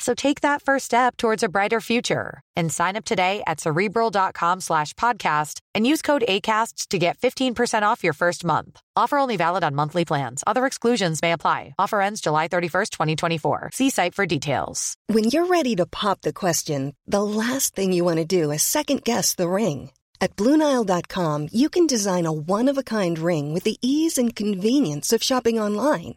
So 0.00 0.14
take 0.14 0.40
that 0.40 0.62
first 0.62 0.86
step 0.86 1.16
towards 1.18 1.42
a 1.42 1.48
brighter 1.48 1.80
future 1.80 2.40
and 2.56 2.72
sign 2.72 2.96
up 2.96 3.04
today 3.04 3.42
at 3.46 3.60
cerebral.com 3.60 4.60
slash 4.62 4.94
podcast 4.94 5.60
and 5.74 5.86
use 5.86 6.00
code 6.02 6.24
ACasts 6.26 6.88
to 6.88 6.98
get 6.98 7.18
15% 7.18 7.82
off 7.82 8.02
your 8.02 8.14
first 8.14 8.42
month. 8.44 8.80
Offer 8.96 9.18
only 9.18 9.36
valid 9.36 9.62
on 9.62 9.74
monthly 9.74 10.06
plans. 10.06 10.42
Other 10.46 10.64
exclusions 10.66 11.20
may 11.22 11.32
apply. 11.32 11.74
Offer 11.78 12.00
ends 12.00 12.22
July 12.22 12.48
31st, 12.48 12.90
2024. 12.90 13.70
See 13.74 13.90
site 13.90 14.14
for 14.14 14.26
details. 14.26 14.96
When 15.06 15.24
you're 15.24 15.46
ready 15.46 15.76
to 15.76 15.86
pop 15.86 16.22
the 16.22 16.32
question, 16.32 16.94
the 17.06 17.22
last 17.22 17.76
thing 17.76 17.92
you 17.92 18.02
want 18.02 18.18
to 18.18 18.24
do 18.24 18.50
is 18.50 18.62
second 18.62 19.04
guess 19.04 19.34
the 19.34 19.48
ring. 19.48 19.90
At 20.22 20.36
Bluenile.com, 20.36 21.48
you 21.52 21.68
can 21.68 21.86
design 21.86 22.26
a 22.26 22.32
one 22.32 22.68
of 22.68 22.78
a 22.78 22.82
kind 22.82 23.18
ring 23.18 23.52
with 23.52 23.64
the 23.64 23.76
ease 23.82 24.16
and 24.16 24.34
convenience 24.34 25.12
of 25.12 25.22
shopping 25.22 25.58
online. 25.58 26.16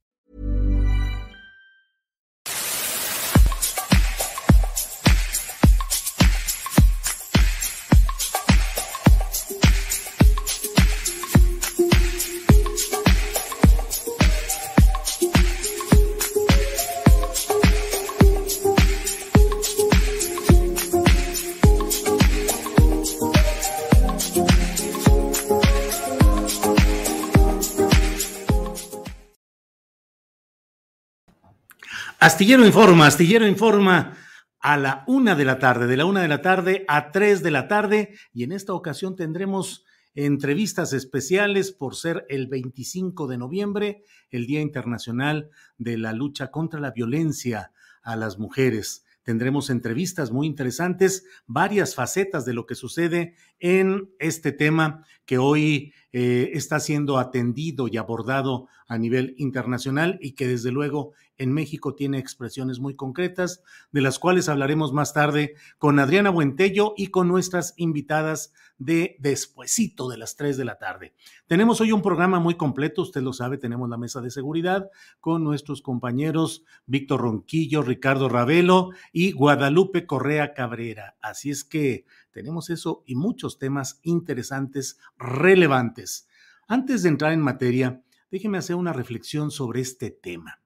Astillero 32.23 32.67
Informa, 32.67 33.07
Astillero 33.07 33.47
Informa 33.47 34.15
a 34.59 34.77
la 34.77 35.03
una 35.07 35.33
de 35.33 35.43
la 35.43 35.57
tarde, 35.57 35.87
de 35.87 35.97
la 35.97 36.05
una 36.05 36.21
de 36.21 36.27
la 36.27 36.43
tarde 36.43 36.85
a 36.87 37.09
tres 37.09 37.41
de 37.41 37.49
la 37.49 37.67
tarde, 37.67 38.13
y 38.31 38.43
en 38.43 38.51
esta 38.51 38.75
ocasión 38.75 39.15
tendremos 39.15 39.85
entrevistas 40.13 40.93
especiales 40.93 41.71
por 41.71 41.95
ser 41.95 42.27
el 42.29 42.45
25 42.45 43.25
de 43.25 43.39
noviembre, 43.39 44.03
el 44.29 44.45
Día 44.45 44.61
Internacional 44.61 45.49
de 45.79 45.97
la 45.97 46.13
Lucha 46.13 46.51
contra 46.51 46.79
la 46.79 46.91
Violencia 46.91 47.71
a 48.03 48.15
las 48.15 48.37
Mujeres. 48.37 49.03
Tendremos 49.23 49.71
entrevistas 49.71 50.31
muy 50.31 50.45
interesantes, 50.45 51.25
varias 51.47 51.95
facetas 51.95 52.45
de 52.45 52.53
lo 52.53 52.67
que 52.67 52.75
sucede 52.75 53.35
en 53.59 54.11
este 54.19 54.51
tema 54.51 55.05
que 55.25 55.39
hoy 55.39 55.93
eh, 56.11 56.51
está 56.53 56.79
siendo 56.79 57.17
atendido 57.17 57.87
y 57.87 57.97
abordado 57.97 58.67
a 58.87 58.97
nivel 58.97 59.35
internacional 59.37 60.19
y 60.21 60.33
que 60.33 60.47
desde 60.47 60.71
luego 60.71 61.13
en 61.41 61.51
México 61.53 61.95
tiene 61.95 62.19
expresiones 62.19 62.79
muy 62.79 62.95
concretas, 62.95 63.63
de 63.91 64.01
las 64.01 64.19
cuales 64.19 64.47
hablaremos 64.47 64.93
más 64.93 65.13
tarde 65.13 65.55
con 65.79 65.97
Adriana 65.97 66.29
Buentello 66.29 66.93
y 66.95 67.07
con 67.07 67.27
nuestras 67.27 67.73
invitadas 67.77 68.53
de 68.77 69.15
despuesito 69.19 70.07
de 70.07 70.17
las 70.17 70.35
3 70.35 70.57
de 70.57 70.65
la 70.65 70.77
tarde. 70.77 71.13
Tenemos 71.47 71.81
hoy 71.81 71.91
un 71.91 72.03
programa 72.03 72.39
muy 72.39 72.55
completo, 72.55 73.01
usted 73.01 73.21
lo 73.21 73.33
sabe, 73.33 73.57
tenemos 73.57 73.89
la 73.89 73.97
mesa 73.97 74.21
de 74.21 74.29
seguridad 74.29 74.89
con 75.19 75.43
nuestros 75.43 75.81
compañeros 75.81 76.63
Víctor 76.85 77.21
Ronquillo, 77.21 77.81
Ricardo 77.81 78.29
Ravelo 78.29 78.91
y 79.11 79.31
Guadalupe 79.31 80.05
Correa 80.05 80.53
Cabrera. 80.53 81.15
Así 81.21 81.49
es 81.49 81.63
que 81.63 82.05
tenemos 82.31 82.69
eso 82.69 83.03
y 83.07 83.15
muchos 83.15 83.57
temas 83.57 83.99
interesantes, 84.03 84.99
relevantes. 85.17 86.27
Antes 86.67 87.01
de 87.03 87.09
entrar 87.09 87.33
en 87.33 87.41
materia, 87.41 88.03
déjeme 88.29 88.59
hacer 88.59 88.75
una 88.75 88.93
reflexión 88.93 89.49
sobre 89.51 89.81
este 89.81 90.11
tema. 90.11 90.60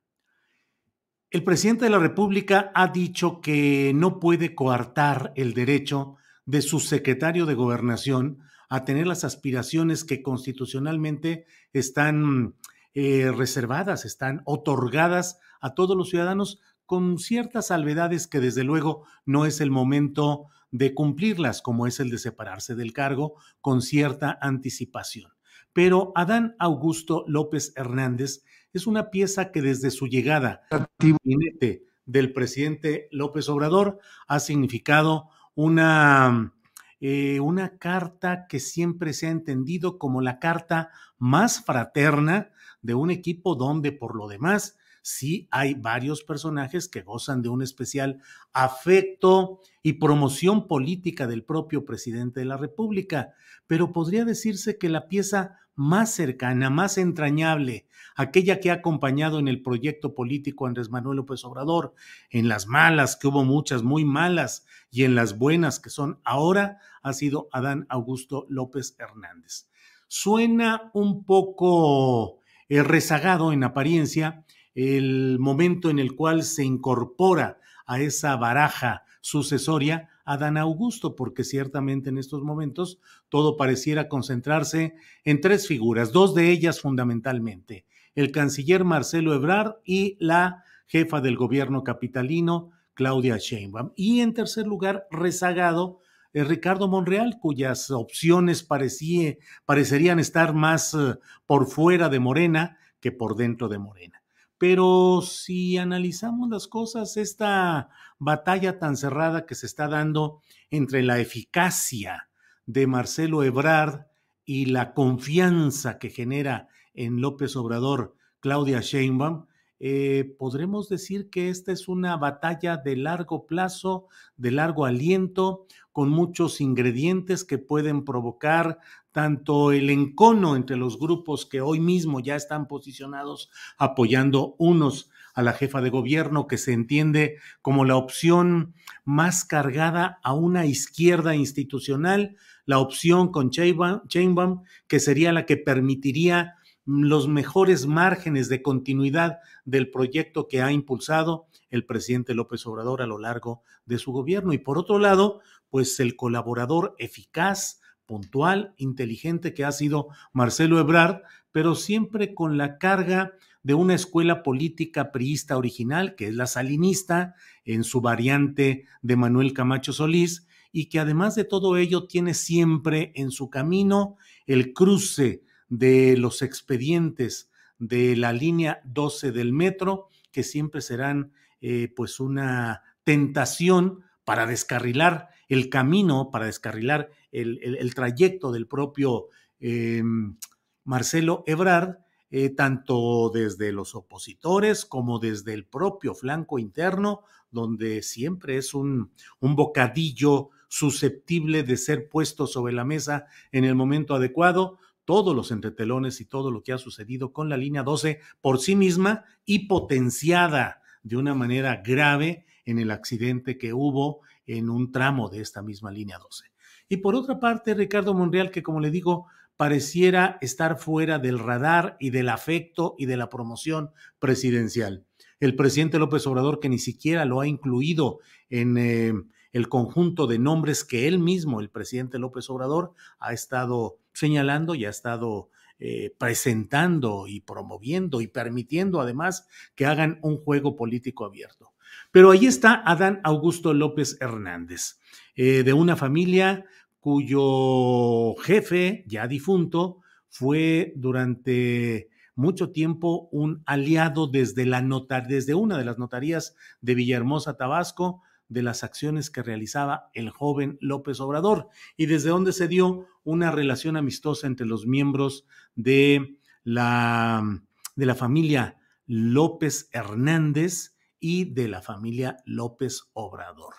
El 1.36 1.44
presidente 1.44 1.84
de 1.84 1.92
la 1.92 2.00
República 2.00 2.72
ha 2.74 2.88
dicho 2.88 3.42
que 3.42 3.92
no 3.94 4.22
puede 4.22 4.56
coartar 4.56 5.34
el 5.36 5.54
derecho 5.54 6.16
de 6.46 6.62
su 6.62 6.80
secretario 6.80 7.46
de 7.46 7.56
gobernación 7.56 8.40
a 8.70 8.86
tener 8.86 9.06
las 9.06 9.26
aspiraciones 9.26 10.06
que 10.06 10.24
constitucionalmente 10.24 11.46
están 11.74 12.56
eh, 12.94 13.34
reservadas, 13.36 14.06
están 14.06 14.44
otorgadas 14.46 15.38
a 15.60 15.74
todos 15.74 15.98
los 15.98 16.10
ciudadanos 16.10 16.62
con 16.86 17.20
ciertas 17.20 17.68
salvedades 17.68 18.28
que 18.28 18.40
desde 18.40 18.64
luego 18.64 19.04
no 19.26 19.46
es 19.46 19.60
el 19.60 19.72
momento 19.72 20.46
de 20.72 20.94
cumplirlas, 20.94 21.62
como 21.62 21.86
es 21.86 22.00
el 22.00 22.12
de 22.12 22.20
separarse 22.20 22.76
del 22.76 22.94
cargo 22.94 23.34
con 23.60 23.82
cierta 23.82 24.38
anticipación. 24.40 25.34
Pero 25.74 26.14
Adán 26.16 26.56
Augusto 26.60 27.26
López 27.28 27.74
Hernández 27.76 28.46
es 28.76 28.88
una 28.88 29.10
pieza 29.10 29.52
que 29.52 29.62
desde 29.62 29.90
su 29.90 30.08
llegada 30.08 30.62
al 30.70 30.88
gabinete 31.00 31.86
del 32.06 32.34
presidente 32.34 33.08
López 33.10 33.48
Obrador 33.48 34.00
ha 34.28 34.40
significado 34.40 35.30
una, 35.56 36.54
eh, 37.00 37.40
una 37.40 37.78
carta 37.78 38.48
que 38.48 38.60
siempre 38.60 39.14
se 39.14 39.28
ha 39.28 39.32
entendido 39.32 39.98
como 39.98 40.22
la 40.22 40.40
carta 40.40 40.90
más 41.18 41.64
fraterna 41.64 42.52
de 42.82 42.96
un 42.96 43.12
equipo 43.12 43.56
donde 43.56 43.94
por 43.94 44.16
lo 44.16 44.28
demás 44.28 44.78
sí 45.02 45.48
hay 45.52 45.76
varios 45.76 46.24
personajes 46.24 46.90
que 46.90 47.02
gozan 47.02 47.42
de 47.42 47.50
un 47.50 47.62
especial 47.62 48.22
afecto 48.52 49.62
y 49.84 49.94
promoción 49.94 50.68
política 50.68 51.28
del 51.28 51.44
propio 51.44 51.86
presidente 51.86 52.42
de 52.42 52.48
la 52.48 52.58
República, 52.58 53.34
pero 53.68 53.94
podría 53.94 54.26
decirse 54.26 54.78
que 54.78 54.90
la 54.90 55.08
pieza 55.08 55.60
más 55.76 56.12
cercana, 56.14 56.70
más 56.70 56.98
entrañable, 56.98 57.88
aquella 58.16 58.60
que 58.60 58.72
ha 58.72 58.76
acompañado 58.76 59.40
en 59.40 59.48
el 59.48 59.62
proyecto 59.62 60.16
político 60.16 60.68
Andrés 60.68 60.90
Manuel 60.90 61.18
López 61.18 61.44
Obrador, 61.44 61.94
en 62.30 62.48
las 62.48 62.68
malas, 62.68 63.16
que 63.16 63.28
hubo 63.28 63.44
muchas 63.44 63.84
muy 63.84 64.06
malas, 64.06 64.66
y 64.90 65.04
en 65.04 65.16
las 65.16 65.38
buenas 65.38 65.80
que 65.80 65.90
son 65.90 66.20
ahora, 66.24 66.80
ha 67.02 67.14
sido 67.14 67.50
Adán 67.52 67.86
Augusto 67.90 68.46
López 68.50 68.96
Hernández. 69.00 69.70
Suena 70.08 70.92
un 70.94 71.26
poco 71.26 72.40
eh, 72.70 72.84
rezagado 72.84 73.52
en 73.52 73.64
apariencia, 73.64 74.46
el 74.74 75.38
momento 75.40 75.90
en 75.90 76.00
el 76.00 76.16
cual 76.16 76.44
se 76.44 76.64
incorpora 76.64 77.60
a 77.86 78.00
esa 78.00 78.36
baraja 78.36 79.04
sucesoria 79.22 80.10
a 80.26 80.38
Dan 80.38 80.58
Augusto, 80.58 81.16
porque 81.16 81.44
ciertamente 81.44 82.10
en 82.10 82.18
estos 82.18 82.42
momentos 82.42 83.00
todo 83.30 83.56
pareciera 83.56 84.10
concentrarse 84.10 84.96
en 85.24 85.40
tres 85.40 85.68
figuras, 85.68 86.12
dos 86.12 86.36
de 86.36 86.50
ellas 86.50 86.82
fundamentalmente, 86.82 87.86
el 88.16 88.32
canciller 88.32 88.84
Marcelo 88.84 89.34
Ebrard 89.34 89.76
y 89.86 90.18
la 90.20 90.64
jefa 90.88 91.22
del 91.22 91.38
gobierno 91.38 91.84
capitalino, 91.84 92.72
Claudia 92.94 93.38
Sheinbaum. 93.38 93.92
Y 93.96 94.22
en 94.22 94.34
tercer 94.34 94.66
lugar, 94.66 95.08
rezagado, 95.12 96.02
eh, 96.34 96.44
Ricardo 96.44 96.88
Monreal, 96.88 97.38
cuyas 97.40 97.92
opciones 97.92 98.64
parecerían 98.64 100.20
estar 100.20 100.54
más 100.54 100.94
eh, 100.94 101.16
por 101.46 101.68
fuera 101.68 102.10
de 102.10 102.20
Morena 102.20 102.78
que 103.00 103.12
por 103.12 103.36
dentro 103.36 103.68
de 103.68 103.80
Morena. 103.80 104.25
Pero 104.58 105.22
si 105.22 105.78
analizamos 105.78 106.50
las 106.50 106.68
cosas, 106.68 107.18
esta 107.18 107.90
batalla 108.20 108.80
tan 108.80 108.96
cerrada 108.96 109.46
que 109.46 109.56
se 109.56 109.66
está 109.66 109.88
dando 109.88 110.42
entre 110.70 111.04
la 111.04 111.20
eficacia 111.20 112.30
de 112.66 112.88
Marcelo 112.88 113.44
Ebrard 113.44 114.06
y 114.46 114.68
la 114.68 114.94
confianza 114.94 116.00
que 116.00 116.10
genera 116.10 116.70
en 116.94 117.20
López 117.20 117.56
Obrador 117.56 118.16
Claudia 118.40 118.80
Sheinbaum, 118.80 119.46
eh, 119.80 120.36
podremos 120.40 120.88
decir 120.88 121.30
que 121.30 121.50
esta 121.50 121.72
es 121.72 121.88
una 121.88 122.16
batalla 122.16 122.78
de 122.78 122.96
largo 122.96 123.46
plazo, 123.46 124.08
de 124.38 124.52
largo 124.52 124.86
aliento, 124.86 125.66
con 125.92 126.10
muchos 126.10 126.62
ingredientes 126.62 127.44
que 127.44 127.58
pueden 127.58 128.06
provocar 128.06 128.80
tanto 129.16 129.72
el 129.72 129.90
encono 129.92 130.58
entre 130.58 130.76
los 130.76 131.00
grupos 131.00 131.46
que 131.46 131.62
hoy 131.62 131.80
mismo 131.80 132.20
ya 132.20 132.36
están 132.36 132.68
posicionados 132.68 133.50
apoyando 133.78 134.56
unos 134.58 135.10
a 135.34 135.42
la 135.42 135.54
jefa 135.54 135.80
de 135.80 135.90
gobierno, 135.90 136.48
que 136.48 136.58
se 136.58 136.74
entiende 136.74 137.38
como 137.62 137.86
la 137.86 137.96
opción 137.96 138.74
más 139.06 139.46
cargada 139.46 140.20
a 140.22 140.34
una 140.34 140.66
izquierda 140.66 141.34
institucional, 141.34 142.36
la 142.66 142.80
opción 142.80 143.32
con 143.32 143.52
Chainbaum, 143.52 144.64
que 144.90 145.00
sería 145.00 145.32
la 145.32 145.46
que 145.46 145.56
permitiría 145.56 146.56
los 146.86 147.30
mejores 147.30 147.86
márgenes 147.86 148.50
de 148.50 148.62
continuidad 148.62 149.40
del 149.64 149.92
proyecto 149.92 150.50
que 150.50 150.62
ha 150.62 150.74
impulsado 150.74 151.48
el 151.70 151.86
presidente 151.86 152.34
López 152.34 152.68
Obrador 152.68 153.02
a 153.02 153.08
lo 153.08 153.18
largo 153.18 153.64
de 153.86 153.98
su 153.98 154.12
gobierno. 154.12 154.52
Y 154.52 154.58
por 154.58 154.78
otro 154.78 155.00
lado, 155.00 155.40
pues 155.70 156.02
el 156.02 156.18
colaborador 156.18 156.96
eficaz, 157.00 157.80
puntual, 158.06 158.74
inteligente 158.78 159.54
que 159.54 159.66
ha 159.66 159.72
sido 159.72 160.10
Marcelo 160.34 160.80
Ebrard, 160.80 161.22
pero 161.52 161.76
siempre 161.76 162.34
con 162.34 162.58
la 162.58 162.78
carga 162.78 163.34
de 163.64 163.74
una 163.74 163.96
escuela 163.96 164.44
política 164.44 165.12
priista 165.12 165.58
original, 165.58 166.16
que 166.16 166.28
es 166.28 166.36
la 166.36 166.46
salinista, 166.46 167.34
en 167.64 167.84
su 167.84 168.00
variante 168.02 168.86
de 169.02 169.16
Manuel 169.16 169.54
Camacho 169.54 169.92
Solís, 169.92 170.48
y 170.72 170.86
que 170.86 171.00
además 171.00 171.36
de 171.36 171.46
todo 171.46 171.78
ello 171.78 172.06
tiene 172.06 172.34
siempre 172.34 173.12
en 173.16 173.32
su 173.32 173.50
camino 173.50 174.18
el 174.46 174.74
cruce 174.74 175.44
de 175.70 176.18
los 176.18 176.42
expedientes 176.42 177.50
de 177.80 178.16
la 178.16 178.34
línea 178.34 178.82
12 178.84 179.32
del 179.32 179.54
metro, 179.54 180.10
que 180.32 180.44
siempre 180.44 180.82
serán 180.82 181.32
eh, 181.62 181.92
pues 181.96 182.20
una 182.20 182.84
tentación 183.04 184.02
para 184.26 184.46
descarrilar 184.46 185.30
el 185.48 185.70
camino, 185.70 186.30
para 186.32 186.46
descarrilar 186.46 187.10
el, 187.32 187.94
trayecto 187.96 188.52
del 188.52 188.68
propio 188.68 189.28
em, 189.60 190.38
Marcelo 190.84 191.44
Ebrard, 191.46 191.98
eh, 192.32 192.50
tanto 192.50 193.30
desde 193.34 193.72
los 193.72 193.96
opositores 193.96 194.86
como 194.86 195.20
desde 195.20 195.54
el 195.54 195.66
propio 195.66 196.16
flanco 196.16 196.60
interno, 196.60 197.22
donde 197.52 198.02
siempre 198.02 198.58
es 198.58 198.74
un, 198.74 199.12
un 199.40 199.56
bocadillo 199.56 200.50
susceptible 200.68 201.64
de 201.64 201.78
ser 201.78 202.10
puesto 202.10 202.48
sobre 202.48 202.74
la 202.74 202.84
mesa 202.84 203.28
en 203.52 203.64
el 203.64 203.76
momento 203.76 204.16
adecuado, 204.16 204.80
todos 205.06 205.36
los 205.36 205.52
entretelones 205.52 206.20
y 206.20 206.26
todo 206.26 206.52
lo 206.52 206.64
que 206.64 206.74
ha 206.74 206.78
sucedido 206.78 207.32
con 207.32 207.48
la 207.48 207.58
línea 207.58 207.84
12 207.84 208.20
por 208.42 208.60
sí 208.60 208.76
misma 208.76 209.24
y 209.46 209.68
potenciada 209.68 210.82
de 211.04 211.18
una 211.18 211.36
manera 211.36 211.82
grave 211.86 212.46
en 212.66 212.80
el 212.80 212.92
accidente 212.92 213.58
que 213.58 213.74
hubo 213.74 214.22
en 214.46 214.70
un 214.70 214.92
tramo 214.92 215.30
de 215.30 215.42
esta 215.42 215.62
misma 215.62 215.92
línea 215.92 216.18
12. 216.18 216.46
Y 216.90 216.98
por 216.98 217.16
otra 217.16 217.40
parte, 217.40 217.74
Ricardo 217.74 218.14
Monreal, 218.14 218.52
que 218.52 218.64
como 218.64 218.80
le 218.80 218.92
digo, 218.92 219.28
pareciera 219.58 220.38
estar 220.42 220.78
fuera 220.78 221.20
del 221.20 221.40
radar 221.40 221.98
y 222.00 222.10
del 222.10 222.30
afecto 222.30 222.96
y 222.98 223.06
de 223.06 223.18
la 223.18 223.30
promoción 223.30 223.92
presidencial. 224.20 225.06
El 225.40 225.56
presidente 225.56 226.00
López 226.00 226.26
Obrador, 226.28 226.60
que 226.60 226.70
ni 226.70 226.80
siquiera 226.80 227.26
lo 227.26 227.42
ha 227.42 227.48
incluido 227.48 228.20
en 228.50 228.78
eh, 228.78 229.14
el 229.52 229.70
conjunto 229.70 230.28
de 230.28 230.40
nombres 230.40 230.84
que 230.84 231.08
él 231.08 231.20
mismo, 231.20 231.60
el 231.60 231.70
presidente 231.70 232.20
López 232.20 232.50
Obrador, 232.50 232.94
ha 233.20 233.34
estado 233.34 233.98
señalando 234.14 234.76
y 234.76 234.86
ha 234.86 234.90
estado 234.90 235.50
eh, 235.80 236.16
presentando 236.18 237.28
y 237.28 237.42
promoviendo 237.42 238.22
y 238.22 238.28
permitiendo 238.28 239.02
además 239.02 239.48
que 239.76 239.86
hagan 239.86 240.20
un 240.22 240.38
juego 240.38 240.76
político 240.76 241.26
abierto. 241.26 241.74
Pero 242.16 242.32
ahí 242.32 242.46
está 242.46 242.82
Adán 242.86 243.20
Augusto 243.26 243.74
López 243.74 244.16
Hernández, 244.22 245.02
eh, 245.36 245.64
de 245.64 245.74
una 245.74 245.98
familia 245.98 246.64
cuyo 247.02 248.36
jefe, 248.36 249.04
ya 249.06 249.28
difunto, 249.28 250.00
fue 250.30 250.94
durante 250.96 252.08
mucho 252.34 252.72
tiempo 252.72 253.28
un 253.34 253.64
aliado 253.66 254.28
desde, 254.28 254.66
la 254.66 254.82
desde 255.28 255.56
una 255.56 255.78
de 255.78 255.84
las 255.84 255.98
notarías 255.98 256.56
de 256.80 256.96
Villahermosa, 256.96 257.58
Tabasco, 257.58 258.22
de 258.48 258.64
las 258.64 258.86
acciones 258.86 259.30
que 259.30 259.44
realizaba 259.44 260.10
el 260.14 260.30
joven 260.30 260.78
López 260.80 261.20
Obrador 261.20 261.68
y 261.98 262.06
desde 262.06 262.30
donde 262.30 262.54
se 262.54 262.70
dio 262.70 263.08
una 263.26 263.52
relación 263.52 263.98
amistosa 263.98 264.48
entre 264.48 264.68
los 264.68 264.88
miembros 264.88 265.46
de 265.76 266.38
la, 266.64 267.62
de 267.98 268.06
la 268.06 268.16
familia 268.16 268.78
López 269.06 269.90
Hernández 269.92 270.95
y 271.28 271.46
de 271.46 271.68
la 271.68 271.82
familia 271.82 272.38
López 272.46 273.10
Obrador. 273.14 273.74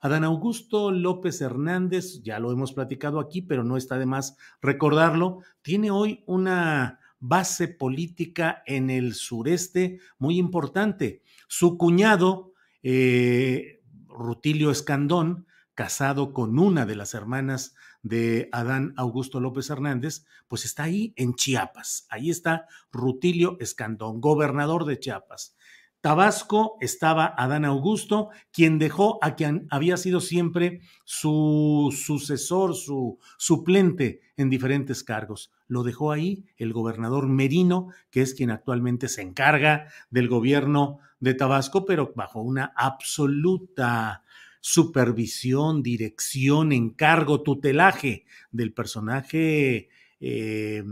Adán 0.00 0.24
Augusto 0.24 0.90
López 0.90 1.40
Hernández, 1.40 2.22
ya 2.24 2.40
lo 2.40 2.50
hemos 2.50 2.72
platicado 2.72 3.20
aquí, 3.20 3.40
pero 3.40 3.62
no 3.62 3.76
está 3.76 3.98
de 3.98 4.06
más 4.06 4.36
recordarlo, 4.60 5.42
tiene 5.62 5.92
hoy 5.92 6.24
una 6.26 6.98
base 7.20 7.68
política 7.68 8.64
en 8.66 8.90
el 8.90 9.14
sureste 9.14 10.00
muy 10.18 10.38
importante. 10.38 11.22
Su 11.46 11.78
cuñado, 11.78 12.52
eh, 12.82 13.80
Rutilio 14.08 14.72
Escandón, 14.72 15.46
casado 15.76 16.32
con 16.32 16.58
una 16.58 16.84
de 16.84 16.96
las 16.96 17.14
hermanas 17.14 17.76
de 18.02 18.48
Adán 18.50 18.92
Augusto 18.96 19.38
López 19.38 19.70
Hernández, 19.70 20.24
pues 20.48 20.64
está 20.64 20.82
ahí 20.82 21.12
en 21.14 21.34
Chiapas. 21.34 22.08
Ahí 22.10 22.28
está 22.28 22.66
Rutilio 22.90 23.56
Escandón, 23.60 24.20
gobernador 24.20 24.84
de 24.84 24.98
Chiapas. 24.98 25.56
Tabasco 26.00 26.76
estaba 26.80 27.26
Adán 27.36 27.64
Augusto, 27.64 28.28
quien 28.52 28.78
dejó 28.78 29.18
a 29.20 29.34
quien 29.34 29.66
había 29.70 29.96
sido 29.96 30.20
siempre 30.20 30.80
su 31.04 31.92
sucesor, 31.96 32.76
su 32.76 33.18
suplente 33.36 34.20
en 34.36 34.48
diferentes 34.48 35.02
cargos. 35.02 35.50
Lo 35.66 35.82
dejó 35.82 36.12
ahí 36.12 36.44
el 36.56 36.72
gobernador 36.72 37.28
Merino, 37.28 37.88
que 38.10 38.22
es 38.22 38.34
quien 38.34 38.50
actualmente 38.50 39.08
se 39.08 39.22
encarga 39.22 39.88
del 40.10 40.28
gobierno 40.28 41.00
de 41.18 41.34
Tabasco, 41.34 41.84
pero 41.84 42.12
bajo 42.14 42.40
una 42.40 42.72
absoluta 42.76 44.22
supervisión, 44.60 45.82
dirección, 45.82 46.72
encargo, 46.72 47.42
tutelaje 47.42 48.24
del 48.52 48.72
personaje 48.72 49.88
eh, 50.20 50.84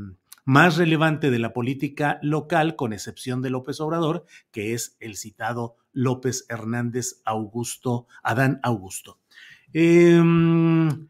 más 0.46 0.76
relevante 0.76 1.30
de 1.30 1.40
la 1.40 1.52
política 1.52 2.18
local, 2.22 2.76
con 2.76 2.92
excepción 2.92 3.42
de 3.42 3.50
López 3.50 3.80
Obrador, 3.80 4.24
que 4.52 4.72
es 4.72 4.96
el 5.00 5.16
citado 5.16 5.76
López 5.92 6.46
Hernández 6.48 7.20
Augusto, 7.24 8.06
Adán 8.22 8.60
Augusto. 8.62 9.18
Em, 9.72 11.08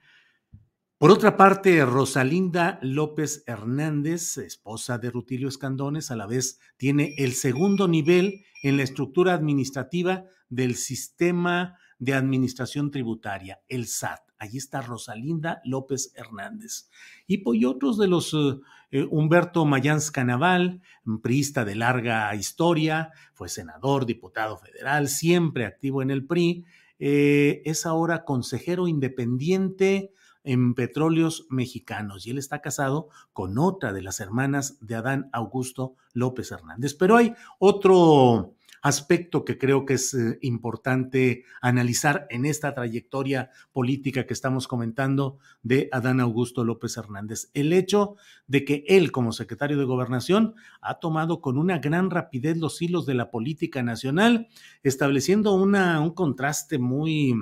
por 0.97 1.11
otra 1.11 1.37
parte, 1.37 1.85
Rosalinda 1.85 2.79
López 2.81 3.45
Hernández, 3.47 4.39
esposa 4.39 4.97
de 4.97 5.11
Rutilio 5.11 5.49
Escandones, 5.49 6.11
a 6.11 6.17
la 6.17 6.27
vez 6.27 6.59
tiene 6.79 7.15
el 7.19 7.35
segundo 7.35 7.87
nivel 7.87 8.47
en 8.63 8.79
la 8.79 8.85
estructura 8.85 9.35
administrativa 9.35 10.25
del 10.49 10.77
sistema 10.77 11.79
de 11.99 12.15
administración 12.15 12.91
tributaria, 12.91 13.61
el 13.69 13.87
SAT. 13.87 14.26
Allí 14.39 14.59
está 14.59 14.83
Rosalinda 14.83 15.61
López 15.65 16.13
Hernández. 16.15 16.89
Y, 17.27 17.39
pues, 17.39 17.65
otros 17.65 17.99
de 17.99 18.09
los 18.09 18.35
eh, 18.35 18.59
eh, 18.91 19.07
Humberto 19.11 19.65
Mayans 19.65 20.11
Canaval, 20.11 20.81
priista 21.23 21.65
de 21.65 21.75
larga 21.75 22.35
historia, 22.35 23.11
fue 23.35 23.49
senador, 23.49 24.07
diputado 24.07 24.57
federal, 24.59 25.09
siempre 25.09 25.67
activo 25.67 26.03
en 26.03 26.11
el 26.11 26.27
PRI, 26.27 26.65
eh, 26.99 27.63
es 27.65 27.87
ahora 27.87 28.25
consejero 28.25 28.89
independiente 28.89 30.13
en 30.45 30.75
petróleos 30.75 31.47
mexicanos 31.51 32.27
y 32.27 32.31
él 32.31 32.39
está 32.39 32.63
casado 32.63 33.09
con 33.33 33.59
otra 33.59 33.93
de 33.93 34.01
las 34.01 34.21
hermanas 34.21 34.79
de 34.81 34.95
Adán 34.95 35.29
Augusto 35.33 35.97
López 36.15 36.53
Hernández. 36.53 36.95
Pero 36.95 37.17
hay 37.17 37.35
otro 37.59 38.55
aspecto 38.87 39.45
que 39.45 39.59
creo 39.59 39.85
que 39.85 39.95
es 39.95 40.15
eh, 40.15 40.39
importante 40.43 41.45
analizar 41.61 42.27
en 42.31 42.47
esta 42.47 42.75
trayectoria 42.75 43.51
política 43.73 44.27
que 44.27 44.33
estamos 44.33 44.69
comentando 44.69 45.39
de 45.63 45.89
Adán 45.93 46.21
Augusto 46.21 46.65
López 46.65 46.97
Hernández. 46.97 47.51
El 47.55 47.73
hecho 47.73 48.17
de 48.47 48.65
que 48.65 48.85
él, 48.87 49.13
como 49.13 49.33
secretario 49.33 49.79
de 49.79 49.85
Gobernación, 49.85 50.55
ha 50.81 50.99
tomado 51.01 51.41
con 51.41 51.59
una 51.59 51.79
gran 51.79 52.11
rapidez 52.11 52.57
los 52.57 52.81
hilos 52.81 53.07
de 53.07 53.15
la 53.15 53.31
política 53.31 53.83
nacional, 53.83 54.49
estableciendo 54.83 55.55
una, 55.55 56.01
un 56.01 56.13
contraste 56.13 56.79
muy, 56.79 57.35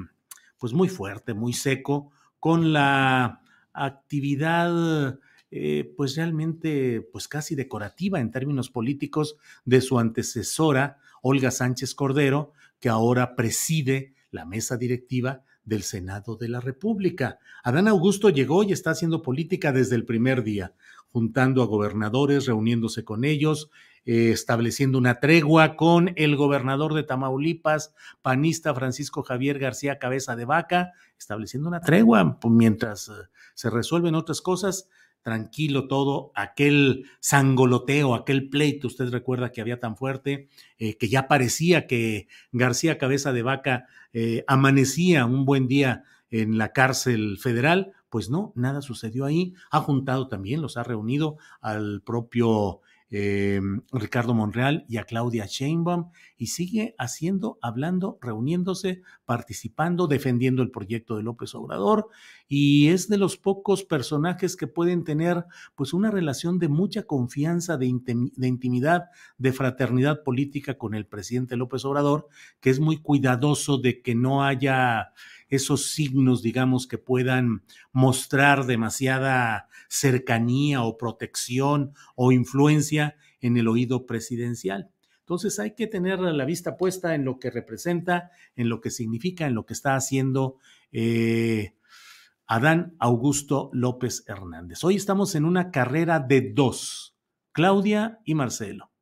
pues 0.58 0.72
muy 0.72 0.88
fuerte, 0.88 1.34
muy 1.34 1.52
seco 1.52 2.10
con 2.40 2.72
la 2.72 3.40
actividad 3.72 5.18
eh, 5.56 5.94
pues 5.96 6.16
realmente 6.16 7.00
pues 7.12 7.28
casi 7.28 7.54
decorativa 7.54 8.18
en 8.18 8.32
términos 8.32 8.70
políticos 8.70 9.36
de 9.64 9.80
su 9.80 10.00
antecesora 10.00 10.98
Olga 11.26 11.50
Sánchez 11.50 11.94
Cordero, 11.94 12.52
que 12.80 12.90
ahora 12.90 13.34
preside 13.34 14.12
la 14.30 14.44
mesa 14.44 14.76
directiva 14.76 15.42
del 15.64 15.82
Senado 15.82 16.36
de 16.36 16.48
la 16.50 16.60
República. 16.60 17.38
Adán 17.62 17.88
Augusto 17.88 18.28
llegó 18.28 18.62
y 18.62 18.72
está 18.72 18.90
haciendo 18.90 19.22
política 19.22 19.72
desde 19.72 19.96
el 19.96 20.04
primer 20.04 20.44
día, 20.44 20.74
juntando 21.12 21.62
a 21.62 21.66
gobernadores, 21.66 22.44
reuniéndose 22.44 23.04
con 23.04 23.24
ellos, 23.24 23.70
eh, 24.04 24.32
estableciendo 24.32 24.98
una 24.98 25.18
tregua 25.18 25.76
con 25.76 26.12
el 26.16 26.36
gobernador 26.36 26.92
de 26.92 27.04
Tamaulipas, 27.04 27.94
panista 28.20 28.74
Francisco 28.74 29.22
Javier 29.22 29.58
García 29.58 29.98
Cabeza 29.98 30.36
de 30.36 30.44
Vaca, 30.44 30.92
estableciendo 31.18 31.70
una 31.70 31.80
tregua 31.80 32.38
mientras 32.44 33.08
eh, 33.08 33.12
se 33.54 33.70
resuelven 33.70 34.14
otras 34.14 34.42
cosas 34.42 34.90
tranquilo 35.24 35.88
todo, 35.88 36.30
aquel 36.34 37.06
sangoloteo, 37.18 38.14
aquel 38.14 38.50
pleito, 38.50 38.86
usted 38.86 39.08
recuerda 39.08 39.50
que 39.50 39.62
había 39.62 39.80
tan 39.80 39.96
fuerte, 39.96 40.48
eh, 40.78 40.98
que 40.98 41.08
ya 41.08 41.26
parecía 41.26 41.86
que 41.86 42.28
García 42.52 42.98
Cabeza 42.98 43.32
de 43.32 43.42
Vaca 43.42 43.86
eh, 44.12 44.44
amanecía 44.46 45.24
un 45.24 45.46
buen 45.46 45.66
día 45.66 46.04
en 46.30 46.58
la 46.58 46.72
cárcel 46.72 47.38
federal, 47.38 47.92
pues 48.10 48.28
no, 48.28 48.52
nada 48.54 48.82
sucedió 48.82 49.24
ahí. 49.24 49.54
Ha 49.70 49.80
juntado 49.80 50.28
también, 50.28 50.60
los 50.60 50.76
ha 50.76 50.82
reunido 50.82 51.38
al 51.62 52.02
propio 52.02 52.82
eh, 53.16 53.60
Ricardo 53.92 54.34
Monreal 54.34 54.84
y 54.88 54.96
a 54.96 55.04
Claudia 55.04 55.46
Sheinbaum 55.46 56.10
y 56.36 56.48
sigue 56.48 56.96
haciendo, 56.98 57.58
hablando, 57.62 58.18
reuniéndose, 58.20 59.02
participando, 59.24 60.08
defendiendo 60.08 60.64
el 60.64 60.72
proyecto 60.72 61.16
de 61.16 61.22
López 61.22 61.54
Obrador 61.54 62.08
y 62.48 62.88
es 62.88 63.08
de 63.08 63.16
los 63.16 63.36
pocos 63.36 63.84
personajes 63.84 64.56
que 64.56 64.66
pueden 64.66 65.04
tener 65.04 65.44
pues 65.76 65.92
una 65.92 66.10
relación 66.10 66.58
de 66.58 66.66
mucha 66.66 67.04
confianza, 67.04 67.76
de, 67.76 67.94
de 68.04 68.48
intimidad, 68.48 69.04
de 69.38 69.52
fraternidad 69.52 70.24
política 70.24 70.76
con 70.76 70.96
el 70.96 71.06
presidente 71.06 71.54
López 71.54 71.84
Obrador, 71.84 72.26
que 72.58 72.70
es 72.70 72.80
muy 72.80 72.96
cuidadoso 72.96 73.78
de 73.78 74.02
que 74.02 74.16
no 74.16 74.42
haya 74.42 75.12
esos 75.48 75.90
signos, 75.90 76.42
digamos, 76.42 76.86
que 76.86 76.98
puedan 76.98 77.64
mostrar 77.92 78.66
demasiada 78.66 79.68
cercanía 79.88 80.82
o 80.82 80.96
protección 80.96 81.94
o 82.16 82.32
influencia 82.32 83.16
en 83.40 83.56
el 83.56 83.68
oído 83.68 84.06
presidencial. 84.06 84.90
Entonces 85.20 85.58
hay 85.58 85.74
que 85.74 85.86
tener 85.86 86.20
la 86.20 86.44
vista 86.44 86.76
puesta 86.76 87.14
en 87.14 87.24
lo 87.24 87.38
que 87.38 87.50
representa, 87.50 88.30
en 88.56 88.68
lo 88.68 88.82
que 88.82 88.90
significa, 88.90 89.46
en 89.46 89.54
lo 89.54 89.64
que 89.64 89.72
está 89.72 89.96
haciendo 89.96 90.58
eh, 90.92 91.76
Adán 92.46 92.94
Augusto 92.98 93.70
López 93.72 94.24
Hernández. 94.26 94.84
Hoy 94.84 94.96
estamos 94.96 95.34
en 95.34 95.46
una 95.46 95.70
carrera 95.70 96.20
de 96.20 96.52
dos, 96.52 97.16
Claudia 97.52 98.20
y 98.24 98.34
Marcelo, 98.34 98.92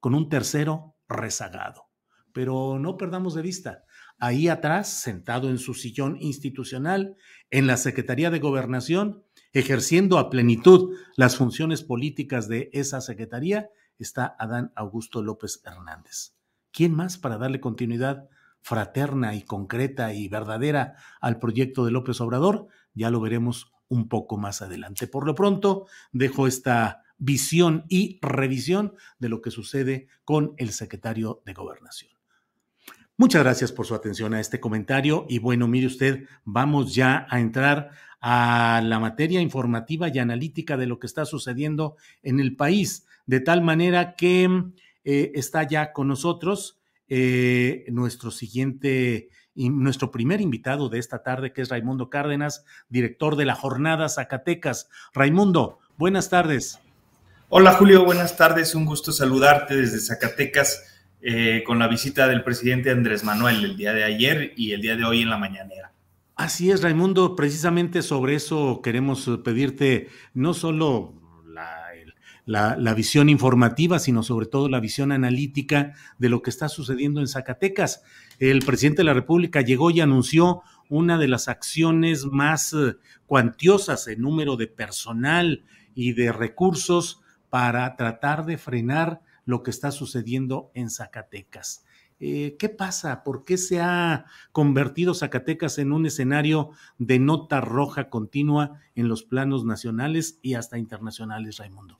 con 0.00 0.16
un 0.16 0.28
tercero 0.28 0.96
rezagado. 1.08 1.84
Pero 2.32 2.78
no 2.80 2.96
perdamos 2.96 3.34
de 3.34 3.42
vista, 3.42 3.84
ahí 4.18 4.48
atrás, 4.48 4.88
sentado 4.88 5.48
en 5.48 5.58
su 5.58 5.74
sillón 5.74 6.16
institucional, 6.20 7.16
en 7.50 7.66
la 7.66 7.76
Secretaría 7.76 8.30
de 8.30 8.38
Gobernación, 8.38 9.24
ejerciendo 9.52 10.18
a 10.18 10.30
plenitud 10.30 10.96
las 11.16 11.36
funciones 11.36 11.82
políticas 11.82 12.48
de 12.48 12.70
esa 12.72 13.00
Secretaría, 13.00 13.70
está 13.98 14.36
Adán 14.38 14.72
Augusto 14.76 15.22
López 15.22 15.62
Hernández. 15.64 16.34
¿Quién 16.70 16.94
más 16.94 17.18
para 17.18 17.38
darle 17.38 17.60
continuidad 17.60 18.28
fraterna 18.60 19.34
y 19.34 19.42
concreta 19.42 20.12
y 20.12 20.28
verdadera 20.28 20.96
al 21.20 21.38
proyecto 21.38 21.84
de 21.84 21.92
López 21.92 22.20
Obrador? 22.20 22.68
Ya 22.94 23.10
lo 23.10 23.20
veremos 23.20 23.72
un 23.88 24.08
poco 24.08 24.36
más 24.36 24.62
adelante. 24.62 25.06
Por 25.06 25.26
lo 25.26 25.34
pronto, 25.34 25.86
dejo 26.12 26.46
esta 26.46 27.02
visión 27.16 27.84
y 27.88 28.18
revisión 28.22 28.94
de 29.18 29.28
lo 29.28 29.40
que 29.40 29.50
sucede 29.50 30.08
con 30.24 30.54
el 30.58 30.72
secretario 30.72 31.42
de 31.44 31.54
Gobernación. 31.54 32.17
Muchas 33.20 33.42
gracias 33.42 33.72
por 33.72 33.84
su 33.84 33.96
atención 33.96 34.32
a 34.32 34.38
este 34.38 34.60
comentario 34.60 35.26
y 35.28 35.40
bueno, 35.40 35.66
mire 35.66 35.88
usted, 35.88 36.28
vamos 36.44 36.94
ya 36.94 37.26
a 37.28 37.40
entrar 37.40 37.90
a 38.20 38.80
la 38.84 39.00
materia 39.00 39.40
informativa 39.40 40.06
y 40.06 40.20
analítica 40.20 40.76
de 40.76 40.86
lo 40.86 41.00
que 41.00 41.08
está 41.08 41.24
sucediendo 41.24 41.96
en 42.22 42.38
el 42.38 42.54
país, 42.54 43.06
de 43.26 43.40
tal 43.40 43.60
manera 43.60 44.14
que 44.14 44.48
eh, 45.02 45.32
está 45.34 45.64
ya 45.64 45.92
con 45.92 46.06
nosotros 46.06 46.78
eh, 47.08 47.86
nuestro 47.88 48.30
siguiente 48.30 49.30
nuestro 49.56 50.12
primer 50.12 50.40
invitado 50.40 50.88
de 50.88 51.00
esta 51.00 51.24
tarde, 51.24 51.52
que 51.52 51.62
es 51.62 51.70
Raimundo 51.70 52.10
Cárdenas, 52.10 52.64
director 52.88 53.34
de 53.34 53.46
la 53.46 53.56
Jornada 53.56 54.08
Zacatecas. 54.08 54.88
Raimundo, 55.12 55.80
buenas 55.96 56.30
tardes. 56.30 56.78
Hola 57.48 57.72
Julio, 57.72 58.04
buenas 58.04 58.36
tardes, 58.36 58.76
un 58.76 58.84
gusto 58.84 59.10
saludarte 59.10 59.74
desde 59.74 59.98
Zacatecas 59.98 60.97
eh, 61.20 61.62
con 61.66 61.78
la 61.78 61.88
visita 61.88 62.28
del 62.28 62.44
presidente 62.44 62.90
Andrés 62.90 63.24
Manuel 63.24 63.64
el 63.64 63.76
día 63.76 63.92
de 63.92 64.04
ayer 64.04 64.52
y 64.56 64.72
el 64.72 64.80
día 64.80 64.96
de 64.96 65.04
hoy 65.04 65.22
en 65.22 65.30
la 65.30 65.38
mañanera. 65.38 65.92
Así 66.36 66.70
es, 66.70 66.82
Raimundo, 66.82 67.34
precisamente 67.34 68.02
sobre 68.02 68.36
eso 68.36 68.80
queremos 68.82 69.28
pedirte 69.42 70.08
no 70.34 70.54
solo 70.54 71.18
la, 72.48 72.94
visión 72.94 73.28
informativa, 73.28 73.98
sino 73.98 74.22
sobre 74.22 74.46
todo 74.46 74.68
la 74.68 74.80
visión 74.80 75.12
analítica 75.12 75.92
de 76.18 76.28
lo 76.30 76.40
que 76.40 76.50
está 76.50 76.68
sucediendo 76.68 77.20
en 77.20 77.28
Zacatecas. 77.28 78.02
El 78.38 78.60
presidente 78.60 78.98
de 78.98 79.04
la 79.04 79.14
República 79.14 79.60
llegó 79.60 79.90
y 79.90 80.00
anunció 80.00 80.62
una 80.88 81.18
de 81.18 81.28
las 81.28 81.48
acciones 81.48 82.24
más 82.24 82.72
eh, 82.72 82.96
cuantiosas 83.26 84.08
en 84.08 84.22
número 84.22 84.56
de 84.56 84.66
personal 84.66 85.64
y 85.94 86.12
de 86.12 86.32
recursos 86.32 87.20
para 87.50 87.96
tratar 87.96 88.46
de 88.46 88.56
frenar 88.56 89.20
lo 89.48 89.62
que 89.62 89.70
está 89.70 89.92
sucediendo 89.92 90.70
en 90.74 90.90
Zacatecas. 90.90 91.82
Eh, 92.20 92.56
¿Qué 92.58 92.68
pasa? 92.68 93.24
¿Por 93.24 93.46
qué 93.46 93.56
se 93.56 93.80
ha 93.80 94.26
convertido 94.52 95.14
Zacatecas 95.14 95.78
en 95.78 95.92
un 95.92 96.04
escenario 96.04 96.72
de 96.98 97.18
nota 97.18 97.62
roja 97.62 98.10
continua 98.10 98.78
en 98.94 99.08
los 99.08 99.22
planos 99.22 99.64
nacionales 99.64 100.38
y 100.42 100.52
hasta 100.52 100.76
internacionales, 100.76 101.56
Raimundo? 101.56 101.96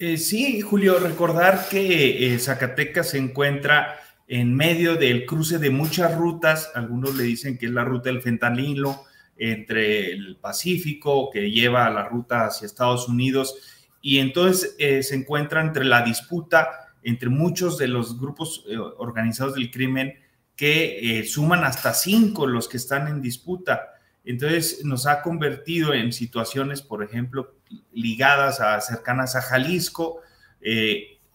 Eh, 0.00 0.16
sí, 0.16 0.60
Julio, 0.60 0.98
recordar 0.98 1.68
que 1.68 2.34
eh, 2.34 2.38
Zacatecas 2.40 3.10
se 3.10 3.18
encuentra 3.18 3.94
en 4.26 4.52
medio 4.52 4.96
del 4.96 5.26
cruce 5.26 5.60
de 5.60 5.70
muchas 5.70 6.12
rutas, 6.16 6.72
algunos 6.74 7.14
le 7.14 7.22
dicen 7.22 7.56
que 7.56 7.66
es 7.66 7.72
la 7.72 7.84
ruta 7.84 8.10
del 8.10 8.20
fentanilo 8.20 9.04
entre 9.36 10.10
el 10.10 10.38
Pacífico, 10.40 11.30
que 11.30 11.52
lleva 11.52 11.86
a 11.86 11.90
la 11.90 12.08
ruta 12.08 12.46
hacia 12.46 12.66
Estados 12.66 13.08
Unidos, 13.08 13.77
y 14.00 14.18
entonces 14.18 14.76
eh, 14.78 15.02
se 15.02 15.14
encuentra 15.14 15.60
entre 15.60 15.84
la 15.84 16.02
disputa 16.02 16.68
entre 17.02 17.28
muchos 17.28 17.78
de 17.78 17.88
los 17.88 18.18
grupos 18.18 18.64
eh, 18.68 18.76
organizados 18.76 19.54
del 19.54 19.70
crimen 19.70 20.14
que 20.56 21.20
eh, 21.20 21.24
suman 21.24 21.64
hasta 21.64 21.94
cinco 21.94 22.46
los 22.46 22.68
que 22.68 22.76
están 22.76 23.06
en 23.08 23.22
disputa. 23.22 23.94
Entonces 24.24 24.84
nos 24.84 25.06
ha 25.06 25.22
convertido 25.22 25.94
en 25.94 26.12
situaciones, 26.12 26.82
por 26.82 27.02
ejemplo, 27.02 27.54
ligadas 27.92 28.60
a 28.60 28.80
cercanas 28.80 29.36
a 29.36 29.42
Jalisco, 29.42 30.20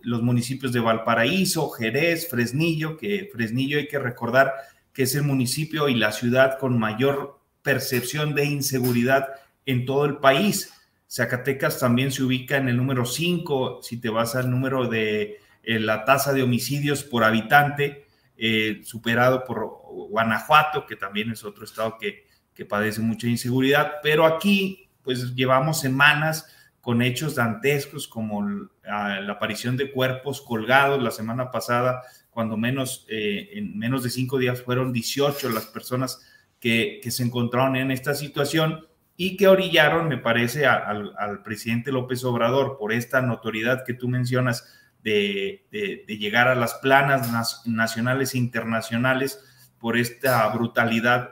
los 0.02 0.22
municipios 0.22 0.74
de 0.74 0.82
Valparaíso, 0.82 1.70
Jerez, 1.70 2.28
Fresnillo, 2.30 2.98
que 2.98 3.30
Fresnillo 3.32 3.80
hay 3.80 3.88
que 3.88 3.98
recordar 3.98 4.54
que 4.94 5.04
es 5.04 5.16
el 5.16 5.24
municipio 5.24 5.90
y 5.90 5.96
la 5.96 6.12
ciudad 6.12 6.60
con 6.60 6.78
mayor 6.78 7.40
percepción 7.64 8.36
de 8.36 8.46
inseguridad 8.46 9.30
en 9.66 9.86
todo 9.86 10.06
el 10.06 10.18
país. 10.18 10.72
Zacatecas 11.14 11.78
también 11.78 12.12
se 12.12 12.24
ubica 12.24 12.58
en 12.58 12.70
el 12.70 12.76
número 12.76 13.06
5, 13.06 13.82
si 13.84 14.02
te 14.02 14.10
vas 14.10 14.36
al 14.36 14.50
número 14.50 14.88
de 14.88 15.38
eh, 15.62 15.78
la 15.78 16.06
tasa 16.06 16.34
de 16.34 16.42
homicidios 16.42 17.04
por 17.04 17.24
habitante, 17.24 18.08
eh, 18.36 18.82
superado 18.84 19.44
por 19.44 19.64
Guanajuato, 20.10 20.88
que 20.88 20.96
también 20.96 21.30
es 21.30 21.44
otro 21.44 21.66
estado 21.66 22.00
que, 22.00 22.26
que 22.56 22.66
padece 22.66 23.02
mucha 23.02 23.28
inseguridad, 23.28 23.98
pero 24.02 24.26
aquí 24.26 24.90
pues 25.04 25.36
llevamos 25.36 25.80
semanas 25.80 26.48
con 26.82 27.04
hechos 27.04 27.36
dantescos 27.36 28.08
como 28.08 28.44
la 28.84 29.34
aparición 29.34 29.78
de 29.78 29.92
cuerpos 29.92 30.42
colgados 30.42 31.04
la 31.04 31.12
semana 31.12 31.52
pasada, 31.52 32.02
cuando 32.32 32.58
menos 32.58 33.06
eh, 33.08 33.52
en 33.54 33.78
menos 33.78 34.02
de 34.02 34.10
cinco 34.10 34.40
días 34.40 34.64
fueron 34.64 34.92
18 34.92 35.50
las 35.50 35.68
personas 35.68 36.28
que, 36.60 37.00
que 37.04 37.12
se 37.12 37.22
encontraron 37.22 37.76
en 37.76 37.92
esta 37.92 38.16
situación 38.16 38.88
y 39.16 39.38
que 39.38 39.48
orillaron, 39.48 40.08
me 40.08 40.18
parece, 40.18 40.66
al 40.66 41.42
presidente 41.44 41.92
López 41.92 42.24
Obrador 42.24 42.78
por 42.78 42.92
esta 42.92 43.22
notoriedad 43.22 43.84
que 43.86 43.94
tú 43.94 44.08
mencionas 44.08 44.68
de, 45.04 46.06
llegar 46.08 46.48
a 46.48 46.56
las 46.56 46.76
planas 46.76 47.30
nacionales 47.66 48.34
e 48.34 48.38
internacionales 48.38 49.44
por 49.80 49.98
esta 49.98 50.48
brutalidad 50.50 51.32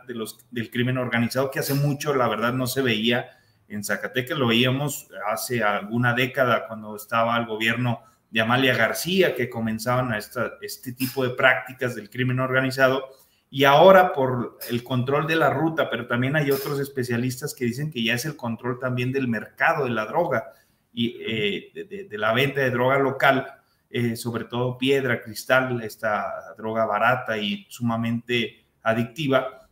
del 0.52 0.70
crimen 0.70 0.98
organizado 0.98 1.52
que 1.52 1.60
hace 1.60 1.74
mucho, 1.74 2.14
la 2.14 2.28
verdad, 2.28 2.54
no 2.54 2.68
se 2.68 2.82
veía 2.82 3.30
en 3.70 3.84
Zacatecas, 3.84 4.38
lo 4.38 4.48
veíamos 4.48 5.08
hace 5.32 5.64
alguna 5.64 6.14
década 6.14 6.68
cuando 6.68 6.96
estaba 6.96 7.38
el 7.38 7.46
gobierno 7.46 8.02
de 8.30 8.42
Amalia 8.42 8.76
García, 8.76 9.36
que 9.36 9.50
comenzaban 9.50 10.12
a 10.12 10.18
este 10.18 10.92
tipo 10.92 11.24
de 11.24 11.32
prácticas 11.32 11.96
del 11.96 12.10
crimen 12.10 12.42
organizado 12.42 13.10
y 13.54 13.66
ahora 13.66 14.14
por 14.14 14.58
el 14.70 14.82
control 14.82 15.28
de 15.28 15.36
la 15.36 15.50
ruta, 15.50 15.90
pero 15.90 16.08
también 16.08 16.38
hay 16.38 16.52
otros 16.52 16.80
especialistas 16.80 17.54
que 17.54 17.66
dicen 17.66 17.92
que 17.92 18.02
ya 18.02 18.14
es 18.14 18.24
el 18.24 18.38
control 18.38 18.80
también 18.80 19.12
del 19.12 19.28
mercado 19.28 19.84
de 19.84 19.92
la 19.92 20.06
droga 20.06 20.54
y 20.94 21.18
eh, 21.20 22.08
de, 22.10 22.18
la 22.18 22.34
venta 22.34 22.62
de 22.62 22.72
droga 22.72 22.98
local, 22.98 23.46
eh, 23.90 24.16
sobre 24.16 24.46
todo 24.46 24.78
piedra, 24.78 25.22
cristal, 25.22 25.82
esta 25.84 26.54
droga 26.58 26.86
barata 26.86 27.38
y 27.38 27.66
sumamente 27.68 28.64
adictiva. 28.84 29.68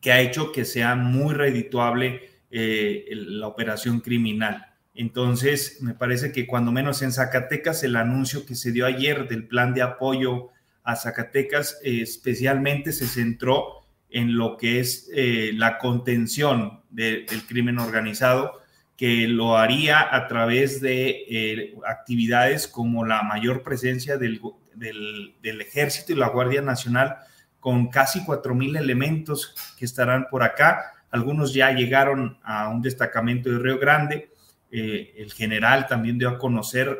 que 0.00 0.12
ha 0.12 0.20
hecho 0.20 0.52
que 0.52 0.64
sea 0.64 0.94
muy 0.94 1.34
redituable 1.34 2.30
eh, 2.50 3.06
la 3.12 3.48
operación 3.48 4.00
criminal. 4.00 4.64
Entonces, 4.94 5.78
me 5.82 5.94
parece 5.94 6.32
que 6.32 6.46
cuando 6.46 6.70
menos 6.70 7.02
en 7.02 7.12
Zacatecas, 7.12 7.82
el 7.82 7.96
anuncio 7.96 8.46
que 8.46 8.54
se 8.54 8.70
dio 8.70 8.86
ayer 8.86 9.28
del 9.28 9.48
plan 9.48 9.74
de 9.74 9.82
apoyo 9.82 10.50
a 10.84 10.96
Zacatecas 10.96 11.78
especialmente 11.82 12.92
se 12.92 13.06
centró 13.06 13.82
en 14.12 14.36
lo 14.36 14.56
que 14.56 14.80
es 14.80 15.10
eh, 15.14 15.52
la 15.54 15.78
contención 15.78 16.82
del 16.90 17.26
crimen 17.48 17.78
organizado, 17.78 18.60
que 18.96 19.26
lo 19.26 19.56
haría 19.56 20.14
a 20.14 20.28
través 20.28 20.80
de 20.80 21.24
eh, 21.28 21.74
actividades 21.86 22.68
como 22.68 23.06
la 23.06 23.22
mayor 23.22 23.62
presencia 23.62 24.18
del, 24.18 24.40
del, 24.74 25.60
ejército 25.60 26.12
y 26.12 26.16
la 26.16 26.28
Guardia 26.28 26.60
Nacional, 26.60 27.16
con 27.58 27.88
casi 27.88 28.20
4.000 28.20 28.78
elementos 28.78 29.54
que 29.78 29.86
estarán 29.86 30.28
por 30.30 30.42
acá. 30.42 30.92
Algunos 31.10 31.54
ya 31.54 31.72
llegaron 31.72 32.38
a 32.42 32.68
un 32.68 32.82
destacamento 32.82 33.50
de 33.50 33.58
Río 33.58 33.78
Grande. 33.78 34.30
Eh, 34.70 35.14
el 35.16 35.32
general 35.32 35.86
también 35.86 36.18
dio 36.18 36.28
a 36.28 36.38
conocer 36.38 36.98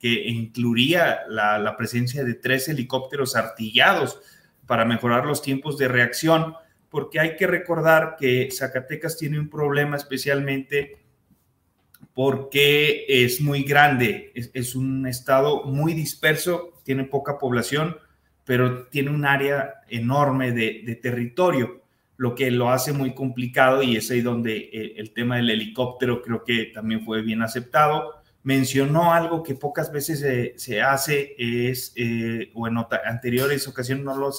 que 0.00 0.28
incluiría 0.28 1.20
la, 1.28 1.76
presencia 1.76 2.24
de 2.24 2.34
tres 2.34 2.68
helicópteros 2.68 3.36
artillados 3.36 4.18
para 4.66 4.86
mejorar 4.86 5.26
los 5.26 5.42
tiempos 5.42 5.76
de 5.76 5.88
reacción, 5.88 6.54
porque 6.88 7.20
hay 7.20 7.36
que 7.36 7.46
recordar 7.46 8.16
que 8.18 8.48
Zacatecas 8.50 9.18
tiene 9.18 9.38
un 9.38 9.50
problema 9.50 9.96
especialmente 9.96 10.96
porque 12.14 13.04
es 13.06 13.42
muy 13.42 13.62
grande, 13.62 14.32
es, 14.34 14.74
un 14.74 15.06
estado 15.06 15.64
muy 15.64 15.92
disperso, 15.92 16.80
tiene 16.82 17.04
poca 17.04 17.38
población, 17.38 17.96
pero 18.44 18.86
tiene 18.86 19.10
un 19.10 19.26
área 19.26 19.82
enorme 19.88 20.50
de, 20.52 20.98
territorio, 21.02 21.82
lo 22.16 22.34
que 22.34 22.50
lo 22.50 22.70
hace 22.70 22.94
muy 22.94 23.14
complicado 23.14 23.82
y 23.82 23.96
es 23.96 24.10
ahí 24.10 24.22
donde 24.22 24.70
el, 24.72 24.94
el 24.96 25.12
tema 25.12 25.36
del 25.36 25.50
helicóptero 25.50 26.22
creo 26.22 26.42
que 26.42 26.66
también 26.74 27.04
fue 27.04 27.20
bien 27.22 27.42
aceptado 27.42 28.19
mencionó 28.42 29.12
algo 29.12 29.42
que 29.42 29.54
pocas 29.54 29.92
veces 29.92 30.54
se 30.56 30.82
hace, 30.82 31.34
es, 31.38 31.92
eh, 31.96 32.50
o 32.54 32.66
en 32.66 32.78
anteriores 33.04 33.68
ocasiones 33.68 34.04
no 34.04 34.16
lo, 34.16 34.30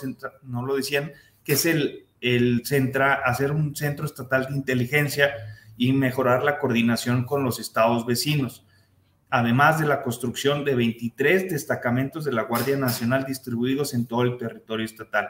no 0.44 0.66
lo 0.66 0.76
decían, 0.76 1.12
que 1.44 1.54
es 1.54 1.66
el, 1.66 2.08
el 2.20 2.64
centra, 2.66 3.14
hacer 3.14 3.52
un 3.52 3.76
centro 3.76 4.06
estatal 4.06 4.48
de 4.48 4.56
inteligencia 4.56 5.34
y 5.78 5.94
mejorar 5.94 6.44
la 6.44 6.60
coordinación 6.60 7.26
con 7.26 7.44
los 7.44 7.60
estados 7.60 8.06
vecinos, 8.06 8.66
además 9.30 9.80
de 9.80 9.88
la 9.88 10.02
construcción 10.02 10.66
de 10.66 10.76
23 10.76 11.50
destacamentos 11.50 12.26
de 12.26 12.34
la 12.34 12.44
Guardia 12.44 12.78
Nacional 12.78 13.26
distribuidos 13.26 13.94
en 13.94 14.06
todo 14.06 14.24
el 14.24 14.38
territorio 14.38 14.86
estatal, 14.86 15.30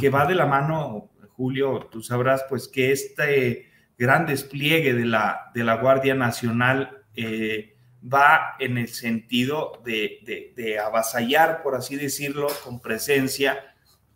que 0.00 0.10
va 0.10 0.26
de 0.26 0.34
la 0.34 0.46
mano, 0.46 1.10
Julio, 1.36 1.88
tú 1.92 2.02
sabrás, 2.02 2.44
pues 2.48 2.66
que 2.66 2.90
este 2.90 3.66
gran 3.96 4.26
despliegue 4.26 4.94
de 4.94 5.04
la, 5.04 5.50
de 5.54 5.64
la 5.64 5.76
Guardia 5.76 6.14
Nacional 6.14 7.04
eh, 7.14 7.75
va 8.12 8.54
en 8.58 8.78
el 8.78 8.88
sentido 8.88 9.82
de, 9.84 10.78
avasallar, 10.84 11.62
por 11.62 11.74
así 11.74 11.96
decirlo, 11.96 12.48
con 12.64 12.80
presencia 12.80 13.74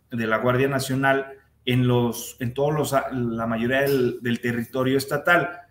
de 0.09 0.27
la 0.27 0.37
Guardia 0.37 0.67
Nacional 0.67 1.37
en, 1.65 1.87
los, 1.87 2.37
en 2.39 2.53
todos 2.53 2.73
los, 2.73 2.91
la 3.11 3.47
mayoría 3.47 3.81
del, 3.81 4.39
territorio 4.41 4.97
estatal. 4.97 5.61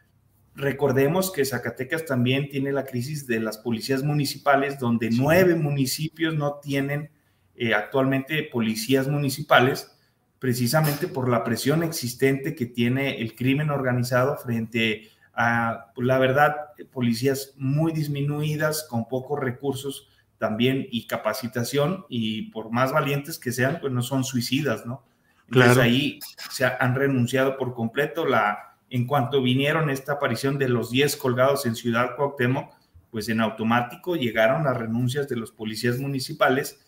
Recordemos 0.54 1.32
que 1.32 1.44
Zacatecas 1.44 2.04
también 2.04 2.48
tiene 2.48 2.72
la 2.72 2.84
crisis 2.84 3.26
de 3.26 3.40
las 3.40 3.58
policías 3.58 4.02
municipales, 4.02 4.78
donde 4.78 5.10
nueve 5.10 5.54
municipios 5.54 6.34
no 6.34 6.58
tienen 6.62 7.10
eh, 7.54 7.74
actualmente 7.74 8.42
policías 8.44 9.08
municipales, 9.08 9.96
precisamente 10.38 11.06
por 11.06 11.28
la 11.28 11.44
presión 11.44 11.82
existente 11.82 12.54
que 12.54 12.66
tiene 12.66 13.20
el 13.20 13.34
crimen 13.34 13.70
organizado 13.70 14.36
frente 14.36 15.09
la 15.36 16.18
verdad, 16.18 16.56
policías 16.92 17.54
muy 17.56 17.92
disminuidas, 17.92 18.86
con 18.88 19.08
pocos 19.08 19.38
recursos 19.38 20.08
también 20.38 20.86
y 20.90 21.06
capacitación, 21.06 22.06
y 22.08 22.50
por 22.50 22.70
más 22.70 22.92
valientes 22.92 23.38
que 23.38 23.52
sean, 23.52 23.78
pues 23.80 23.92
no 23.92 24.02
son 24.02 24.24
suicidas, 24.24 24.86
¿no? 24.86 25.04
Entonces 25.48 25.78
ahí 25.78 26.20
se 26.50 26.64
han 26.64 26.94
renunciado 26.94 27.56
por 27.56 27.74
completo. 27.74 28.24
La, 28.24 28.76
en 28.88 29.06
cuanto 29.06 29.42
vinieron 29.42 29.90
esta 29.90 30.12
aparición 30.12 30.58
de 30.58 30.68
los 30.68 30.90
10 30.90 31.16
colgados 31.16 31.66
en 31.66 31.74
Ciudad 31.74 32.16
Cuauhtémoc, 32.16 32.72
pues 33.10 33.28
en 33.28 33.40
automático 33.40 34.14
llegaron 34.14 34.64
las 34.64 34.76
renuncias 34.76 35.28
de 35.28 35.36
los 35.36 35.50
policías 35.50 35.98
municipales 35.98 36.80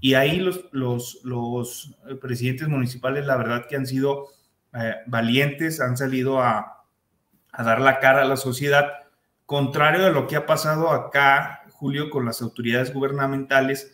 y 0.00 0.14
ahí 0.14 0.38
los, 0.38 0.66
los, 0.72 1.20
los 1.24 1.94
presidentes 2.20 2.68
municipales, 2.68 3.26
la 3.26 3.36
verdad 3.36 3.66
que 3.68 3.76
han 3.76 3.86
sido 3.86 4.28
eh, 4.74 4.94
valientes, 5.06 5.80
han 5.80 5.96
salido 5.96 6.42
a, 6.42 6.75
a 7.56 7.62
dar 7.62 7.80
la 7.80 7.98
cara 8.00 8.22
a 8.22 8.26
la 8.26 8.36
sociedad, 8.36 8.92
contrario 9.46 10.06
a 10.06 10.10
lo 10.10 10.26
que 10.26 10.36
ha 10.36 10.44
pasado 10.44 10.90
acá, 10.90 11.62
Julio, 11.72 12.10
con 12.10 12.26
las 12.26 12.42
autoridades 12.42 12.92
gubernamentales 12.92 13.92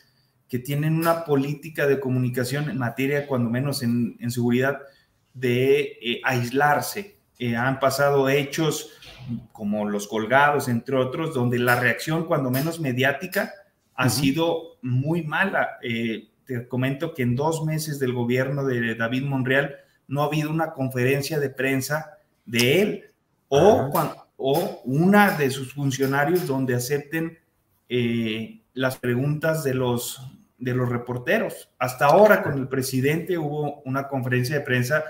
que 0.49 0.59
tienen 0.59 0.97
una 0.97 1.25
política 1.25 1.87
de 1.87 2.01
comunicación 2.01 2.69
en 2.69 2.77
materia, 2.77 3.27
cuando 3.27 3.49
menos 3.49 3.83
en, 3.83 4.19
seguridad, 4.31 4.81
de 5.33 5.99
eh, 6.03 6.21
aislarse. 6.25 7.17
Eh, 7.39 7.57
han 7.57 7.79
pasado 7.79 8.29
hechos 8.29 8.91
como 9.53 9.89
los 9.89 10.09
colgados, 10.09 10.69
entre 10.69 10.97
otros, 10.97 11.33
donde 11.33 11.59
la 11.59 11.79
reacción, 11.79 12.27
cuando 12.27 12.51
menos 12.51 12.81
mediática, 12.81 13.55
ha 13.95 14.09
sido 14.09 14.79
muy 14.83 15.23
mala. 15.23 15.79
Eh, 15.83 16.31
te 16.45 16.67
comento 16.67 17.15
que 17.15 17.23
en 17.23 17.37
dos 17.37 17.65
meses 17.65 18.01
del 18.01 18.13
gobierno 18.13 18.65
de 18.65 18.97
David 18.97 19.23
Monreal 19.23 19.77
no 20.09 20.23
ha 20.23 20.27
habido 20.27 20.51
una 20.51 20.73
conferencia 20.73 21.39
de 21.39 21.49
prensa 21.49 22.19
de 22.45 22.83
él 22.83 23.12
o, 24.37 24.81
una 24.85 25.37
de 25.37 25.51
sus 25.51 25.73
funcionarios 25.73 26.47
donde 26.47 26.75
acepten 26.75 27.39
eh, 27.89 28.63
las 28.75 28.99
preguntas 28.99 29.63
de 29.63 29.75
los, 29.75 30.21
de 30.59 30.75
los 30.75 30.89
reporteros. 30.89 31.69
Hasta 31.79 32.07
ahora 32.07 32.43
con 32.43 32.59
el 32.59 32.69
presidente 32.69 33.39
hubo 33.39 33.83
una 33.85 34.09
conferencia 34.09 34.59
de 34.59 34.65
prensa, 34.65 35.05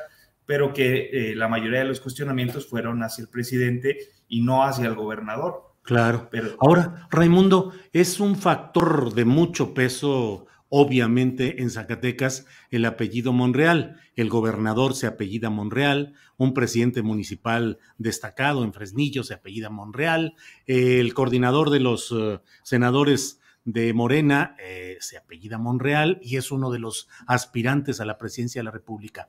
pero 0.45 0.73
que 0.73 1.31
eh, 1.31 1.37
la 1.37 1.49
mayoría 1.49 1.81
de 1.81 1.87
los 1.87 2.01
cuestionamientos 2.01 2.67
fueron 2.67 3.03
hacia 3.03 3.23
el 3.23 3.29
presidente 3.29 3.99
y 4.29 4.43
no 4.43 4.65
hacia 4.65 4.87
el 4.87 4.95
gobernador. 4.95 5.73
Claro. 5.83 6.29
Pero, 6.31 6.57
Ahora, 6.61 7.09
Raimundo, 7.11 7.73
es 7.93 8.21
un 8.21 8.37
factor 8.37 9.15
de 9.15 9.25
mucho 9.25 9.73
peso 9.73 10.47
Obviamente 10.75 11.61
en 11.61 11.69
Zacatecas 11.69 12.47
el 12.71 12.87
apellido 12.87 13.35
Monreal, 13.35 14.01
el 14.17 14.31
gobernador 14.31 14.95
se 14.95 15.07
apellida 15.07 15.51
Monreal, 15.51 16.15
un 16.39 16.55
presidente 16.55 17.03
municipal 17.03 17.79
destacado 17.99 18.65
en 18.65 18.73
Fresnillo 18.73 19.23
se 19.23 19.35
apellida 19.35 19.69
Monreal, 19.69 20.35
el 20.65 21.13
coordinador 21.13 21.69
de 21.69 21.81
los 21.81 22.11
eh, 22.17 22.41
senadores 22.63 23.39
de 23.67 23.93
Morena 23.93 24.57
eh, 24.65 24.97
se 25.01 25.19
apellida 25.19 25.59
Monreal 25.59 26.19
y 26.23 26.39
es 26.39 26.51
uno 26.51 26.71
de 26.71 26.79
los 26.79 27.07
aspirantes 27.27 28.01
a 28.01 28.07
la 28.07 28.17
presidencia 28.17 28.61
de 28.61 28.65
la 28.65 28.71
República. 28.71 29.29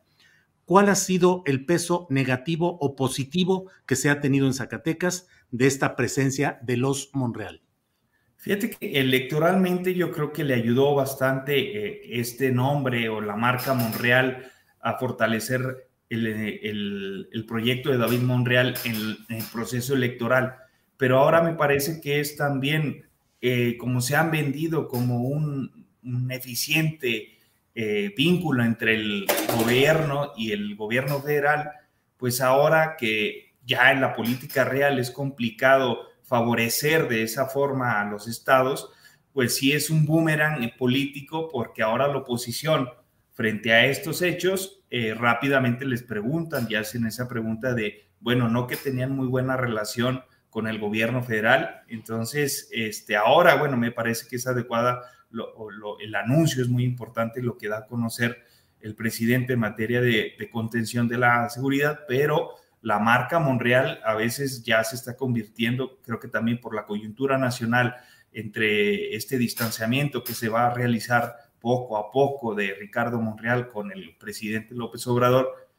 ¿Cuál 0.64 0.88
ha 0.88 0.96
sido 0.96 1.44
el 1.46 1.66
peso 1.66 2.08
negativo 2.10 2.78
o 2.80 2.96
positivo 2.96 3.70
que 3.86 3.98
se 3.98 4.10
ha 4.10 4.22
tenido 4.22 4.48
en 4.48 4.54
Zacatecas 4.54 5.28
de 5.52 5.68
esta 5.68 5.98
presencia 5.98 6.58
de 6.62 6.78
los 6.78 7.10
Monreal? 7.12 7.63
Fíjate 8.44 8.72
que 8.72 9.00
electoralmente 9.00 9.96
yo 9.96 10.12
creo 10.12 10.34
que 10.34 10.44
le 10.44 10.54
ayudó 10.54 10.94
bastante 10.96 11.56
eh, 11.60 12.20
este 12.20 12.52
nombre 12.52 13.08
o 13.08 13.22
la 13.22 13.38
marca 13.38 13.74
Monreal 13.74 14.52
a 14.82 14.98
fortalecer 14.98 15.88
el, 16.10 17.46
proyecto 17.48 17.90
de 17.90 17.98
David 17.98 18.20
Monreal 18.20 18.76
en 18.84 18.96
el, 19.30 19.44
proceso 19.50 19.94
electoral. 19.94 20.58
Pero 20.98 21.20
ahora 21.20 21.42
me 21.42 21.54
parece 21.54 22.02
que 22.02 22.20
es 22.20 22.36
también 22.36 23.06
eh, 23.40 23.78
como 23.78 24.02
se 24.02 24.18
han 24.18 24.30
vendido 24.30 24.90
como 24.90 25.22
un, 25.22 25.88
eficiente 26.30 27.38
eh, 27.74 28.14
vínculo 28.18 28.66
entre 28.66 28.96
el 28.96 29.26
gobierno 29.58 30.34
y 30.36 30.52
el 30.52 30.76
gobierno 30.76 31.22
federal, 31.22 31.72
pues 32.18 32.42
ahora 32.42 32.98
que 33.00 33.54
ya 33.66 33.94
en 33.94 34.02
la 34.02 34.14
política 34.14 34.66
real 34.66 35.00
es 35.00 35.12
complicado 35.12 36.13
favorecer 36.24 37.08
de 37.08 37.24
esa 37.24 37.48
forma 37.48 38.02
a 38.02 38.06
los 38.06 38.28
estados, 38.28 38.92
pues 39.34 39.58
sí 39.58 39.72
es 39.72 39.90
un 39.90 40.06
boomerang 40.06 40.72
político 40.78 41.50
porque 41.52 41.82
ahora 41.84 42.08
la 42.08 42.18
oposición 42.18 42.90
frente 43.34 43.74
a 43.74 43.86
estos 43.86 44.22
hechos 44.22 44.84
eh, 44.90 45.14
rápidamente 45.14 45.86
les 45.86 46.04
preguntan 46.04 46.68
y 46.70 46.76
hacen 46.76 47.06
esa 47.06 47.28
pregunta 47.28 47.74
de, 47.74 48.06
bueno, 48.20 48.48
no 48.48 48.68
que 48.68 48.76
tenían 48.76 49.16
muy 49.16 49.28
buena 49.28 49.58
relación 49.58 50.22
con 50.50 50.68
el 50.68 50.78
gobierno 50.78 51.24
federal, 51.24 51.82
entonces 51.88 52.70
este, 52.72 53.16
ahora, 53.16 53.56
bueno, 53.56 53.76
me 53.76 53.92
parece 53.92 54.28
que 54.28 54.36
es 54.36 54.46
adecuada, 54.46 55.02
el 56.00 56.14
anuncio 56.14 56.62
es 56.62 56.70
muy 56.70 56.84
importante, 56.84 57.42
lo 57.42 57.58
que 57.58 57.70
da 57.70 57.80
a 57.80 57.86
conocer 57.88 58.44
el 58.80 58.94
presidente 58.94 59.54
en 59.54 59.60
materia 59.60 60.00
de, 60.00 60.36
de 60.38 60.50
contención 60.52 61.08
de 61.08 61.18
la 61.18 61.50
seguridad, 61.50 62.02
pero 62.08 62.52
la 62.84 63.00
marca 63.00 63.40
Monreal 63.40 64.00
a 64.06 64.14
veces 64.14 64.64
ya 64.64 64.84
se 64.84 64.96
está 64.96 65.16
convirtiendo, 65.16 66.00
creo 66.04 66.20
que 66.20 66.28
también 66.28 66.60
por 66.62 66.76
la 66.76 66.86
coyuntura 66.86 67.38
nacional, 67.38 67.96
entre 68.34 69.16
este 69.16 69.38
distanciamiento 69.38 70.24
que 70.24 70.34
se 70.34 70.50
va 70.50 70.68
a 70.68 70.74
realizar 70.74 71.36
poco 71.60 71.98
a 71.98 72.12
poco 72.12 72.54
de 72.56 72.74
Ricardo 72.74 73.22
Monreal 73.22 73.70
con 73.70 73.92
el 73.92 74.16
presidente 74.18 74.76
López 74.76 75.08
Obrador, 75.08 75.70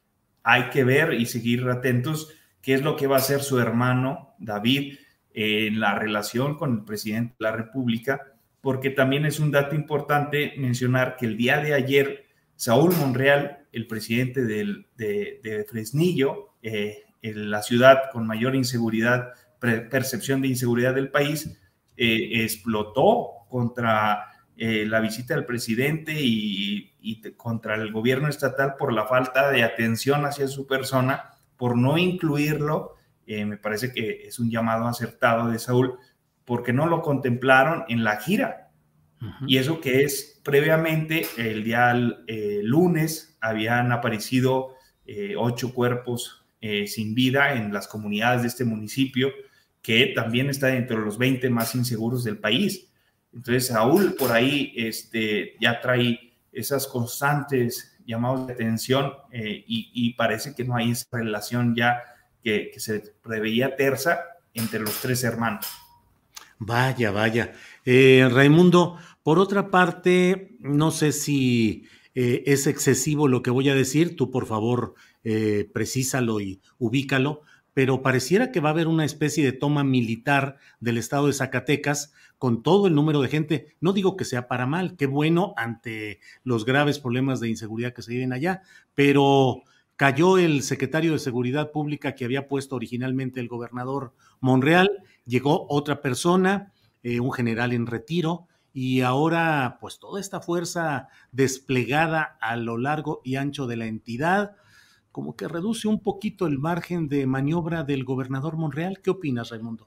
hay 0.43 0.71
que 0.71 0.83
ver 0.83 1.13
y 1.13 1.27
seguir 1.27 1.69
atentos 1.69 2.33
qué 2.63 2.75
es 2.75 2.83
lo 2.83 2.97
que 2.97 3.07
va 3.07 3.17
a 3.17 3.19
hacer 3.19 3.43
su 3.43 3.59
hermano 3.59 4.35
David 4.39 4.99
en 5.35 5.81
la 5.81 5.99
relación 5.99 6.57
con 6.57 6.73
el 6.73 6.85
presidente 6.85 7.35
de 7.39 7.45
la 7.45 7.53
República, 7.53 8.33
porque 8.63 8.89
también 8.89 9.27
es 9.27 9.41
un 9.41 9.51
dato 9.51 9.75
importante 9.75 10.55
mencionar 10.57 11.17
que 11.17 11.27
el 11.27 11.37
día 11.37 11.59
de 11.59 11.75
ayer 11.75 12.25
Saúl 12.57 12.95
Monreal, 12.97 13.67
el 13.73 13.87
presidente 13.87 14.45
de, 14.45 15.67
Fresnillo, 15.69 16.54
eh, 16.65 17.05
en 17.25 17.51
la 17.51 17.63
ciudad 17.63 18.11
con 18.13 18.27
mayor 18.27 18.55
inseguridad, 18.55 19.33
percepción 19.59 20.43
de 20.43 20.49
inseguridad 20.49 20.95
del 20.95 21.11
país, 21.11 21.59
eh, 21.97 22.43
explotó 22.43 23.47
contra 23.49 24.27
eh, 24.57 24.85
la 24.85 25.01
visita 25.01 25.35
del 25.35 25.47
presidente 25.47 26.13
y, 26.17 26.91
contra 27.37 27.77
el 27.77 27.93
gobierno 27.93 28.29
estatal 28.29 28.75
por 28.79 28.93
la 28.93 29.07
falta 29.07 29.51
de 29.51 29.63
atención 29.63 30.27
hacia 30.27 30.49
su 30.49 30.67
persona, 30.67 31.31
por 31.57 31.79
no 31.79 31.97
incluirlo. 31.97 32.97
Eh, 33.27 33.47
me 33.47 33.57
parece 33.57 33.93
que 33.93 34.27
es 34.27 34.39
un 34.39 34.51
llamado 34.51 34.87
acertado 34.87 35.51
de 35.51 35.59
Saúl, 35.59 35.99
porque 36.45 36.75
no 36.75 36.87
lo 36.87 37.01
contemplaron 37.01 37.85
en 37.89 38.05
la 38.05 38.17
gira. 38.17 38.71
Y 39.47 39.57
eso 39.57 39.81
que 39.81 40.05
es 40.05 40.43
previamente, 40.45 41.27
el 41.39 41.65
día 41.65 41.95
lunes, 42.63 43.39
habían 43.41 43.91
aparecido 43.93 44.75
ocho 45.39 45.73
cuerpos 45.73 46.44
sin 46.87 47.15
vida 47.15 47.53
en 47.55 47.73
las 47.73 47.87
comunidades 47.87 48.43
de 48.43 48.49
este 48.49 48.65
municipio, 48.65 49.31
que 49.83 50.13
también 50.15 50.49
está 50.49 50.69
dentro 50.69 50.99
de 50.99 51.05
los 51.05 51.19
20 51.19 51.51
más 51.51 51.75
inseguros 51.75 52.25
del 52.25 52.39
país. 52.39 52.89
Entonces, 53.35 53.67
Saúl 53.67 54.15
por 54.15 54.33
ahí 54.33 54.73
este, 54.77 55.57
ya 55.61 55.81
trae 55.81 56.35
esas 56.53 56.87
constantes 56.87 57.95
llamados 58.07 58.47
de 58.47 58.53
atención 58.53 59.13
eh, 59.33 59.65
y, 59.67 60.13
parece 60.15 60.55
que 60.55 60.65
no 60.65 60.77
hay 60.77 60.93
esa 60.93 61.07
relación 61.13 61.75
ya 61.75 62.01
que, 62.43 62.73
se 62.77 63.15
preveía 63.23 63.77
tersa 63.77 64.21
entre 64.53 64.81
los 64.81 65.01
tres 65.01 65.25
hermanos. 65.25 65.67
Vaya, 66.59 67.11
vaya. 67.11 67.53
Eh, 67.85 68.29
Raimundo, 68.31 68.99
por 69.23 69.39
otra 69.39 69.71
parte, 69.71 70.57
no 70.61 70.91
sé 70.91 71.13
si 71.13 71.89
eh, 72.15 72.43
es 72.47 72.67
excesivo 72.67 73.27
lo 73.27 73.43
que 73.43 73.51
voy 73.51 73.69
a 73.69 73.75
decir, 73.75 74.17
tú 74.17 74.31
por 74.31 74.47
favor 74.47 74.95
precísalo 75.73 76.41
y 76.41 76.61
ubícalo, 76.79 77.43
pero 77.75 78.03
pareciera 78.03 78.53
que 78.53 78.61
va 78.61 78.69
a 78.69 78.73
haber 78.73 78.87
una 78.87 79.05
especie 79.05 79.45
de 79.45 79.53
toma 79.53 79.83
militar 79.83 80.59
del 80.81 80.97
estado 80.97 81.27
de 81.27 81.33
Zacatecas 81.33 82.13
con 82.39 82.63
todo 82.63 82.87
el 82.87 82.95
número 82.95 83.21
de 83.21 83.29
gente. 83.29 83.75
No 83.81 83.93
digo 83.93 84.17
que 84.17 84.25
sea 84.25 84.49
para 84.49 84.67
mal, 84.67 84.97
qué 84.97 85.07
bueno 85.07 85.55
ante 85.57 86.21
los 86.45 86.65
graves 86.65 86.99
problemas 86.99 87.41
de 87.41 87.49
inseguridad 87.49 87.93
que 87.93 88.03
se 88.03 88.13
viven 88.13 88.33
allá, 88.33 88.63
pero 88.95 89.63
cayó 89.97 90.39
el 90.39 90.63
secretario 90.63 91.13
de 91.13 91.19
Seguridad 91.19 91.71
Pública 91.71 92.15
que 92.15 92.25
había 92.25 92.49
puesto 92.49 92.77
originalmente 92.77 93.41
el 93.41 93.49
gobernador 93.49 94.15
Monreal, 94.41 94.91
llegó 95.25 95.67
otra 95.69 96.01
persona, 96.01 96.73
eh, 97.03 97.21
un 97.21 97.33
general 97.33 97.73
en 97.73 97.87
retiro, 97.87 98.47
y 98.73 99.03
ahora 99.03 99.79
pues 99.81 99.99
toda 99.99 100.21
esta 100.21 100.41
fuerza 100.41 101.09
desplegada 101.33 102.37
a 102.41 102.57
lo 102.57 102.77
largo 102.77 103.21
y 103.25 103.37
ancho 103.37 103.67
de 103.67 103.77
la 103.77 103.87
entidad, 103.87 104.57
como 105.15 105.37
que 105.37 105.47
reduce 105.47 105.87
un 105.87 106.01
poquito 106.01 106.49
el 106.49 106.59
margen 106.59 107.09
de 107.09 107.25
maniobra 107.25 107.85
del 107.85 108.03
gobernador 108.03 108.57
Monreal. 108.57 109.01
¿Qué 109.01 109.11
opinas, 109.11 109.51
Raimundo? 109.51 109.87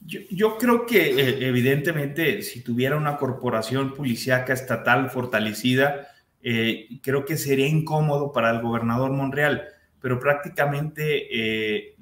Yo, 0.00 0.56
creo 0.56 0.86
que 0.86 1.20
eh, 1.20 1.46
evidentemente 1.46 2.40
si 2.40 2.62
tuviera 2.62 2.96
una 2.96 3.18
corporación 3.18 3.92
policíaca 3.92 4.54
estatal 4.54 5.10
fortalecida, 5.10 6.08
eh, 6.40 6.98
creo 7.02 7.26
que 7.26 7.36
sería 7.36 7.68
incómodo 7.68 8.32
para 8.32 8.50
el 8.50 8.62
gobernador 8.62 9.10
Monreal, 9.10 9.64
pero 10.00 10.18
prácticamente 10.18 11.28
eh, 11.30 11.96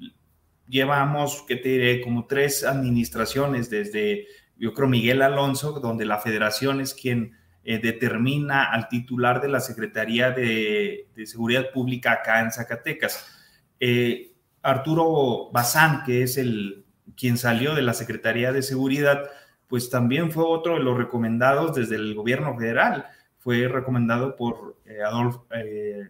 llevamos, 0.69 1.43
¿qué 1.49 1.57
te 1.57 1.67
diré?, 1.67 1.99
como 1.99 2.27
tres 2.27 2.63
administraciones 2.63 3.69
desde, 3.69 4.25
yo 4.55 4.73
creo, 4.73 4.87
Miguel 4.87 5.21
Alonso, 5.21 5.81
donde 5.81 6.05
la 6.05 6.19
federación 6.19 6.79
es 6.79 6.93
quien 6.93 7.36
determina 7.67 8.71
al 8.71 8.87
titular 8.87 9.41
de 9.41 9.49
la 9.49 9.59
Secretaría 9.59 10.31
de, 10.31 11.07
Seguridad 11.25 11.71
Pública 11.71 12.13
acá 12.13 12.39
en 12.39 12.51
Zacatecas. 12.51 13.27
Arturo 14.61 15.49
Bazán, 15.51 16.03
que 16.03 16.23
es 16.23 16.37
el 16.37 16.85
quien 17.15 17.37
salió 17.37 17.75
de 17.75 17.81
la 17.81 17.93
Secretaría 17.93 18.51
de 18.51 18.61
Seguridad, 18.61 19.29
pues 19.67 19.89
también 19.89 20.31
fue 20.31 20.43
otro 20.45 20.75
de 20.75 20.83
los 20.83 20.97
recomendados 20.97 21.75
desde 21.75 21.95
el 21.95 22.15
gobierno 22.15 22.57
federal. 22.57 23.07
Fue 23.39 23.67
recomendado 23.67 24.35
por, 24.35 24.77
eh, 24.85 24.99
eh, 25.55 26.09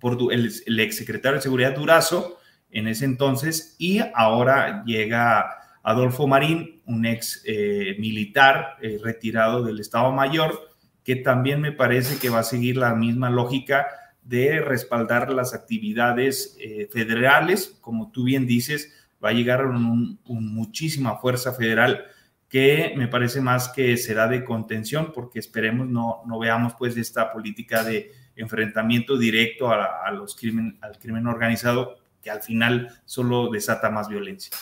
por 0.00 0.32
el, 0.32 0.52
el 0.66 0.80
exsecretario 0.80 1.36
de 1.36 1.42
Seguridad 1.42 1.74
Durazo 1.74 2.38
en 2.70 2.88
ese 2.88 3.04
entonces 3.04 3.76
y 3.78 4.00
ahora 4.14 4.84
llega 4.84 5.46
Adolfo 5.82 6.26
Marín, 6.26 6.82
un 6.86 7.06
ex 7.06 7.42
eh, 7.46 7.96
militar 7.98 8.76
retirado 9.02 9.62
del 9.62 9.80
Estado 9.80 10.12
Mayor, 10.12 10.67
que 11.08 11.16
también 11.16 11.62
me 11.62 11.72
parece 11.72 12.18
que 12.18 12.28
va 12.28 12.40
a 12.40 12.42
seguir 12.42 12.76
la 12.76 12.94
misma 12.94 13.30
lógica 13.30 13.86
de 14.24 14.60
respaldar 14.60 15.32
las 15.32 15.54
actividades 15.54 16.58
federales, 16.92 17.78
como 17.80 18.12
tú 18.12 18.24
bien 18.24 18.46
dices, 18.46 18.92
va 19.24 19.30
a 19.30 19.32
llegar 19.32 19.64
un, 19.64 20.20
muchísima 20.26 21.16
fuerza 21.16 21.54
federal 21.54 22.04
que 22.50 22.92
me 22.94 23.08
parece 23.08 23.40
más 23.40 23.70
que 23.70 23.96
será 23.96 24.28
de 24.28 24.44
contención, 24.44 25.12
porque 25.14 25.38
esperemos 25.38 25.88
no, 25.88 26.20
no 26.26 26.38
veamos 26.38 26.74
pues 26.78 26.94
esta 26.98 27.32
política 27.32 27.84
de 27.84 28.12
enfrentamiento 28.36 29.16
directo 29.16 29.70
a, 29.70 30.10
los 30.12 30.36
crimen, 30.36 30.76
al 30.82 30.98
crimen 30.98 31.26
organizado, 31.26 31.96
que 32.22 32.30
al 32.30 32.42
final 32.42 33.00
solo 33.06 33.48
desata 33.50 33.88
más 33.88 34.10
violencia. 34.10 34.54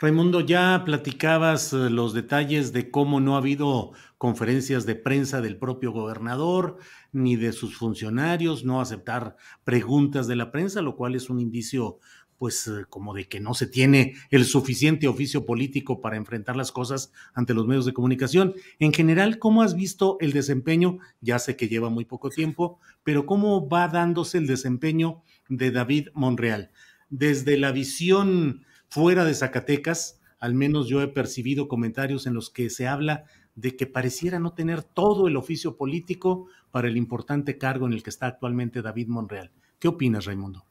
Raimundo, 0.00 0.40
ya 0.40 0.82
platicabas 0.84 1.72
eh, 1.72 1.88
los 1.88 2.14
detalles 2.14 2.72
de 2.72 2.90
cómo 2.90 3.20
no 3.20 3.36
ha 3.36 3.38
habido 3.38 3.92
conferencias 4.18 4.86
de 4.86 4.96
prensa 4.96 5.40
del 5.40 5.56
propio 5.56 5.92
gobernador 5.92 6.78
ni 7.12 7.36
de 7.36 7.52
sus 7.52 7.76
funcionarios, 7.76 8.64
no 8.64 8.80
aceptar 8.80 9.36
preguntas 9.62 10.26
de 10.26 10.34
la 10.34 10.50
prensa, 10.50 10.82
lo 10.82 10.96
cual 10.96 11.14
es 11.14 11.30
un 11.30 11.38
indicio 11.38 12.00
pues 12.38 12.66
eh, 12.66 12.86
como 12.90 13.14
de 13.14 13.28
que 13.28 13.38
no 13.38 13.54
se 13.54 13.68
tiene 13.68 14.14
el 14.30 14.44
suficiente 14.44 15.06
oficio 15.06 15.46
político 15.46 16.00
para 16.00 16.16
enfrentar 16.16 16.56
las 16.56 16.72
cosas 16.72 17.12
ante 17.32 17.54
los 17.54 17.68
medios 17.68 17.86
de 17.86 17.92
comunicación. 17.92 18.54
En 18.80 18.92
general, 18.92 19.38
¿cómo 19.38 19.62
has 19.62 19.76
visto 19.76 20.16
el 20.18 20.32
desempeño? 20.32 20.98
Ya 21.20 21.38
sé 21.38 21.54
que 21.54 21.68
lleva 21.68 21.88
muy 21.88 22.04
poco 22.04 22.30
tiempo, 22.30 22.80
pero 23.04 23.26
¿cómo 23.26 23.68
va 23.68 23.86
dándose 23.86 24.38
el 24.38 24.48
desempeño 24.48 25.22
de 25.48 25.70
David 25.70 26.08
Monreal? 26.14 26.72
Desde 27.10 27.56
la 27.56 27.70
visión 27.70 28.64
fuera 28.88 29.24
de 29.24 29.34
Zacatecas, 29.34 30.20
al 30.38 30.54
menos 30.54 30.88
yo 30.88 31.02
he 31.02 31.08
percibido 31.08 31.68
comentarios 31.68 32.26
en 32.26 32.34
los 32.34 32.50
que 32.50 32.70
se 32.70 32.86
habla 32.86 33.24
de 33.54 33.76
que 33.76 33.86
pareciera 33.86 34.38
no 34.38 34.52
tener 34.52 34.82
todo 34.82 35.28
el 35.28 35.36
oficio 35.36 35.76
político 35.76 36.48
para 36.70 36.88
el 36.88 36.96
importante 36.96 37.56
cargo 37.56 37.86
en 37.86 37.92
el 37.92 38.02
que 38.02 38.10
está 38.10 38.26
actualmente 38.26 38.82
David 38.82 39.08
Monreal. 39.08 39.50
¿Qué 39.78 39.88
opinas, 39.88 40.24
Raimundo? 40.24 40.66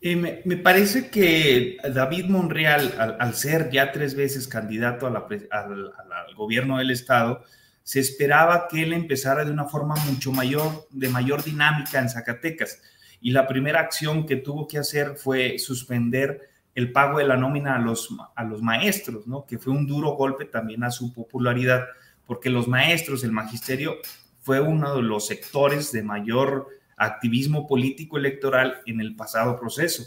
Eh, 0.00 0.42
me, 0.44 0.56
parece 0.58 1.10
que 1.10 1.76
David 1.92 2.26
Monreal, 2.26 3.16
al, 3.18 3.34
ser 3.34 3.68
ya 3.70 3.90
tres 3.90 4.14
veces 4.14 4.46
candidato 4.46 5.08
al, 5.08 6.34
gobierno 6.36 6.78
del 6.78 6.92
estado, 6.92 7.42
se 7.82 7.98
esperaba 7.98 8.68
que 8.70 8.82
él 8.82 8.92
empezara 8.92 9.44
de 9.44 9.50
una 9.50 9.64
forma 9.64 9.96
mucho 10.06 10.30
mayor, 10.30 10.86
de 10.90 11.08
mayor 11.08 11.42
dinámica 11.42 11.98
en 11.98 12.08
Zacatecas. 12.08 12.80
Y 13.20 13.32
la 13.32 13.48
primera 13.48 13.80
acción 13.80 14.24
que 14.24 14.36
tuvo 14.36 14.68
que 14.68 14.78
hacer 14.78 15.16
fue 15.16 15.58
suspender 15.58 16.48
el 16.78 16.92
pago 16.92 17.18
de 17.18 17.26
la 17.26 17.36
nómina 17.36 17.74
a 17.74 17.80
los, 17.80 18.08
a 18.36 18.44
los 18.44 18.62
maestros, 18.62 19.26
¿no? 19.26 19.44
que 19.46 19.58
fue 19.58 19.72
un 19.72 19.84
duro 19.84 20.12
golpe 20.12 20.44
también 20.44 20.84
a 20.84 20.92
su 20.92 21.12
popularidad, 21.12 21.84
porque 22.24 22.50
los 22.50 22.68
maestros, 22.68 23.24
el 23.24 23.32
magisterio, 23.32 23.96
fue 24.38 24.60
uno 24.60 24.94
de 24.94 25.02
los 25.02 25.26
sectores 25.26 25.90
de 25.90 26.04
mayor 26.04 26.68
activismo 26.96 27.66
político 27.66 28.16
electoral 28.16 28.76
en 28.86 29.00
el 29.00 29.16
pasado 29.16 29.58
proceso. 29.58 30.04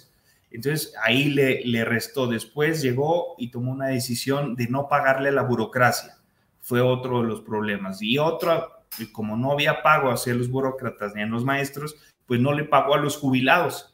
Entonces 0.50 0.94
ahí 1.04 1.26
le, 1.26 1.62
le 1.66 1.84
restó. 1.84 2.28
Después 2.28 2.82
llegó 2.82 3.36
y 3.38 3.52
tomó 3.52 3.74
una 3.74 3.88
decisión 3.88 4.56
de 4.56 4.70
no 4.70 4.88
pagarle 4.88 5.28
a 5.28 5.34
la 5.34 5.44
burocracia. 5.44 6.20
Fue 6.62 6.80
otro 6.80 7.22
de 7.22 7.28
los 7.28 7.42
problemas. 7.42 8.02
Y 8.02 8.18
otro, 8.18 8.72
como 9.12 9.36
no 9.36 9.52
había 9.52 9.84
pago 9.84 10.10
hacia 10.10 10.34
los 10.36 10.50
burócratas 10.50 11.16
ni 11.16 11.22
a 11.22 11.26
los 11.26 11.44
maestros, 11.44 11.98
pues 12.28 12.40
no 12.40 12.54
le 12.54 12.64
pagó 12.64 12.94
a 12.94 13.00
los 13.00 13.18
jubilados 13.18 13.91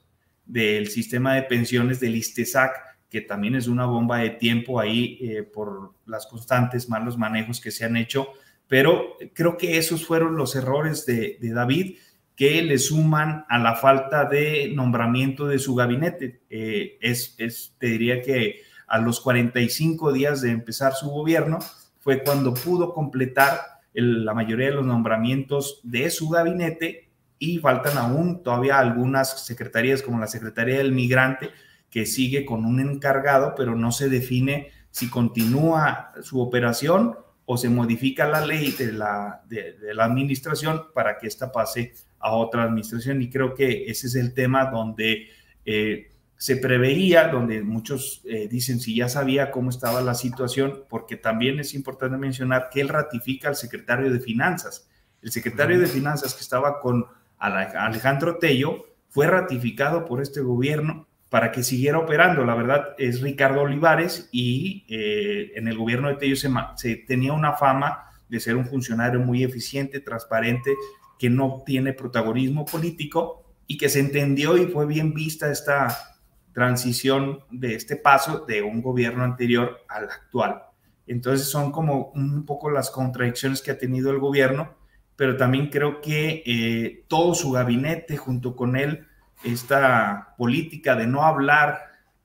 del 0.47 0.87
sistema 0.87 1.35
de 1.35 1.43
pensiones 1.43 1.99
del 1.99 2.15
ISTESAC, 2.15 2.71
que 3.09 3.21
también 3.21 3.55
es 3.55 3.67
una 3.67 3.85
bomba 3.85 4.17
de 4.17 4.31
tiempo 4.31 4.79
ahí 4.79 5.17
eh, 5.21 5.43
por 5.43 5.93
las 6.05 6.25
constantes 6.27 6.89
malos 6.89 7.17
manejos 7.17 7.61
que 7.61 7.71
se 7.71 7.85
han 7.85 7.97
hecho. 7.97 8.29
Pero 8.67 9.17
creo 9.33 9.57
que 9.57 9.77
esos 9.77 10.05
fueron 10.05 10.35
los 10.35 10.55
errores 10.55 11.05
de, 11.05 11.37
David 11.41 11.97
que 12.35 12.61
le 12.61 12.77
suman 12.77 13.45
a 13.49 13.57
la 13.57 13.75
falta 13.75 14.25
de 14.25 14.71
nombramiento 14.75 15.47
de 15.47 15.57
su 15.57 15.73
gabinete. 15.73 16.41
Eh, 16.49 16.97
es, 17.01 17.35
te 17.77 17.87
diría 17.87 18.21
que 18.21 18.61
a 18.87 18.99
los 18.99 19.19
45 19.21 20.13
días 20.13 20.41
de 20.41 20.51
empezar 20.51 20.93
su 20.93 21.09
gobierno 21.09 21.59
fue 21.99 22.23
cuando 22.23 22.53
pudo 22.53 22.93
completar 22.93 23.59
la 23.93 24.33
mayoría 24.33 24.67
de 24.67 24.75
los 24.75 24.85
nombramientos 24.85 25.79
de 25.83 26.09
su 26.11 26.29
gabinete 26.29 27.06
y 27.39 27.59
faltan 27.59 27.97
aún 27.97 28.43
todavía 28.43 28.79
algunas 28.79 29.45
secretarías 29.45 30.01
como 30.01 30.19
la 30.19 30.27
Secretaría 30.27 30.77
del 30.77 30.91
Migrante 30.91 31.51
que 31.89 32.05
sigue 32.05 32.45
con 32.45 32.65
un 32.65 32.79
encargado, 32.79 33.53
pero 33.55 33.75
no 33.75 33.91
se 33.91 34.09
define 34.09 34.71
si 34.91 35.09
continúa 35.09 36.11
su 36.21 36.41
operación 36.41 37.15
o 37.45 37.57
se 37.57 37.69
modifica 37.69 38.27
la 38.27 38.45
ley 38.45 38.71
de 38.71 38.91
la, 38.91 39.41
de, 39.47 39.77
la 39.93 40.03
administración 40.03 40.87
para 40.93 41.17
que 41.17 41.27
ésta 41.27 41.51
pase 41.51 41.93
a 42.19 42.33
otra 42.33 42.63
administración. 42.63 43.21
Y 43.21 43.29
creo 43.29 43.53
que 43.53 43.85
ese 43.89 44.07
es 44.07 44.15
el 44.15 44.33
tema 44.33 44.65
donde 44.65 45.29
eh, 45.65 46.11
se 46.35 46.57
preveía, 46.57 47.29
donde 47.29 47.61
muchos 47.61 48.21
eh, 48.25 48.47
dicen 48.49 48.79
si 48.79 48.95
ya 48.95 49.07
sabía 49.07 49.49
cómo 49.49 49.69
estaba 49.69 50.01
la 50.01 50.13
situación, 50.13 50.83
porque 50.89 51.15
también 51.15 51.59
es 51.59 51.73
importante 51.73 52.17
mencionar 52.17 52.69
que 52.69 52.81
él 52.81 52.89
ratifica 52.89 53.47
al 53.47 53.55
secretario 53.55 54.11
de 54.11 54.19
Finanzas. 54.19 54.89
El 55.21 55.31
secretario 55.31 55.79
de 55.79 55.87
Finanzas 55.87 56.33
que 56.33 56.41
estaba 56.41 56.79
con 56.79 57.05
Alejandro 57.37 58.37
Tello 58.37 58.85
fue 59.09 59.27
ratificado 59.27 60.05
por 60.05 60.21
este 60.21 60.41
gobierno 60.41 61.07
para 61.29 61.51
que 61.51 61.63
siguiera 61.63 61.99
operando. 61.99 62.45
La 62.45 62.55
verdad 62.55 62.95
es 62.97 63.21
Ricardo 63.21 63.61
Olivares 63.61 64.29
y 64.31 64.85
eh, 64.87 65.51
en 65.55 65.67
el 65.67 65.77
gobierno 65.77 66.09
de 66.09 66.15
Tello 66.15 66.35
se, 66.35 66.95
tenía 67.07 67.33
una 67.33 67.53
fama 67.53 68.05
de 68.29 68.39
ser 68.39 68.55
un 68.55 68.65
funcionario 68.65 69.19
muy 69.19 69.43
eficiente, 69.43 69.99
transparente, 69.99 70.75
que 71.19 71.29
no 71.29 71.63
tiene 71.65 71.93
protagonismo 71.93 72.65
político 72.65 73.43
y 73.65 73.77
que 73.77 73.89
se 73.89 73.99
entendió 73.99 74.57
y 74.57 74.67
fue 74.67 74.85
bien 74.85 75.13
vista 75.13 75.51
esta 75.51 76.15
transición 76.53 77.41
de 77.51 77.75
este 77.75 77.97
paso 77.97 78.45
de 78.45 78.61
un 78.61 78.81
gobierno 78.81 79.23
anterior 79.23 79.81
al 79.89 80.05
actual. 80.05 80.63
Entonces 81.05 81.47
son 81.47 81.71
como 81.71 82.11
un 82.15 82.45
poco 82.45 82.69
las 82.69 82.89
contradicciones 82.89 83.61
que 83.61 83.71
ha 83.71 83.77
tenido 83.77 84.11
el 84.11 84.19
gobierno, 84.19 84.75
pero 85.17 85.35
también 85.35 85.67
creo 85.67 85.99
que 85.99 86.43
eh, 86.45 87.03
todo 87.09 87.33
su 87.33 87.51
gabinete 87.51 88.15
junto 88.15 88.55
con 88.55 88.77
él 88.77 89.05
esta 89.43 90.35
política 90.37 90.95
de 90.95 91.07
no 91.07 91.23
hablar, 91.23 91.79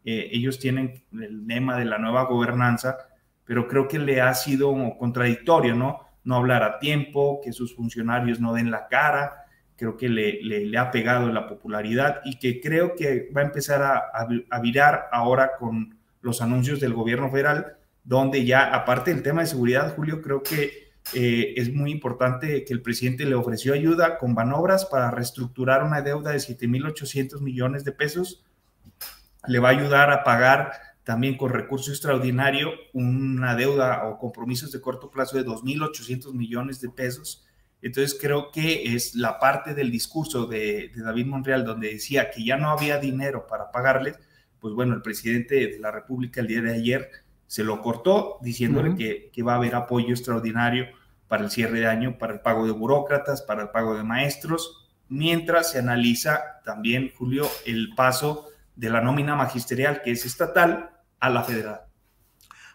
eh, 0.05 0.28
ellos 0.31 0.59
tienen 0.59 1.02
el 1.12 1.46
lema 1.46 1.78
de 1.78 1.87
la 1.87 1.98
nueva 1.98 2.24
gobernanza, 2.24 2.98
pero 3.44 3.66
creo 3.66 3.88
que 3.88 3.98
le 3.98 4.20
ha 4.20 4.33
sido 4.35 4.74
contradictorio, 4.98 5.74
¿no? 5.74 6.00
No 6.24 6.37
hablar 6.37 6.62
a 6.62 6.78
tiempo, 6.78 7.40
que 7.42 7.52
sus 7.52 7.74
funcionarios 7.74 8.40
no 8.40 8.52
den 8.52 8.70
la 8.70 8.87
cara, 8.88 9.46
creo 9.76 9.96
que 9.96 10.09
le, 10.09 10.42
le, 10.42 10.78
ha 10.78 10.90
pegado 10.90 11.28
la 11.33 11.48
popularidad 11.48 12.20
y 12.24 12.38
que 12.38 12.61
creo 12.61 12.94
que 12.94 13.31
va 13.37 13.40
a 13.40 13.44
empezar 13.44 13.83
a, 13.83 14.02
a, 14.50 14.61
virar 14.61 15.09
ahora 15.11 15.52
con 15.59 15.96
los 16.20 16.40
anuncios 16.40 16.78
del 16.78 16.94
gobierno 16.94 17.31
federal, 17.31 17.78
donde 18.05 18.44
ya, 18.44 18.72
aparte 18.72 19.12
del 19.12 19.22
tema 19.22 19.40
de 19.40 19.48
seguridad, 19.48 19.94
Julio, 19.96 20.22
creo 20.22 20.42
que 20.42 20.82
eh, 21.14 21.55
es 21.57 21.72
muy 21.72 21.90
importante 21.90 22.64
que 22.64 22.72
el 22.72 22.83
presidente 22.83 23.27
le 23.27 23.35
ofreció 23.35 23.75
ayuda 23.75 24.18
con 24.18 24.35
Banobras 24.35 24.87
para 24.87 25.11
reestructurar 25.11 25.85
una 25.85 26.01
deuda 26.01 26.31
de 26.31 26.38
7.800 26.38 27.40
millones 27.40 27.85
de 27.85 27.92
pesos. 27.92 28.44
Le 29.46 29.59
va 29.59 29.68
a 29.68 29.72
ayudar 29.72 30.11
a 30.11 30.25
pagar 30.25 30.72
también 31.05 31.37
con 31.37 31.51
recurso 31.51 31.90
extraordinario 31.90 32.70
una 32.92 33.57
deuda 33.57 34.05
o 34.07 34.18
compromisos 34.18 34.72
de 34.72 34.81
corto 34.81 35.11
plazo 35.11 35.37
de 35.37 35.44
2.800 35.44 36.33
millones 36.33 36.81
de 36.81 36.88
pesos. 36.88 37.44
Entonces 37.83 38.16
creo 38.18 38.53
que 38.53 38.94
es 38.94 39.14
la 39.16 39.38
parte 39.40 39.75
del 39.75 39.90
discurso 39.90 40.46
de, 40.46 40.92
David 40.94 41.27
Monreal 41.27 41.64
donde 41.64 41.92
decía 41.92 42.31
que 42.31 42.44
ya 42.44 42.57
no 42.57 42.70
había 42.70 42.98
dinero 42.98 43.46
para 43.48 43.72
pagarles, 43.72 44.18
pues 44.61 44.72
bueno, 44.72 44.94
el 44.94 45.03
presidente 45.03 45.66
de 45.66 45.79
la 45.81 45.90
República 45.90 46.40
el 46.40 46.46
día 46.46 46.62
de 46.62 46.72
ayer 46.72 47.11
se 47.48 47.64
lo 47.64 47.83
cortó 47.83 48.38
diciéndole 48.40 48.94
que, 48.94 49.31
que, 49.33 49.42
va 49.42 49.55
a 49.55 49.57
haber 49.57 49.75
apoyo 49.75 50.11
extraordinario 50.11 50.87
para 51.33 51.45
el 51.45 51.51
cierre 51.51 51.81
de 51.81 51.87
año, 51.87 52.18
para 52.18 52.35
el 52.35 52.40
pago 52.40 52.66
de 52.66 52.73
burócratas, 52.73 53.40
para 53.40 53.62
el 53.62 53.71
pago 53.71 53.97
de 53.97 54.05
maestros, 54.05 54.87
mientras 55.09 55.73
se 55.73 55.79
analiza 55.79 56.61
también, 56.62 57.11
Julio, 57.16 57.49
el 57.64 57.95
paso 57.95 58.49
de 58.77 58.90
la 58.90 59.01
nómina 59.01 59.35
magisterial, 59.35 60.03
que 60.05 60.11
es 60.11 60.27
estatal, 60.27 60.90
a 61.21 61.31
la 61.31 61.42
federal. 61.42 61.81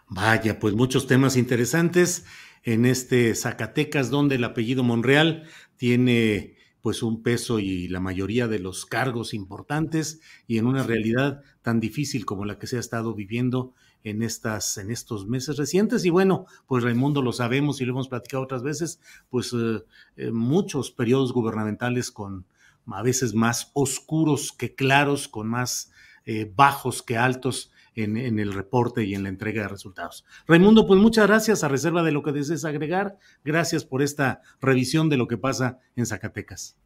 Vaya, 0.08 0.58
pues 0.58 0.74
muchos 0.74 1.06
temas 1.06 1.36
interesantes 1.36 2.26
en 2.64 2.84
este 2.84 3.32
Zacatecas, 3.36 4.10
donde 4.10 4.34
el 4.34 4.42
apellido 4.42 4.82
Monreal 4.82 5.44
tiene 5.76 6.56
pues 6.80 7.04
un 7.04 7.22
peso 7.22 7.60
y 7.60 7.86
la 7.86 8.00
mayoría 8.00 8.48
de 8.48 8.58
los 8.58 8.86
cargos 8.86 9.34
importantes 9.34 10.20
y 10.48 10.58
en 10.58 10.66
una 10.66 10.82
realidad 10.82 11.42
tan 11.62 11.78
difícil 11.78 12.26
como 12.26 12.44
la 12.44 12.58
que 12.58 12.66
se 12.66 12.76
ha 12.76 12.80
estado 12.80 13.14
viviendo 13.14 13.72
en, 14.04 14.22
estas, 14.22 14.78
en 14.78 14.90
estos 14.90 15.26
meses 15.26 15.56
recientes. 15.56 16.04
Y 16.04 16.10
bueno, 16.10 16.46
pues 16.66 16.84
Raimundo 16.84 17.22
lo 17.22 17.32
sabemos 17.32 17.80
y 17.80 17.84
lo 17.84 17.92
hemos 17.92 18.08
platicado 18.08 18.42
otras 18.42 18.62
veces, 18.62 19.00
pues 19.30 19.52
eh, 19.52 19.84
eh, 20.16 20.30
muchos 20.30 20.90
periodos 20.90 21.32
gubernamentales 21.32 22.10
con 22.10 22.46
a 22.86 23.02
veces 23.02 23.34
más 23.34 23.70
oscuros 23.74 24.52
que 24.52 24.74
claros, 24.74 25.28
con 25.28 25.48
más 25.48 25.90
eh, 26.24 26.50
bajos 26.54 27.02
que 27.02 27.16
altos. 27.16 27.72
En, 27.94 28.16
en, 28.16 28.38
el 28.38 28.52
reporte 28.52 29.02
y 29.02 29.16
en 29.16 29.24
la 29.24 29.28
entrega 29.28 29.62
de 29.62 29.68
resultados. 29.68 30.24
Raimundo, 30.46 30.86
pues 30.86 31.00
muchas 31.00 31.26
gracias 31.26 31.64
a 31.64 31.68
reserva 31.68 32.04
de 32.04 32.12
lo 32.12 32.22
que 32.22 32.30
desees 32.30 32.64
agregar. 32.64 33.18
Gracias 33.44 33.84
por 33.84 34.02
esta 34.02 34.40
revisión 34.60 35.08
de 35.08 35.16
lo 35.16 35.26
que 35.26 35.36
pasa 35.36 35.80
en 35.96 36.06
Zacatecas. 36.06 36.76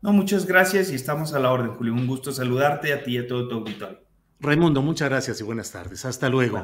No, 0.00 0.14
muchas 0.14 0.46
gracias 0.46 0.90
y 0.90 0.94
estamos 0.94 1.34
a 1.34 1.38
la 1.38 1.50
orden, 1.50 1.72
Julio. 1.74 1.92
Un 1.92 2.06
gusto 2.06 2.32
saludarte 2.32 2.94
a 2.94 3.02
ti 3.02 3.12
y 3.12 3.18
a 3.18 3.26
todo 3.26 3.46
tu 3.46 3.56
auditorio. 3.56 4.03
Raimundo, 4.44 4.82
muchas 4.82 5.08
gracias 5.08 5.40
y 5.40 5.44
buenas 5.44 5.72
tardes. 5.72 6.04
Hasta 6.04 6.28
luego. 6.28 6.62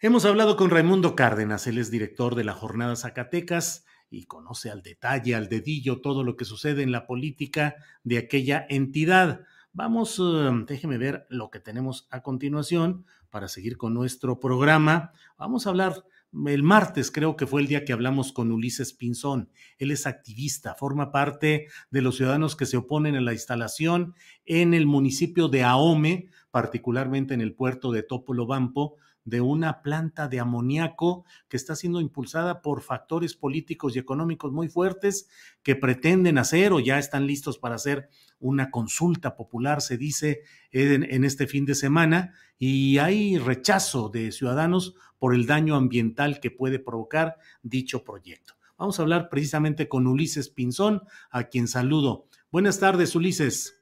Hemos 0.00 0.24
hablado 0.24 0.56
con 0.56 0.70
Raimundo 0.70 1.14
Cárdenas, 1.14 1.66
él 1.68 1.78
es 1.78 1.90
director 1.90 2.34
de 2.34 2.42
la 2.42 2.52
Jornada 2.52 2.96
Zacatecas 2.96 3.84
y 4.10 4.24
conoce 4.24 4.70
al 4.70 4.82
detalle, 4.82 5.36
al 5.36 5.48
dedillo, 5.48 6.00
todo 6.00 6.24
lo 6.24 6.36
que 6.36 6.44
sucede 6.44 6.82
en 6.82 6.90
la 6.90 7.06
política 7.06 7.76
de 8.02 8.18
aquella 8.18 8.66
entidad. 8.68 9.42
Vamos, 9.72 10.18
um, 10.18 10.66
déjeme 10.66 10.98
ver 10.98 11.26
lo 11.28 11.50
que 11.50 11.60
tenemos 11.60 12.08
a 12.10 12.22
continuación 12.22 13.06
para 13.30 13.46
seguir 13.46 13.76
con 13.76 13.94
nuestro 13.94 14.40
programa. 14.40 15.12
Vamos 15.38 15.66
a 15.66 15.70
hablar 15.70 16.04
el 16.46 16.62
martes 16.62 17.10
creo 17.10 17.36
que 17.36 17.46
fue 17.46 17.60
el 17.60 17.66
día 17.66 17.84
que 17.84 17.92
hablamos 17.92 18.32
con 18.32 18.52
Ulises 18.52 18.92
Pinzón. 18.92 19.50
Él 19.78 19.90
es 19.90 20.06
activista, 20.06 20.74
forma 20.74 21.10
parte 21.10 21.66
de 21.90 22.02
los 22.02 22.16
ciudadanos 22.16 22.54
que 22.54 22.66
se 22.66 22.76
oponen 22.76 23.16
a 23.16 23.20
la 23.20 23.32
instalación 23.32 24.14
en 24.44 24.72
el 24.72 24.86
municipio 24.86 25.48
de 25.48 25.64
Ahome, 25.64 26.28
particularmente 26.50 27.34
en 27.34 27.40
el 27.40 27.54
puerto 27.54 27.92
de 27.92 28.02
Topolobampo, 28.02 28.96
de 29.24 29.40
una 29.40 29.82
planta 29.82 30.28
de 30.28 30.40
amoníaco 30.40 31.24
que 31.48 31.56
está 31.56 31.76
siendo 31.76 32.00
impulsada 32.00 32.62
por 32.62 32.82
factores 32.82 33.34
políticos 33.34 33.94
y 33.94 33.98
económicos 33.98 34.52
muy 34.52 34.68
fuertes 34.68 35.28
que 35.62 35.76
pretenden 35.76 36.38
hacer 36.38 36.72
o 36.72 36.80
ya 36.80 36.98
están 36.98 37.26
listos 37.26 37.58
para 37.58 37.74
hacer 37.74 38.08
una 38.38 38.70
consulta 38.70 39.36
popular, 39.36 39.82
se 39.82 39.98
dice, 39.98 40.42
en, 40.72 41.24
este 41.24 41.46
fin 41.46 41.66
de 41.66 41.74
semana, 41.74 42.34
y 42.58 42.98
hay 42.98 43.38
rechazo 43.38 44.08
de 44.08 44.32
ciudadanos 44.32 44.94
por 45.18 45.34
el 45.34 45.46
daño 45.46 45.76
ambiental 45.76 46.40
que 46.40 46.50
puede 46.50 46.78
provocar 46.78 47.36
dicho 47.62 48.02
proyecto. 48.02 48.54
Vamos 48.78 48.98
a 48.98 49.02
hablar 49.02 49.28
precisamente 49.28 49.88
con 49.88 50.06
Ulises 50.06 50.48
Pinzón, 50.48 51.02
a 51.30 51.44
quien 51.44 51.68
saludo. 51.68 52.26
Buenas 52.50 52.80
tardes, 52.80 53.14
Ulises. 53.14 53.79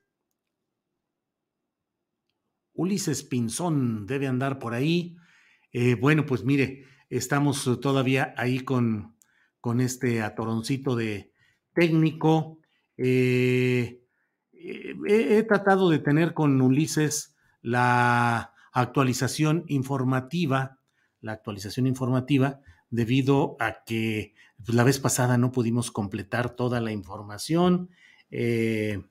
Ulises 2.78 3.24
Pinzón 3.24 4.06
debe 4.06 4.28
andar 4.28 4.60
por 4.60 4.72
ahí. 4.72 5.16
Eh, 5.72 5.96
bueno, 5.96 6.24
pues 6.24 6.44
mire, 6.44 6.84
estamos 7.10 7.64
todavía 7.80 8.32
ahí 8.36 8.60
con, 8.60 9.16
con 9.60 9.80
este 9.80 10.22
atoroncito 10.22 10.94
de 10.94 11.32
técnico. 11.74 12.60
Eh, 12.96 14.00
eh, 14.52 14.94
he, 15.08 15.42
tratado 15.42 15.90
de 15.90 15.98
tener 15.98 16.34
con 16.34 16.60
Ulises 16.60 17.34
la 17.62 18.54
actualización 18.72 19.64
informativa, 19.66 20.78
la 21.20 21.32
actualización 21.32 21.88
informativa, 21.88 22.60
debido 22.90 23.56
a 23.58 23.82
que 23.84 24.34
pues, 24.64 24.76
la 24.76 24.84
vez 24.84 25.00
pasada 25.00 25.36
no 25.36 25.50
pudimos 25.50 25.90
completar 25.90 26.50
toda 26.50 26.80
la 26.80 26.92
información. 26.92 27.90
Eh, 28.30 29.02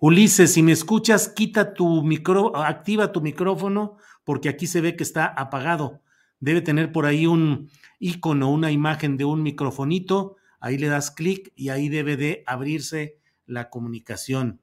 Ulises, 0.00 0.52
si 0.52 0.62
me 0.62 0.72
escuchas, 0.72 1.28
quita 1.28 1.74
tu 1.74 2.02
micro, 2.02 2.56
activa 2.56 3.12
tu 3.12 3.20
micrófono, 3.20 3.96
porque 4.24 4.48
aquí 4.48 4.66
se 4.66 4.80
ve 4.80 4.96
que 4.96 5.02
está 5.02 5.26
apagado. 5.26 6.02
Debe 6.40 6.60
tener 6.60 6.92
por 6.92 7.06
ahí 7.06 7.26
un 7.26 7.70
icono, 7.98 8.50
una 8.50 8.70
imagen 8.70 9.16
de 9.16 9.24
un 9.24 9.42
microfonito. 9.42 10.36
Ahí 10.60 10.78
le 10.78 10.88
das 10.88 11.10
clic 11.10 11.52
y 11.56 11.70
ahí 11.70 11.88
debe 11.88 12.16
de 12.16 12.42
abrirse 12.46 13.18
la 13.46 13.70
comunicación. 13.70 14.60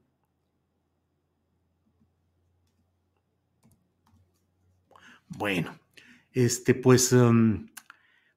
Bueno, 5.29 5.77
este, 6.33 6.73
pues, 6.73 7.13
um, 7.13 7.69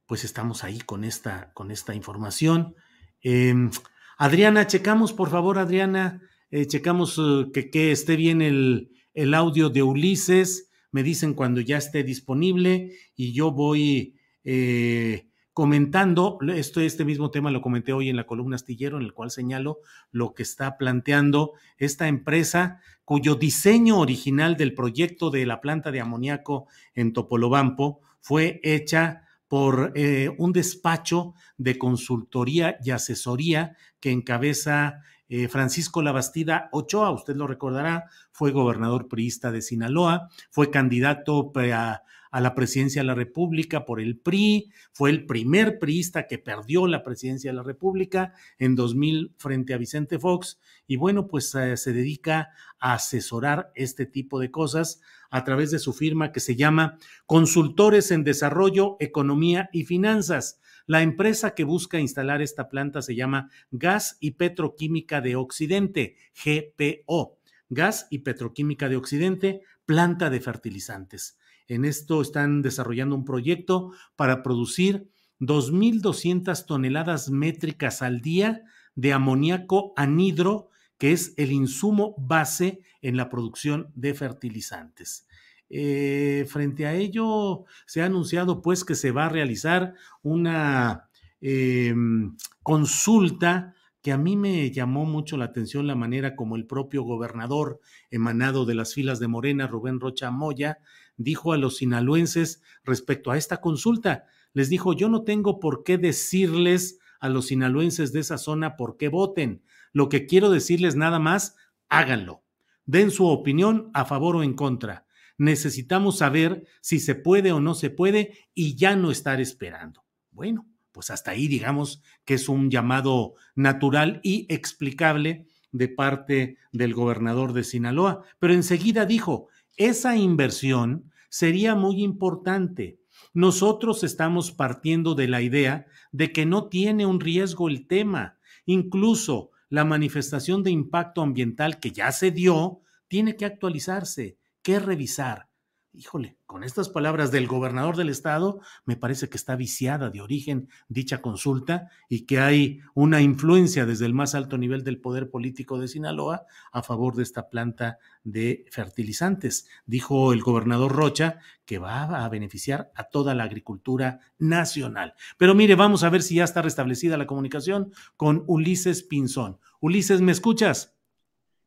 pues 0.06 0.24
estamos 0.24 0.62
ahí 0.62 0.78
con 0.80 1.04
esta, 1.04 1.52
con 1.52 1.70
esta 1.70 1.94
información. 1.94 2.74
Em, 3.22 3.70
Adriana, 4.18 4.66
checamos, 4.66 5.12
por 5.12 5.30
favor, 5.30 5.58
Adriana, 5.58 6.20
eh, 6.52 6.66
checamos 6.66 7.18
eh, 7.18 7.70
que, 7.70 7.92
esté 7.92 8.14
bien 8.14 8.42
el, 8.42 9.34
audio 9.34 9.70
de 9.70 9.82
Ulises, 9.82 10.70
me 10.90 11.02
dicen 11.02 11.32
cuando 11.32 11.62
ya 11.62 11.78
esté 11.78 12.04
disponible 12.04 12.92
y 13.16 13.32
yo 13.32 13.52
voy 13.52 14.16
eh, 14.44 15.30
comentando, 15.54 16.38
esto, 16.54 16.82
este 16.82 17.06
mismo 17.06 17.30
tema 17.30 17.50
lo 17.50 17.62
comenté 17.62 17.94
hoy 17.94 18.10
en 18.10 18.16
la 18.16 18.26
columna 18.26 18.56
astillero, 18.56 18.98
en 18.98 19.04
el 19.04 19.14
cual 19.14 19.30
señalo 19.30 19.78
lo 20.10 20.34
que 20.34 20.42
está 20.42 20.76
planteando 20.76 21.54
esta 21.78 22.06
empresa, 22.06 22.80
cuyo 23.06 23.34
diseño 23.34 23.98
original 23.98 24.58
del 24.58 24.74
proyecto 24.74 25.30
de 25.30 25.46
la 25.46 25.62
planta 25.62 25.90
de 25.90 26.00
amoníaco 26.00 26.66
en 26.94 27.14
Topolobampo 27.14 28.00
fue 28.20 28.60
hecha 28.62 29.22
por 29.48 29.94
un 30.38 30.52
despacho 30.52 31.34
de 31.58 31.76
consultoría 31.76 32.78
y 32.82 32.90
asesoría 32.90 33.76
que 34.00 34.10
encabeza 34.10 35.02
eh, 35.34 35.48
Francisco 35.48 36.02
Labastida 36.02 36.68
Ochoa, 36.72 37.10
usted 37.10 37.36
lo 37.36 37.46
recordará, 37.46 38.04
fue 38.32 38.50
gobernador 38.50 39.08
priista 39.08 39.50
de 39.50 39.62
Sinaloa, 39.62 40.28
fue 40.50 40.70
candidato 40.70 41.50
a, 41.56 42.02
la 42.38 42.54
presidencia 42.54 43.00
de 43.00 43.06
la 43.06 43.14
República 43.14 43.86
por 43.86 43.98
el 43.98 44.18
PRI, 44.18 44.70
fue 44.92 45.08
el 45.08 45.24
primer 45.24 45.78
priista 45.78 46.26
que 46.26 46.36
perdió 46.36 46.86
la 46.86 47.02
presidencia 47.02 47.50
de 47.50 47.56
la 47.56 47.62
República 47.62 48.34
en 48.58 48.74
2000 48.74 49.32
frente 49.38 49.72
a 49.72 49.78
Vicente 49.78 50.18
Fox 50.18 50.60
y 50.86 50.96
bueno, 50.96 51.28
pues 51.28 51.54
eh, 51.54 51.78
se 51.78 51.94
dedica 51.94 52.50
a 52.78 52.92
asesorar 52.92 53.72
este 53.74 54.04
tipo 54.04 54.38
de 54.38 54.50
cosas 54.50 55.00
a 55.30 55.44
través 55.44 55.70
de 55.70 55.78
su 55.78 55.94
firma 55.94 56.30
que 56.30 56.40
se 56.40 56.56
llama 56.56 56.98
Consultores 57.24 58.10
en 58.10 58.22
Desarrollo, 58.22 58.98
Economía 59.00 59.70
y 59.72 59.84
Finanzas. 59.84 60.60
La 60.86 61.02
empresa 61.02 61.54
que 61.54 61.64
busca 61.64 62.00
instalar 62.00 62.42
esta 62.42 62.68
planta 62.68 63.02
se 63.02 63.14
llama 63.14 63.50
Gas 63.70 64.16
y 64.20 64.32
Petroquímica 64.32 65.20
de 65.20 65.36
Occidente, 65.36 66.16
GPO. 66.44 67.38
Gas 67.68 68.06
y 68.10 68.18
Petroquímica 68.18 68.88
de 68.88 68.96
Occidente, 68.96 69.62
planta 69.86 70.28
de 70.28 70.40
fertilizantes. 70.40 71.38
En 71.68 71.84
esto 71.84 72.20
están 72.20 72.60
desarrollando 72.60 73.14
un 73.16 73.24
proyecto 73.24 73.92
para 74.16 74.42
producir 74.42 75.08
2.200 75.40 76.66
toneladas 76.66 77.30
métricas 77.30 78.02
al 78.02 78.20
día 78.20 78.62
de 78.94 79.12
amoníaco 79.12 79.92
anhidro, 79.96 80.68
que 80.98 81.12
es 81.12 81.34
el 81.36 81.50
insumo 81.50 82.14
base 82.18 82.82
en 83.00 83.16
la 83.16 83.28
producción 83.28 83.90
de 83.94 84.14
fertilizantes. 84.14 85.26
Eh, 85.74 86.44
frente 86.50 86.84
a 86.84 86.92
ello, 86.92 87.64
se 87.86 88.02
ha 88.02 88.04
anunciado 88.04 88.60
pues 88.60 88.84
que 88.84 88.94
se 88.94 89.10
va 89.10 89.24
a 89.24 89.30
realizar 89.30 89.94
una 90.22 91.08
em, 91.40 92.36
consulta 92.62 93.74
que 94.02 94.12
a 94.12 94.18
mí 94.18 94.36
me 94.36 94.70
llamó 94.70 95.06
mucho 95.06 95.38
la 95.38 95.46
atención 95.46 95.86
la 95.86 95.94
manera 95.94 96.36
como 96.36 96.56
el 96.56 96.66
propio 96.66 97.04
gobernador 97.04 97.80
emanado 98.10 98.66
de 98.66 98.74
las 98.74 98.92
filas 98.92 99.18
de 99.18 99.28
Morena, 99.28 99.66
Rubén 99.66 99.98
Rocha 99.98 100.30
Moya, 100.30 100.78
dijo 101.16 101.54
a 101.54 101.56
los 101.56 101.78
sinaloenses 101.78 102.60
respecto 102.84 103.30
a 103.30 103.38
esta 103.38 103.62
consulta. 103.62 104.26
Les 104.52 104.68
dijo, 104.68 104.92
yo 104.92 105.08
no 105.08 105.24
tengo 105.24 105.58
por 105.58 105.84
qué 105.84 105.96
decirles 105.96 106.98
a 107.18 107.30
los 107.30 107.46
sinaloenses 107.46 108.12
de 108.12 108.20
esa 108.20 108.36
zona 108.36 108.76
por 108.76 108.98
qué 108.98 109.08
voten. 109.08 109.62
Lo 109.94 110.10
que 110.10 110.26
quiero 110.26 110.50
decirles 110.50 110.96
nada 110.96 111.18
más, 111.18 111.56
háganlo. 111.88 112.42
Den 112.84 113.10
su 113.10 113.26
opinión 113.26 113.90
a 113.94 114.04
favor 114.04 114.36
o 114.36 114.42
en 114.42 114.52
contra. 114.52 115.06
Necesitamos 115.42 116.18
saber 116.18 116.68
si 116.80 117.00
se 117.00 117.16
puede 117.16 117.50
o 117.50 117.58
no 117.58 117.74
se 117.74 117.90
puede 117.90 118.38
y 118.54 118.76
ya 118.76 118.94
no 118.94 119.10
estar 119.10 119.40
esperando. 119.40 120.04
Bueno, 120.30 120.68
pues 120.92 121.10
hasta 121.10 121.32
ahí 121.32 121.48
digamos 121.48 122.00
que 122.24 122.34
es 122.34 122.48
un 122.48 122.70
llamado 122.70 123.34
natural 123.56 124.20
y 124.22 124.46
explicable 124.48 125.48
de 125.72 125.88
parte 125.88 126.58
del 126.70 126.94
gobernador 126.94 127.54
de 127.54 127.64
Sinaloa, 127.64 128.22
pero 128.38 128.54
enseguida 128.54 129.04
dijo, 129.04 129.48
esa 129.76 130.14
inversión 130.14 131.10
sería 131.28 131.74
muy 131.74 132.04
importante. 132.04 133.00
Nosotros 133.34 134.04
estamos 134.04 134.52
partiendo 134.52 135.16
de 135.16 135.26
la 135.26 135.42
idea 135.42 135.86
de 136.12 136.30
que 136.30 136.46
no 136.46 136.68
tiene 136.68 137.04
un 137.04 137.18
riesgo 137.18 137.68
el 137.68 137.88
tema. 137.88 138.38
Incluso 138.64 139.50
la 139.70 139.84
manifestación 139.84 140.62
de 140.62 140.70
impacto 140.70 141.20
ambiental 141.20 141.80
que 141.80 141.90
ya 141.90 142.12
se 142.12 142.30
dio 142.30 142.82
tiene 143.08 143.34
que 143.34 143.44
actualizarse, 143.44 144.38
que 144.62 144.78
revisar 144.78 145.52
híjole, 145.94 146.38
con 146.46 146.64
estas 146.64 146.88
palabras 146.88 147.30
del 147.30 147.46
gobernador 147.46 147.96
del 147.96 148.08
estado, 148.08 148.60
me 148.86 148.96
parece 148.96 149.28
que 149.28 149.36
está 149.36 149.56
viciada 149.56 150.08
de 150.08 150.22
origen 150.22 150.68
dicha 150.88 151.20
consulta 151.20 151.90
y 152.08 152.24
que 152.24 152.40
hay 152.40 152.80
una 152.94 153.20
influencia 153.20 153.84
desde 153.84 154.06
el 154.06 154.14
más 154.14 154.34
alto 154.34 154.56
nivel 154.56 154.84
del 154.84 155.00
poder 155.00 155.28
político 155.28 155.78
de 155.78 155.88
Sinaloa 155.88 156.46
a 156.72 156.82
favor 156.82 157.14
de 157.14 157.22
esta 157.22 157.50
planta 157.50 157.98
de 158.24 158.64
fertilizantes. 158.70 159.68
Dijo 159.84 160.32
el 160.32 160.40
gobernador 160.40 160.92
Rocha 160.92 161.40
que 161.66 161.78
va 161.78 162.24
a 162.24 162.28
beneficiar 162.28 162.90
a 162.94 163.04
toda 163.04 163.34
la 163.34 163.44
agricultura 163.44 164.20
nacional. 164.38 165.14
Pero 165.36 165.54
mire, 165.54 165.74
vamos 165.74 166.04
a 166.04 166.10
ver 166.10 166.22
si 166.22 166.36
ya 166.36 166.44
está 166.44 166.62
restablecida 166.62 167.18
la 167.18 167.26
comunicación 167.26 167.92
con 168.16 168.44
Ulises 168.46 169.02
Pinzón. 169.02 169.58
Ulises, 169.80 170.22
¿me 170.22 170.32
escuchas? 170.32 170.96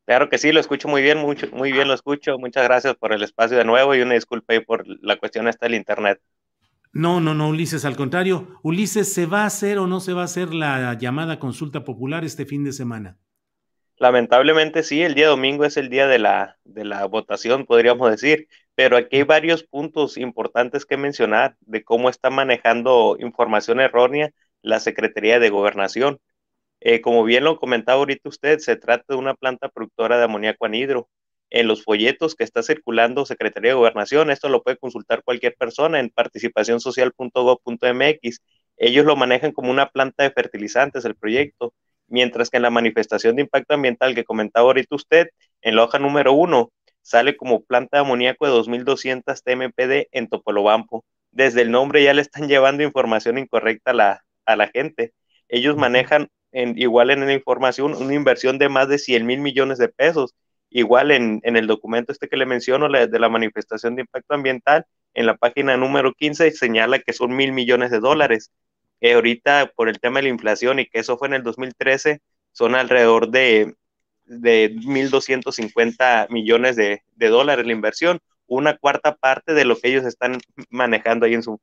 Claro 0.06 0.30
que 0.30 0.38
sí, 0.38 0.52
lo 0.52 0.60
escucho 0.60 0.88
muy 0.88 1.02
bien, 1.02 1.18
mucho, 1.18 1.48
muy 1.52 1.72
bien 1.72 1.88
lo 1.88 1.94
escucho. 1.94 2.38
Muchas 2.38 2.64
gracias 2.64 2.96
por 2.96 3.12
el 3.12 3.24
espacio 3.24 3.58
de 3.58 3.66
nuevo 3.66 3.96
y 3.96 4.02
una 4.02 4.14
disculpa 4.14 4.54
por 4.66 4.86
la 4.88 5.18
cuestión 5.18 5.48
esta 5.48 5.66
del 5.66 5.76
Internet. 5.76 6.22
No, 6.94 7.20
no, 7.20 7.34
no, 7.34 7.50
Ulises, 7.50 7.84
al 7.86 7.96
contrario. 7.96 8.60
Ulises, 8.64 9.12
¿se 9.14 9.26
va 9.26 9.42
a 9.42 9.48
hacer 9.48 9.80
o 9.80 9.88
no 9.88 10.00
se 10.00 10.14
va 10.14 10.22
a 10.22 10.26
hacer 10.26 10.54
la 10.54 10.94
llamada 10.98 11.40
consulta 11.40 11.84
popular 11.84 12.24
este 12.24 12.46
fin 12.46 12.64
de 12.64 12.72
semana? 12.72 13.18
Lamentablemente 13.98 14.84
sí, 14.84 15.02
el 15.02 15.16
día 15.16 15.28
domingo 15.28 15.66
es 15.66 15.78
el 15.78 15.90
día 15.90 16.08
de 16.08 16.20
la, 16.20 16.58
de 16.66 16.84
la 16.86 17.06
votación, 17.06 17.66
podríamos 17.66 18.12
decir, 18.12 18.48
pero 18.76 18.98
aquí 18.98 19.18
hay 19.18 19.24
varios 19.24 19.64
puntos 19.64 20.18
importantes 20.18 20.86
que 20.86 20.98
mencionar 20.98 21.56
de 21.62 21.84
cómo 21.84 22.10
está 22.10 22.30
manejando 22.30 23.16
información 23.20 23.80
errónea 23.80 24.32
la 24.62 24.80
Secretaría 24.80 25.40
de 25.40 25.50
Gobernación. 25.50 26.20
Eh, 26.88 27.02
como 27.02 27.24
bien 27.24 27.44
lo 27.44 27.58
comentaba 27.58 27.98
ahorita 27.98 28.30
usted, 28.30 28.60
se 28.60 28.76
trata 28.76 29.06
de 29.10 29.16
una 29.16 29.34
planta 29.34 29.70
productora 29.70 30.20
de 30.20 30.26
amoníaco 30.26 30.68
anhidro. 30.68 31.10
En 31.50 31.68
los 31.68 31.84
folletos 31.84 32.36
que 32.36 32.44
está 32.44 32.62
circulando 32.62 33.26
Secretaría 33.26 33.72
de 33.72 33.76
Gobernación, 33.76 34.30
esto 34.30 34.50
lo 34.50 34.62
puede 34.62 34.78
consultar 34.78 35.24
cualquier 35.24 35.56
persona 35.56 36.00
en 36.00 36.12
participacionsocial.gov.mx. 36.12 38.40
Ellos 38.78 39.06
lo 39.06 39.16
manejan 39.16 39.52
como 39.52 39.72
una 39.72 39.90
planta 39.90 40.22
de 40.24 40.32
fertilizantes, 40.32 41.06
el 41.06 41.16
proyecto, 41.16 41.74
mientras 42.08 42.52
que 42.52 42.58
en 42.58 42.64
la 42.64 42.70
manifestación 42.70 43.36
de 43.36 43.42
impacto 43.42 43.74
ambiental 43.74 44.14
que 44.14 44.24
comentaba 44.24 44.68
ahorita 44.68 44.96
usted, 44.96 45.30
en 45.64 45.76
la 45.76 45.86
hoja 45.86 45.98
número 45.98 46.34
uno, 46.34 46.72
sale 47.02 47.36
como 47.36 47.64
planta 47.64 47.98
de 47.98 48.02
amoníaco 48.02 48.46
de 48.46 48.52
2200 48.52 49.42
TMPD 49.42 50.08
en 50.12 50.28
Topolobampo. 50.30 51.04
Desde 51.32 51.64
el 51.64 51.72
nombre 51.72 52.04
ya 52.04 52.14
le 52.14 52.22
están 52.22 52.48
llevando 52.48 52.84
información 52.84 53.40
incorrecta 53.40 53.90
a 53.90 53.96
la, 53.96 54.22
a 54.46 54.56
la 54.56 54.68
gente. 54.68 55.14
Ellos 55.50 55.78
manejan 55.78 56.30
igual 56.56 57.12
en 57.12 57.26
la 57.26 57.34
información, 57.34 57.96
una 57.96 58.14
inversión 58.14 58.58
de 58.58 58.70
más 58.70 58.88
de 58.88 58.98
100 58.98 59.26
mil 59.26 59.42
millones 59.42 59.78
de 59.78 59.90
pesos. 59.90 60.34
Igual 60.70 61.12
en, 61.12 61.42
el 61.44 61.68
documento 61.68 62.12
este 62.12 62.28
que 62.28 62.38
le 62.38 62.46
menciono 62.46 62.90
de 62.90 63.20
la 63.20 63.30
manifestación 63.30 63.96
de 63.96 64.02
impacto 64.02 64.34
ambiental, 64.34 64.86
en 65.14 65.26
la 65.26 65.38
página 65.38 65.78
número 65.78 66.14
15 66.14 66.52
señala 66.52 67.00
que 67.00 67.14
son 67.14 67.36
mil 67.36 67.52
millones 67.54 67.92
de 67.92 68.00
dólares. 68.00 68.52
Eh, 69.02 69.14
ahorita 69.14 69.72
por 69.76 69.90
el 69.90 70.00
tema 70.00 70.20
de 70.20 70.24
la 70.24 70.30
inflación 70.30 70.80
y 70.80 70.86
que 70.86 71.00
eso 71.00 71.18
fue 71.18 71.28
en 71.28 71.36
el 71.36 71.44
2013, 71.44 72.22
son 72.52 72.76
alrededor 72.76 73.30
de, 73.30 73.76
de 74.26 74.74
1.250 74.76 76.28
millones 76.30 76.76
de, 76.76 77.04
de 77.16 77.28
dólares 77.28 77.66
la 77.66 77.74
inversión, 77.74 78.20
una 78.48 78.78
cuarta 78.78 79.16
parte 79.16 79.54
de 79.54 79.66
lo 79.66 79.78
que 79.78 79.90
ellos 79.90 80.06
están 80.06 80.40
manejando 80.70 81.26
ahí 81.26 81.34
en 81.34 81.44
su 81.44 81.58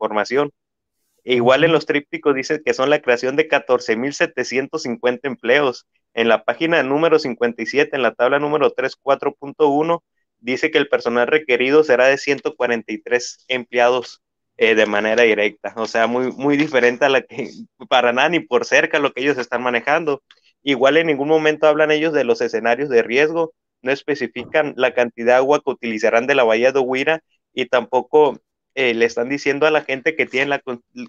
Igual 1.25 1.65
en 1.65 1.73
los 1.73 1.87
trípticos 1.87 2.35
dice 2.35 2.63
que 2.65 2.75
son 2.75 2.91
la 2.91 3.01
creación 3.01 3.37
de 3.37 3.49
14.750 3.49 5.21
empleos. 5.23 5.87
En 6.15 6.29
la 6.29 6.45
página 6.45 6.83
número 6.83 7.19
57, 7.19 7.95
en 7.95 8.03
la 8.03 8.13
tabla 8.15 8.39
número 8.39 8.75
3.4.1, 8.75 10.03
dice 10.41 10.71
que 10.71 10.79
el 10.79 10.89
personal 10.89 11.29
requerido 11.29 11.85
será 11.85 12.07
de 12.07 12.19
143 12.19 13.45
empleados 13.49 14.23
eh, 14.57 14.75
de 14.75 14.87
manera 14.87 15.23
directa. 15.23 15.73
O 15.77 15.87
sea, 15.87 16.07
muy, 16.07 16.33
muy 16.33 16.57
diferente 16.57 17.05
a 17.05 17.09
la 17.09 17.23
que, 17.23 17.51
para 17.89 18.13
nada 18.13 18.29
ni 18.29 18.41
por 18.41 18.65
cerca 18.65 18.99
lo 18.99 19.13
que 19.13 19.23
ellos 19.23 19.39
están 19.39 19.63
manejando. 19.63 20.23
Igual 20.63 20.97
en 20.97 21.07
ningún 21.09 21.29
momento 21.29 21.67
hablan 21.67 21.91
ellos 21.91 22.13
de 22.13 22.25
los 22.25 22.41
escenarios 22.41 22.89
de 22.89 23.03
riesgo, 23.03 23.55
no 23.83 23.93
especifican 23.93 24.75
la 24.77 24.95
cantidad 24.95 25.35
de 25.35 25.39
agua 25.39 25.61
que 25.65 25.71
utilizarán 25.71 26.27
de 26.27 26.35
la 26.35 26.45
bahía 26.45 26.73
de 26.73 26.81
Huira 26.81 27.23
y 27.53 27.67
tampoco 27.67 28.41
eh, 28.75 28.95
le 28.95 29.05
están 29.05 29.29
diciendo 29.29 29.67
a 29.67 29.71
la 29.71 29.83
gente 29.83 30.17
que 30.17 30.27
tienen 30.27 30.51
la, 30.51 30.63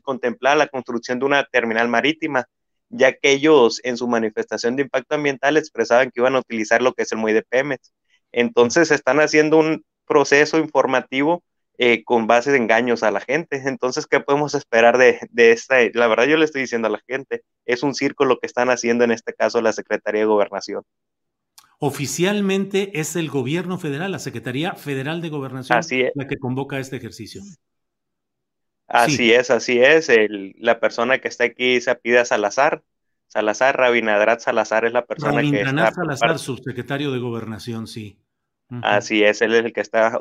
contemplada 0.04 0.56
la 0.56 0.68
construcción 0.68 1.20
de 1.20 1.26
una 1.26 1.46
terminal 1.46 1.88
marítima, 1.88 2.46
ya 2.90 3.14
que 3.14 3.32
ellos 3.32 3.80
en 3.84 3.98
su 3.98 4.08
manifestación 4.08 4.76
de 4.76 4.84
impacto 4.84 5.16
ambiental 5.16 5.58
expresaban 5.58 6.12
que 6.12 6.20
iban 6.22 6.36
a 6.36 6.40
utilizar 6.40 6.82
lo 6.82 6.94
que 6.94 7.04
es 7.04 7.12
el 7.12 7.20
muelle 7.20 7.40
de 7.40 7.44
Pemex. 7.44 7.94
Entonces 8.32 8.92
están 8.92 9.20
haciendo 9.20 9.58
un 9.60 9.86
proceso 10.06 10.58
informativo 10.60 11.44
eh, 11.78 12.04
con 12.04 12.28
base 12.28 12.52
de 12.52 12.58
engaños 12.58 13.04
a 13.04 13.12
la 13.12 13.22
gente. 13.22 13.62
Entonces, 13.66 14.06
¿qué 14.08 14.20
podemos 14.20 14.54
esperar 14.56 14.98
de, 14.98 15.20
de 15.32 15.52
esta? 15.52 15.78
La 15.94 16.08
verdad 16.08 16.26
yo 16.26 16.38
le 16.38 16.46
estoy 16.46 16.62
diciendo 16.62 16.88
a 16.88 16.92
la 16.92 17.02
gente, 17.08 17.44
es 17.66 17.84
un 17.84 17.96
circo 17.96 18.26
lo 18.26 18.40
que 18.40 18.48
están 18.48 18.70
haciendo 18.70 19.04
en 19.04 19.12
este 19.12 19.34
caso 19.34 19.62
la 19.62 19.74
Secretaría 19.74 20.22
de 20.22 20.28
Gobernación 20.28 20.84
oficialmente 21.80 23.00
es 23.00 23.16
el 23.16 23.30
gobierno 23.30 23.78
federal, 23.78 24.12
la 24.12 24.20
Secretaría 24.20 24.74
Federal 24.74 25.22
de 25.22 25.30
Gobernación, 25.30 25.80
la 26.16 26.28
que 26.28 26.38
convoca 26.38 26.80
este 26.80 26.98
ejercicio. 26.98 27.42
Así 28.88 29.34
es, 29.34 29.50
así 29.50 29.80
es. 29.80 30.10
la 30.58 30.80
persona 30.80 31.20
que 31.20 31.28
está 31.28 31.46
aquí 31.46 31.82
se 31.82 31.96
pide 31.96 32.24
Salazar. 32.26 32.84
Salazar, 33.28 33.76
Rabinadrat 33.76 34.42
Salazar 34.42 34.86
es 34.86 34.94
la 34.94 35.06
persona 35.06 35.42
que 35.42 35.62
está. 35.62 35.92
Salazar, 35.92 36.38
subsecretario 36.38 37.12
de 37.12 37.20
Gobernación, 37.20 37.88
sí. 37.88 38.20
Así 38.82 39.24
es, 39.24 39.42
él 39.42 39.54
es 39.54 39.66
el 39.66 39.74
que 39.74 39.82
está 39.82 40.18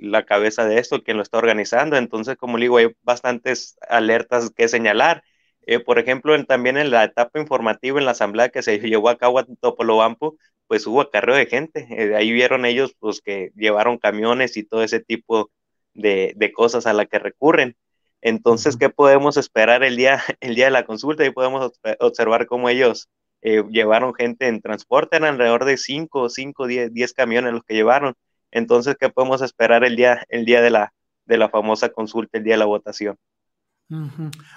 la 0.00 0.24
cabeza 0.26 0.66
de 0.66 0.78
esto, 0.78 1.02
quien 1.02 1.16
lo 1.16 1.22
está 1.22 1.38
organizando. 1.38 1.96
Entonces, 1.96 2.36
como 2.36 2.58
le 2.58 2.64
digo, 2.64 2.76
hay 2.78 2.88
bastantes 3.02 3.76
alertas 3.88 4.50
que 4.50 4.68
señalar. 4.68 5.22
Eh, 5.66 5.78
por 5.78 5.98
ejemplo, 5.98 6.42
también 6.46 6.76
en 6.76 6.90
la 6.90 7.04
etapa 7.04 7.38
informativa 7.38 7.98
en 7.98 8.04
la 8.04 8.10
asamblea 8.12 8.48
que 8.48 8.62
se 8.62 8.78
llevó 8.78 9.08
a 9.08 9.18
cabo 9.18 9.40
en 9.40 9.56
Topolobampo, 9.56 10.36
pues 10.70 10.86
hubo 10.86 11.00
acarreo 11.00 11.34
de 11.34 11.46
gente. 11.46 11.88
Eh, 11.90 12.14
ahí 12.14 12.30
vieron 12.30 12.64
ellos 12.64 12.94
pues 13.00 13.20
que 13.20 13.50
llevaron 13.56 13.98
camiones 13.98 14.56
y 14.56 14.62
todo 14.62 14.84
ese 14.84 15.00
tipo 15.00 15.50
de, 15.94 16.32
de 16.36 16.52
cosas 16.52 16.86
a 16.86 16.92
la 16.92 17.06
que 17.06 17.18
recurren. 17.18 17.74
Entonces, 18.20 18.76
¿qué 18.76 18.88
podemos 18.88 19.36
esperar 19.36 19.82
el 19.82 19.96
día, 19.96 20.22
el 20.40 20.54
día 20.54 20.66
de 20.66 20.70
la 20.70 20.86
consulta? 20.86 21.26
Y 21.26 21.32
podemos 21.32 21.72
observar 21.98 22.46
cómo 22.46 22.68
ellos 22.68 23.08
eh, 23.42 23.64
llevaron 23.68 24.14
gente 24.14 24.46
en 24.46 24.60
transporte, 24.60 25.16
eran 25.16 25.34
alrededor 25.34 25.64
de 25.64 25.76
5, 25.76 26.28
5, 26.28 26.66
10, 26.68 27.14
camiones 27.14 27.52
los 27.52 27.64
que 27.64 27.74
llevaron. 27.74 28.14
Entonces, 28.52 28.94
¿qué 28.96 29.08
podemos 29.08 29.42
esperar 29.42 29.82
el 29.82 29.96
día, 29.96 30.24
el 30.28 30.44
día 30.44 30.62
de, 30.62 30.70
la, 30.70 30.92
de 31.24 31.36
la 31.36 31.48
famosa 31.48 31.88
consulta, 31.88 32.38
el 32.38 32.44
día 32.44 32.54
de 32.54 32.58
la 32.58 32.66
votación? 32.66 33.16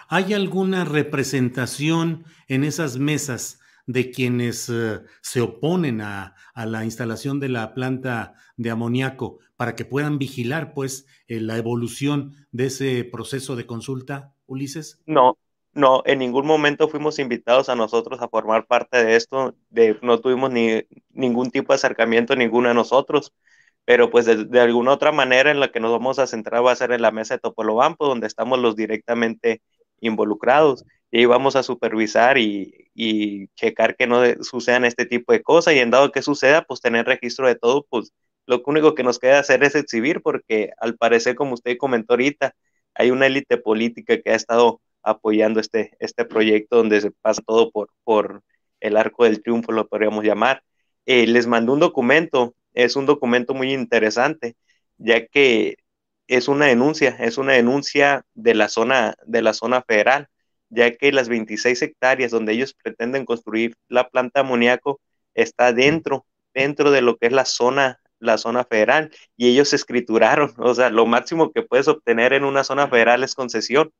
¿Hay 0.10 0.36
alguna 0.36 0.86
representación 0.86 2.24
en 2.48 2.64
esas 2.64 3.00
mesas 3.00 3.62
de 3.86 4.12
quienes 4.12 4.70
eh, 4.70 5.02
se 5.22 5.42
oponen 5.42 6.02
a, 6.02 6.36
la 6.56 6.86
instalación 6.86 7.40
de 7.40 7.50
la 7.50 7.74
planta 7.74 8.36
de 8.58 8.70
amoníaco 8.70 9.40
para 9.56 9.76
que 9.76 9.86
puedan 9.86 10.20
vigilar 10.20 10.74
pues 10.74 11.08
eh, 11.28 11.40
la 11.40 11.58
evolución 11.58 12.34
de 12.52 12.68
ese 12.68 13.04
proceso 13.04 13.56
de 13.56 13.66
consulta, 13.66 14.34
Ulises? 14.46 15.02
No, 15.06 15.38
no, 15.74 16.04
en 16.06 16.20
ningún 16.20 16.46
momento 16.46 16.88
fuimos 16.88 17.18
invitados 17.18 17.70
a 17.70 17.76
nosotros 17.76 18.22
a 18.22 18.28
formar 18.28 18.68
parte 18.68 19.04
de 19.04 19.16
esto, 19.16 19.56
de, 19.70 19.98
no 20.02 20.20
tuvimos 20.20 20.52
ni 20.52 20.84
ningún 21.10 21.50
tipo 21.50 21.74
de 21.74 21.78
acercamiento 21.78 22.36
ninguno 22.36 22.68
de 22.70 22.76
nosotros, 22.76 23.34
pero 23.86 24.10
pues 24.12 24.26
de, 24.26 24.60
alguna 24.60 24.94
otra 24.94 25.12
manera 25.12 25.52
en 25.52 25.60
la 25.60 25.72
que 25.72 25.80
nos 25.80 25.92
vamos 25.92 26.20
a 26.20 26.28
centrar 26.28 26.66
va 26.66 26.72
a 26.72 26.76
ser 26.76 26.92
en 26.92 27.02
la 27.02 27.12
mesa 27.12 27.36
de 27.36 27.40
Topolobampo, 27.40 28.08
donde 28.08 28.28
estamos 28.28 28.60
los 28.60 28.76
directamente 28.76 29.62
involucrados, 30.00 30.86
y 31.16 31.26
vamos 31.26 31.56
a 31.56 31.62
supervisar 31.64 32.40
y, 32.40 32.90
y 32.96 33.48
checar 33.50 33.96
que 33.96 34.08
no 34.08 34.24
sucedan 34.42 34.84
este 34.84 35.06
tipo 35.06 35.32
de 35.32 35.44
cosas, 35.44 35.76
y 35.76 35.80
en 35.80 35.92
dado 35.92 36.12
que 36.12 36.24
suceda, 36.24 36.64
pues 36.64 36.82
tener 36.82 37.06
registro 37.06 37.48
de 37.48 37.54
todo, 37.56 37.86
pues 37.88 38.12
lo 38.48 38.64
único 38.66 38.96
que 38.96 39.04
nos 39.04 39.20
queda 39.20 39.38
hacer 39.40 39.64
es 39.64 39.76
exhibir, 39.76 40.22
porque 40.24 40.72
al 40.80 40.98
parecer, 40.98 41.36
como 41.36 41.54
usted 41.54 41.78
comentó 41.78 42.14
ahorita, 42.14 42.56
hay 42.96 43.12
una 43.12 43.28
élite 43.28 43.58
política 43.58 44.20
que 44.22 44.32
ha 44.32 44.36
estado 44.36 44.82
apoyando 45.04 45.60
este, 45.60 45.92
este 46.00 46.26
proyecto 46.26 46.78
donde 46.78 47.00
se 47.02 47.12
pasa 47.12 47.44
todo 47.46 47.70
por, 47.72 47.90
por 48.04 48.42
el 48.80 48.98
arco 48.98 49.26
del 49.26 49.44
triunfo, 49.44 49.72
lo 49.72 49.88
podríamos 49.88 50.26
llamar. 50.26 50.64
Eh, 51.06 51.28
les 51.28 51.46
mandó 51.46 51.74
un 51.74 51.80
documento, 51.80 52.56
es 52.74 52.96
un 52.96 53.06
documento 53.06 53.54
muy 53.54 53.72
interesante, 53.72 54.56
ya 54.98 55.28
que 55.28 55.78
es 56.28 56.48
una 56.48 56.66
denuncia, 56.66 57.10
es 57.20 57.38
una 57.38 57.54
denuncia 57.54 58.26
de 58.34 58.56
la 58.56 58.68
zona, 58.68 59.16
de 59.26 59.44
la 59.44 59.54
zona 59.54 59.84
federal, 59.84 60.30
ya 60.74 60.96
que 60.96 61.12
las 61.12 61.30
26 61.30 61.82
hectáreas 61.82 62.32
donde 62.32 62.54
ellos 62.54 62.74
pretenden 62.74 63.26
construir 63.26 63.76
la 63.88 64.10
planta 64.10 64.42
amoníaco 64.42 65.00
está 65.34 65.74
dentro, 65.74 66.26
dentro 66.54 66.92
de 66.92 67.02
lo 67.02 67.18
que 67.18 67.28
es 67.28 67.34
la 67.34 67.46
zona, 67.46 68.00
la 68.20 68.38
zona 68.38 68.64
federal, 68.64 69.12
y 69.38 69.50
ellos 69.50 69.74
escrituraron, 69.74 70.54
o 70.58 70.74
sea, 70.74 70.90
lo 70.90 71.06
máximo 71.06 71.52
que 71.52 71.64
puedes 71.64 71.88
obtener 71.88 72.34
en 72.34 72.44
una 72.46 72.64
zona 72.64 72.88
federal 72.88 73.24
es 73.24 73.36
concesión, 73.36 73.92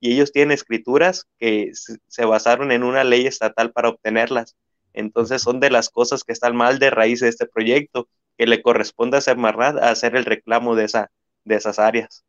y 0.00 0.14
ellos 0.14 0.32
tienen 0.32 0.52
escrituras 0.52 1.26
que 1.38 1.70
se 2.08 2.24
basaron 2.24 2.72
en 2.72 2.82
una 2.82 3.04
ley 3.04 3.26
estatal 3.26 3.72
para 3.72 3.90
obtenerlas. 3.90 4.56
Entonces 4.94 5.42
son 5.42 5.60
de 5.60 5.70
las 5.70 5.90
cosas 5.90 6.24
que 6.24 6.32
están 6.32 6.56
mal 6.56 6.80
de 6.80 6.90
raíz 6.90 7.20
de 7.20 7.28
este 7.28 7.46
proyecto, 7.46 8.08
que 8.36 8.46
le 8.46 8.62
corresponde 8.62 9.18
a 9.18 9.20
Semarnat 9.20 9.78
hacer 9.78 10.16
el 10.16 10.24
reclamo 10.24 10.74
de, 10.74 10.86
esa, 10.86 11.12
de 11.44 11.54
esas 11.54 11.78
áreas. 11.78 12.24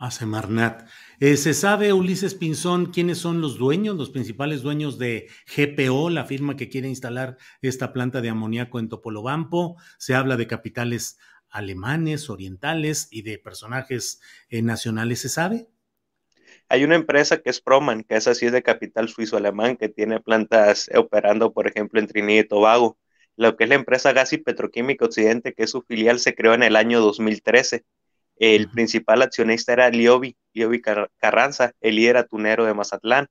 A 0.00 0.10
Semarnat. 0.10 0.88
Eh, 1.20 1.36
¿Se 1.36 1.52
sabe, 1.52 1.92
Ulises 1.92 2.34
Pinzón, 2.34 2.86
quiénes 2.86 3.18
son 3.18 3.42
los 3.42 3.58
dueños, 3.58 3.96
los 3.96 4.08
principales 4.08 4.62
dueños 4.62 4.98
de 4.98 5.28
GPO, 5.54 6.08
la 6.08 6.24
firma 6.24 6.56
que 6.56 6.70
quiere 6.70 6.88
instalar 6.88 7.36
esta 7.60 7.92
planta 7.92 8.22
de 8.22 8.30
amoníaco 8.30 8.78
en 8.78 8.88
Topolobampo? 8.88 9.76
Se 9.98 10.14
habla 10.14 10.38
de 10.38 10.46
capitales 10.46 11.18
alemanes, 11.50 12.30
orientales 12.30 13.08
y 13.10 13.20
de 13.20 13.38
personajes 13.38 14.22
eh, 14.48 14.62
nacionales, 14.62 15.20
¿se 15.20 15.28
sabe? 15.28 15.68
Hay 16.70 16.82
una 16.84 16.94
empresa 16.94 17.42
que 17.42 17.50
es 17.50 17.60
Proman, 17.60 18.02
que 18.02 18.16
es 18.16 18.26
así 18.26 18.48
de 18.48 18.62
capital 18.62 19.10
suizo-alemán, 19.10 19.76
que 19.76 19.90
tiene 19.90 20.18
plantas 20.20 20.88
operando, 20.94 21.52
por 21.52 21.66
ejemplo, 21.66 22.00
en 22.00 22.06
Trinidad 22.06 22.44
y 22.44 22.48
Tobago. 22.48 22.98
Lo 23.36 23.54
que 23.54 23.64
es 23.64 23.68
la 23.68 23.76
empresa 23.76 24.14
Gas 24.14 24.32
y 24.32 24.38
Petroquímica 24.38 25.04
Occidente, 25.04 25.52
que 25.52 25.64
es 25.64 25.70
su 25.70 25.82
filial, 25.82 26.20
se 26.20 26.34
creó 26.34 26.54
en 26.54 26.62
el 26.62 26.76
año 26.76 27.00
2013. 27.00 27.84
El 28.40 28.70
principal 28.70 29.20
accionista 29.20 29.74
era 29.74 29.90
Liobi, 29.90 30.34
Liobi 30.54 30.80
Carranza, 30.80 31.72
el 31.82 31.96
líder 31.96 32.16
atunero 32.16 32.64
de 32.64 32.72
Mazatlán. 32.72 33.26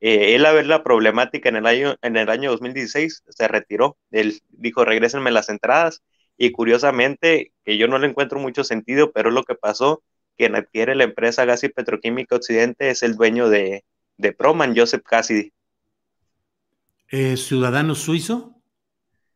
Eh, 0.00 0.34
él 0.34 0.44
a 0.44 0.52
ver 0.52 0.66
la 0.66 0.82
problemática 0.82 1.48
en 1.48 1.54
el 1.54 1.66
año, 1.66 1.94
en 2.02 2.16
el 2.16 2.28
año 2.28 2.50
2016 2.50 3.22
se 3.28 3.46
retiró. 3.46 3.96
Él 4.10 4.40
dijo, 4.48 4.84
regrésenme 4.84 5.30
las 5.30 5.48
entradas. 5.48 6.02
Y 6.36 6.50
curiosamente, 6.50 7.52
que 7.64 7.78
yo 7.78 7.86
no 7.86 8.00
le 8.00 8.08
encuentro 8.08 8.40
mucho 8.40 8.64
sentido, 8.64 9.12
pero 9.12 9.30
lo 9.30 9.44
que 9.44 9.54
pasó 9.54 10.02
quien 10.36 10.56
adquiere 10.56 10.96
la 10.96 11.04
empresa 11.04 11.44
Gas 11.44 11.62
y 11.62 11.68
Petroquímica 11.68 12.34
Occidente 12.34 12.90
es 12.90 13.04
el 13.04 13.14
dueño 13.14 13.48
de, 13.48 13.84
Proman, 14.36 14.76
Joseph 14.76 15.04
Cassidy. 15.04 15.52
¿Eh, 17.10 17.36
¿Ciudadano 17.36 17.94
suizo? 17.94 18.60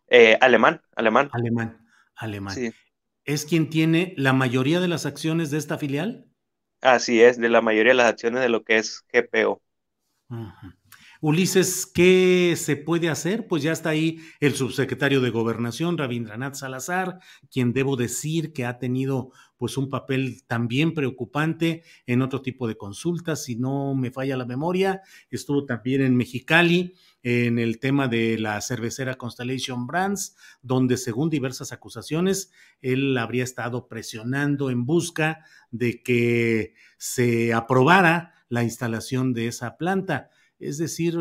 Eh, 0.09 0.37
alemán, 0.41 0.83
alemán. 0.97 1.31
Alemán, 1.33 1.79
alemán. 2.17 2.57
¿Es 3.25 3.47
quien 3.47 3.69
tiene 3.69 4.15
la 4.17 4.33
mayoría 4.33 4.79
de 4.79 4.87
las 4.87 5.07
acciones 5.07 5.51
de 5.51 5.59
esta 5.59 5.77
filial? 5.77 6.27
Así 6.81 7.21
es, 7.23 7.39
de 7.39 7.49
la 7.49 7.61
mayoría 7.63 7.91
de 7.93 7.97
las 7.97 8.09
acciones 8.11 8.41
de 8.43 8.49
lo 8.49 8.63
que 8.65 8.77
es 8.79 9.05
GPO. 9.13 9.63
Ulises, 11.25 11.87
¿qué 11.87 12.55
se 12.57 12.75
puede 12.75 13.09
hacer? 13.09 13.47
Pues 13.47 13.63
ya 13.63 13.71
está 13.71 13.91
ahí 13.91 14.19
el 14.41 14.57
subsecretario 14.57 15.21
de 15.21 15.31
Gobernación, 15.31 15.97
Rabindranath 15.97 16.57
Salazar, 16.57 17.21
quien 17.49 17.73
debo 17.73 17.95
decir 17.95 18.53
que 18.53 18.65
ha 18.65 18.81
tenido 18.81 19.31
pues 19.57 19.77
un 19.77 19.89
papel 19.89 20.43
también 20.49 20.95
preocupante 20.95 21.85
en 22.07 22.23
otro 22.23 22.43
tipo 22.43 22.67
de 22.67 22.77
consultas, 22.77 23.45
si 23.45 23.55
no 23.55 23.95
me 23.95 24.11
falla 24.11 24.37
la 24.37 24.47
memoria, 24.47 25.03
estuvo 25.31 25.65
también 25.65 26.01
en 26.01 26.17
Mexicali 26.17 26.95
en 27.23 27.61
el 27.61 27.79
tema 27.79 28.09
de 28.09 28.37
la 28.41 28.61
cervecera 28.61 29.15
Constellation 29.15 29.87
Brands, 29.87 30.35
donde 30.61 30.97
según 30.97 31.31
diversas 31.31 31.71
acusaciones, 31.71 32.51
él 32.81 33.17
habría 33.17 33.45
estado 33.45 33.87
presionando 33.87 34.71
en 34.71 34.87
busca 34.87 35.45
de 35.71 36.03
que 36.03 36.75
se 36.99 37.53
aprobara 37.55 38.45
la 38.49 38.65
instalación 38.65 39.35
de 39.35 39.47
esa 39.47 39.77
planta. 39.77 40.31
Es 40.63 40.79
decir, 40.79 41.17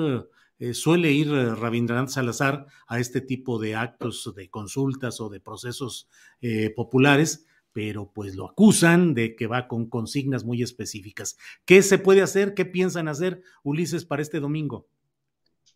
eh, 0.61 0.75
suele 0.75 1.11
ir 1.11 1.27
eh, 1.29 1.55
Rabindranath 1.55 2.09
Salazar 2.09 2.67
a 2.85 2.99
este 2.99 3.19
tipo 3.19 3.57
de 3.57 3.75
actos 3.75 4.31
de 4.35 4.47
consultas 4.51 5.19
o 5.19 5.27
de 5.27 5.39
procesos 5.39 6.07
eh, 6.39 6.71
populares, 6.75 7.47
pero 7.73 8.11
pues 8.13 8.35
lo 8.35 8.45
acusan 8.45 9.15
de 9.15 9.35
que 9.35 9.47
va 9.47 9.67
con 9.67 9.89
consignas 9.89 10.43
muy 10.43 10.61
específicas. 10.61 11.35
¿Qué 11.65 11.81
se 11.81 11.97
puede 11.97 12.21
hacer? 12.21 12.53
¿Qué 12.53 12.65
piensan 12.65 13.07
hacer, 13.07 13.41
Ulises, 13.63 14.05
para 14.05 14.21
este 14.21 14.39
domingo? 14.39 14.85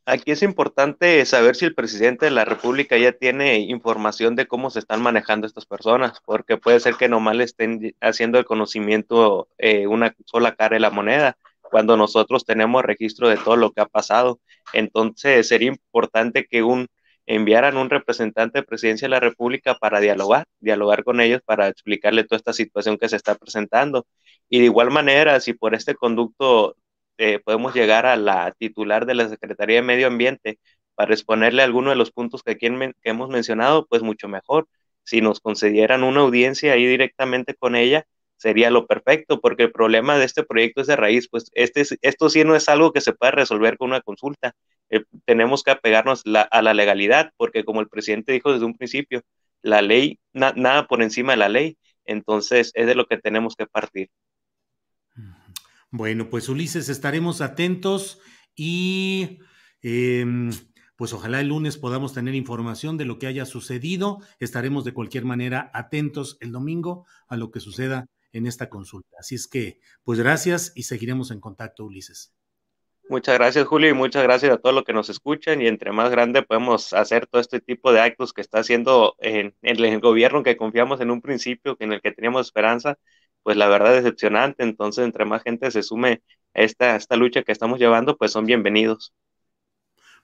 Aquí 0.05 0.29
es 0.29 0.43
importante 0.43 1.25
saber 1.25 1.55
si 1.55 1.65
el 1.65 1.73
presidente 1.73 2.25
de 2.25 2.31
la 2.31 2.45
República 2.45 2.95
ya 2.95 3.11
tiene 3.11 3.61
información 3.61 4.35
de 4.35 4.45
cómo 4.45 4.69
se 4.69 4.77
están 4.77 5.01
manejando 5.01 5.47
estas 5.47 5.65
personas, 5.65 6.21
porque 6.23 6.57
puede 6.57 6.79
ser 6.79 6.93
que 6.93 7.09
nomás 7.09 7.35
le 7.35 7.45
estén 7.45 7.95
haciendo 8.01 8.37
el 8.37 8.45
conocimiento 8.45 9.47
una 9.89 10.15
sola 10.25 10.55
cara 10.55 10.75
de 10.75 10.79
la 10.81 10.91
moneda 10.91 11.39
cuando 11.71 11.97
nosotros 11.97 12.45
tenemos 12.45 12.83
registro 12.83 13.29
de 13.29 13.37
todo 13.37 13.55
lo 13.57 13.71
que 13.71 13.81
ha 13.81 13.85
pasado. 13.85 14.39
Entonces 14.73 15.47
sería 15.47 15.69
importante 15.69 16.45
que 16.45 16.63
un 16.63 16.87
enviaran 17.25 17.77
un 17.77 17.89
representante 17.89 18.59
de 18.59 18.63
presidencia 18.63 19.05
de 19.07 19.09
la 19.11 19.19
República 19.19 19.75
para 19.75 19.99
dialogar, 19.99 20.45
dialogar 20.59 21.03
con 21.03 21.21
ellos 21.21 21.41
para 21.45 21.67
explicarle 21.67 22.23
toda 22.23 22.37
esta 22.37 22.53
situación 22.53 22.97
que 22.97 23.09
se 23.09 23.15
está 23.15 23.35
presentando. 23.35 24.05
Y 24.49 24.59
de 24.59 24.65
igual 24.65 24.91
manera, 24.91 25.39
si 25.39 25.53
por 25.53 25.73
este 25.75 25.95
conducto 25.95 26.75
eh, 27.17 27.39
podemos 27.39 27.73
llegar 27.73 28.05
a 28.05 28.15
la 28.17 28.51
titular 28.57 29.05
de 29.05 29.15
la 29.15 29.29
Secretaría 29.29 29.77
de 29.77 29.81
Medio 29.81 30.07
Ambiente 30.07 30.59
para 30.95 31.13
exponerle 31.13 31.63
alguno 31.63 31.89
de 31.89 31.95
los 31.95 32.11
puntos 32.11 32.43
que 32.43 32.51
aquí 32.51 32.67
que 32.69 33.09
hemos 33.09 33.29
mencionado, 33.29 33.85
pues 33.87 34.01
mucho 34.03 34.27
mejor. 34.27 34.67
Si 35.03 35.21
nos 35.21 35.39
concedieran 35.39 36.03
una 36.03 36.21
audiencia 36.21 36.73
ahí 36.73 36.85
directamente 36.85 37.55
con 37.55 37.75
ella, 37.75 38.05
sería 38.37 38.69
lo 38.69 38.87
perfecto, 38.87 39.39
porque 39.39 39.63
el 39.63 39.71
problema 39.71 40.17
de 40.17 40.25
este 40.25 40.43
proyecto 40.43 40.81
es 40.81 40.87
de 40.87 40.95
raíz, 40.95 41.27
pues 41.29 41.49
este, 41.53 41.83
esto 42.01 42.29
sí 42.29 42.43
no 42.43 42.55
es 42.55 42.69
algo 42.69 42.91
que 42.91 43.01
se 43.01 43.13
pueda 43.13 43.31
resolver 43.31 43.77
con 43.77 43.89
una 43.89 44.01
consulta. 44.01 44.53
Eh, 44.89 45.03
tenemos 45.25 45.63
que 45.63 45.71
apegarnos 45.71 46.23
a 46.25 46.61
la 46.61 46.73
legalidad, 46.73 47.31
porque 47.37 47.63
como 47.63 47.81
el 47.81 47.89
presidente 47.89 48.33
dijo 48.33 48.51
desde 48.51 48.65
un 48.65 48.75
principio, 48.75 49.21
la 49.61 49.81
ley, 49.81 50.19
nada 50.33 50.87
por 50.87 51.01
encima 51.01 51.33
de 51.33 51.37
la 51.37 51.49
ley, 51.49 51.77
entonces 52.05 52.71
es 52.75 52.85
de 52.85 52.95
lo 52.95 53.07
que 53.07 53.17
tenemos 53.17 53.55
que 53.55 53.65
partir. 53.65 54.09
Bueno, 55.89 56.29
pues 56.29 56.49
Ulises, 56.49 56.89
estaremos 56.89 57.41
atentos 57.41 58.19
y 58.55 59.39
em, 59.81 60.51
pues 60.97 61.13
ojalá 61.13 61.41
el 61.41 61.47
lunes 61.47 61.77
podamos 61.77 62.13
tener 62.13 62.35
información 62.35 62.97
de 62.97 63.05
lo 63.05 63.17
que 63.17 63.27
haya 63.27 63.45
sucedido. 63.45 64.19
Estaremos 64.39 64.83
de 64.83 64.93
cualquier 64.93 65.25
manera 65.25 65.71
atentos 65.73 66.37
el 66.41 66.51
domingo 66.51 67.05
a 67.27 67.37
lo 67.37 67.49
que 67.49 67.59
suceda 67.59 68.07
en 68.35 68.47
esta 68.47 68.69
consulta. 68.69 69.17
Así 69.19 69.35
es 69.35 69.47
que, 69.47 69.79
pues 70.03 70.19
gracias 70.19 70.73
y 70.75 70.83
seguiremos 70.83 71.31
en 71.31 71.39
contacto, 71.39 71.85
Ulises. 71.85 72.33
Muchas 73.07 73.35
gracias, 73.35 73.65
Julio, 73.67 73.89
y 73.89 73.93
muchas 73.93 74.23
gracias 74.23 74.51
a 74.51 74.57
todos 74.57 74.73
los 74.73 74.83
que 74.83 74.93
nos 74.93 75.09
escuchan. 75.09 75.61
Y 75.61 75.67
entre 75.67 75.91
más 75.91 76.09
grande 76.09 76.41
podemos 76.41 76.91
hacer 76.93 77.27
todo 77.27 77.39
este 77.39 77.61
tipo 77.61 77.93
de 77.93 78.01
actos 78.01 78.33
que 78.33 78.41
está 78.41 78.59
haciendo 78.59 79.15
en, 79.19 79.55
el 79.61 79.99
gobierno 79.99 80.43
que 80.43 80.57
confiamos 80.57 80.99
en 81.01 81.11
un 81.11 81.21
principio, 81.21 81.77
en 81.79 81.93
el 81.93 82.01
que 82.01 82.11
teníamos 82.11 82.47
esperanza, 82.47 82.97
pues 83.43 83.57
la 83.57 83.67
verdad 83.67 83.93
decepcionante. 83.93 84.63
Entonces, 84.63 85.05
entre 85.05 85.25
más 85.25 85.43
gente 85.43 85.69
se 85.71 85.83
sume 85.83 86.23
a 86.53 86.61
esta, 86.61 86.95
esta 86.95 87.15
lucha 87.15 87.43
que 87.43 87.51
estamos 87.51 87.79
llevando, 87.79 88.17
pues 88.17 88.31
son 88.31 88.45
bienvenidos. 88.45 89.13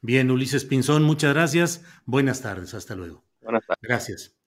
Bien, 0.02 0.32
Ulises 0.32 0.66
Pinzón, 0.66 1.04
muchas 1.04 1.34
gracias. 1.34 1.86
Buenas 2.06 2.42
tardes, 2.42 2.74
hasta 2.74 2.96
luego. 2.96 3.24
Buenas 3.42 3.66
tardes. 3.68 3.82
Gracias. 3.84 4.41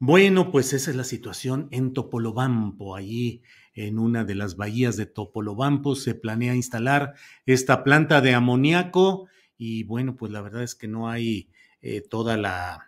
Bueno, 0.00 0.52
pues 0.52 0.72
esa 0.74 0.90
es 0.90 0.96
la 0.96 1.02
situación 1.02 1.66
en 1.72 1.92
Topolobampo, 1.92 2.94
allí 2.94 3.42
en 3.74 3.98
una 3.98 4.24
de 4.24 4.36
las 4.36 4.54
bahías 4.54 4.96
de 4.96 5.06
Topolobampo 5.06 5.96
se 5.96 6.14
planea 6.14 6.54
instalar 6.54 7.14
esta 7.46 7.82
planta 7.82 8.20
de 8.20 8.32
amoníaco 8.32 9.26
y 9.56 9.82
bueno, 9.82 10.14
pues 10.16 10.30
la 10.30 10.40
verdad 10.40 10.62
es 10.62 10.76
que 10.76 10.86
no 10.86 11.08
hay 11.08 11.50
eh, 11.80 12.00
toda 12.00 12.36
la, 12.36 12.86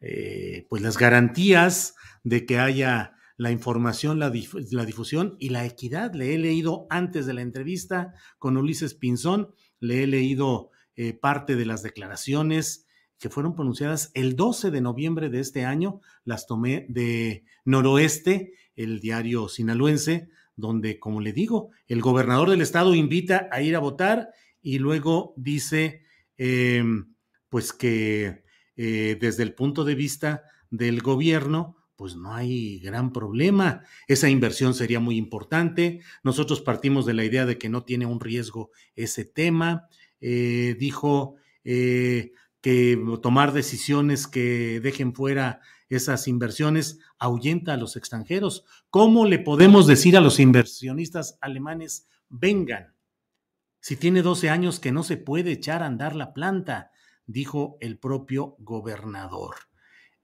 eh, 0.00 0.66
pues 0.68 0.82
las 0.82 0.98
garantías 0.98 1.96
de 2.22 2.46
que 2.46 2.60
haya 2.60 3.16
la 3.36 3.50
información, 3.50 4.20
la, 4.20 4.30
difusión 4.30 5.36
y 5.40 5.48
la 5.48 5.66
equidad. 5.66 6.14
Le 6.14 6.32
he 6.32 6.38
leído 6.38 6.86
antes 6.90 7.26
de 7.26 7.34
la 7.34 7.42
entrevista 7.42 8.14
con 8.38 8.56
Ulises 8.56 8.94
Pinzón, 8.94 9.52
le 9.80 10.04
he 10.04 10.06
leído 10.06 10.70
eh, 10.94 11.12
parte 11.12 11.56
de 11.56 11.66
las 11.66 11.82
declaraciones 11.82 12.86
que 13.22 13.30
fueron 13.30 13.54
pronunciadas 13.54 14.10
el 14.14 14.34
12 14.34 14.72
de 14.72 14.80
noviembre 14.80 15.28
de 15.30 15.38
este 15.38 15.64
año, 15.64 16.00
las 16.24 16.48
tomé 16.48 16.86
de 16.88 17.44
Noroeste, 17.64 18.54
el 18.74 18.98
diario 18.98 19.48
sinaloense, 19.48 20.28
donde, 20.56 20.98
como 20.98 21.20
le 21.20 21.32
digo, 21.32 21.70
el 21.86 22.00
gobernador 22.00 22.50
del 22.50 22.62
estado 22.62 22.96
invita 22.96 23.48
a 23.52 23.62
ir 23.62 23.76
a 23.76 23.78
votar 23.78 24.30
y 24.60 24.80
luego 24.80 25.34
dice, 25.36 26.02
em, 26.36 27.14
pues 27.48 27.72
que 27.72 28.42
eh, 28.74 29.16
desde 29.20 29.44
el 29.44 29.54
punto 29.54 29.84
de 29.84 29.94
vista 29.94 30.42
del 30.70 31.00
gobierno, 31.00 31.76
pues 31.94 32.16
no 32.16 32.34
hay 32.34 32.80
gran 32.80 33.12
problema. 33.12 33.84
Esa 34.08 34.30
inversión 34.30 34.74
sería 34.74 34.98
muy 34.98 35.16
importante. 35.16 36.00
Nosotros 36.24 36.60
partimos 36.60 37.06
de 37.06 37.14
la 37.14 37.24
idea 37.24 37.46
de 37.46 37.56
que 37.56 37.68
no 37.68 37.84
tiene 37.84 38.04
un 38.04 38.18
riesgo 38.18 38.72
ese 38.96 39.24
tema. 39.24 39.86
Eh, 40.20 40.74
dijo 40.76 41.36
eh, 41.64 42.32
que 42.62 42.98
tomar 43.20 43.52
decisiones 43.52 44.26
que 44.26 44.80
dejen 44.80 45.14
fuera 45.14 45.60
esas 45.88 46.26
inversiones 46.28 47.00
ahuyenta 47.18 47.74
a 47.74 47.76
los 47.76 47.96
extranjeros. 47.96 48.64
¿Cómo 48.88 49.26
le 49.26 49.38
podemos 49.38 49.86
decir 49.86 50.16
a 50.16 50.20
los 50.20 50.40
inversionistas 50.40 51.36
alemanes, 51.42 52.08
vengan? 52.30 52.94
Si 53.80 53.96
tiene 53.96 54.22
12 54.22 54.48
años 54.48 54.80
que 54.80 54.92
no 54.92 55.02
se 55.02 55.16
puede 55.16 55.50
echar 55.50 55.82
a 55.82 55.86
andar 55.86 56.14
la 56.14 56.32
planta, 56.32 56.92
dijo 57.26 57.76
el 57.80 57.98
propio 57.98 58.54
gobernador. 58.60 59.56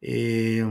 Eh, 0.01 0.65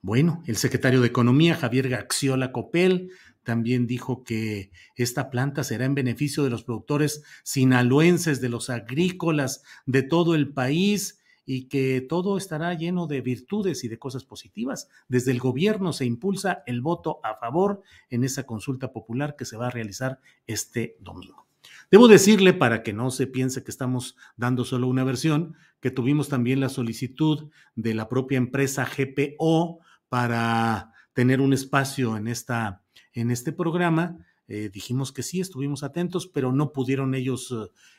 bueno, 0.00 0.44
el 0.46 0.56
secretario 0.56 1.00
de 1.00 1.08
Economía, 1.08 1.56
Javier 1.56 1.88
Gaxiola 1.88 2.52
Copel, 2.52 3.10
también 3.48 3.86
dijo 3.86 4.24
que 4.24 4.72
esta 4.94 5.30
planta 5.30 5.64
será 5.64 5.86
en 5.86 5.94
beneficio 5.94 6.44
de 6.44 6.50
los 6.50 6.64
productores 6.64 7.22
sinaloenses, 7.44 8.42
de 8.42 8.50
los 8.50 8.68
agrícolas 8.68 9.62
de 9.86 10.02
todo 10.02 10.34
el 10.34 10.52
país 10.52 11.18
y 11.46 11.68
que 11.68 12.02
todo 12.02 12.36
estará 12.36 12.74
lleno 12.74 13.06
de 13.06 13.22
virtudes 13.22 13.84
y 13.84 13.88
de 13.88 13.98
cosas 13.98 14.26
positivas. 14.26 14.90
Desde 15.08 15.30
el 15.30 15.38
gobierno 15.38 15.94
se 15.94 16.04
impulsa 16.04 16.62
el 16.66 16.82
voto 16.82 17.20
a 17.24 17.36
favor 17.36 17.80
en 18.10 18.22
esa 18.22 18.44
consulta 18.44 18.92
popular 18.92 19.34
que 19.34 19.46
se 19.46 19.56
va 19.56 19.68
a 19.68 19.70
realizar 19.70 20.20
este 20.46 20.98
domingo. 21.00 21.46
Debo 21.90 22.06
decirle, 22.06 22.52
para 22.52 22.82
que 22.82 22.92
no 22.92 23.10
se 23.10 23.26
piense 23.26 23.64
que 23.64 23.70
estamos 23.70 24.14
dando 24.36 24.66
solo 24.66 24.88
una 24.88 25.04
versión, 25.04 25.56
que 25.80 25.90
tuvimos 25.90 26.28
también 26.28 26.60
la 26.60 26.68
solicitud 26.68 27.48
de 27.76 27.94
la 27.94 28.10
propia 28.10 28.36
empresa 28.36 28.86
GPO 28.86 29.80
para 30.10 30.92
tener 31.14 31.40
un 31.40 31.52
espacio 31.52 32.16
en, 32.16 32.28
esta, 32.28 32.82
en 33.20 33.30
este 33.30 33.52
programa. 33.52 34.24
Eh, 34.46 34.70
dijimos 34.72 35.12
que 35.12 35.22
sí, 35.22 35.40
estuvimos 35.40 35.82
atentos, 35.82 36.26
pero 36.26 36.52
no 36.52 36.72
pudieron 36.72 37.14
ellos 37.14 37.54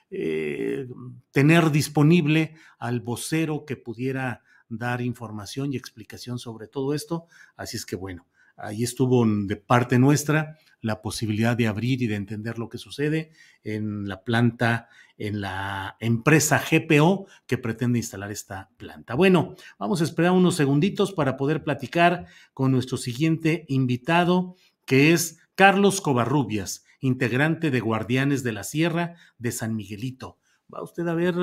eh, 0.09 0.88
tener 1.32 1.72
disponible 1.72 2.55
al 2.80 3.01
vocero 3.01 3.65
que 3.65 3.76
pudiera 3.76 4.43
dar 4.70 5.01
información 5.01 5.74
y 5.74 5.78
explicación 5.78 6.39
sobre 6.39 6.67
todo 6.67 6.93
esto. 6.93 7.26
Así 7.55 7.78
es 7.78 7.86
que 7.86 7.95
bueno, 7.95 8.28
ahí 8.55 8.84
estuvo 8.84 9.26
de 9.26 9.55
parte 9.55 9.99
nuestra 9.99 10.57
la 10.82 11.01
posibilidad 11.01 11.57
de 11.57 11.67
abrir 11.67 12.01
y 12.01 12.07
de 12.07 12.15
entender 12.15 12.57
lo 12.57 12.70
que 12.70 12.78
sucede 12.78 13.32
en 13.63 14.07
la 14.07 14.24
planta, 14.24 14.88
en 15.17 15.41
la 15.41 15.97
empresa 15.99 16.59
GPO 16.59 17.28
que 17.45 17.57
pretende 17.57 17.99
instalar 17.99 18.32
esta 18.32 18.70
planta. 18.78 19.15
Bueno, 19.15 19.55
vamos 19.78 20.01
a 20.01 20.05
esperar 20.05 20.32
unos 20.32 20.55
segunditos 20.55 21.11
para 21.11 21.36
poder 21.36 21.63
platicar 21.63 22.28
con 22.53 22.72
nuestro 22.72 22.97
siguiente 22.97 23.65
invitado, 23.67 24.55
que 24.90 25.14
es 25.14 25.38
Carlos 25.54 26.02
Covarrubias, 26.02 26.84
integrante 27.00 27.70
de 27.70 27.80
Guardianes 27.80 28.42
de 28.42 28.54
la 28.54 28.64
Sierra 28.64 29.14
de 29.38 29.52
San 29.52 29.76
Miguelito. 29.76 30.40
Va 30.74 30.82
usted 30.82 31.08
a 31.08 31.14
ver, 31.14 31.36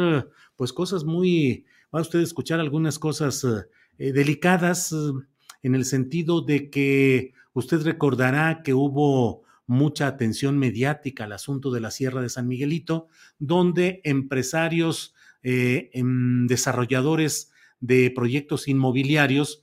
pues, 0.56 0.72
cosas 0.72 1.04
muy, 1.04 1.64
va 1.94 2.00
usted 2.00 2.18
a 2.18 2.24
escuchar 2.24 2.58
algunas 2.58 2.98
cosas 2.98 3.46
eh, 3.98 4.12
delicadas 4.12 4.92
en 5.62 5.76
el 5.76 5.84
sentido 5.84 6.40
de 6.40 6.70
que 6.70 7.34
usted 7.52 7.82
recordará 7.82 8.62
que 8.64 8.74
hubo 8.74 9.44
mucha 9.68 10.08
atención 10.08 10.58
mediática 10.58 11.22
al 11.22 11.32
asunto 11.32 11.70
de 11.70 11.80
la 11.80 11.92
Sierra 11.92 12.22
de 12.22 12.30
San 12.30 12.48
Miguelito, 12.48 13.06
donde 13.38 14.00
empresarios, 14.02 15.14
eh, 15.44 15.90
em, 15.92 16.48
desarrolladores 16.48 17.52
de 17.78 18.10
proyectos 18.10 18.66
inmobiliarios 18.66 19.62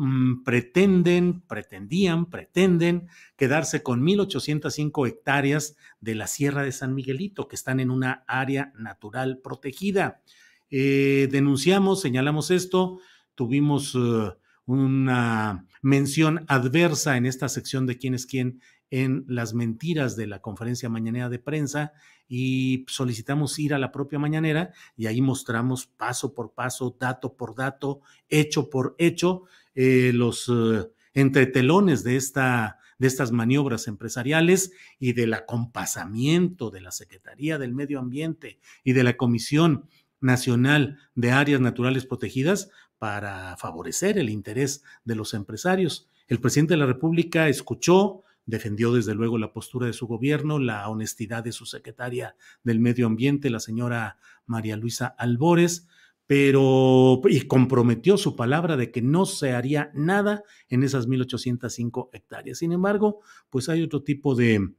mm, 0.00 0.44
pretenden, 0.44 1.42
pretendían, 1.42 2.26
pretenden 2.26 3.08
quedarse 3.36 3.82
con 3.82 4.02
1.805 4.02 5.06
hectáreas 5.06 5.76
de 6.00 6.14
la 6.14 6.26
Sierra 6.26 6.62
de 6.62 6.72
San 6.72 6.94
Miguelito, 6.94 7.48
que 7.48 7.56
están 7.56 7.80
en 7.80 7.90
una 7.90 8.24
área 8.26 8.72
natural 8.76 9.38
protegida. 9.38 10.22
Eh, 10.70 11.28
denunciamos, 11.30 12.00
señalamos 12.00 12.50
esto, 12.50 13.00
tuvimos 13.34 13.94
eh, 13.94 14.32
una 14.64 15.66
mención 15.82 16.44
adversa 16.48 17.16
en 17.16 17.26
esta 17.26 17.48
sección 17.48 17.86
de 17.86 17.98
quién 17.98 18.14
es 18.14 18.26
quién 18.26 18.60
en 18.90 19.24
las 19.28 19.54
mentiras 19.54 20.16
de 20.16 20.26
la 20.26 20.40
conferencia 20.40 20.88
mañanera 20.88 21.28
de 21.28 21.38
prensa 21.38 21.92
y 22.28 22.84
solicitamos 22.88 23.58
ir 23.58 23.74
a 23.74 23.78
la 23.78 23.92
propia 23.92 24.18
mañanera 24.18 24.72
y 24.96 25.06
ahí 25.06 25.20
mostramos 25.20 25.86
paso 25.86 26.34
por 26.34 26.52
paso, 26.52 26.96
dato 26.98 27.34
por 27.36 27.54
dato, 27.54 28.00
hecho 28.28 28.70
por 28.70 28.94
hecho, 28.98 29.44
eh, 29.74 30.12
los 30.14 30.48
eh, 30.48 30.90
entretelones 31.14 32.04
de, 32.04 32.16
esta, 32.16 32.78
de 32.98 33.06
estas 33.06 33.32
maniobras 33.32 33.88
empresariales 33.88 34.72
y 34.98 35.12
del 35.12 35.34
acompasamiento 35.34 36.70
de 36.70 36.80
la 36.80 36.90
Secretaría 36.90 37.58
del 37.58 37.74
Medio 37.74 37.98
Ambiente 37.98 38.58
y 38.84 38.92
de 38.92 39.04
la 39.04 39.16
Comisión 39.16 39.86
Nacional 40.20 40.98
de 41.14 41.32
Áreas 41.32 41.60
Naturales 41.60 42.06
Protegidas 42.06 42.70
para 42.98 43.56
favorecer 43.56 44.18
el 44.18 44.28
interés 44.28 44.82
de 45.04 45.14
los 45.14 45.32
empresarios. 45.32 46.08
El 46.28 46.40
presidente 46.40 46.74
de 46.74 46.78
la 46.78 46.86
República 46.86 47.48
escuchó, 47.48 48.22
defendió 48.44 48.92
desde 48.92 49.14
luego 49.14 49.38
la 49.38 49.52
postura 49.52 49.86
de 49.86 49.92
su 49.92 50.06
gobierno, 50.06 50.58
la 50.58 50.88
honestidad 50.88 51.42
de 51.42 51.52
su 51.52 51.64
secretaria 51.64 52.36
del 52.62 52.78
Medio 52.78 53.06
Ambiente, 53.06 53.48
la 53.50 53.60
señora 53.60 54.18
María 54.46 54.76
Luisa 54.76 55.06
Albores, 55.06 55.88
pero 56.30 57.20
y 57.28 57.40
comprometió 57.48 58.16
su 58.16 58.36
palabra 58.36 58.76
de 58.76 58.92
que 58.92 59.02
no 59.02 59.26
se 59.26 59.50
haría 59.50 59.90
nada 59.94 60.44
en 60.68 60.84
esas 60.84 61.08
1805 61.08 62.10
hectáreas. 62.12 62.58
Sin 62.58 62.70
embargo, 62.70 63.18
pues 63.50 63.68
hay 63.68 63.82
otro 63.82 64.04
tipo 64.04 64.36
de 64.36 64.76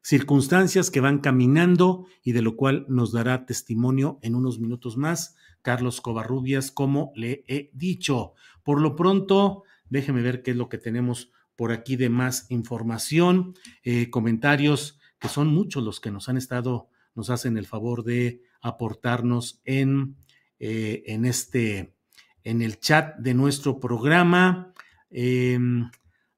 circunstancias 0.00 0.90
que 0.90 1.02
van 1.02 1.18
caminando 1.18 2.06
y 2.22 2.32
de 2.32 2.40
lo 2.40 2.56
cual 2.56 2.86
nos 2.88 3.12
dará 3.12 3.44
testimonio 3.44 4.18
en 4.22 4.34
unos 4.34 4.58
minutos 4.58 4.96
más 4.96 5.36
Carlos 5.60 6.00
Covarrubias, 6.00 6.70
como 6.70 7.12
le 7.14 7.44
he 7.48 7.70
dicho. 7.74 8.32
Por 8.62 8.80
lo 8.80 8.96
pronto, 8.96 9.64
déjeme 9.90 10.22
ver 10.22 10.42
qué 10.42 10.52
es 10.52 10.56
lo 10.56 10.70
que 10.70 10.78
tenemos 10.78 11.30
por 11.54 11.70
aquí 11.70 11.96
de 11.96 12.08
más 12.08 12.50
información, 12.50 13.52
eh, 13.82 14.08
comentarios, 14.08 14.98
que 15.18 15.28
son 15.28 15.48
muchos 15.48 15.84
los 15.84 16.00
que 16.00 16.10
nos 16.10 16.30
han 16.30 16.38
estado, 16.38 16.88
nos 17.14 17.28
hacen 17.28 17.58
el 17.58 17.66
favor 17.66 18.04
de 18.04 18.40
aportarnos 18.62 19.60
en, 19.66 20.16
eh, 20.66 21.02
en 21.12 21.26
este, 21.26 21.94
en 22.42 22.62
el 22.62 22.80
chat 22.80 23.18
de 23.18 23.34
nuestro 23.34 23.78
programa. 23.78 24.72
Em, 25.10 25.90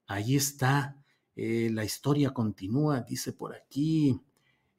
ahí 0.08 0.34
está 0.34 0.94
Eh, 1.36 1.68
la 1.70 1.84
historia 1.84 2.30
continúa, 2.30 3.02
dice 3.02 3.32
por 3.32 3.54
aquí. 3.54 4.18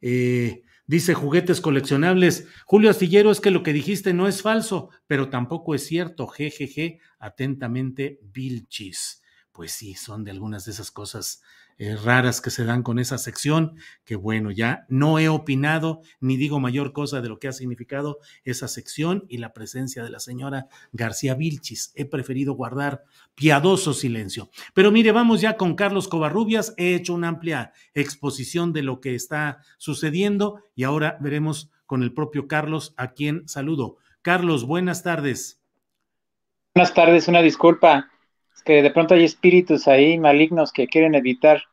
Eh, 0.01 0.63
dice 0.87 1.13
juguetes 1.13 1.61
coleccionables. 1.61 2.47
Julio 2.65 2.89
Astillero, 2.89 3.29
es 3.31 3.39
que 3.39 3.51
lo 3.51 3.61
que 3.61 3.73
dijiste 3.73 4.11
no 4.13 4.27
es 4.27 4.41
falso, 4.41 4.89
pero 5.05 5.29
tampoco 5.29 5.75
es 5.75 5.85
cierto. 5.85 6.27
Jejeje, 6.27 6.99
atentamente, 7.19 8.19
Vilchis. 8.23 9.21
Pues 9.51 9.71
sí, 9.71 9.93
son 9.93 10.23
de 10.23 10.31
algunas 10.31 10.65
de 10.65 10.71
esas 10.71 10.89
cosas 10.89 11.41
eh, 11.79 11.95
raras 11.95 12.41
que 12.41 12.49
se 12.49 12.65
dan 12.65 12.81
con 12.81 12.97
esa 12.97 13.17
sección, 13.17 13.75
que 14.03 14.15
bueno, 14.15 14.49
ya 14.49 14.85
no 14.89 15.19
he 15.19 15.29
opinado 15.29 16.01
ni 16.19 16.35
digo 16.35 16.59
mayor 16.59 16.91
cosa 16.91 17.21
de 17.21 17.29
lo 17.29 17.37
que 17.37 17.47
ha 17.47 17.51
significado 17.51 18.17
esa 18.43 18.67
sección 18.67 19.25
y 19.27 19.37
la 19.37 19.53
presencia 19.53 20.03
de 20.03 20.09
la 20.09 20.19
señora 20.19 20.67
García 20.91 21.35
Vilchis. 21.35 21.91
He 21.95 22.05
preferido 22.05 22.53
guardar 22.53 23.03
piadoso 23.35 23.93
silencio. 23.93 24.49
Pero 24.73 24.91
mire, 24.91 25.11
vamos 25.11 25.41
ya 25.41 25.55
con 25.55 25.75
Carlos 25.75 26.07
Covarrubias. 26.07 26.73
He 26.77 26.95
hecho 26.95 27.13
una 27.13 27.27
amplia 27.27 27.73
exposición 27.93 28.73
de 28.73 28.81
lo 28.81 28.99
que 28.99 29.13
está 29.13 29.59
sucediendo 29.77 30.61
y 30.75 30.83
ahora 30.83 31.17
veremos 31.21 31.69
con 31.85 32.01
el 32.01 32.13
propio 32.13 32.47
Carlos, 32.47 32.93
a 32.97 33.13
quien 33.13 33.47
saludo. 33.47 33.97
Carlos, 34.21 34.65
buenas 34.65 35.03
tardes. 35.03 35.61
Buenas 36.75 36.93
tardes, 36.93 37.27
una 37.27 37.41
disculpa 37.41 38.09
que 38.63 38.81
de 38.81 38.91
pronto 38.91 39.13
hay 39.13 39.23
espíritus 39.23 39.87
ahí 39.87 40.17
malignos 40.17 40.71
que 40.71 40.87
quieren 40.87 41.15
evitar. 41.15 41.63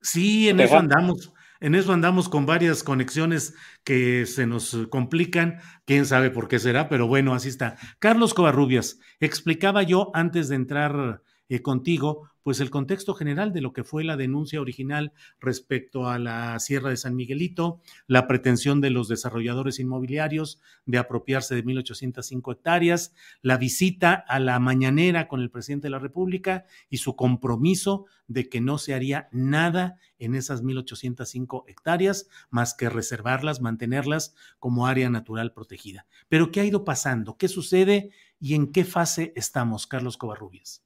Sí, 0.00 0.48
en 0.48 0.60
eso 0.60 0.76
andamos. 0.76 1.32
En 1.58 1.74
eso 1.74 1.92
andamos 1.92 2.28
con 2.28 2.44
varias 2.44 2.82
conexiones 2.82 3.54
que 3.82 4.26
se 4.26 4.46
nos 4.46 4.76
complican, 4.90 5.58
quién 5.86 6.04
sabe 6.04 6.30
por 6.30 6.48
qué 6.48 6.58
será, 6.58 6.88
pero 6.90 7.06
bueno, 7.06 7.34
así 7.34 7.48
está. 7.48 7.76
Carlos 7.98 8.34
Covarrubias, 8.34 9.00
explicaba 9.20 9.82
yo 9.82 10.10
antes 10.12 10.48
de 10.48 10.56
entrar 10.56 11.22
eh, 11.48 11.62
contigo, 11.62 12.28
pues 12.42 12.60
el 12.60 12.70
contexto 12.70 13.14
general 13.14 13.52
de 13.52 13.60
lo 13.60 13.72
que 13.72 13.82
fue 13.82 14.04
la 14.04 14.16
denuncia 14.16 14.60
original 14.60 15.12
respecto 15.40 16.08
a 16.08 16.18
la 16.20 16.56
Sierra 16.60 16.90
de 16.90 16.96
San 16.96 17.16
Miguelito, 17.16 17.80
la 18.06 18.28
pretensión 18.28 18.80
de 18.80 18.90
los 18.90 19.08
desarrolladores 19.08 19.80
inmobiliarios 19.80 20.60
de 20.84 20.98
apropiarse 20.98 21.56
de 21.56 21.64
1.805 21.64 22.52
hectáreas, 22.52 23.14
la 23.42 23.56
visita 23.56 24.14
a 24.14 24.38
la 24.38 24.60
mañanera 24.60 25.26
con 25.26 25.40
el 25.40 25.50
presidente 25.50 25.86
de 25.86 25.90
la 25.90 25.98
República 25.98 26.66
y 26.88 26.98
su 26.98 27.16
compromiso 27.16 28.06
de 28.28 28.48
que 28.48 28.60
no 28.60 28.78
se 28.78 28.94
haría 28.94 29.28
nada 29.32 29.98
en 30.20 30.36
esas 30.36 30.62
1.805 30.62 31.64
hectáreas 31.66 32.28
más 32.50 32.74
que 32.74 32.88
reservarlas, 32.88 33.60
mantenerlas 33.60 34.36
como 34.60 34.86
área 34.86 35.10
natural 35.10 35.52
protegida. 35.52 36.06
Pero 36.28 36.52
¿qué 36.52 36.60
ha 36.60 36.64
ido 36.64 36.84
pasando? 36.84 37.36
¿Qué 37.36 37.48
sucede 37.48 38.10
y 38.38 38.54
en 38.54 38.70
qué 38.70 38.84
fase 38.84 39.32
estamos, 39.34 39.88
Carlos 39.88 40.16
Covarrubias? 40.16 40.85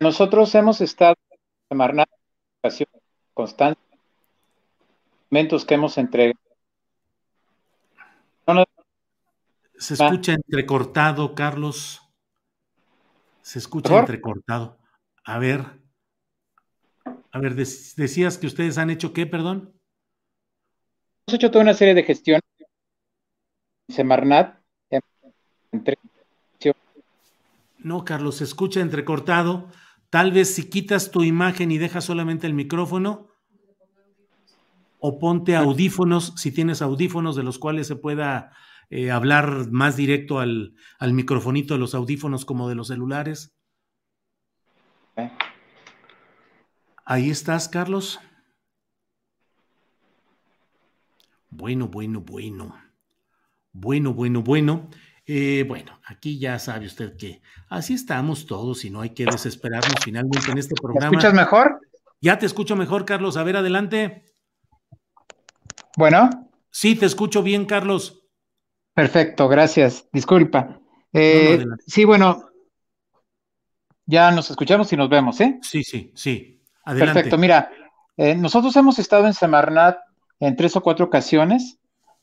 Nosotros 0.00 0.54
hemos 0.54 0.80
estado 0.80 1.16
en 1.70 1.80
educación 1.80 2.88
constante, 3.34 3.80
documentos 5.24 5.64
que 5.64 5.74
hemos 5.74 5.98
entregado. 5.98 6.38
Se 9.76 9.94
escucha 9.94 10.32
entrecortado, 10.32 11.34
Carlos. 11.34 12.02
Se 13.42 13.58
escucha 13.60 14.00
entrecortado. 14.00 14.76
A 15.24 15.38
ver. 15.38 15.64
A 17.30 17.38
ver, 17.38 17.54
decías 17.54 18.38
que 18.38 18.48
ustedes 18.48 18.76
han 18.78 18.90
hecho 18.90 19.12
qué, 19.12 19.26
perdón. 19.26 19.72
Hemos 21.26 21.34
hecho 21.34 21.50
toda 21.50 21.62
una 21.62 21.74
serie 21.74 21.94
de 21.94 22.02
gestiones. 22.02 22.42
Semarnat. 23.88 24.58
No, 27.78 28.04
Carlos, 28.04 28.36
se 28.36 28.44
escucha 28.44 28.80
entrecortado. 28.80 29.70
Tal 30.10 30.32
vez 30.32 30.54
si 30.54 30.70
quitas 30.70 31.10
tu 31.10 31.22
imagen 31.22 31.70
y 31.70 31.78
dejas 31.78 32.04
solamente 32.04 32.46
el 32.46 32.54
micrófono, 32.54 33.28
o 35.00 35.18
ponte 35.18 35.54
audífonos, 35.54 36.34
si 36.36 36.50
tienes 36.50 36.82
audífonos 36.82 37.36
de 37.36 37.42
los 37.42 37.58
cuales 37.58 37.86
se 37.86 37.96
pueda 37.96 38.52
eh, 38.90 39.10
hablar 39.10 39.70
más 39.70 39.96
directo 39.96 40.40
al, 40.40 40.74
al, 40.98 41.12
microfonito 41.12 41.74
de 41.74 41.80
los 41.80 41.94
audífonos 41.94 42.44
como 42.44 42.68
de 42.68 42.74
los 42.74 42.88
celulares. 42.88 43.54
Ahí 47.04 47.30
estás, 47.30 47.68
Carlos. 47.68 48.18
Bueno, 51.50 51.88
bueno, 51.88 52.20
bueno. 52.20 52.74
Bueno, 53.72 54.14
bueno, 54.14 54.42
bueno. 54.42 54.90
Eh, 55.30 55.66
bueno, 55.68 56.00
aquí 56.06 56.38
ya 56.38 56.58
sabe 56.58 56.86
usted 56.86 57.14
que 57.14 57.42
así 57.68 57.92
estamos 57.92 58.46
todos 58.46 58.86
y 58.86 58.90
no 58.90 59.02
hay 59.02 59.10
que 59.10 59.26
desesperarnos 59.26 60.02
finalmente 60.02 60.50
en 60.50 60.56
este 60.56 60.74
programa. 60.74 61.10
¿Me 61.10 61.16
escuchas 61.18 61.34
mejor? 61.34 61.80
Ya 62.22 62.38
te 62.38 62.46
escucho 62.46 62.76
mejor, 62.76 63.04
Carlos. 63.04 63.36
A 63.36 63.42
ver, 63.42 63.58
adelante. 63.58 64.24
Bueno. 65.98 66.48
Sí, 66.70 66.96
te 66.96 67.04
escucho 67.04 67.42
bien, 67.42 67.66
Carlos. 67.66 68.24
Perfecto, 68.94 69.48
gracias. 69.48 70.08
Disculpa. 70.14 70.80
Eh, 71.12 71.62
sí, 71.86 72.06
bueno, 72.06 72.48
ya 74.06 74.30
nos 74.30 74.50
escuchamos 74.50 74.90
y 74.94 74.96
nos 74.96 75.10
vemos, 75.10 75.38
¿eh? 75.42 75.58
Sí, 75.60 75.84
sí, 75.84 76.10
sí. 76.14 76.62
Adelante. 76.84 77.12
Perfecto, 77.12 77.36
mira, 77.36 77.70
eh, 78.16 78.34
nosotros 78.34 78.74
hemos 78.76 78.98
estado 78.98 79.26
en 79.26 79.34
Semarnat 79.34 79.98
en 80.40 80.56
tres 80.56 80.74
o 80.74 80.80
cuatro 80.80 81.04
ocasiones 81.04 81.77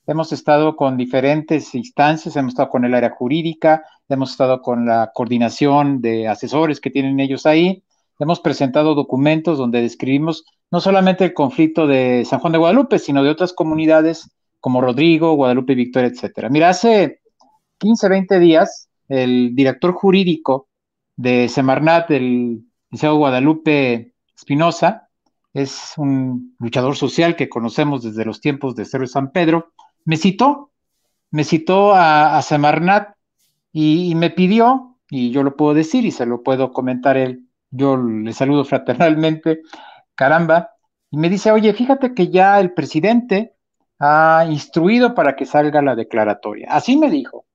Hemos 0.08 0.32
estado 0.32 0.76
con 0.76 0.98
diferentes 0.98 1.74
instancias, 1.74 2.36
hemos 2.36 2.54
estado 2.54 2.70
con 2.70 2.86
el 2.86 2.94
área 2.94 3.10
jurídica, 3.10 3.84
hemos 4.08 4.32
estado 4.32 4.62
con 4.62 4.86
la 4.86 5.12
coordinación 5.14 6.00
de 6.00 6.28
asesores 6.28 6.80
que 6.80 6.92
tienen 6.92 7.20
ellos 7.20 7.46
ahí, 7.48 7.84
hemos 8.20 8.40
presentado 8.40 8.94
documentos 8.94 9.58
donde 9.58 9.82
describimos 9.82 10.46
no 10.70 10.80
solamente 10.80 11.24
el 11.24 11.34
conflicto 11.34 11.88
de 11.88 12.24
San 12.26 12.40
Juan 12.40 12.54
de 12.54 12.60
Guadalupe, 12.60 13.00
sino 13.00 13.24
de 13.24 13.32
otras 13.32 13.54
comunidades 13.54 14.30
como 14.60 14.82
Rodrigo, 14.82 15.34
Guadalupe 15.34 15.74
Victoria, 15.74 16.10
etcétera. 16.10 16.50
Mira, 16.50 16.70
hace 16.70 17.22
15, 17.80 18.10
20 18.10 18.40
días, 18.40 18.90
el 19.10 19.56
director 19.56 19.94
jurídico 19.94 20.68
de 21.16 21.50
Semarnat, 21.50 22.12
el 22.12 22.64
Liceo 22.92 23.16
Guadalupe 23.16 24.14
Espinosa, 24.36 25.10
es 25.54 25.94
un 25.98 26.56
luchador 26.60 26.96
social 26.96 27.36
que 27.36 27.48
conocemos 27.48 28.04
desde 28.04 28.26
los 28.26 28.42
tiempos 28.42 28.76
de 28.76 28.86
Cerro 28.86 29.08
San 29.08 29.32
Pedro, 29.32 29.72
me 30.06 30.18
citó, 30.18 30.72
me 31.32 31.44
citó 31.44 31.94
a, 31.94 32.42
Semarnat 32.42 33.16
y, 33.74 34.16
me 34.16 34.30
pidió, 34.30 34.98
y 35.10 35.32
yo 35.32 35.44
lo 35.44 35.56
puedo 35.56 35.74
decir 35.74 36.06
y 36.06 36.12
se 36.12 36.26
lo 36.26 36.44
puedo 36.44 36.72
comentar 36.72 37.18
él, 37.18 37.48
yo 37.72 37.98
le 37.98 38.32
saludo 38.34 38.64
fraternalmente, 38.66 39.62
caramba, 40.16 40.70
y 41.12 41.18
me 41.18 41.30
dice, 41.30 41.52
oye, 41.52 41.74
fíjate 41.74 42.14
que 42.14 42.30
ya 42.30 42.60
el 42.60 42.74
presidente 42.74 43.54
ha 44.00 44.46
instruido 44.50 45.16
para 45.16 45.36
que 45.36 45.46
salga 45.46 45.82
la 45.82 45.96
declaratoria. 45.96 46.68
Así 46.70 46.98
me 46.98 47.10
dijo. 47.10 47.46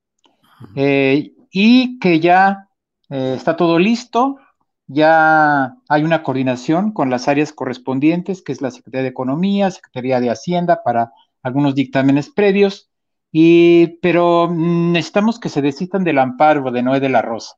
Eh, 0.74 1.32
y 1.50 1.98
que 1.98 2.20
ya 2.20 2.68
eh, 3.08 3.34
está 3.36 3.56
todo 3.56 3.78
listo, 3.78 4.38
ya 4.86 5.74
hay 5.88 6.02
una 6.02 6.22
coordinación 6.22 6.92
con 6.92 7.10
las 7.10 7.28
áreas 7.28 7.52
correspondientes, 7.52 8.42
que 8.42 8.52
es 8.52 8.60
la 8.60 8.70
Secretaría 8.70 9.02
de 9.02 9.10
Economía, 9.10 9.70
Secretaría 9.70 10.20
de 10.20 10.30
Hacienda, 10.30 10.82
para 10.82 11.12
algunos 11.42 11.74
dictámenes 11.74 12.30
previos, 12.30 12.90
y, 13.32 13.98
pero 14.02 14.50
necesitamos 14.52 15.38
que 15.38 15.48
se 15.48 15.62
desistan 15.62 16.04
del 16.04 16.18
amparo 16.18 16.70
de 16.70 16.82
Noé 16.82 17.00
de 17.00 17.08
la 17.08 17.22
Rosa. 17.22 17.56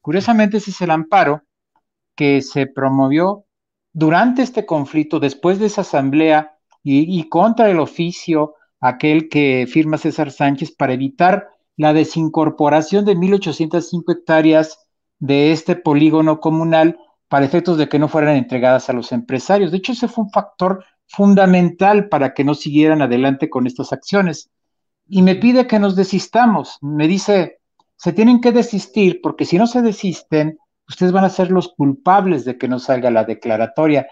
Curiosamente, 0.00 0.58
ese 0.58 0.70
es 0.70 0.80
el 0.80 0.90
amparo 0.90 1.42
que 2.14 2.42
se 2.42 2.66
promovió 2.66 3.46
durante 3.92 4.42
este 4.42 4.66
conflicto, 4.66 5.20
después 5.20 5.58
de 5.58 5.66
esa 5.66 5.80
asamblea 5.80 6.56
y, 6.82 7.18
y 7.18 7.28
contra 7.28 7.70
el 7.70 7.80
oficio 7.80 8.54
aquel 8.80 9.28
que 9.28 9.66
firma 9.68 9.98
César 9.98 10.30
Sánchez 10.30 10.74
para 10.76 10.92
evitar 10.92 11.48
la 11.76 11.92
desincorporación 11.92 13.04
de 13.04 13.16
1.805 13.16 14.12
hectáreas 14.12 14.78
de 15.18 15.52
este 15.52 15.74
polígono 15.74 16.40
comunal 16.40 16.98
para 17.28 17.46
efectos 17.46 17.78
de 17.78 17.88
que 17.88 17.98
no 17.98 18.08
fueran 18.08 18.36
entregadas 18.36 18.90
a 18.90 18.92
los 18.92 19.10
empresarios. 19.12 19.70
De 19.70 19.78
hecho, 19.78 19.92
ese 19.92 20.06
fue 20.06 20.24
un 20.24 20.30
factor 20.30 20.84
fundamental 21.08 22.08
para 22.08 22.34
que 22.34 22.44
no 22.44 22.54
siguieran 22.54 23.02
adelante 23.02 23.50
con 23.50 23.66
estas 23.66 23.92
acciones. 23.92 24.50
Y 25.06 25.22
me 25.22 25.36
pide 25.36 25.66
que 25.66 25.78
nos 25.78 25.96
desistamos. 25.96 26.78
Me 26.80 27.06
dice, 27.08 27.58
se 27.96 28.12
tienen 28.12 28.40
que 28.40 28.52
desistir 28.52 29.20
porque 29.22 29.44
si 29.44 29.58
no 29.58 29.66
se 29.66 29.82
desisten, 29.82 30.58
ustedes 30.88 31.12
van 31.12 31.24
a 31.24 31.30
ser 31.30 31.50
los 31.50 31.68
culpables 31.68 32.44
de 32.44 32.58
que 32.58 32.68
no 32.68 32.78
salga 32.78 33.10
la 33.10 33.24
declaratoria. 33.24 34.06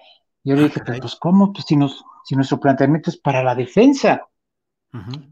Yo 0.44 0.56
le 0.56 0.64
dije, 0.64 0.80
pues 0.84 1.16
¿cómo? 1.16 1.52
Pues 1.52 1.64
si, 1.66 1.76
nos, 1.76 2.04
si 2.24 2.34
nuestro 2.34 2.60
planteamiento 2.60 3.10
es 3.10 3.16
para 3.16 3.42
la 3.42 3.54
defensa. 3.54 4.26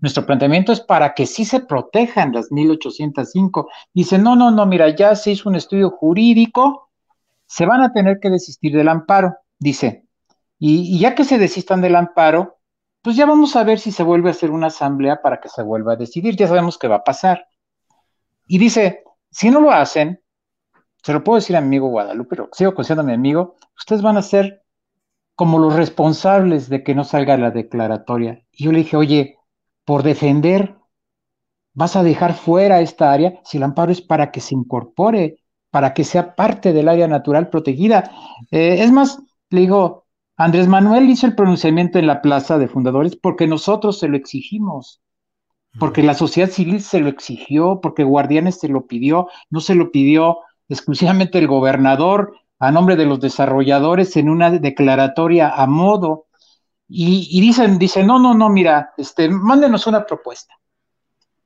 Nuestro 0.01 0.25
planteamiento 0.25 0.73
es 0.73 0.81
para 0.81 1.13
que 1.13 1.27
sí 1.27 1.45
se 1.45 1.61
protejan 1.61 2.33
las 2.33 2.51
1805. 2.51 3.69
Dice, 3.93 4.19
no, 4.19 4.35
no, 4.35 4.51
no, 4.51 4.65
mira, 4.65 4.89
ya 4.95 5.15
se 5.15 5.33
hizo 5.33 5.51
un 5.51 5.57
estudio 5.57 5.91
jurídico, 5.91 6.89
se 7.45 7.67
van 7.67 7.83
a 7.83 7.93
tener 7.93 8.21
que 8.21 8.31
desistir 8.31 8.75
del 8.75 8.89
amparo. 8.89 9.37
Dice, 9.59 10.07
y, 10.63 10.99
ya 10.99 11.15
que 11.15 11.25
se 11.25 11.39
desistan 11.39 11.81
del 11.81 11.97
amparo, 11.97 12.59
pues 13.03 13.17
ya 13.17 13.25
vamos 13.25 13.57
a 13.57 13.65
ver 13.65 13.79
si 13.81 13.91
se 13.93 14.03
vuelve 14.03 14.29
a 14.29 14.33
hacer 14.33 14.51
una 14.51 14.67
asamblea 14.67 15.23
para 15.23 15.41
que 15.41 15.49
se 15.49 15.63
vuelva 15.63 15.95
a 15.95 15.97
decidir. 15.97 16.37
Ya 16.37 16.47
sabemos 16.47 16.77
qué 16.77 16.87
va 16.87 16.97
a 16.97 17.05
pasar. 17.05 17.47
Y 18.47 18.59
dice, 18.59 19.03
si 19.31 19.51
no 19.51 19.61
lo 19.63 19.71
hacen, 19.71 20.21
se 21.03 21.15
lo 21.15 21.25
puedo 21.25 21.37
decir 21.37 21.57
a 21.57 21.63
mi 21.63 21.69
amigo 21.69 21.89
Guadalupe, 21.89 22.29
pero 22.29 22.51
sigo 22.53 22.75
considerando 22.75 23.05
a 23.05 23.07
mi 23.07 23.15
amigo, 23.15 23.57
ustedes 23.75 24.03
van 24.03 24.19
a 24.19 24.23
ser 24.23 24.63
como 25.35 25.59
los 25.59 25.75
responsables 25.75 26.69
de 26.69 26.85
que 26.85 26.95
no 26.95 27.05
salga 27.05 27.39
la 27.39 27.51
declaratoria. 27.51 28.45
Y 28.53 28.65
yo 28.65 28.73
le 28.73 28.81
dije, 28.81 28.99
oye, 28.99 29.39
por 29.87 30.03
defender, 30.03 30.77
vas 31.73 31.97
a 31.97 32.03
dejar 32.03 32.35
fuera 32.35 32.83
esta 32.83 33.13
área 33.13 33.41
si 33.45 33.57
el 33.57 33.63
amparo 33.63 33.93
es 33.93 34.03
para 34.03 34.31
que 34.31 34.41
se 34.41 34.55
incorpore, 34.55 35.43
para 35.71 35.95
que 35.95 36.05
sea 36.05 36.35
parte 36.35 36.75
del 36.75 36.89
área 36.89 37.09
natural 37.09 37.49
protegida. 37.49 38.11
Eh, 38.51 38.83
es 38.83 38.93
más, 38.93 39.23
le 39.49 39.61
digo, 39.61 40.00
Andrés 40.41 40.69
Manuel 40.69 41.11
hizo 41.11 41.27
el 41.27 41.35
pronunciamiento 41.35 41.99
en 41.99 42.07
la 42.07 42.23
Plaza 42.23 42.57
de 42.57 42.67
Fundadores 42.67 43.15
porque 43.15 43.47
nosotros 43.47 43.99
se 43.99 44.09
lo 44.09 44.17
exigimos, 44.17 45.03
porque 45.79 46.03
la 46.03 46.15
sociedad 46.15 46.49
civil 46.49 46.81
se 46.81 47.01
lo 47.01 47.11
exigió, 47.11 47.81
porque 47.83 48.05
Guardianes 48.05 48.59
se 48.59 48.69
lo 48.69 48.87
pidió, 48.87 49.29
no 49.51 49.61
se 49.61 49.75
lo 49.75 49.93
pidió 49.93 50.39
exclusivamente 50.71 51.39
el 51.39 51.47
gobernador 51.47 52.33
a 52.59 52.73
nombre 52.73 52.97
de 52.97 53.05
los 53.05 53.21
desarrolladores 53.21 54.17
en 54.17 54.31
una 54.31 54.51
declaratoria 54.51 55.51
a 55.51 55.67
modo. 55.67 56.25
Y, 56.89 57.39
dicen, 57.39 57.79
dicen, 57.79 58.07
no, 58.07 58.19
no, 58.19 58.33
no, 58.33 58.49
mira, 58.49 58.95
este, 58.97 59.29
mándenos 59.29 59.87
una 59.87 60.07
propuesta. 60.07 60.55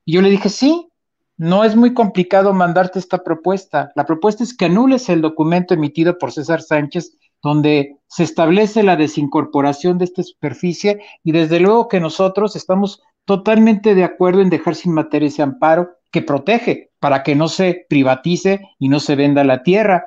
Y 0.05 0.13
yo 0.13 0.23
le 0.23 0.31
dije, 0.31 0.49
sí, 0.49 0.89
no 1.37 1.65
es 1.65 1.75
muy 1.75 1.95
complicado 1.95 2.53
mandarte 2.55 3.01
esta 3.01 3.25
propuesta. 3.25 3.91
La 3.97 4.07
propuesta 4.07 4.45
es 4.45 4.57
que 4.57 4.67
anules 4.67 5.09
el 5.09 5.21
documento 5.21 5.75
emitido 5.75 6.17
por 6.17 6.31
César 6.31 6.63
Sánchez 6.63 7.19
donde 7.45 7.99
se 8.07 8.25
establece 8.25 8.83
la 8.83 8.97
desincorporación 8.97 9.99
de 9.99 10.07
esta 10.07 10.23
superficie 10.23 11.03
y 11.23 11.33
desde 11.33 11.61
luego 11.61 11.89
que 11.89 12.01
nosotros 12.01 12.57
estamos 12.57 13.03
totalmente 13.27 13.95
de 13.95 14.03
acuerdo 14.03 14.41
en 14.41 14.49
dejar 14.49 14.75
sin 14.75 14.95
materia 14.95 15.29
ese 15.29 15.43
amparo 15.43 15.91
que 16.11 16.23
protege 16.23 16.91
para 16.99 17.23
que 17.23 17.35
no 17.35 17.49
se 17.49 17.85
privatice 17.87 18.63
y 18.79 18.89
no 18.89 18.99
se 18.99 19.15
venda 19.15 19.45
la 19.45 19.63
tierra. 19.63 20.07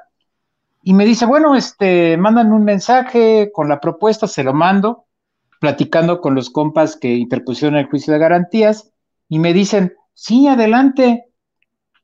Y 0.81 0.95
me 0.95 1.05
dice, 1.05 1.27
bueno, 1.27 1.55
este, 1.55 2.17
mandan 2.17 2.51
un 2.51 2.63
mensaje 2.63 3.51
con 3.53 3.69
la 3.69 3.79
propuesta, 3.79 4.27
se 4.27 4.43
lo 4.43 4.53
mando, 4.55 5.05
platicando 5.59 6.21
con 6.21 6.33
los 6.33 6.49
compas 6.49 6.95
que 6.95 7.13
interpusieron 7.13 7.77
el 7.77 7.87
juicio 7.87 8.13
de 8.13 8.19
garantías, 8.19 8.91
y 9.29 9.37
me 9.37 9.53
dicen, 9.53 9.93
sí, 10.15 10.47
adelante, 10.47 11.25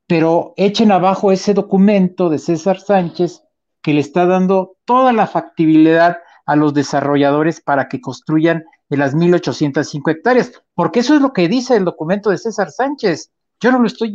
pero 0.05 0.53
echen 0.57 0.91
abajo 0.91 1.31
ese 1.31 1.55
documento 1.55 2.29
de 2.29 2.38
César 2.38 2.79
Sánchez 2.79 3.43
que 3.84 3.93
le 3.93 3.99
está 3.99 4.25
dando 4.25 4.77
toda 4.86 5.13
la 5.13 5.27
factibilidad 5.27 6.17
a 6.45 6.55
los 6.55 6.73
desarrolladores 6.73 7.61
para 7.61 7.88
que 7.88 8.01
construyan 8.01 8.63
en 8.89 8.99
las 8.99 9.13
1805 9.13 10.09
hectáreas, 10.09 10.51
porque 10.73 11.01
eso 11.01 11.15
es 11.15 11.21
lo 11.21 11.34
que 11.34 11.47
dice 11.47 11.75
el 11.75 11.86
documento 11.86 12.29
de 12.29 12.38
César 12.38 12.71
Sánchez. 12.71 13.31
Yo 13.59 13.71
no 13.71 13.79
lo 13.79 13.88
estoy 13.88 14.13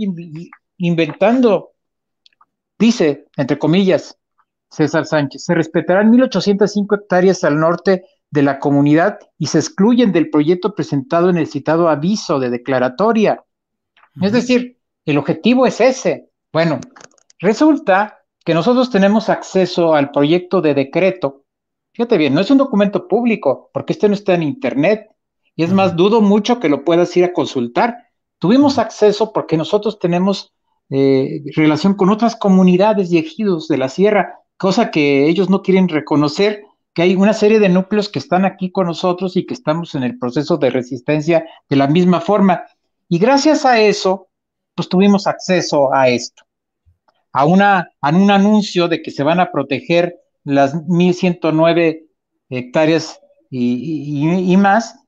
inventando. 0.78 1.72
Dice, 2.78 3.26
entre 3.36 3.58
comillas, 3.58 4.18
César 4.70 5.06
Sánchez, 5.06 5.44
se 5.44 5.54
respetarán 5.54 6.10
1805 6.10 6.94
hectáreas 6.94 7.44
al 7.44 7.58
norte 7.58 8.04
de 8.30 8.42
la 8.42 8.58
comunidad 8.58 9.18
y 9.38 9.46
se 9.46 9.58
excluyen 9.58 10.12
del 10.12 10.30
proyecto 10.30 10.74
presentado 10.74 11.30
en 11.30 11.38
el 11.38 11.46
citado 11.46 11.88
aviso 11.88 12.38
de 12.38 12.50
declaratoria. 12.50 13.42
Es 14.20 14.32
decir, 14.32 14.78
el 15.04 15.18
objetivo 15.18 15.66
es 15.66 15.80
ese. 15.80 16.30
Bueno, 16.52 16.80
resulta 17.38 18.17
que 18.48 18.54
nosotros 18.54 18.88
tenemos 18.88 19.28
acceso 19.28 19.94
al 19.94 20.10
proyecto 20.10 20.62
de 20.62 20.72
decreto. 20.72 21.44
Fíjate 21.92 22.16
bien, 22.16 22.32
no 22.32 22.40
es 22.40 22.50
un 22.50 22.56
documento 22.56 23.06
público, 23.06 23.68
porque 23.74 23.92
este 23.92 24.08
no 24.08 24.14
está 24.14 24.32
en 24.32 24.42
Internet. 24.42 25.10
Y 25.54 25.64
es 25.64 25.74
más, 25.74 25.96
dudo 25.96 26.22
mucho 26.22 26.58
que 26.58 26.70
lo 26.70 26.82
puedas 26.82 27.14
ir 27.18 27.26
a 27.26 27.34
consultar. 27.34 28.08
Tuvimos 28.38 28.78
acceso 28.78 29.34
porque 29.34 29.58
nosotros 29.58 29.98
tenemos 29.98 30.54
eh, 30.88 31.42
relación 31.56 31.92
con 31.92 32.08
otras 32.08 32.36
comunidades 32.36 33.12
y 33.12 33.18
ejidos 33.18 33.68
de 33.68 33.76
la 33.76 33.90
sierra, 33.90 34.38
cosa 34.56 34.90
que 34.90 35.28
ellos 35.28 35.50
no 35.50 35.60
quieren 35.60 35.86
reconocer, 35.86 36.62
que 36.94 37.02
hay 37.02 37.16
una 37.16 37.34
serie 37.34 37.58
de 37.58 37.68
núcleos 37.68 38.08
que 38.08 38.18
están 38.18 38.46
aquí 38.46 38.72
con 38.72 38.86
nosotros 38.86 39.36
y 39.36 39.44
que 39.44 39.52
estamos 39.52 39.94
en 39.94 40.04
el 40.04 40.18
proceso 40.18 40.56
de 40.56 40.70
resistencia 40.70 41.44
de 41.68 41.76
la 41.76 41.86
misma 41.86 42.22
forma. 42.22 42.62
Y 43.10 43.18
gracias 43.18 43.66
a 43.66 43.78
eso, 43.78 44.28
pues 44.74 44.88
tuvimos 44.88 45.26
acceso 45.26 45.92
a 45.92 46.08
esto 46.08 46.47
a, 47.32 47.44
una, 47.44 47.90
a 48.00 48.10
un 48.10 48.30
anuncio 48.30 48.88
de 48.88 49.02
que 49.02 49.10
se 49.10 49.22
van 49.22 49.40
a 49.40 49.50
proteger 49.50 50.16
las 50.44 50.74
1109 50.86 52.06
hectáreas 52.50 53.20
y, 53.50 54.56
más. 54.56 54.98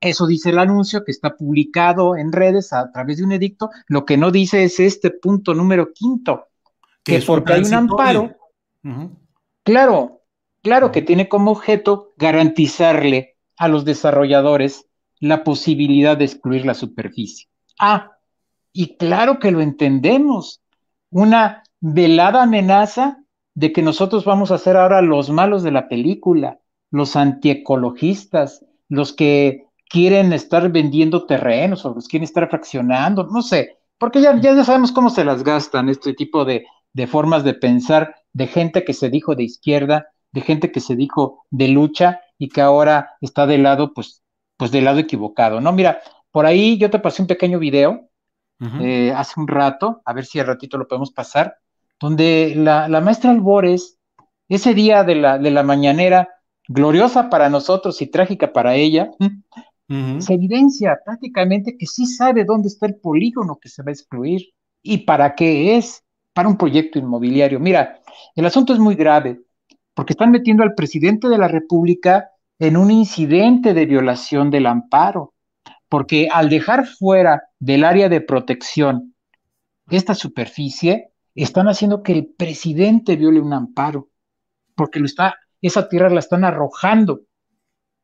Eso 0.00 0.26
dice 0.26 0.50
el 0.50 0.58
anuncio 0.58 1.04
que 1.04 1.12
está 1.12 1.36
publicado 1.36 2.16
en 2.16 2.32
redes 2.32 2.72
a 2.72 2.90
través 2.90 3.18
de 3.18 3.24
un 3.24 3.32
edicto. 3.32 3.70
Lo 3.86 4.04
que 4.04 4.16
no 4.16 4.30
dice 4.30 4.64
es 4.64 4.80
este 4.80 5.10
punto 5.10 5.54
número 5.54 5.92
quinto, 5.92 6.48
que, 7.04 7.20
porque 7.20 7.52
hay 7.52 7.62
un 7.62 7.74
amparo, 7.74 8.36
claro, 9.62 10.22
claro 10.60 10.90
que 10.90 11.02
tiene 11.02 11.28
como 11.28 11.52
objeto 11.52 12.14
garantizarle 12.16 13.36
a 13.56 13.68
los 13.68 13.84
desarrolladores 13.84 14.86
la 15.20 15.44
posibilidad 15.44 16.16
de 16.16 16.24
excluir 16.24 16.66
la 16.66 16.74
superficie. 16.74 17.48
Ah, 17.78 18.16
y 18.72 18.96
claro 18.96 19.38
que 19.38 19.52
lo 19.52 19.60
entendemos 19.60 20.61
una 21.12 21.62
velada 21.80 22.42
amenaza 22.42 23.22
de 23.54 23.72
que 23.72 23.82
nosotros 23.82 24.24
vamos 24.24 24.50
a 24.50 24.58
ser 24.58 24.76
ahora 24.76 25.02
los 25.02 25.30
malos 25.30 25.62
de 25.62 25.70
la 25.70 25.88
película, 25.88 26.58
los 26.90 27.14
antiecologistas, 27.16 28.64
los 28.88 29.12
que 29.12 29.66
quieren 29.88 30.32
estar 30.32 30.72
vendiendo 30.72 31.26
terrenos 31.26 31.84
o 31.84 31.94
los 31.94 32.08
quieren 32.08 32.24
estar 32.24 32.48
fraccionando, 32.48 33.24
no 33.24 33.42
sé, 33.42 33.78
porque 33.98 34.20
ya, 34.22 34.40
ya 34.40 34.64
sabemos 34.64 34.90
cómo 34.90 35.10
se 35.10 35.24
las 35.24 35.44
gastan 35.44 35.88
este 35.88 36.14
tipo 36.14 36.44
de, 36.44 36.64
de 36.92 37.06
formas 37.06 37.44
de 37.44 37.54
pensar 37.54 38.16
de 38.32 38.46
gente 38.46 38.84
que 38.84 38.94
se 38.94 39.10
dijo 39.10 39.34
de 39.34 39.44
izquierda, 39.44 40.08
de 40.32 40.40
gente 40.40 40.72
que 40.72 40.80
se 40.80 40.96
dijo 40.96 41.44
de 41.50 41.68
lucha 41.68 42.20
y 42.38 42.48
que 42.48 42.62
ahora 42.62 43.10
está 43.20 43.46
del 43.46 43.62
lado, 43.64 43.92
pues, 43.92 44.22
pues 44.56 44.70
del 44.70 44.84
lado 44.84 44.98
equivocado, 44.98 45.60
¿no? 45.60 45.72
Mira, 45.72 46.00
por 46.30 46.46
ahí 46.46 46.78
yo 46.78 46.90
te 46.90 46.98
pasé 46.98 47.20
un 47.20 47.28
pequeño 47.28 47.58
video 47.58 48.08
eh, 48.80 49.12
hace 49.16 49.40
un 49.40 49.48
rato, 49.48 50.02
a 50.04 50.12
ver 50.12 50.24
si 50.24 50.38
al 50.38 50.46
ratito 50.46 50.78
lo 50.78 50.86
podemos 50.86 51.10
pasar, 51.10 51.56
donde 52.00 52.54
la, 52.56 52.88
maestra 53.00 53.30
Albores, 53.30 53.98
ese 54.48 54.74
día 54.74 55.02
de 55.04 55.16
la, 55.16 55.38
de 55.38 55.50
la 55.50 55.62
mañanera, 55.62 56.28
gloriosa 56.68 57.28
para 57.28 57.48
nosotros 57.48 58.00
y 58.02 58.06
trágica 58.06 58.52
para 58.52 58.74
ella, 58.74 59.10
se 60.20 60.32
evidencia 60.32 60.98
prácticamente 61.04 61.76
que 61.76 61.86
sí 61.86 62.06
sabe 62.06 62.44
dónde 62.44 62.68
está 62.68 62.86
el 62.86 62.96
polígono 62.96 63.58
que 63.60 63.68
se 63.68 63.82
va 63.82 63.90
a 63.90 63.92
excluir 63.92 64.48
y 64.82 64.98
para 64.98 65.34
qué 65.34 65.76
es, 65.76 66.02
para 66.32 66.48
un 66.48 66.56
proyecto 66.56 66.98
inmobiliario. 66.98 67.60
Mira, 67.60 68.00
el 68.34 68.46
asunto 68.46 68.72
es 68.72 68.78
muy 68.78 68.94
grave, 68.94 69.42
porque 69.94 70.14
están 70.14 70.30
metiendo 70.30 70.62
al 70.62 70.74
presidente 70.74 71.28
de 71.28 71.36
la 71.36 71.48
República 71.48 72.30
en 72.58 72.76
un 72.76 72.90
incidente 72.90 73.74
de 73.74 73.86
violación 73.86 74.50
del 74.50 74.66
amparo 74.66 75.34
porque 75.92 76.28
al 76.32 76.48
dejar 76.48 76.86
fuera 76.86 77.42
del 77.58 77.84
área 77.84 78.08
de 78.08 78.22
protección 78.22 79.14
esta 79.90 80.14
superficie, 80.14 81.12
están 81.34 81.68
haciendo 81.68 82.02
que 82.02 82.12
el 82.12 82.32
presidente 82.34 83.14
viole 83.14 83.42
un 83.42 83.52
amparo, 83.52 84.08
porque 84.74 85.00
lo 85.00 85.04
está, 85.04 85.34
esa 85.60 85.90
tierra 85.90 86.08
la 86.08 86.20
están 86.20 86.44
arrojando 86.44 87.20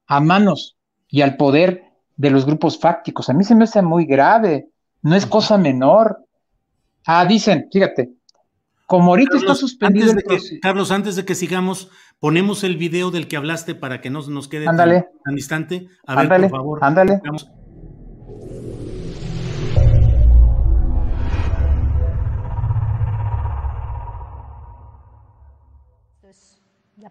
a 0.06 0.20
manos 0.20 0.76
y 1.08 1.22
al 1.22 1.38
poder 1.38 1.84
de 2.14 2.28
los 2.28 2.44
grupos 2.44 2.78
fácticos. 2.78 3.30
A 3.30 3.32
mí 3.32 3.42
se 3.42 3.54
me 3.54 3.64
hace 3.64 3.80
muy 3.80 4.04
grave, 4.04 4.68
no 5.00 5.16
es 5.16 5.24
cosa 5.24 5.56
menor. 5.56 6.26
Ah, 7.06 7.24
dicen, 7.24 7.70
fíjate, 7.72 8.10
como 8.86 9.12
ahorita 9.12 9.38
está 9.38 9.54
suspendido. 9.54 10.12
Carlos, 10.60 10.90
antes 10.90 11.16
de 11.16 11.24
que 11.24 11.34
sigamos, 11.34 11.88
ponemos 12.20 12.64
el 12.64 12.76
video 12.76 13.10
del 13.10 13.28
que 13.28 13.38
hablaste 13.38 13.74
para 13.74 14.02
que 14.02 14.10
no 14.10 14.20
nos 14.28 14.46
quede 14.46 14.66
tan, 14.66 14.76
tan, 14.76 15.34
distante. 15.34 15.88
A 16.06 16.22
ver, 16.22 16.28
por 16.28 16.50
favor. 16.50 16.78
Ándale. 16.82 17.22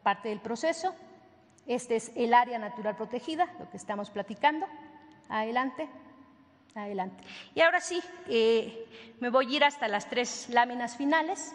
Parte 0.08 0.30
del 0.30 0.40
proceso. 0.40 0.96
Este 1.66 1.98
es 1.98 2.14
el 2.16 2.34
área 2.34 2.58
natural 2.58 2.96
protegida, 2.96 3.46
lo 3.60 3.70
que 3.70 3.76
estamos 3.76 4.10
platicando. 4.10 4.66
Adelante, 5.28 5.90
adelante. 6.76 7.22
Y 7.54 7.60
ahora 7.60 7.82
sí, 7.82 8.02
eh, 8.30 8.86
me 9.20 9.30
voy 9.30 9.54
a 9.54 9.58
ir 9.58 9.64
hasta 9.66 9.90
las 9.90 10.10
tres 10.10 10.48
láminas 10.50 10.96
finales. 10.96 11.54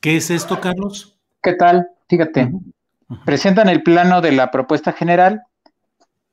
¿Qué 0.00 0.16
es 0.16 0.30
esto, 0.30 0.60
Carlos? 0.60 1.18
¿Qué 1.42 1.54
tal? 1.54 1.88
Fíjate, 2.08 2.52
presentan 3.24 3.68
el 3.68 3.82
plano 3.82 4.20
de 4.20 4.30
la 4.30 4.52
propuesta 4.52 4.92
general 4.92 5.42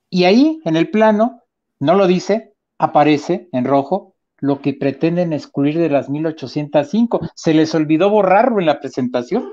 y 0.07 0.25
ahí 0.25 0.61
en 0.65 0.75
el 0.75 0.91
plano, 0.91 1.41
no 1.79 1.95
lo 1.95 2.05
dice, 2.05 2.53
aparece 2.77 3.49
en 3.51 3.65
rojo 3.65 4.13
lo 4.37 4.61
que 4.61 4.75
pretenden 4.75 5.33
excluir 5.33 5.79
de 5.79 5.89
las 5.89 6.09
1805. 6.09 7.21
Se 7.33 7.55
les 7.55 7.73
olvidó 7.73 8.11
borrarlo 8.11 8.59
en 8.59 8.67
la 8.67 8.79
presentación 8.79 9.49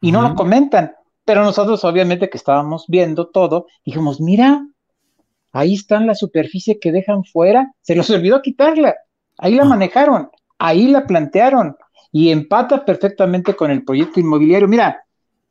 y 0.00 0.10
no 0.10 0.22
lo 0.22 0.34
comentan. 0.34 0.94
Pero 1.24 1.44
nosotros 1.44 1.84
obviamente 1.84 2.28
que 2.28 2.38
estábamos 2.38 2.86
viendo 2.88 3.28
todo, 3.28 3.66
dijimos, 3.84 4.20
mira, 4.20 4.66
ahí 5.52 5.74
está 5.74 6.00
la 6.00 6.16
superficie 6.16 6.80
que 6.80 6.90
dejan 6.90 7.22
fuera, 7.22 7.72
se 7.80 7.94
les 7.94 8.10
olvidó 8.10 8.42
quitarla, 8.42 8.96
ahí 9.38 9.54
la 9.54 9.64
manejaron, 9.64 10.30
ahí 10.58 10.88
la 10.88 11.06
plantearon 11.06 11.76
y 12.12 12.30
empata 12.30 12.84
perfectamente 12.84 13.54
con 13.54 13.70
el 13.70 13.84
proyecto 13.84 14.20
inmobiliario. 14.20 14.68
Mira, 14.68 15.04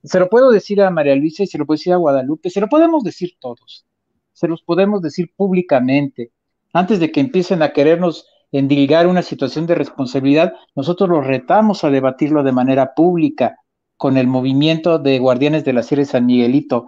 se 0.03 0.19
lo 0.19 0.29
puedo 0.29 0.51
decir 0.51 0.81
a 0.81 0.89
María 0.89 1.15
Luisa 1.15 1.43
y 1.43 1.47
se 1.47 1.57
lo 1.57 1.65
puedo 1.65 1.77
decir 1.77 1.93
a 1.93 1.97
Guadalupe, 1.97 2.49
se 2.49 2.61
lo 2.61 2.67
podemos 2.67 3.03
decir 3.03 3.33
todos, 3.39 3.85
se 4.33 4.47
los 4.47 4.61
podemos 4.61 5.01
decir 5.01 5.31
públicamente, 5.35 6.31
antes 6.73 6.99
de 6.99 7.11
que 7.11 7.21
empiecen 7.21 7.61
a 7.61 7.73
querernos 7.73 8.27
endilgar 8.51 9.07
una 9.07 9.21
situación 9.21 9.65
de 9.65 9.75
responsabilidad, 9.75 10.53
nosotros 10.75 11.09
los 11.09 11.25
retamos 11.25 11.83
a 11.83 11.89
debatirlo 11.89 12.43
de 12.43 12.51
manera 12.51 12.93
pública 12.93 13.57
con 13.97 14.17
el 14.17 14.27
movimiento 14.27 14.99
de 14.99 15.19
Guardianes 15.19 15.63
de 15.65 15.73
la 15.73 15.83
Sierra 15.83 16.01
de 16.01 16.07
San 16.07 16.25
Miguelito. 16.25 16.85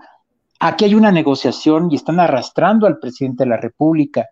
Aquí 0.59 0.85
hay 0.85 0.95
una 0.95 1.11
negociación 1.11 1.89
y 1.91 1.95
están 1.95 2.19
arrastrando 2.19 2.85
al 2.85 2.99
presidente 2.99 3.43
de 3.43 3.49
la 3.49 3.57
República. 3.57 4.27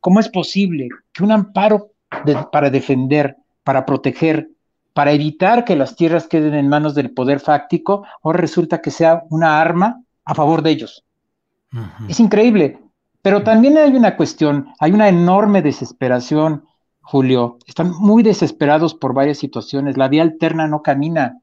¿Cómo 0.00 0.20
es 0.20 0.28
posible 0.28 0.88
que 1.12 1.24
un 1.24 1.32
amparo 1.32 1.92
para 2.52 2.70
defender, 2.70 3.36
para 3.64 3.84
proteger, 3.84 4.48
para 4.96 5.12
evitar 5.12 5.66
que 5.66 5.76
las 5.76 5.94
tierras 5.94 6.26
queden 6.26 6.54
en 6.54 6.70
manos 6.70 6.94
del 6.94 7.10
poder 7.10 7.40
fáctico, 7.40 8.06
ahora 8.22 8.38
resulta 8.38 8.80
que 8.80 8.90
sea 8.90 9.24
una 9.28 9.60
arma 9.60 10.00
a 10.24 10.34
favor 10.34 10.62
de 10.62 10.70
ellos? 10.70 11.04
Es 12.08 12.18
increíble. 12.18 12.78
Pero 13.20 13.42
también 13.42 13.76
hay 13.76 13.94
una 13.94 14.16
cuestión, 14.16 14.68
hay 14.78 14.92
una 14.92 15.10
enorme 15.10 15.60
desesperación, 15.60 16.64
Julio. 17.02 17.58
Están 17.66 17.92
muy 17.98 18.22
desesperados 18.22 18.94
por 18.94 19.12
varias 19.12 19.36
situaciones. 19.36 19.98
La 19.98 20.08
vía 20.08 20.22
alterna 20.22 20.66
no 20.66 20.80
camina. 20.80 21.40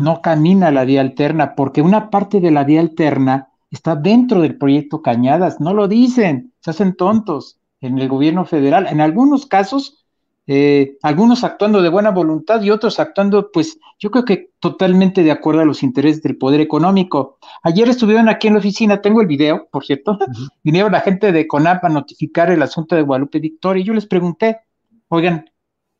No 0.00 0.22
camina 0.22 0.70
la 0.70 0.84
vía 0.84 1.00
alterna 1.00 1.56
porque 1.56 1.82
una 1.82 2.10
parte 2.10 2.38
de 2.38 2.52
la 2.52 2.62
vía 2.62 2.78
alterna 2.78 3.48
está 3.72 3.96
dentro 3.96 4.40
del 4.40 4.56
proyecto 4.56 5.02
Cañadas. 5.02 5.58
No 5.58 5.74
lo 5.74 5.88
dicen, 5.88 6.52
se 6.60 6.70
hacen 6.70 6.94
tontos 6.94 7.58
en 7.80 7.98
el 7.98 8.08
gobierno 8.08 8.44
federal. 8.44 8.86
En 8.86 9.00
algunos 9.00 9.46
casos 9.46 10.05
eh, 10.48 10.96
algunos 11.02 11.42
actuando 11.42 11.82
de 11.82 11.88
buena 11.88 12.10
voluntad 12.10 12.62
y 12.62 12.70
otros 12.70 13.00
actuando, 13.00 13.50
pues 13.50 13.78
yo 13.98 14.12
creo 14.12 14.24
que 14.24 14.50
totalmente 14.60 15.24
de 15.24 15.32
acuerdo 15.32 15.62
a 15.62 15.64
los 15.64 15.82
intereses 15.82 16.22
del 16.22 16.38
poder 16.38 16.60
económico. 16.60 17.38
Ayer 17.64 17.88
estuvieron 17.88 18.28
aquí 18.28 18.46
en 18.46 18.54
la 18.54 18.60
oficina, 18.60 19.02
tengo 19.02 19.20
el 19.20 19.26
video, 19.26 19.68
por 19.70 19.84
cierto, 19.84 20.18
vinieron 20.62 20.92
la 20.92 21.00
gente 21.00 21.32
de 21.32 21.48
CONAP 21.48 21.84
a 21.84 21.88
notificar 21.88 22.50
el 22.50 22.62
asunto 22.62 22.94
de 22.94 23.02
Guadalupe 23.02 23.40
Victoria 23.40 23.80
y 23.82 23.86
yo 23.86 23.94
les 23.94 24.06
pregunté, 24.06 24.60
oigan, 25.08 25.50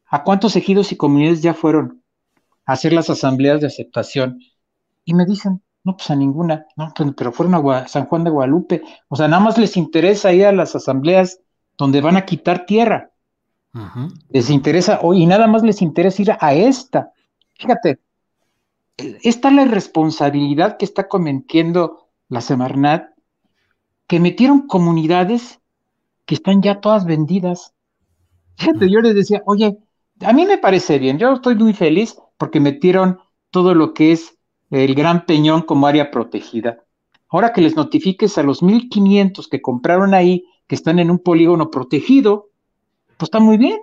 ¿a 0.07 0.23
cuántos 0.23 0.55
ejidos 0.55 0.93
y 0.93 0.97
comunidades 0.97 1.43
ya 1.43 1.53
fueron 1.53 2.05
a 2.67 2.75
hacer 2.75 2.93
las 2.93 3.11
asambleas 3.11 3.61
de 3.61 3.67
aceptación? 3.67 4.39
Y 5.05 5.15
me 5.15 5.27
dicen, 5.27 5.61
no, 5.83 5.97
pues 5.97 6.09
a 6.11 6.15
ninguna, 6.15 6.67
no, 6.77 6.93
pues, 6.95 7.11
pero 7.17 7.33
fueron 7.33 7.55
a 7.69 7.89
San 7.89 8.07
Juan 8.07 8.23
de 8.23 8.31
Guadalupe, 8.31 8.83
o 9.09 9.17
sea, 9.17 9.27
nada 9.27 9.43
más 9.43 9.59
les 9.59 9.77
interesa 9.77 10.33
ir 10.33 10.47
a 10.47 10.53
las 10.53 10.77
asambleas 10.77 11.41
donde 11.77 12.01
van 12.01 12.17
a 12.17 12.25
quitar 12.25 12.65
tierra 12.65 13.11
les 14.31 14.51
interesa, 14.51 15.01
y 15.15 15.27
nada 15.27 15.47
más 15.47 15.63
les 15.63 15.83
interesa 15.83 16.23
ir 16.23 16.33
a 16.39 16.55
esta. 16.55 17.13
Fíjate, 17.55 18.01
esta 18.97 19.49
es 19.49 19.55
la 19.55 19.63
irresponsabilidad 19.63 20.77
que 20.79 20.85
está 20.85 21.09
cometiendo 21.09 22.09
la 22.29 22.41
Semarnat, 22.41 23.11
que 24.07 24.21
metieron 24.21 24.67
comunidades 24.67 25.61
que 26.25 26.35
están 26.35 26.63
ya 26.63 26.81
todas 26.81 27.05
vendidas. 27.05 27.75
Fíjate, 28.57 28.91
yo 28.91 29.01
les 29.01 29.15
decía, 29.15 29.43
oye, 29.47 29.79
a 30.21 30.33
mí 30.33 30.47
me 30.47 30.59
parece 30.59 30.99
bien, 30.99 31.19
yo 31.19 31.35
estoy 31.35 31.55
muy 31.55 31.73
feliz 31.73 32.17
porque 32.39 32.61
metieron 32.61 33.19
todo 33.51 33.75
lo 33.75 33.95
que 33.95 34.13
es 34.13 34.37
el 34.71 34.95
Gran 34.95 35.27
Peñón 35.27 35.63
como 35.63 35.87
área 35.87 36.11
protegida. 36.11 36.79
Ahora 37.29 37.53
que 37.53 37.61
les 37.61 37.77
notifiques 37.77 38.39
a 38.39 38.43
los 38.43 38.63
1500 38.63 39.49
que 39.49 39.61
compraron 39.61 40.15
ahí, 40.15 40.45
que 40.67 40.75
están 40.75 40.99
en 40.99 41.11
un 41.11 41.19
polígono 41.19 41.71
protegido, 41.71 42.51
pues 43.17 43.29
está 43.29 43.41
muy 43.41 43.57
bien. 43.57 43.79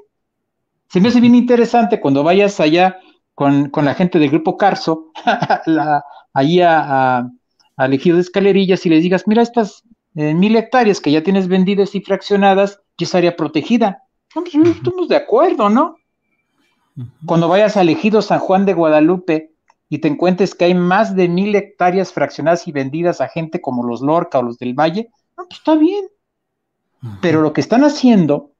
Se 0.89 0.99
me 0.99 1.09
hace 1.09 1.19
bien 1.19 1.35
interesante 1.35 1.99
cuando 1.99 2.23
vayas 2.23 2.59
allá 2.59 2.97
con, 3.35 3.71
la 3.73 3.95
gente 3.95 4.19
del 4.19 4.29
grupo 4.29 4.57
Carso, 4.57 5.11
allí 6.33 6.61
a, 6.61 7.29
a, 7.77 7.87
de 7.87 7.95
escalerillas 8.19 8.85
y 8.85 8.89
les 8.89 9.01
digas, 9.01 9.23
mira, 9.27 9.41
estas 9.41 9.83
eh, 10.15 10.33
mil 10.33 10.55
hectáreas 10.55 11.01
que 11.01 11.11
ya 11.11 11.23
tienes 11.23 11.47
vendidas 11.47 11.95
y 11.95 12.01
fraccionadas, 12.01 12.81
ya 12.97 13.05
es 13.05 13.15
área 13.15 13.35
protegida. 13.35 14.03
Pues, 14.33 14.53
estamos 14.53 15.07
de 15.07 15.15
acuerdo, 15.15 15.69
¿no? 15.69 15.97
Cuando 17.25 17.47
vayas 17.47 17.75
a 17.75 17.81
elegido 17.81 18.21
San 18.21 18.39
Juan 18.39 18.65
de 18.65 18.73
Guadalupe 18.73 19.51
y 19.89 19.97
te 19.97 20.07
encuentres 20.07 20.53
que 20.53 20.65
hay 20.65 20.75
más 20.75 21.15
de 21.15 21.27
mil 21.27 21.55
hectáreas 21.55 22.13
fraccionadas 22.13 22.67
y 22.67 22.71
vendidas 22.71 23.19
a 23.19 23.27
gente 23.27 23.61
como 23.61 23.83
los 23.83 24.01
Lorca 24.01 24.39
o 24.39 24.43
los 24.43 24.59
del 24.59 24.75
Valle, 24.75 25.09
pues 25.35 25.47
está 25.51 25.75
bien. 25.75 26.05
Pero 27.21 27.41
lo 27.41 27.51
que 27.51 27.61
están 27.61 27.83
haciendo 27.83 28.52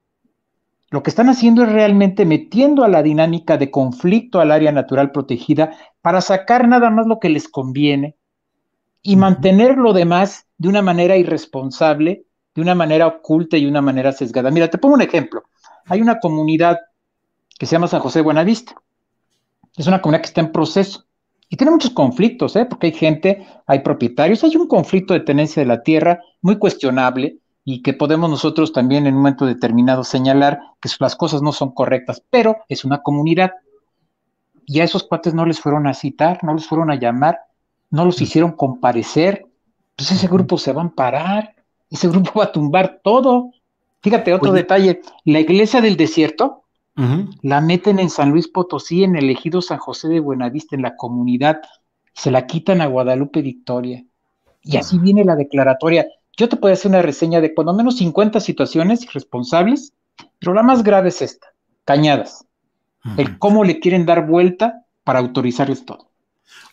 lo 0.93 1.01
que 1.01 1.09
están 1.09 1.27
haciendo 1.27 1.63
es 1.63 1.71
realmente 1.71 2.23
metiendo 2.23 2.83
a 2.83 2.87
la 2.87 3.01
dinámica 3.01 3.57
de 3.57 3.71
conflicto 3.71 4.39
al 4.39 4.51
área 4.51 4.71
natural 4.71 5.11
protegida 5.11 5.75
para 6.03 6.21
sacar 6.21 6.67
nada 6.67 6.91
más 6.91 7.07
lo 7.07 7.17
que 7.19 7.29
les 7.29 7.49
conviene 7.49 8.15
y 9.01 9.15
mantener 9.15 9.75
lo 9.75 9.93
demás 9.93 10.45
de 10.59 10.69
una 10.69 10.83
manera 10.83 11.17
irresponsable, 11.17 12.27
de 12.53 12.61
una 12.61 12.75
manera 12.75 13.07
oculta 13.07 13.57
y 13.57 13.65
una 13.65 13.81
manera 13.81 14.11
sesgada. 14.11 14.51
Mira, 14.51 14.69
te 14.69 14.77
pongo 14.77 14.93
un 14.93 15.01
ejemplo. 15.01 15.45
Hay 15.87 15.99
una 15.99 16.19
comunidad 16.19 16.77
que 17.57 17.65
se 17.65 17.71
llama 17.71 17.87
San 17.87 17.99
José 17.99 18.19
de 18.19 18.25
Buenavista. 18.25 18.75
Es 19.75 19.87
una 19.87 19.99
comunidad 19.99 20.21
que 20.21 20.27
está 20.27 20.41
en 20.41 20.51
proceso 20.51 21.05
y 21.49 21.57
tiene 21.57 21.71
muchos 21.71 21.89
conflictos, 21.89 22.55
¿eh? 22.55 22.65
porque 22.65 22.85
hay 22.87 22.93
gente, 22.93 23.47
hay 23.65 23.79
propietarios, 23.79 24.43
hay 24.43 24.55
un 24.57 24.67
conflicto 24.67 25.15
de 25.15 25.21
tenencia 25.21 25.59
de 25.59 25.67
la 25.67 25.81
tierra 25.81 26.21
muy 26.43 26.59
cuestionable, 26.59 27.39
y 27.65 27.81
que 27.81 27.93
podemos 27.93 28.29
nosotros 28.29 28.73
también 28.73 29.07
en 29.07 29.15
un 29.15 29.21
momento 29.21 29.45
determinado 29.45 30.03
señalar 30.03 30.59
que 30.81 30.89
las 30.99 31.15
cosas 31.15 31.41
no 31.41 31.53
son 31.53 31.71
correctas, 31.71 32.21
pero 32.29 32.57
es 32.67 32.83
una 32.83 33.01
comunidad. 33.01 33.53
Y 34.65 34.79
a 34.81 34.83
esos 34.83 35.03
cuates 35.03 35.33
no 35.33 35.45
les 35.45 35.59
fueron 35.59 35.87
a 35.87 35.93
citar, 35.93 36.43
no 36.43 36.53
les 36.53 36.67
fueron 36.67 36.91
a 36.91 36.95
llamar, 36.95 37.39
no 37.89 38.05
los 38.05 38.21
hicieron 38.21 38.51
comparecer. 38.53 39.45
Pues 39.95 40.11
ese 40.11 40.27
grupo 40.27 40.57
se 40.57 40.73
va 40.73 40.81
a 40.81 40.85
amparar, 40.85 41.55
ese 41.89 42.09
grupo 42.09 42.39
va 42.39 42.45
a 42.45 42.51
tumbar 42.51 42.99
todo. 43.03 43.51
Fíjate, 44.01 44.33
otro 44.33 44.51
detalle, 44.51 45.01
la 45.23 45.39
iglesia 45.39 45.79
del 45.79 45.95
desierto 45.95 46.63
la 47.41 47.59
meten 47.59 47.97
en 47.97 48.09
San 48.09 48.29
Luis 48.29 48.47
Potosí, 48.47 49.03
en 49.03 49.15
el 49.15 49.29
ejido 49.29 49.61
San 49.61 49.79
José 49.79 50.09
de 50.09 50.19
Buenavista, 50.19 50.75
en 50.75 50.83
la 50.83 50.95
comunidad, 50.95 51.61
se 52.13 52.29
la 52.29 52.45
quitan 52.45 52.81
a 52.81 52.87
Guadalupe 52.87 53.41
Victoria. 53.41 54.03
Y 54.61 54.77
así 54.77 54.99
viene 54.99 55.23
la 55.23 55.35
declaratoria 55.35 56.05
yo 56.37 56.49
te 56.49 56.57
puedo 56.57 56.73
hacer 56.73 56.89
una 56.89 57.01
reseña 57.01 57.41
de 57.41 57.53
cuando 57.53 57.73
menos 57.73 57.97
50 57.97 58.39
situaciones 58.39 59.03
irresponsables, 59.03 59.93
pero 60.39 60.53
la 60.53 60.63
más 60.63 60.83
grave 60.83 61.09
es 61.09 61.21
esta, 61.21 61.47
cañadas. 61.85 62.45
El 63.17 63.37
cómo 63.37 63.65
le 63.65 63.79
quieren 63.79 64.05
dar 64.05 64.25
vuelta 64.25 64.85
para 65.03 65.19
autorizarles 65.19 65.85
todo. 65.85 66.09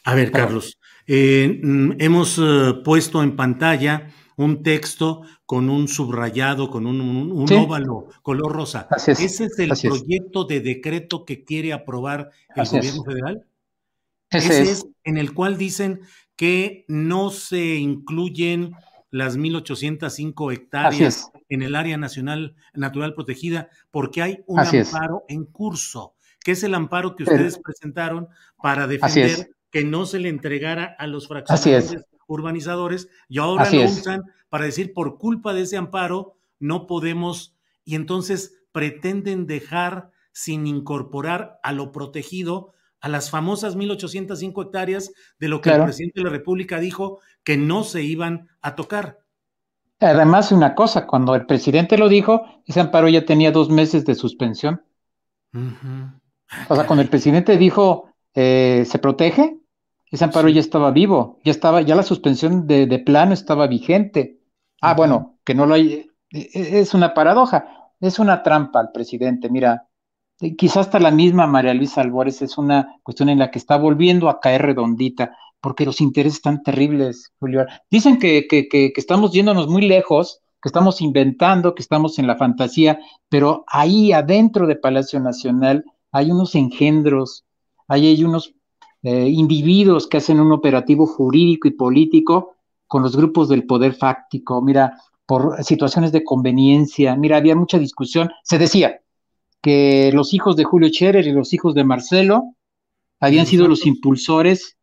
A 0.05 0.15
ver, 0.15 0.31
Carlos, 0.31 0.79
eh, 1.07 1.61
mm, 1.63 1.93
hemos 1.99 2.39
eh, 2.39 2.75
puesto 2.85 3.23
en 3.23 3.35
pantalla 3.35 4.11
un 4.37 4.63
texto 4.63 5.23
con 5.45 5.69
un 5.69 5.89
subrayado, 5.89 6.71
con 6.71 6.87
un, 6.87 7.47
óvalo 7.53 8.07
color 8.23 8.53
rosa. 8.53 8.89
¿Ese 8.97 9.25
es 9.27 9.59
el 9.59 9.71
proyecto 9.71 10.45
de 10.45 10.61
decreto 10.61 11.25
que 11.25 11.45
quiere 11.45 11.73
aprobar 11.73 12.31
el 12.55 12.65
gobierno 12.65 13.05
federal? 13.05 13.45
Ese, 14.31 14.63
es. 14.63 14.87
en 15.03 15.19
el 15.19 15.35
cual 15.35 15.59
dicen 15.59 16.03
que 16.37 16.85
no 16.87 17.31
se 17.31 17.77
incluyen 17.77 18.73
las 19.11 19.37
1.805 19.37 20.53
hectáreas 20.53 21.31
en 21.49 21.63
el 21.63 21.75
área 21.75 21.97
nacional 21.97 22.55
natural 22.75 23.15
protegida, 23.15 23.69
porque 23.91 24.23
hay 24.23 24.45
un 24.47 24.61
amparo 24.61 25.25
en 25.29 25.45
curso, 25.45 26.15
que 26.45 26.53
es 26.53 26.63
el 26.63 26.75
amparo 26.75 27.17
que 27.17 27.25
ustedes 27.25 27.59
presentaron 27.59 28.29
para 28.63 28.87
defender 28.87 29.51
que 29.71 29.85
no 29.85 30.07
se 30.07 30.19
le 30.19 30.29
entregara 30.29 30.97
a 30.99 31.07
los 31.07 31.29
fraccionadores 31.29 32.05
urbanizadores, 32.27 33.09
y 33.29 33.39
ahora 33.39 33.69
lo 33.71 33.85
usan 33.85 34.23
para 34.49 34.65
decir 34.65 34.93
por 34.93 35.19
culpa 35.19 35.53
de 35.53 35.63
ese 35.63 35.77
amparo 35.77 36.37
no 36.61 36.87
podemos, 36.87 37.57
y 37.85 37.97
entonces 37.97 38.63
pretenden 38.73 39.47
dejar 39.47 40.11
sin 40.33 40.67
incorporar 40.67 41.59
a 41.65 41.73
lo 41.73 41.91
protegido 41.91 42.73
a 43.01 43.09
las 43.09 43.31
famosas 43.31 43.77
1.805 43.77 44.67
hectáreas 44.67 45.13
de 45.39 45.49
lo 45.49 45.61
que 45.61 45.71
el 45.71 45.83
presidente 45.83 46.21
de 46.21 46.25
la 46.25 46.31
República 46.31 46.79
dijo 46.79 47.21
que 47.43 47.57
no 47.57 47.85
se 47.85 48.03
iban 48.03 48.49
a 48.61 48.75
tocar. 48.75 49.19
Además, 50.01 50.53
una 50.53 50.75
cosa, 50.75 51.07
cuando 51.07 51.35
el 51.35 51.47
presidente 51.47 51.99
lo 51.99 52.09
dijo, 52.09 52.63
ese 52.67 52.81
amparo 52.81 53.09
ya 53.09 53.25
tenía 53.25 53.53
dos 53.53 53.69
meses 53.69 54.05
de 54.07 54.15
suspensión. 54.15 54.83
O 55.53 56.75
sea, 56.75 56.87
cuando 56.87 57.03
el 57.03 57.09
presidente 57.09 57.57
dijo 57.57 58.11
eh, 58.35 58.85
se 58.87 58.99
protege, 58.99 59.59
ese 60.11 60.25
amparo 60.25 60.49
ya 60.49 60.61
estaba 60.61 60.91
vivo, 60.91 61.39
ya 61.45 61.51
estaba, 61.51 61.83
ya 61.83 61.95
la 61.95 62.03
suspensión 62.03 62.67
de, 62.67 62.99
plano 62.99 63.33
estaba 63.33 63.67
vigente. 63.67 64.41
Ah, 64.81 64.95
bueno, 64.95 65.39
que 65.45 65.55
no 65.55 65.67
lo 65.67 65.75
hay, 65.75 66.11
e, 66.31 66.51
e, 66.53 66.81
es 66.81 66.95
una 66.95 67.15
paradoja, 67.15 67.91
es 68.01 68.19
una 68.19 68.43
trampa 68.43 68.81
al 68.81 68.93
presidente. 68.93 69.51
Mira, 69.51 69.89
eh, 69.89 69.90
quizás 70.57 70.87
hasta 70.87 70.99
la 70.99 71.11
misma 71.11 71.47
María 71.47 71.75
Luisa 71.75 72.01
Albores 72.01 72.41
es 72.43 72.57
una 72.57 72.97
cuestión 73.03 73.29
en 73.29 73.39
la 73.39 73.51
que 73.51 73.59
está 73.59 73.77
volviendo 73.77 74.29
a 74.29 74.41
caer 74.41 74.63
redondita, 74.63 75.37
porque 75.61 75.85
los 75.85 76.01
intereses 76.01 76.39
están 76.39 76.63
terribles, 76.63 77.33
Julio. 77.39 77.67
Dicen 77.91 78.19
que, 78.19 78.47
que, 78.49 78.69
que, 78.69 78.93
estamos 78.97 79.33
yéndonos 79.33 79.69
muy 79.69 79.83
lejos, 79.83 80.41
que 80.63 80.69
estamos 80.69 81.01
inventando, 81.03 81.75
que 81.75 81.83
estamos 81.83 82.19
en 82.19 82.27
la 82.27 82.37
fantasía, 82.37 82.99
pero 83.29 83.65
ahí 83.67 84.13
adentro 84.13 84.67
de 84.67 84.77
Palacio 84.77 85.21
Nacional 85.21 85.85
hay 86.13 86.31
unos 86.31 86.55
engendros, 86.55 87.45
ahí 87.87 88.07
hay 88.09 88.25
unos 88.25 88.55
eh, 89.03 89.29
individuos 89.29 90.07
que 90.07 90.19
hacen 90.19 90.41
un 90.41 90.53
operativo 90.53 91.07
jurídico 91.07 91.69
y 91.69 91.73
político 91.73 92.57
con 92.87 93.03
los 93.03 93.17
grupos 93.17 93.49
del 93.49 93.67
poder 93.67 93.95
fáctico, 93.95 94.61
mira, 94.63 94.99
por 95.27 95.63
situaciones 95.63 96.13
de 96.13 96.25
conveniencia, 96.25 97.15
mira, 97.15 97.37
había 97.37 97.55
mucha 97.55 97.79
discusión, 97.79 98.31
se 98.43 98.59
decía 98.59 99.01
que 99.63 100.11
los 100.13 100.35
hijos 100.35 100.57
de 100.57 100.65
Julio 100.65 100.89
Scherer 100.89 101.27
y 101.27 101.33
los 101.33 101.53
hijos 101.53 101.75
de 101.75 101.85
Marcelo 101.85 102.55
habían 103.21 103.47
sido 103.47 103.69
los 103.69 103.87
impulsores, 103.87 104.77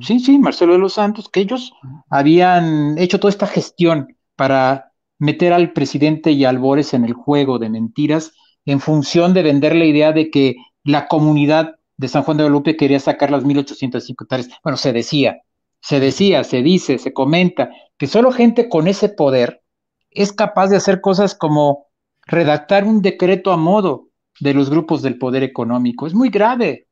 sí, 0.00 0.20
sí, 0.20 0.38
Marcelo 0.38 0.72
de 0.72 0.78
los 0.78 0.94
Santos, 0.94 1.28
que 1.28 1.40
ellos 1.40 1.72
habían 2.08 2.96
hecho 2.98 3.20
toda 3.20 3.30
esta 3.30 3.46
gestión 3.46 4.16
para 4.36 4.92
meter 5.18 5.52
al 5.52 5.72
presidente 5.72 6.32
y 6.32 6.44
a 6.44 6.48
Albores 6.48 6.94
en 6.94 7.04
el 7.04 7.12
juego 7.12 7.58
de 7.58 7.68
mentiras 7.68 8.32
en 8.64 8.80
función 8.80 9.34
de 9.34 9.42
vender 9.42 9.74
la 9.74 9.84
idea 9.84 10.12
de 10.12 10.30
que 10.30 10.56
la 10.84 11.08
comunidad 11.08 11.76
de 11.96 12.08
San 12.08 12.22
Juan 12.22 12.36
de 12.36 12.44
Guadalupe 12.44 12.76
quería 12.76 13.00
sacar 13.00 13.30
las 13.30 13.44
1805 13.44 14.24
hectáreas. 14.24 14.50
Bueno, 14.62 14.76
se 14.76 14.92
decía, 14.92 15.42
se 15.80 16.00
decía, 16.00 16.44
se 16.44 16.62
dice, 16.62 16.98
se 16.98 17.12
comenta 17.12 17.70
que 17.98 18.06
solo 18.06 18.32
gente 18.32 18.68
con 18.68 18.88
ese 18.88 19.08
poder 19.08 19.62
es 20.10 20.32
capaz 20.32 20.68
de 20.68 20.76
hacer 20.76 21.00
cosas 21.00 21.34
como 21.34 21.86
redactar 22.26 22.84
un 22.84 23.02
decreto 23.02 23.52
a 23.52 23.56
modo 23.56 24.08
de 24.40 24.54
los 24.54 24.70
grupos 24.70 25.02
del 25.02 25.18
poder 25.18 25.42
económico. 25.42 26.06
Es 26.06 26.14
muy 26.14 26.28
grave. 26.28 26.88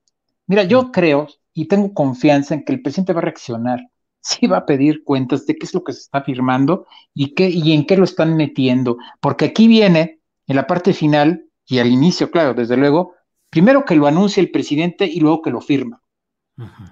Mira, 0.46 0.64
yo 0.64 0.84
mm. 0.84 0.90
creo 0.90 1.26
y 1.52 1.66
tengo 1.66 1.92
confianza 1.92 2.54
en 2.54 2.64
que 2.64 2.72
el 2.72 2.82
presidente 2.82 3.12
va 3.12 3.20
a 3.20 3.24
reaccionar. 3.24 3.80
Sí 4.22 4.46
va 4.46 4.58
a 4.58 4.66
pedir 4.66 5.02
cuentas 5.02 5.46
de 5.46 5.56
qué 5.56 5.64
es 5.64 5.72
lo 5.72 5.82
que 5.82 5.94
se 5.94 6.00
está 6.00 6.22
firmando 6.22 6.86
y, 7.14 7.32
qué, 7.34 7.48
y 7.48 7.72
en 7.72 7.86
qué 7.86 7.96
lo 7.96 8.04
están 8.04 8.36
metiendo. 8.36 8.98
Porque 9.18 9.46
aquí 9.46 9.66
viene, 9.66 10.20
en 10.46 10.56
la 10.56 10.66
parte 10.66 10.92
final 10.92 11.46
y 11.64 11.78
al 11.78 11.86
inicio, 11.86 12.30
claro, 12.30 12.52
desde 12.52 12.76
luego, 12.76 13.14
primero 13.48 13.82
que 13.86 13.96
lo 13.96 14.06
anuncie 14.06 14.42
el 14.42 14.50
presidente 14.50 15.06
y 15.06 15.20
luego 15.20 15.40
que 15.40 15.50
lo 15.50 15.62
firma. 15.62 16.02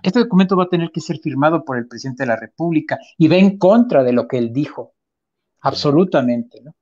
Este 0.02 0.20
documento 0.20 0.56
va 0.56 0.64
a 0.64 0.68
tener 0.68 0.90
que 0.90 1.02
ser 1.02 1.18
firmado 1.18 1.66
por 1.66 1.76
el 1.76 1.86
presidente 1.86 2.22
de 2.22 2.28
la 2.28 2.36
República 2.36 2.98
y 3.18 3.28
va 3.28 3.36
en 3.36 3.58
contra 3.58 4.02
de 4.02 4.12
lo 4.12 4.26
que 4.26 4.38
él 4.38 4.52
dijo. 4.52 4.94
Absolutamente, 5.60 6.62
¿no? 6.62 6.74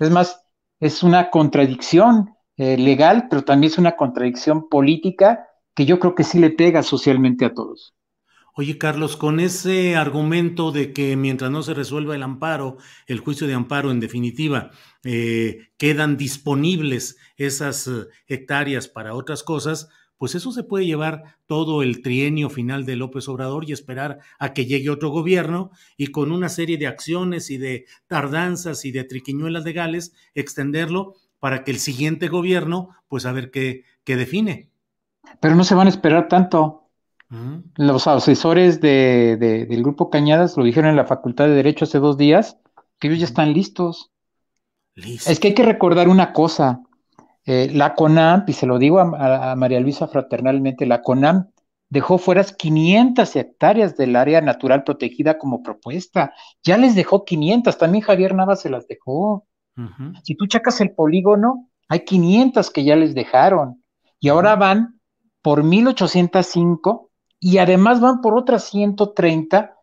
Es 0.00 0.10
más, 0.10 0.42
es 0.80 1.02
una 1.02 1.30
contradicción 1.30 2.34
eh, 2.56 2.76
legal, 2.78 3.26
pero 3.28 3.42
también 3.42 3.72
es 3.72 3.78
una 3.78 3.96
contradicción 3.96 4.68
política 4.68 5.48
que 5.74 5.86
yo 5.86 5.98
creo 5.98 6.14
que 6.14 6.24
sí 6.24 6.38
le 6.38 6.50
pega 6.50 6.82
socialmente 6.82 7.44
a 7.44 7.54
todos. 7.54 7.94
Oye, 8.56 8.78
Carlos, 8.78 9.16
con 9.16 9.40
ese 9.40 9.96
argumento 9.96 10.70
de 10.70 10.92
que 10.92 11.16
mientras 11.16 11.50
no 11.50 11.64
se 11.64 11.74
resuelva 11.74 12.14
el 12.14 12.22
amparo, 12.22 12.76
el 13.08 13.18
juicio 13.18 13.48
de 13.48 13.54
amparo 13.54 13.90
en 13.90 13.98
definitiva, 13.98 14.70
eh, 15.02 15.70
quedan 15.76 16.16
disponibles 16.16 17.16
esas 17.36 17.88
eh, 17.88 18.06
hectáreas 18.28 18.86
para 18.86 19.14
otras 19.14 19.42
cosas, 19.42 19.88
pues 20.18 20.36
eso 20.36 20.52
se 20.52 20.62
puede 20.62 20.86
llevar 20.86 21.36
todo 21.46 21.82
el 21.82 22.00
trienio 22.00 22.48
final 22.48 22.86
de 22.86 22.94
López 22.94 23.28
Obrador 23.28 23.68
y 23.68 23.72
esperar 23.72 24.20
a 24.38 24.52
que 24.52 24.66
llegue 24.66 24.88
otro 24.88 25.10
gobierno 25.10 25.72
y 25.96 26.06
con 26.08 26.30
una 26.30 26.48
serie 26.48 26.78
de 26.78 26.86
acciones 26.86 27.50
y 27.50 27.58
de 27.58 27.86
tardanzas 28.06 28.84
y 28.84 28.92
de 28.92 29.02
triquiñuelas 29.02 29.64
legales 29.64 30.14
extenderlo 30.34 31.16
para 31.40 31.64
que 31.64 31.70
el 31.70 31.78
siguiente 31.78 32.28
gobierno, 32.28 32.90
pues 33.08 33.26
a 33.26 33.32
ver 33.32 33.50
qué, 33.50 33.84
qué 34.04 34.16
define. 34.16 34.70
Pero 35.40 35.54
no 35.54 35.64
se 35.64 35.74
van 35.74 35.86
a 35.86 35.90
esperar 35.90 36.28
tanto. 36.28 36.84
Los 37.76 38.06
asesores 38.06 38.80
de, 38.80 39.36
del 39.68 39.82
grupo 39.82 40.08
Cañadas 40.08 40.56
lo 40.56 40.64
dijeron 40.64 40.90
en 40.90 40.96
la 40.96 41.06
Facultad 41.06 41.46
de 41.46 41.54
Derecho 41.54 41.84
hace 41.84 41.98
dos 41.98 42.16
días, 42.16 42.58
que 43.00 43.08
ellos 43.08 43.18
ya 43.18 43.24
están 43.26 43.52
listos. 43.52 44.12
Es 44.94 45.40
que 45.40 45.48
hay 45.48 45.54
que 45.54 45.64
recordar 45.64 46.08
una 46.08 46.32
cosa. 46.32 46.82
Eh, 47.46 47.70
la 47.72 47.94
CONAM, 47.94 48.44
y 48.46 48.52
se 48.52 48.66
lo 48.66 48.78
digo 48.78 49.00
a, 49.00 49.56
María 49.56 49.80
Luisa 49.80 50.06
fraternalmente, 50.06 50.86
la 50.86 51.02
CONAM 51.02 51.50
dejó 51.88 52.18
fuera 52.18 52.44
500 52.44 53.36
hectáreas 53.36 53.96
del 53.96 54.16
área 54.16 54.40
natural 54.40 54.84
protegida 54.84 55.36
como 55.38 55.62
propuesta. 55.62 56.32
Ya 56.62 56.76
les 56.76 56.94
dejó 56.94 57.24
500, 57.24 57.76
también 57.76 58.04
Javier 58.04 58.34
Nava 58.34 58.56
se 58.56 58.70
las 58.70 58.86
dejó. 58.86 59.46
Si 60.22 60.36
tú 60.36 60.46
chacas 60.46 60.80
el 60.80 60.92
polígono, 60.92 61.68
hay 61.88 62.04
500 62.04 62.70
que 62.70 62.84
ya 62.84 62.96
les 62.96 63.14
dejaron. 63.14 63.82
Y 64.20 64.28
ahora 64.28 64.56
van 64.56 65.00
por 65.42 65.62
1805 65.62 67.10
y 67.40 67.58
además 67.58 68.00
van 68.00 68.20
por 68.20 68.36
otras 68.36 68.64
130 68.64 69.76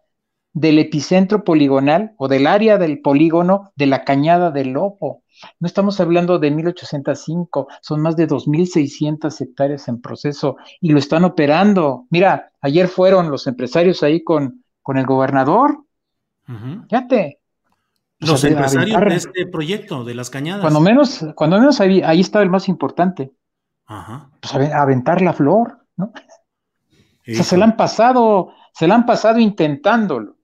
del 0.53 0.79
epicentro 0.79 1.43
poligonal 1.43 2.13
o 2.17 2.27
del 2.27 2.47
área 2.47 2.77
del 2.77 3.01
polígono 3.01 3.71
de 3.75 3.85
la 3.85 4.03
Cañada 4.03 4.51
del 4.51 4.69
Lobo. 4.69 5.23
No 5.59 5.67
estamos 5.67 5.99
hablando 5.99 6.39
de 6.39 6.51
1805, 6.51 7.67
son 7.81 8.01
más 8.01 8.15
de 8.15 8.27
2.600 8.27 9.41
hectáreas 9.41 9.87
en 9.87 10.01
proceso 10.01 10.57
y 10.79 10.89
lo 10.89 10.99
están 10.99 11.23
operando. 11.23 12.07
Mira, 12.09 12.51
ayer 12.61 12.87
fueron 12.87 13.31
los 13.31 13.47
empresarios 13.47 14.03
ahí 14.03 14.23
con, 14.23 14.63
con 14.81 14.97
el 14.97 15.05
gobernador. 15.05 15.85
Fíjate. 16.89 17.40
Los 18.21 18.43
empresarios 18.43 19.01
de 19.01 19.15
este 19.15 19.47
proyecto, 19.47 20.03
de 20.03 20.13
las 20.13 20.29
cañadas. 20.29 20.61
Cuando 20.61 20.79
menos, 20.79 21.25
cuando 21.35 21.59
menos 21.59 21.81
ahí, 21.81 22.01
ahí 22.03 22.21
estaba 22.21 22.43
el 22.43 22.51
más 22.51 22.67
importante. 22.67 23.31
Ajá. 23.87 24.29
Pues 24.39 24.53
aventar 24.53 25.21
la 25.21 25.33
flor, 25.33 25.79
¿no? 25.97 26.13
se 27.25 27.57
la 27.57 27.65
han 27.65 27.77
pasado, 27.77 28.53
se 28.73 28.87
la 28.87 28.95
han 28.95 29.05
pasado 29.05 29.39
intentándolo. 29.39 30.37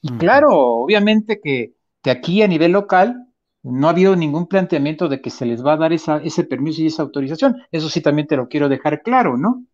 Y 0.00 0.10
claro, 0.18 0.50
obviamente 0.50 1.40
que, 1.42 1.74
aquí 2.10 2.42
a 2.42 2.48
nivel 2.48 2.72
local 2.72 3.26
no 3.62 3.86
ha 3.86 3.90
habido 3.90 4.14
ningún 4.14 4.46
planteamiento 4.46 5.08
de 5.08 5.22
que 5.22 5.30
se 5.30 5.46
les 5.46 5.64
va 5.64 5.72
a 5.72 5.76
dar 5.78 5.94
esa, 5.94 6.18
ese 6.18 6.44
permiso 6.44 6.82
y 6.82 6.88
esa 6.88 7.02
autorización. 7.02 7.62
Eso 7.72 7.88
sí 7.88 8.02
también 8.02 8.28
te 8.28 8.36
lo 8.36 8.48
quiero 8.48 8.68
dejar 8.68 9.02
claro, 9.02 9.38
¿no? 9.38 9.64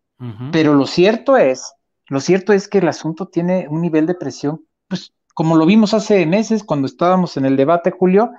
Pero 0.51 0.75
lo 0.75 0.85
cierto 0.85 1.35
es, 1.35 1.73
lo 2.07 2.19
cierto 2.19 2.53
es 2.53 2.67
que 2.67 2.77
el 2.77 2.87
asunto 2.87 3.27
tiene 3.27 3.67
un 3.67 3.81
nivel 3.81 4.05
de 4.05 4.13
presión, 4.13 4.63
pues 4.87 5.13
como 5.33 5.55
lo 5.55 5.65
vimos 5.65 5.93
hace 5.93 6.25
meses 6.25 6.63
cuando 6.63 6.87
estábamos 6.87 7.37
en 7.37 7.45
el 7.45 7.57
debate, 7.57 7.91
Julio, 7.91 8.31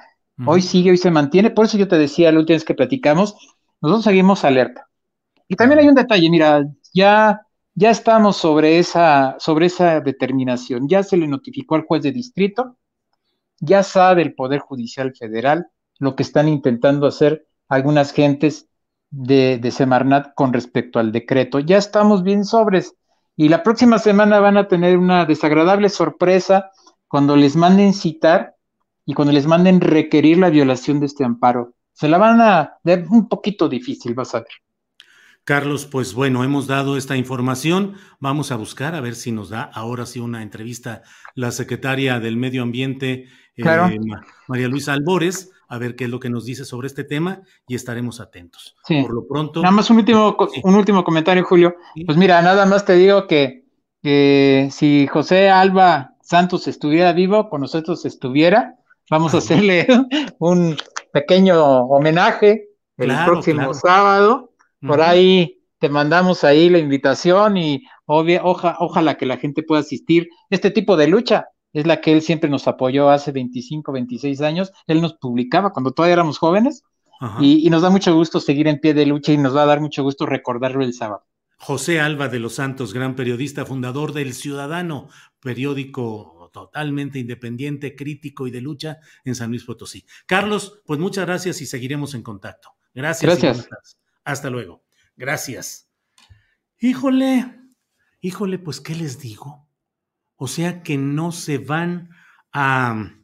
hoy 0.47 0.63
sigue, 0.63 0.91
hoy 0.91 0.99
se 0.99 1.11
mantiene. 1.11 1.51
Por 1.51 1.67
eso 1.67 1.79
yo 1.79 1.89
te 1.89 1.99
decía 1.99 2.33
la 2.33 2.39
última 2.39 2.57
vez 2.57 2.65
que 2.65 2.75
platicamos, 2.75 3.37
nosotros 3.81 4.05
seguimos 4.05 4.45
alerta. 4.45 4.89
Y 5.49 5.57
también 5.57 5.81
hay 5.81 5.89
un 5.89 5.95
detalle, 5.95 6.31
mira, 6.31 6.65
ya 6.95 7.47
ya 7.75 7.91
estamos 7.91 8.37
sobre 8.37 8.79
esa, 8.79 9.37
sobre 9.39 9.67
esa 9.67 10.01
determinación. 10.01 10.89
Ya 10.89 11.03
se 11.03 11.17
le 11.17 11.27
notificó 11.27 11.75
al 11.75 11.87
juez 11.87 12.03
de 12.03 12.13
distrito, 12.13 12.77
ya 13.61 13.83
sabe 13.83 14.23
el 14.23 14.35
Poder 14.35 14.61
Judicial 14.61 15.15
Federal 15.15 15.69
lo 15.99 16.17
que 16.17 16.23
están 16.23 16.49
intentando 16.49 17.07
hacer 17.07 17.47
algunas 17.69 18.13
gentes 18.13 18.69
de, 19.11 19.59
de 19.59 19.71
Semarnat 19.71 20.35
con 20.35 20.53
respecto 20.53 20.99
al 20.99 21.13
decreto. 21.13 21.61
Ya 21.61 21.79
estamos 21.79 22.23
bien 22.23 22.45
sobres 22.45 22.97
y 23.37 23.49
la 23.49 23.63
próxima 23.63 23.99
semana 23.99 24.41
van 24.41 24.57
a 24.57 24.69
tener 24.69 24.99
una 24.99 25.25
desagradable 25.25 25.89
sorpresa 25.89 26.71
cuando 27.13 27.37
les 27.37 27.57
manden 27.57 27.93
citar 27.93 28.57
y 29.05 29.13
cuando 29.13 29.33
les 29.33 29.47
manden 29.47 29.83
requerir 29.83 30.39
la 30.39 30.49
violación 30.49 30.99
de 30.99 31.05
este 31.05 31.25
amparo. 31.25 31.75
Se 31.93 32.09
la 32.09 32.17
van 32.17 32.41
a 32.41 32.79
ver 32.85 33.05
un 33.11 33.29
poquito 33.29 33.69
difícil, 33.69 34.15
vas 34.15 34.35
a 34.35 34.39
ver. 34.39 34.49
Carlos, 35.45 35.85
pues 35.85 36.15
bueno, 36.15 36.43
hemos 36.43 36.67
dado 36.67 36.97
esta 36.97 37.15
información. 37.15 37.97
Vamos 38.19 38.51
a 38.51 38.57
buscar 38.57 38.95
a 38.95 39.03
ver 39.03 39.15
si 39.15 39.31
nos 39.31 39.51
da 39.51 39.61
ahora 39.61 40.07
sí 40.07 40.21
una 40.21 40.43
entrevista 40.43 41.03
la 41.35 41.51
secretaria 41.51 42.19
del 42.19 42.39
Medio 42.39 42.63
Ambiente, 42.63 43.27
eh, 43.57 43.99
María 44.49 44.69
Luisa 44.69 44.95
Albores, 44.95 45.51
a 45.69 45.77
ver 45.77 45.97
qué 45.97 46.05
es 46.05 46.11
lo 46.11 46.19
que 46.19 46.31
nos 46.31 46.47
dice 46.47 46.65
sobre 46.65 46.87
este 46.87 47.05
tema 47.05 47.43
y 47.69 47.75
estaremos 47.75 48.21
atentos. 48.21 48.75
Por 48.89 49.13
lo 49.13 49.27
pronto. 49.29 49.61
Nada 49.61 49.75
más 49.75 49.91
un 49.91 49.99
último, 49.99 50.35
un 50.63 50.75
último 50.77 51.05
comentario, 51.05 51.45
Julio. 51.45 51.77
Pues 52.07 52.17
mira, 52.17 52.41
nada 52.41 52.65
más 52.65 52.87
te 52.87 52.95
digo 52.95 53.27
que, 53.27 53.65
si 54.71 55.07
José 55.09 55.51
Alba 55.51 56.12
Santos 56.33 56.67
estuviera 56.67 57.13
vivo, 57.13 57.49
con 57.49 57.61
nosotros 57.61 58.05
estuviera, 58.05 58.77
vamos 59.11 59.35
a 59.35 59.39
hacerle 59.39 59.87
un 60.39 60.77
pequeño 61.13 61.63
homenaje 61.63 62.69
el 62.97 63.15
próximo 63.25 63.75
sábado 63.75 64.53
por 64.87 65.01
ahí 65.01 65.61
te 65.79 65.89
mandamos 65.89 66.45
ahí 66.45 66.69
la 66.69 66.79
invitación 66.79 67.57
y 67.57 67.85
ojalá 68.07 69.17
que 69.17 69.27
la 69.27 69.37
gente 69.37 69.63
pueda 69.63 69.81
asistir. 69.81 70.29
Este 70.51 70.71
tipo 70.71 70.97
de 70.97 71.09
lucha 71.09 71.49
es 71.73 71.87
la 71.87 72.01
que 72.01 72.13
él 72.13 72.23
siempre 72.23 72.51
nos 72.51 72.69
apoyó 72.69 73.11
hace 73.11 73.33
25, 73.33 73.93
26 73.93 74.41
años. 74.43 74.73
Él 74.87 75.01
nos 75.01 75.15
publicaba 75.15 75.73
cuando 75.73 75.93
todavía 75.93 76.15
éramos 76.15 76.39
jóvenes 76.39 76.83
y, 77.41 77.71
nos 77.71 77.83
da 77.83 77.91
mucho 77.91 78.15
gusto 78.15 78.41
seguir 78.41 78.67
en 78.67 78.81
pie 78.81 78.95
de 78.95 79.07
lucha 79.07 79.33
y 79.33 79.39
nos 79.39 79.57
va 79.57 79.63
a 79.63 79.67
dar 79.67 79.81
mucho 79.81 80.03
gusto 80.03 80.27
recordarlo 80.27 80.83
el 80.83 80.93
sábado. 80.93 81.25
José 81.59 82.01
Alba 82.01 82.27
de 82.27 82.41
los 82.41 82.55
Santos, 82.55 82.93
gran 82.93 83.15
periodista, 83.15 83.65
fundador 83.65 84.13
del 84.13 84.35
Ciudadano, 84.35 85.09
periódico 85.43 86.51
totalmente 86.53 87.19
independiente, 87.19 87.97
crítico 87.97 88.47
y 88.47 88.51
de 88.51 88.61
lucha 88.61 89.01
en 89.25 89.35
San 89.35 89.51
Luis 89.51 89.65
Potosí. 89.65 90.07
Carlos, 90.27 90.81
pues 90.87 91.01
muchas 91.01 91.27
gracias 91.27 91.61
y 91.61 91.67
seguiremos 91.67 92.15
en 92.15 92.23
contacto. 92.23 92.75
Gracias. 92.95 93.41
Gracias. 93.41 93.99
Hasta 94.25 94.51
luego. 94.51 94.85
Gracias. 95.17 95.91
Híjole, 96.79 97.61
híjole, 98.21 98.59
pues 98.59 98.81
¿qué 98.81 98.95
les 98.95 99.19
digo? 99.19 99.69
O 100.37 100.47
sea 100.47 100.83
que 100.83 100.97
no 100.97 101.33
se 101.33 101.59
van 101.59 102.11
a, 102.53 103.15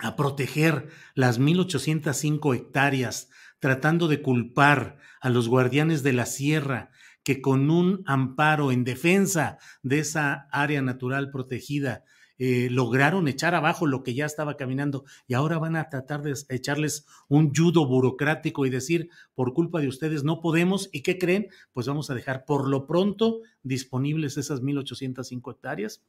a 0.00 0.16
proteger 0.16 0.88
las 1.14 1.40
1.805 1.40 2.54
hectáreas 2.54 3.30
tratando 3.58 4.08
de 4.08 4.22
culpar 4.22 4.98
a 5.20 5.30
los 5.30 5.48
guardianes 5.48 6.02
de 6.02 6.12
la 6.12 6.26
sierra 6.26 6.90
que 7.28 7.42
con 7.42 7.68
un 7.68 8.02
amparo 8.06 8.72
en 8.72 8.84
defensa 8.84 9.58
de 9.82 9.98
esa 9.98 10.48
área 10.50 10.80
natural 10.80 11.30
protegida 11.30 12.02
eh, 12.38 12.68
lograron 12.70 13.28
echar 13.28 13.54
abajo 13.54 13.86
lo 13.86 14.02
que 14.02 14.14
ya 14.14 14.26
estaba 14.26 14.56
caminando 14.56 15.04
y 15.26 15.34
ahora 15.34 15.58
van 15.58 15.76
a 15.76 15.88
tratar 15.88 16.22
de 16.22 16.34
echarles 16.48 17.06
un 17.28 17.52
judo 17.54 17.86
burocrático 17.86 18.66
y 18.66 18.70
decir, 18.70 19.10
por 19.34 19.54
culpa 19.54 19.80
de 19.80 19.88
ustedes 19.88 20.24
no 20.24 20.40
podemos 20.40 20.88
y 20.92 21.02
qué 21.02 21.18
creen, 21.18 21.48
pues 21.72 21.86
vamos 21.86 22.10
a 22.10 22.14
dejar 22.14 22.44
por 22.44 22.68
lo 22.68 22.86
pronto 22.86 23.40
disponibles 23.62 24.36
esas 24.36 24.62
1.805 24.62 25.52
hectáreas. 25.52 26.02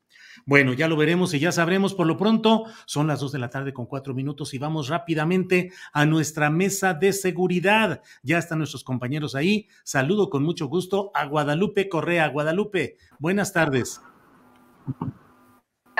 Bueno, 0.46 0.74
ya 0.74 0.88
lo 0.88 0.96
veremos 0.98 1.34
y 1.34 1.40
ya 1.40 1.52
sabremos 1.52 1.94
por 1.94 2.08
lo 2.08 2.18
pronto. 2.18 2.66
Son 2.86 3.08
las 3.08 3.20
2 3.20 3.32
de 3.32 3.40
la 3.40 3.50
tarde 3.50 3.74
con 3.74 3.86
cuatro 3.86 4.14
minutos 4.14 4.54
y 4.54 4.58
vamos 4.58 4.88
rápidamente 4.88 5.72
a 5.94 6.06
nuestra 6.06 6.50
mesa 6.50 6.94
de 6.94 7.14
seguridad. 7.14 8.02
Ya 8.24 8.38
están 8.38 8.60
nuestros 8.60 8.84
compañeros 8.84 9.36
ahí. 9.36 9.68
Saludo 9.84 10.30
con 10.30 10.44
mucho 10.44 10.68
gusto 10.68 11.12
a 11.14 11.26
Guadalupe 11.26 11.90
Correa. 11.90 12.28
Guadalupe, 12.28 12.98
buenas 13.20 13.54
tardes. 13.54 14.02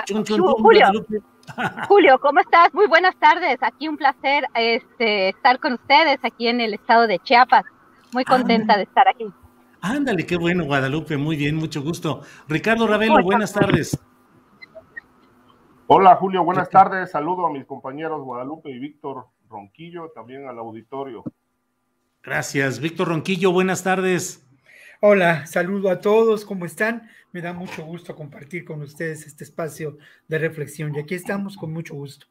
Julio, 0.08 0.92
Julio, 1.88 2.18
¿cómo 2.20 2.40
estás? 2.40 2.72
Muy 2.72 2.86
buenas 2.86 3.16
tardes. 3.18 3.58
Aquí 3.62 3.88
un 3.88 3.96
placer 3.96 4.44
este, 4.54 5.30
estar 5.30 5.58
con 5.58 5.74
ustedes 5.74 6.18
aquí 6.22 6.48
en 6.48 6.60
el 6.60 6.74
estado 6.74 7.06
de 7.06 7.18
Chiapas. 7.18 7.64
Muy 8.12 8.24
contenta 8.24 8.76
de 8.76 8.84
estar 8.84 9.08
aquí. 9.08 9.26
Ándale, 9.80 10.26
qué 10.26 10.36
bueno, 10.36 10.64
Guadalupe. 10.64 11.16
Muy 11.16 11.36
bien, 11.36 11.56
mucho 11.56 11.82
gusto. 11.82 12.22
Ricardo 12.48 12.86
Ravelo, 12.86 13.22
buenas 13.22 13.52
tardes. 13.52 13.98
Hola, 15.86 16.16
Julio, 16.16 16.44
buenas 16.44 16.68
tardes. 16.70 17.10
Saludo 17.10 17.46
a 17.46 17.50
mis 17.50 17.64
compañeros 17.64 18.22
Guadalupe 18.22 18.70
y 18.70 18.78
Víctor 18.78 19.26
Ronquillo, 19.48 20.10
también 20.14 20.46
al 20.46 20.58
auditorio. 20.58 21.24
Gracias, 22.22 22.78
Víctor 22.78 23.08
Ronquillo, 23.08 23.50
buenas 23.50 23.82
tardes. 23.82 24.46
Hola, 25.02 25.46
saludo 25.46 25.88
a 25.88 25.98
todos, 25.98 26.44
¿cómo 26.44 26.66
están? 26.66 27.08
Me 27.32 27.40
da 27.40 27.54
mucho 27.54 27.82
gusto 27.86 28.14
compartir 28.14 28.66
con 28.66 28.82
ustedes 28.82 29.26
este 29.26 29.44
espacio 29.44 29.96
de 30.28 30.38
reflexión 30.38 30.94
y 30.94 30.98
aquí 30.98 31.14
estamos 31.14 31.56
con 31.56 31.72
mucho 31.72 31.94
gusto. 31.94 32.26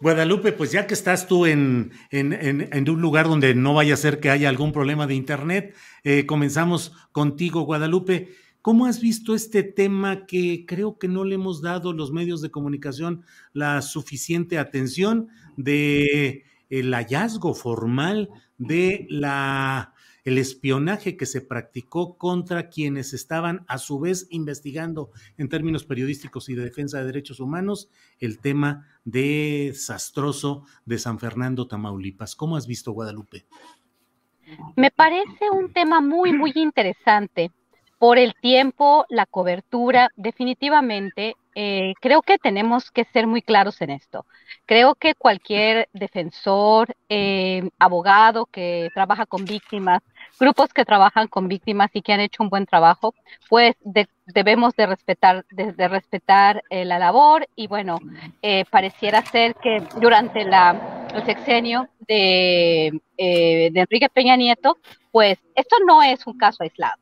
Guadalupe, 0.00 0.52
pues 0.52 0.72
ya 0.72 0.86
que 0.86 0.94
estás 0.94 1.28
tú 1.28 1.44
en, 1.44 1.92
en, 2.10 2.88
un 2.88 3.02
lugar 3.02 3.28
donde 3.28 3.54
no 3.54 3.74
vaya 3.74 3.92
a 3.92 3.98
ser 3.98 4.18
que 4.18 4.30
haya 4.30 4.48
algún 4.48 4.72
problema 4.72 5.06
de 5.06 5.14
internet, 5.14 5.76
eh, 6.02 6.24
comenzamos 6.24 6.94
contigo, 7.12 7.64
Guadalupe. 7.64 8.30
¿Cómo 8.62 8.86
has 8.86 9.02
visto 9.02 9.34
este 9.34 9.62
tema 9.62 10.24
que 10.24 10.64
creo 10.66 10.96
que 10.96 11.06
no 11.06 11.24
le 11.24 11.34
hemos 11.34 11.60
dado 11.60 11.92
los 11.92 12.12
medios 12.12 12.40
de 12.40 12.50
comunicación 12.50 13.24
la 13.52 13.82
suficiente 13.82 14.56
atención 14.56 15.28
de 15.58 16.44
el 16.70 16.94
hallazgo 16.94 17.52
formal 17.52 18.30
de 18.56 19.06
la 19.10 19.92
el 20.24 20.38
espionaje 20.38 21.16
que 21.16 21.26
se 21.26 21.40
practicó 21.40 22.16
contra 22.16 22.68
quienes 22.68 23.12
estaban 23.12 23.64
a 23.68 23.78
su 23.78 23.98
vez 23.98 24.26
investigando 24.30 25.10
en 25.38 25.48
términos 25.48 25.84
periodísticos 25.84 26.48
y 26.48 26.54
de 26.54 26.64
defensa 26.64 26.98
de 26.98 27.06
derechos 27.06 27.40
humanos 27.40 27.88
el 28.18 28.38
tema 28.38 28.86
desastroso 29.04 30.64
de 30.84 30.98
San 30.98 31.18
Fernando, 31.18 31.66
Tamaulipas. 31.66 32.36
¿Cómo 32.36 32.56
has 32.56 32.66
visto 32.66 32.92
Guadalupe? 32.92 33.46
Me 34.76 34.90
parece 34.90 35.50
un 35.52 35.72
tema 35.72 36.00
muy, 36.00 36.32
muy 36.32 36.52
interesante 36.56 37.50
por 37.98 38.18
el 38.18 38.34
tiempo, 38.40 39.04
la 39.10 39.26
cobertura, 39.26 40.08
definitivamente 40.16 41.36
eh, 41.54 41.94
creo 42.00 42.22
que 42.22 42.38
tenemos 42.38 42.90
que 42.90 43.04
ser 43.04 43.26
muy 43.26 43.42
claros 43.42 43.80
en 43.82 43.90
esto. 43.90 44.24
Creo 44.66 44.94
que 44.94 45.14
cualquier 45.14 45.88
defensor, 45.92 46.94
eh, 47.08 47.68
abogado 47.78 48.46
que 48.46 48.88
trabaja 48.94 49.26
con 49.26 49.44
víctimas, 49.44 50.00
grupos 50.40 50.72
que 50.72 50.84
trabajan 50.84 51.28
con 51.28 51.46
víctimas 51.46 51.90
y 51.92 52.02
que 52.02 52.12
han 52.12 52.20
hecho 52.20 52.42
un 52.42 52.48
buen 52.48 52.66
trabajo, 52.66 53.14
pues 53.48 53.76
debemos 54.26 54.74
de 54.74 54.86
respetar, 54.86 55.44
de, 55.50 55.88
respetar 55.88 56.64
eh, 56.70 56.84
la 56.84 56.98
labor 56.98 57.46
y 57.54 57.66
bueno, 57.66 57.98
pareciera 58.70 59.22
ser 59.22 59.54
que 59.56 59.82
durante 60.00 60.44
la, 60.44 61.08
el 61.14 61.24
sexenio 61.24 61.88
de, 62.08 63.00
de 63.16 63.72
Enrique 63.74 64.08
Peña 64.08 64.36
Nieto, 64.36 64.78
pues 65.12 65.38
esto 65.54 65.76
no 65.86 66.02
es 66.02 66.26
un 66.26 66.36
caso 66.36 66.62
aislado 66.62 67.00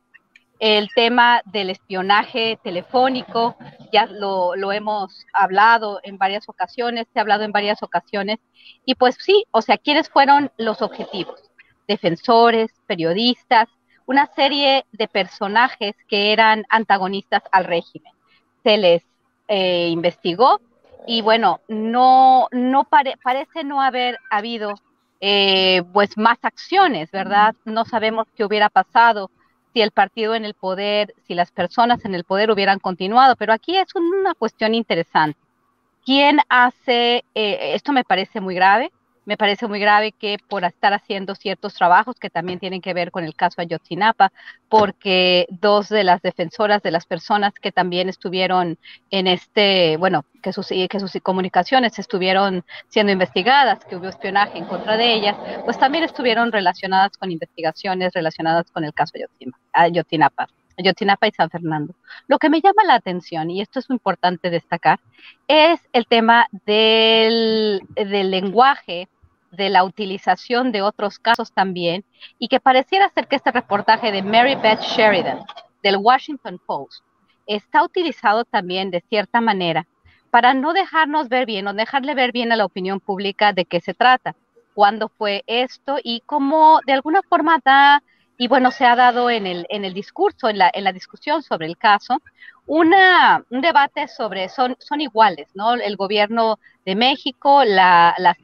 el 0.59 0.89
tema 0.93 1.41
del 1.45 1.69
espionaje 1.69 2.59
telefónico, 2.63 3.55
ya 3.91 4.05
lo, 4.05 4.53
hemos 4.71 5.25
hablado 5.33 5.99
en 6.03 6.17
varias 6.17 6.47
ocasiones, 6.49 7.07
se 7.13 7.19
ha 7.19 7.21
hablado 7.21 7.43
en 7.43 7.53
varias 7.53 7.81
ocasiones, 7.81 8.39
y 8.85 8.95
pues 8.95 9.15
sí, 9.19 9.45
o 9.51 9.61
sea, 9.61 9.77
¿quiénes 9.77 10.09
fueron 10.09 10.51
los 10.57 10.81
objetivos? 10.81 11.48
Defensores, 11.89 12.71
periodistas, 12.87 13.67
una 14.05 14.27
serie 14.27 14.85
de 14.91 15.07
personajes 15.07 15.95
que 16.07 16.31
eran 16.31 16.63
antagonistas 16.69 17.43
al 17.51 17.65
régimen. 17.65 18.13
Se 18.63 18.77
les 18.77 19.03
eh, 19.47 19.87
investigó 19.89 20.61
y 21.07 21.21
bueno, 21.21 21.61
no, 21.67 22.47
no 22.51 22.83
parece 22.85 23.63
no 23.63 23.81
haber 23.81 24.19
habido 24.29 24.75
eh, 25.21 25.81
pues 25.91 26.17
más 26.17 26.37
acciones, 26.43 27.11
¿verdad? 27.11 27.55
No 27.65 27.83
sabemos 27.85 28.27
qué 28.35 28.45
hubiera 28.45 28.69
pasado 28.69 29.31
si 29.73 29.81
el 29.81 29.91
partido 29.91 30.35
en 30.35 30.45
el 30.45 30.53
poder, 30.53 31.13
si 31.27 31.33
las 31.33 31.51
personas 31.51 32.05
en 32.05 32.15
el 32.15 32.23
poder 32.23 32.51
hubieran 32.51 32.79
continuado, 32.79 33.35
pero 33.35 33.53
aquí 33.53 33.75
es 33.77 33.93
una 33.95 34.33
cuestión 34.35 34.73
interesante. 34.75 35.39
¿Quién 36.05 36.39
hace, 36.49 37.25
eh, 37.35 37.73
esto 37.73 37.91
me 37.91 38.03
parece 38.03 38.39
muy 38.39 38.55
grave, 38.55 38.91
me 39.29 39.37
parece 39.37 39.67
muy 39.67 39.79
grave 39.79 40.11
que 40.11 40.37
por 40.47 40.63
estar 40.63 40.91
haciendo 40.91 41.35
ciertos 41.35 41.75
trabajos 41.75 42.15
que 42.19 42.31
también 42.31 42.57
tienen 42.57 42.81
que 42.81 42.95
ver 42.95 43.11
con 43.11 43.23
el 43.23 43.35
caso 43.35 43.61
Ayotzinapa, 43.61 44.31
porque 44.69 45.45
dos 45.51 45.87
de 45.87 46.03
las 46.03 46.23
defensoras 46.23 46.81
de 46.81 46.89
las 46.89 47.05
personas 47.05 47.53
que 47.53 47.71
también 47.71 48.09
estuvieron 48.09 48.79
en 49.11 49.27
este, 49.27 49.97
bueno, 49.97 50.25
que 50.41 50.51
sus, 50.51 50.69
que 50.69 50.99
sus 50.99 51.11
comunicaciones 51.21 51.99
estuvieron 51.99 52.65
siendo 52.87 53.11
investigadas, 53.11 53.85
que 53.85 53.97
hubo 53.97 54.07
espionaje 54.07 54.57
en 54.57 54.65
contra 54.65 54.97
de 54.97 55.13
ellas, 55.13 55.35
pues 55.63 55.77
también 55.77 56.05
estuvieron 56.05 56.51
relacionadas 56.51 57.15
con 57.15 57.29
investigaciones 57.29 58.11
relacionadas 58.13 58.71
con 58.71 58.83
el 58.83 58.95
caso 58.95 59.13
Ayotzinapa. 59.73 60.47
Ayotzinapa 60.79 61.27
y 61.27 61.31
San 61.33 61.51
Fernando. 61.51 61.93
Lo 62.27 62.39
que 62.39 62.49
me 62.49 62.61
llama 62.61 62.83
la 62.83 62.95
atención, 62.95 63.51
y 63.51 63.61
esto 63.61 63.77
es 63.77 63.91
importante 63.91 64.49
destacar, 64.49 64.99
es 65.47 65.79
el 65.93 66.07
tema 66.07 66.47
del, 66.65 67.81
del 67.95 68.31
lenguaje 68.31 69.07
de 69.51 69.69
la 69.69 69.83
utilización 69.83 70.71
de 70.71 70.81
otros 70.81 71.19
casos 71.19 71.51
también, 71.51 72.05
y 72.37 72.47
que 72.47 72.59
pareciera 72.59 73.09
ser 73.09 73.27
que 73.27 73.35
este 73.35 73.51
reportaje 73.51 74.11
de 74.11 74.21
Mary 74.21 74.55
Beth 74.55 74.81
Sheridan 74.81 75.39
del 75.83 75.97
Washington 75.97 76.59
Post 76.65 77.03
está 77.47 77.83
utilizado 77.83 78.45
también 78.45 78.91
de 78.91 79.03
cierta 79.09 79.41
manera 79.41 79.87
para 80.29 80.53
no 80.53 80.73
dejarnos 80.73 81.29
ver 81.29 81.45
bien 81.45 81.67
o 81.67 81.73
dejarle 81.73 82.13
ver 82.13 82.31
bien 82.31 82.51
a 82.51 82.55
la 82.55 82.65
opinión 82.65 82.99
pública 82.99 83.53
de 83.53 83.65
qué 83.65 83.81
se 83.81 83.93
trata, 83.93 84.35
cuándo 84.75 85.09
fue 85.09 85.43
esto 85.47 85.97
y 86.03 86.21
cómo 86.25 86.79
de 86.85 86.93
alguna 86.93 87.21
forma 87.23 87.59
da, 87.65 88.03
y 88.37 88.47
bueno, 88.47 88.71
se 88.71 88.85
ha 88.85 88.95
dado 88.95 89.29
en 89.29 89.47
el, 89.47 89.65
en 89.69 89.83
el 89.83 89.93
discurso, 89.93 90.47
en 90.47 90.59
la, 90.59 90.69
en 90.73 90.83
la 90.83 90.93
discusión 90.93 91.41
sobre 91.41 91.65
el 91.65 91.77
caso, 91.77 92.21
un 92.65 92.93
debate 93.49 94.07
sobre, 94.07 94.47
son, 94.47 94.75
son 94.79 95.01
iguales, 95.01 95.49
¿no? 95.55 95.73
El 95.73 95.95
gobierno 95.95 96.59
de 96.85 96.95
México, 96.95 97.63
la, 97.65 98.13
la 98.19 98.35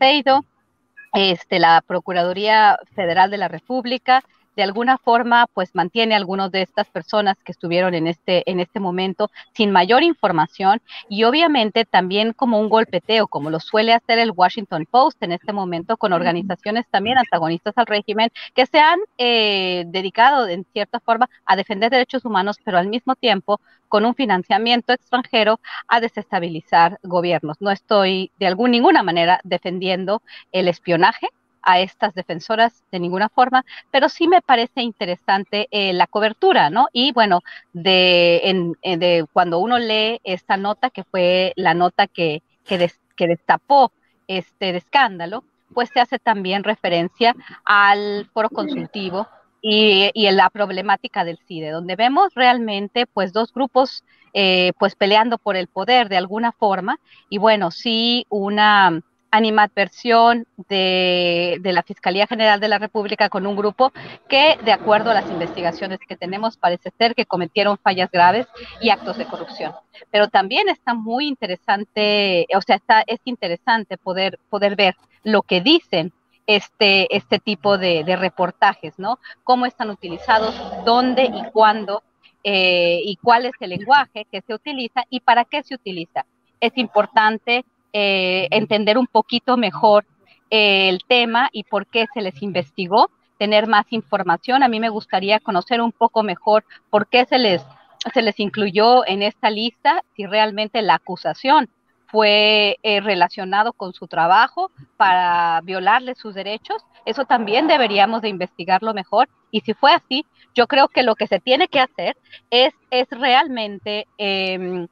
este, 1.15 1.59
la 1.59 1.81
Procuraduría 1.81 2.77
Federal 2.93 3.31
de 3.31 3.37
la 3.37 3.47
República 3.47 4.23
de 4.56 4.64
alguna 4.64 4.98
forma 4.98 5.48
pues 5.53 5.73
mantiene 5.73 6.14
a 6.14 6.18
algunas 6.18 6.52
de 6.52 6.61
estas 6.61 6.88
personas 6.90 7.38
que 7.44 7.52
estuvieron 7.52 7.95
en 7.95 8.07
este 8.07 8.49
en 8.49 8.60
este 8.60 8.80
momento 8.80 9.32
sin 9.53 9.72
mayor 9.72 10.03
información 10.03 10.82
y 11.10 11.23
obviamente 11.23 11.86
también 11.86 12.34
como 12.34 12.60
un 12.60 12.69
golpeteo 12.69 13.27
como 13.27 13.49
lo 13.49 13.60
suele 13.60 13.94
hacer 13.94 14.19
el 14.19 14.32
Washington 14.32 14.86
Post 14.90 15.23
en 15.23 15.32
este 15.32 15.53
momento 15.53 15.98
con 15.98 16.14
organizaciones 16.14 16.86
también 16.90 17.18
antagonistas 17.18 17.77
al 17.77 17.86
régimen 17.86 18.30
que 18.53 18.65
se 18.65 18.80
han 18.80 18.99
eh, 19.18 19.86
dedicado 19.88 20.48
en 20.48 20.65
cierta 20.73 20.99
forma 20.99 21.30
a 21.45 21.56
defender 21.56 21.91
derechos 21.91 22.26
humanos 22.26 22.57
pero 22.64 22.77
al 22.77 22.88
mismo 22.88 23.15
tiempo 23.15 23.60
con 23.88 24.06
un 24.06 24.15
financiamiento 24.15 24.94
extranjero 24.94 25.60
a 25.88 26.02
desestabilizar 26.02 26.99
gobiernos. 27.03 27.61
No 27.61 27.72
estoy 27.72 28.32
de 28.40 28.48
alguna 28.48 28.72
ninguna 28.72 29.03
manera 29.03 29.40
defendiendo 29.44 30.22
el 30.52 30.68
espionaje 30.68 31.30
a 31.65 31.79
estas 31.79 32.13
defensoras 32.13 32.83
de 32.91 32.99
ninguna 32.99 33.29
forma, 33.29 33.65
pero 33.91 34.07
sí 34.07 34.27
me 34.27 34.41
parece 34.41 34.81
interesante 34.81 35.67
eh, 35.71 35.93
la 35.93 36.07
cobertura, 36.07 36.69
¿no? 36.69 36.87
Y 36.93 37.11
bueno, 37.11 37.41
de, 37.73 38.73
de, 38.83 39.25
cuando 39.33 39.59
uno 39.59 39.79
lee 39.79 40.21
esta 40.23 40.55
nota, 40.57 40.89
que 40.89 41.03
fue 41.03 41.53
la 41.55 41.73
nota 41.73 42.07
que, 42.07 42.43
que, 42.63 42.91
que 43.15 43.27
destapó 43.27 43.91
este 44.27 44.77
escándalo, 44.77 45.43
pues 45.73 45.89
se 45.93 45.99
hace 45.99 46.19
también 46.19 46.63
referencia 46.63 47.35
al 47.65 48.29
foro 48.33 48.49
consultivo 48.49 49.27
y, 49.61 50.11
y 50.13 50.27
en 50.27 50.37
la 50.37 50.49
problemática 50.49 51.23
del 51.23 51.39
CIDE, 51.47 51.71
donde 51.71 51.95
vemos 51.95 52.33
realmente 52.35 53.07
pues 53.07 53.33
dos 53.33 53.51
grupos 53.51 54.03
eh, 54.33 54.73
pues 54.77 54.95
peleando 54.95 55.37
por 55.37 55.55
el 55.55 55.67
poder 55.67 56.09
de 56.09 56.17
alguna 56.17 56.51
forma 56.51 56.99
y 57.29 57.37
bueno, 57.37 57.71
sí 57.71 58.25
una 58.29 59.01
animadversión 59.35 60.47
de, 60.69 61.57
de 61.61 61.73
la 61.73 61.83
Fiscalía 61.83 62.27
General 62.27 62.59
de 62.59 62.67
la 62.67 62.79
República 62.79 63.29
con 63.29 63.45
un 63.45 63.55
grupo 63.55 63.91
que, 64.29 64.57
de 64.63 64.71
acuerdo 64.71 65.11
a 65.11 65.13
las 65.13 65.29
investigaciones 65.29 65.99
que 66.07 66.15
tenemos, 66.15 66.57
parece 66.57 66.91
ser 66.97 67.15
que 67.15 67.25
cometieron 67.25 67.77
fallas 67.77 68.09
graves 68.11 68.47
y 68.81 68.89
actos 68.89 69.17
de 69.17 69.25
corrupción. 69.25 69.73
Pero 70.11 70.27
también 70.29 70.69
está 70.69 70.93
muy 70.93 71.27
interesante, 71.27 72.47
o 72.55 72.61
sea, 72.61 72.79
es 73.07 73.19
interesante 73.25 73.97
poder, 73.97 74.39
poder 74.49 74.75
ver 74.75 74.95
lo 75.23 75.41
que 75.41 75.61
dicen 75.61 76.13
este, 76.47 77.13
este 77.15 77.39
tipo 77.39 77.77
de, 77.77 78.03
de 78.03 78.15
reportajes, 78.15 78.93
¿no? 78.97 79.19
Cómo 79.43 79.65
están 79.65 79.89
utilizados, 79.89 80.55
dónde 80.85 81.23
y 81.25 81.43
cuándo, 81.51 82.03
eh, 82.43 83.01
y 83.03 83.15
cuál 83.17 83.47
es 83.47 83.53
el 83.59 83.71
lenguaje 83.71 84.27
que 84.31 84.41
se 84.41 84.53
utiliza 84.53 85.03
y 85.09 85.19
para 85.19 85.45
qué 85.45 85.63
se 85.63 85.75
utiliza. 85.75 86.25
Es 86.59 86.77
importante 86.77 87.65
eh, 87.97 88.49
entender 88.51 88.97
un 88.97 89.07
poquito 89.07 89.55
mejor 89.55 90.05
eh, 90.49 90.89
el 90.89 91.05
tema 91.07 91.47
y 91.53 91.63
por 91.63 91.88
qué 91.88 92.07
se 92.13 92.19
les 92.19 92.41
investigó, 92.41 93.09
tener 93.39 93.67
más 93.67 93.85
información. 93.91 94.63
A 94.63 94.67
mí 94.67 94.81
me 94.81 94.89
gustaría 94.89 95.39
conocer 95.39 95.80
un 95.80 95.93
poco 95.93 96.22
mejor 96.22 96.65
por 96.89 97.07
qué 97.07 97.26
se 97.26 97.39
les, 97.39 97.65
se 98.13 98.22
les 98.22 98.38
incluyó 98.41 99.07
en 99.07 99.22
esta 99.22 99.49
lista, 99.49 100.03
si 100.13 100.26
realmente 100.26 100.81
la 100.81 100.95
acusación 100.95 101.69
fue 102.07 102.80
eh, 102.84 102.99
relacionado 102.99 103.72
con 103.72 103.93
su 103.93 104.07
trabajo 104.07 104.72
para 104.97 105.61
violarle 105.63 106.15
sus 106.15 106.35
derechos. 106.35 106.84
Eso 107.05 107.23
también 107.23 107.65
deberíamos 107.65 108.22
de 108.22 108.27
investigarlo 108.27 108.93
mejor. 108.93 109.30
Y 109.51 109.61
si 109.61 109.73
fue 109.73 109.93
así, 109.93 110.26
yo 110.53 110.67
creo 110.67 110.89
que 110.89 111.03
lo 111.03 111.15
que 111.15 111.27
se 111.27 111.39
tiene 111.39 111.69
que 111.69 111.80
hacer 111.80 112.17
es, 112.49 112.73
es 112.91 113.07
realmente, 113.09 114.05
em, 114.17 114.85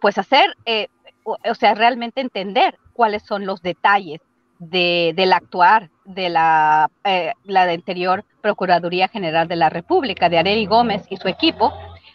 pues 0.00 0.18
hacer 0.18 0.54
o 1.30 1.54
sea, 1.54 1.74
realmente 1.74 2.20
entender 2.20 2.78
cuáles 2.92 3.22
son 3.22 3.46
los 3.46 3.62
detalles 3.62 4.20
de, 4.58 5.12
del 5.14 5.32
actuar 5.32 5.90
de 6.04 6.28
la, 6.30 6.90
eh, 7.04 7.32
la 7.44 7.62
anterior 7.62 8.24
Procuraduría 8.40 9.08
General 9.08 9.46
de 9.46 9.56
la 9.56 9.68
República, 9.68 10.28
de 10.28 10.38
Areli 10.38 10.66
Gómez 10.66 11.02
y 11.10 11.16
su 11.16 11.28
equipo, 11.28 11.72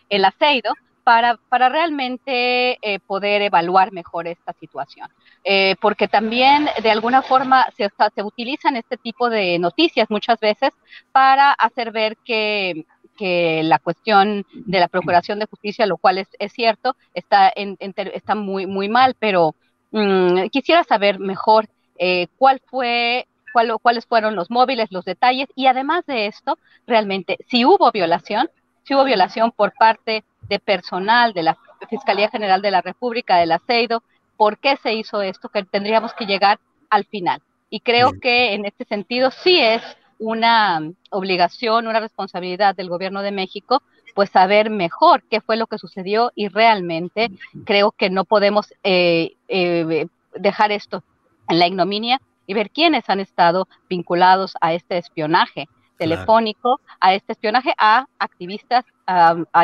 el 0.10 0.26
aceido, 0.26 0.74
para, 1.04 1.38
para 1.50 1.70
realmente 1.70 2.78
eh, 2.82 3.00
poder 3.06 3.42
evaluar 3.42 3.92
mejor 3.92 4.28
esta 4.28 4.54
situación. 4.54 5.10
Eh, 5.44 5.76
porque 5.82 6.08
también 6.08 6.70
de 6.82 6.92
alguna 6.92 7.22
forma 7.22 7.68
se, 7.76 7.90
se 8.16 8.24
utilizan 8.24 8.78
este 8.78 8.98
tipo 8.98 9.30
de 9.30 9.60
noticias 9.60 10.10
muchas 10.10 10.40
veces 10.40 10.72
para 11.12 11.52
hacer 11.52 11.92
ver 11.92 12.16
que 12.24 12.86
que 13.18 13.62
la 13.64 13.80
cuestión 13.80 14.46
de 14.54 14.80
la 14.80 14.88
procuración 14.88 15.40
de 15.40 15.46
justicia, 15.46 15.86
lo 15.86 15.98
cual 15.98 16.18
es, 16.18 16.28
es 16.40 16.52
cierto, 16.54 16.96
está, 17.14 17.52
en, 17.56 17.78
está 17.80 18.36
muy, 18.36 18.66
muy 18.66 18.90
mal, 18.90 19.16
pero 19.20 19.56
mm, 19.92 20.48
quisiera 20.52 20.84
saber 20.84 21.20
mejor 21.20 21.68
eh, 21.98 22.28
cuál 22.38 22.62
fue, 22.66 23.28
cuál, 23.52 23.74
cuáles 23.82 24.06
fueron 24.06 24.36
los 24.36 24.50
móviles, 24.50 24.92
los 24.92 25.06
detalles, 25.06 25.48
y 25.56 25.68
además 25.68 26.06
de 26.06 26.28
esto, 26.28 26.58
realmente, 26.88 27.38
si 27.50 27.66
hubo 27.66 27.92
violación, 27.92 28.50
si 28.84 28.96
hubo 28.96 29.04
violación 29.04 29.52
por 29.52 29.74
parte 29.74 30.24
de 30.50 30.60
personal 30.60 31.34
de 31.34 31.44
la 31.44 31.58
Fiscalía 31.90 32.30
General 32.30 32.62
de 32.62 32.72
la 32.72 32.82
República, 32.82 33.38
del 33.38 33.52
ACEIDO, 33.52 34.04
¿por 34.38 34.58
qué 34.58 34.78
se 34.78 34.94
hizo 34.94 35.22
esto? 35.22 35.50
Que 35.50 35.64
tendríamos 35.64 36.14
que 36.14 36.26
llegar 36.26 36.60
al 36.90 37.06
final. 37.06 37.42
Y 37.70 37.80
creo 37.80 38.12
que 38.22 38.54
en 38.54 38.66
este 38.66 38.86
sentido 38.86 39.32
sí 39.32 39.60
es 39.60 39.82
una 40.24 40.80
obligación, 41.10 41.86
una 41.86 42.00
responsabilidad 42.00 42.76
del 42.76 42.88
gobierno 42.88 43.22
de 43.22 43.34
México, 43.34 43.84
pues 44.16 44.30
saber 44.30 44.70
mejor 44.70 45.24
qué 45.30 45.42
fue 45.42 45.58
lo 45.58 45.68
que 45.68 45.78
sucedió 45.78 46.32
y 46.34 46.48
realmente 46.48 47.30
creo 47.66 47.92
que 47.92 48.10
no 48.10 48.24
podemos 48.24 48.74
eh, 48.84 49.34
eh, 49.50 50.08
dejar 50.36 50.72
esto 50.72 51.04
en 51.50 51.60
la 51.60 51.68
ignominia 51.68 52.22
y 52.48 52.54
ver 52.54 52.70
quiénes 52.70 53.10
han 53.10 53.20
estado 53.20 53.68
vinculados 53.90 54.54
a 54.62 54.74
este 54.74 54.98
espionaje 54.98 55.68
telefónico, 55.98 56.80
a 57.02 57.14
este 57.14 57.34
espionaje 57.34 57.74
a 57.78 58.08
activistas 58.18 58.86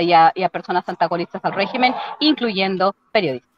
y, 0.01 0.11
a, 0.13 0.49
personas 0.51 0.87
antagonistas 0.89 1.43
al 1.45 1.53
régimen, 1.53 1.93
incluyendo 2.19 2.95
periodistas. 3.13 3.49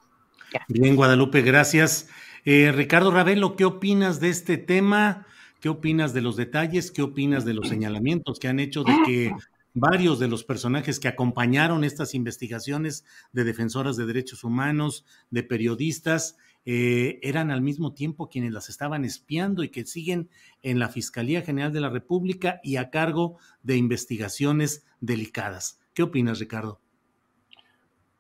Bien, 0.67 0.95
Guadalupe, 0.95 1.41
gracias. 1.41 2.09
Eh, 2.45 2.71
Ricardo 2.71 3.11
Ravelo, 3.11 3.55
¿qué 3.55 3.65
opinas 3.65 4.19
de 4.19 4.29
este 4.29 4.57
tema? 4.57 5.25
¿Qué 5.61 5.69
opinas 5.69 6.11
de 6.15 6.21
los 6.21 6.37
detalles? 6.37 6.91
¿Qué 6.91 7.03
opinas 7.03 7.45
de 7.45 7.53
los 7.53 7.69
señalamientos 7.69 8.39
que 8.39 8.47
han 8.47 8.59
hecho 8.59 8.83
de 8.83 8.93
que 9.05 9.31
varios 9.75 10.17
de 10.17 10.27
los 10.27 10.43
personajes 10.43 10.99
que 10.99 11.07
acompañaron 11.07 11.83
estas 11.83 12.15
investigaciones 12.15 13.05
de 13.31 13.43
defensoras 13.43 13.95
de 13.95 14.07
derechos 14.07 14.43
humanos, 14.43 15.05
de 15.29 15.43
periodistas, 15.43 16.35
eh, 16.65 17.19
eran 17.21 17.51
al 17.51 17.61
mismo 17.61 17.93
tiempo 17.93 18.27
quienes 18.27 18.53
las 18.53 18.69
estaban 18.69 19.05
espiando 19.05 19.63
y 19.63 19.69
que 19.69 19.85
siguen 19.85 20.29
en 20.63 20.79
la 20.79 20.89
Fiscalía 20.89 21.43
General 21.43 21.71
de 21.71 21.81
la 21.81 21.89
República 21.89 22.59
y 22.63 22.77
a 22.77 22.89
cargo 22.89 23.37
de 23.61 23.77
investigaciones 23.77 24.83
delicadas. 24.99 25.79
¿Qué 25.93 26.01
opinas, 26.01 26.39
Ricardo? 26.39 26.79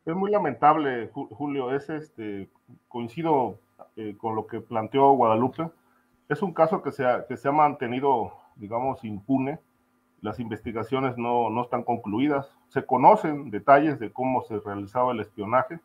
Es 0.05 0.15
muy 0.15 0.29
lamentable, 0.29 1.09
Julio. 1.11 1.75
Es 1.75 1.89
este 1.89 2.49
coincido 2.87 3.57
eh, 3.95 4.13
con 4.15 4.35
lo 4.35 4.45
que 4.45 4.61
planteó 4.61 5.13
Guadalupe 5.13 5.71
es 6.31 6.41
un 6.41 6.53
caso 6.53 6.81
que 6.81 6.93
se 6.93 7.05
ha, 7.05 7.27
que 7.27 7.35
se 7.35 7.49
ha 7.49 7.51
mantenido, 7.51 8.31
digamos, 8.55 9.03
impune. 9.03 9.59
Las 10.21 10.39
investigaciones 10.39 11.17
no, 11.17 11.49
no 11.49 11.63
están 11.63 11.83
concluidas. 11.83 12.49
Se 12.69 12.85
conocen 12.85 13.51
detalles 13.51 13.99
de 13.99 14.13
cómo 14.13 14.41
se 14.43 14.57
realizaba 14.59 15.11
el 15.11 15.19
espionaje, 15.19 15.81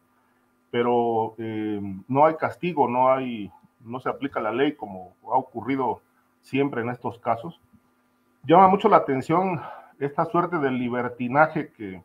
pero 0.70 1.34
eh, 1.38 1.80
no 2.06 2.26
hay 2.26 2.36
castigo, 2.36 2.86
no, 2.86 3.10
hay, 3.10 3.50
no 3.80 3.98
se 3.98 4.08
aplica 4.08 4.38
la 4.38 4.52
ley 4.52 4.76
como 4.76 5.16
ha 5.24 5.36
ocurrido 5.36 6.00
siempre 6.42 6.82
en 6.82 6.90
estos 6.90 7.18
casos. 7.18 7.60
Llama 8.44 8.68
mucho 8.68 8.88
la 8.88 8.98
atención 8.98 9.60
esta 9.98 10.26
suerte 10.26 10.58
de 10.58 10.70
libertinaje 10.70 11.72
que, 11.72 12.04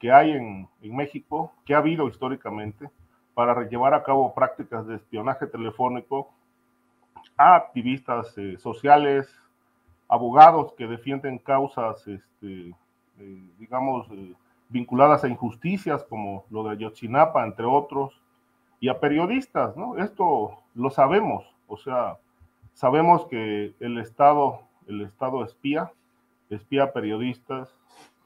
que 0.00 0.10
hay 0.10 0.32
en, 0.32 0.68
en, 0.82 0.96
México, 0.96 1.52
que 1.64 1.76
ha 1.76 1.78
habido 1.78 2.08
históricamente, 2.08 2.90
para 3.34 3.68
llevar 3.68 3.94
a 3.94 4.02
cabo 4.02 4.34
prácticas 4.34 4.88
de 4.88 4.96
espionaje 4.96 5.46
telefónico 5.46 6.32
a 7.36 7.56
activistas 7.56 8.36
eh, 8.38 8.56
sociales, 8.58 9.28
abogados 10.08 10.72
que 10.74 10.86
defienden 10.86 11.38
causas, 11.38 12.06
este, 12.06 12.74
eh, 13.18 13.44
digamos, 13.58 14.06
eh, 14.10 14.34
vinculadas 14.68 15.24
a 15.24 15.28
injusticias 15.28 16.04
como 16.04 16.44
lo 16.50 16.64
de 16.64 16.70
Ayotzinapa, 16.70 17.44
entre 17.44 17.66
otros, 17.66 18.20
y 18.80 18.88
a 18.88 19.00
periodistas, 19.00 19.76
¿no? 19.76 19.96
Esto 19.98 20.62
lo 20.74 20.90
sabemos, 20.90 21.44
o 21.66 21.76
sea, 21.76 22.18
sabemos 22.74 23.26
que 23.26 23.74
el 23.80 23.98
Estado, 23.98 24.60
el 24.86 25.02
Estado 25.02 25.44
espía, 25.44 25.92
espía 26.50 26.84
a 26.84 26.92
periodistas, 26.92 27.74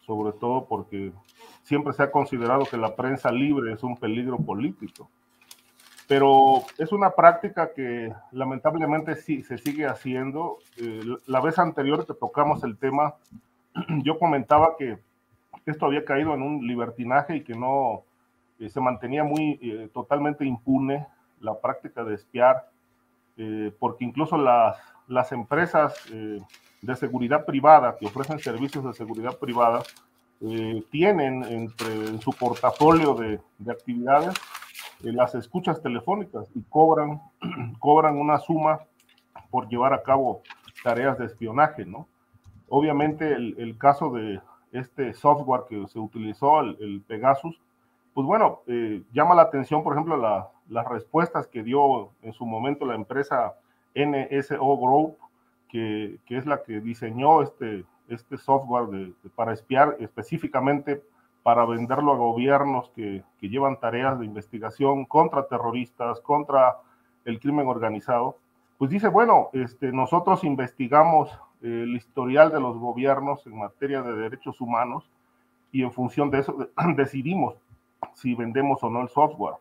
sobre 0.07 0.33
todo 0.33 0.65
porque 0.67 1.13
siempre 1.63 1.93
se 1.93 2.03
ha 2.03 2.11
considerado 2.11 2.65
que 2.65 2.77
la 2.77 2.97
prensa 2.97 3.31
libre 3.31 3.73
es 3.73 3.83
un 3.83 3.97
peligro 3.97 4.39
político 4.39 5.09
pero 6.11 6.65
es 6.77 6.91
una 6.91 7.11
práctica 7.13 7.73
que 7.73 8.13
lamentablemente 8.33 9.15
sí 9.15 9.45
se 9.45 9.59
sigue 9.59 9.87
haciendo. 9.87 10.59
Eh, 10.77 11.03
la 11.29 11.41
vez 11.41 11.57
anterior 11.61 12.05
que 12.05 12.15
tocamos 12.15 12.65
el 12.65 12.77
tema, 12.77 13.15
yo 14.03 14.19
comentaba 14.19 14.75
que 14.77 14.99
esto 15.67 15.87
había 15.87 16.05
caído 16.05 16.35
en 16.35 16.43
un 16.43 16.67
libertinaje 16.67 17.37
y 17.37 17.45
que 17.45 17.55
no 17.55 18.03
eh, 18.59 18.69
se 18.69 18.81
mantenía 18.81 19.23
muy 19.23 19.61
eh, 19.63 19.89
totalmente 19.95 20.45
impune 20.45 21.07
la 21.39 21.57
práctica 21.61 22.03
de 22.03 22.17
espiar, 22.17 22.69
porque 23.79 24.05
incluso 24.05 24.37
las, 24.37 24.77
las 25.07 25.33
empresas 25.33 25.95
de 26.11 26.97
seguridad 26.97 27.47
privada 27.47 27.97
que 27.97 28.05
ofrecen 28.05 28.39
servicios 28.39 28.85
de 28.85 28.93
seguridad 28.93 29.39
privada 29.39 29.83
tienen 30.91 31.43
entre, 31.45 31.91
en 32.09 32.21
su 32.21 32.33
portafolio 32.33 33.15
de, 33.15 33.41
de 33.59 33.73
actividades 33.73 34.35
las 35.03 35.35
escuchas 35.35 35.83
telefónicas 35.83 36.49
y 36.55 36.63
cobran, 36.63 37.21
cobran 37.79 38.19
una 38.19 38.39
suma 38.39 38.81
por 39.51 39.69
llevar 39.69 39.93
a 39.93 40.03
cabo 40.03 40.43
tareas 40.83 41.19
de 41.19 41.27
espionaje, 41.27 41.85
¿no? 41.85 42.07
Obviamente 42.69 43.35
el, 43.35 43.77
caso 43.79 44.11
de 44.11 44.41
este 44.71 45.13
software 45.13 45.63
que 45.69 45.89
se 45.89 45.99
utilizó, 45.99 46.61
el, 46.61 47.03
Pegasus, 47.07 47.61
pues 48.15 48.27
bueno, 48.27 48.61
eh, 48.67 49.03
llama 49.13 49.35
la 49.35 49.43
atención, 49.43 49.83
por 49.83 49.95
ejemplo, 49.95 50.17
las 50.69 50.87
respuestas 50.87 51.49
que 51.49 51.65
dio 51.65 52.11
en 52.23 52.33
su 52.33 52.47
momento 52.47 52.87
la 52.87 52.95
empresa 52.95 53.55
NSO 53.95 54.77
Group 54.79 55.17
que, 55.71 56.19
es 56.29 56.47
la 56.47 56.63
que 56.63 56.81
diseñó 56.81 57.43
este, 57.43 57.85
este 58.09 58.37
software 58.37 59.13
para 59.35 59.53
espiar 59.53 59.97
específicamente 60.01 61.03
para 61.43 61.65
venderlo 61.65 62.13
a 62.13 62.17
gobiernos 62.17 62.91
que, 62.91 63.25
llevan 63.41 63.81
tareas 63.81 64.19
de 64.19 64.27
investigación 64.27 65.07
contra 65.07 65.47
terroristas, 65.47 66.21
contra 66.21 66.77
el 67.25 67.41
crimen 67.41 67.67
organizado, 67.67 68.37
pues 68.79 68.91
dice, 68.91 69.09
bueno, 69.09 69.51
este, 69.53 69.93
nosotros 69.93 70.45
investigamos 70.45 71.31
el 71.63 71.95
historial 71.97 72.51
de 72.51 72.61
los 72.61 72.79
gobiernos 72.79 73.47
en 73.47 73.59
materia 73.59 74.03
de 74.03 74.15
derechos 74.15 74.61
humanos 74.61 75.11
y 75.73 75.83
en 75.83 75.93
función 75.93 76.31
de 76.31 76.39
eso 76.41 76.57
decidimos 76.97 77.57
si 78.15 78.35
vendemos 78.35 78.83
o 78.83 78.91
no 78.91 79.03
el 79.03 79.09
software. 79.09 79.57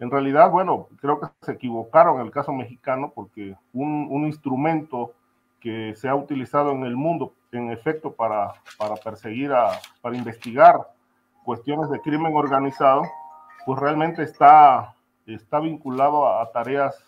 En 0.00 0.10
realidad, 0.10 0.50
bueno, 0.50 0.88
creo 1.00 1.20
que 1.20 1.26
se 1.42 1.52
equivocaron 1.52 2.20
en 2.20 2.26
el 2.26 2.32
caso 2.32 2.52
mexicano 2.52 3.12
porque 3.14 3.56
un, 3.72 4.08
un 4.10 4.26
instrumento 4.26 5.12
que 5.60 5.94
se 5.96 6.08
ha 6.08 6.14
utilizado 6.14 6.70
en 6.72 6.84
el 6.84 6.96
mundo, 6.96 7.34
en 7.50 7.70
efecto, 7.70 8.12
para, 8.12 8.54
para 8.78 8.94
perseguir, 8.94 9.52
a, 9.52 9.70
para 10.00 10.16
investigar 10.16 10.86
cuestiones 11.48 11.88
de 11.88 12.02
crimen 12.02 12.34
organizado, 12.34 13.04
pues 13.64 13.80
realmente 13.80 14.22
está, 14.22 14.94
está 15.24 15.60
vinculado 15.60 16.28
a, 16.28 16.52
tareas 16.52 17.02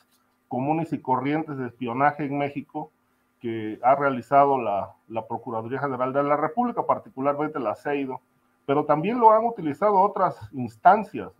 comunes 0.48 0.94
y 0.94 0.98
corrientes 0.98 1.58
de 1.58 1.66
espionaje 1.66 2.24
en 2.24 2.38
México 2.38 2.90
que 3.38 3.78
ha 3.82 3.94
realizado 3.96 4.56
la, 4.56 4.94
la, 5.08 5.26
Procuraduría 5.26 5.78
General 5.78 6.14
de 6.14 6.22
la 6.22 6.38
República, 6.38 6.86
particularmente 6.86 7.60
la 7.60 7.74
CEIDO, 7.74 8.22
pero 8.64 8.86
también 8.86 9.20
lo 9.20 9.30
han 9.30 9.44
utilizado 9.44 10.00
otras 10.00 10.38
instancias. 10.52 11.32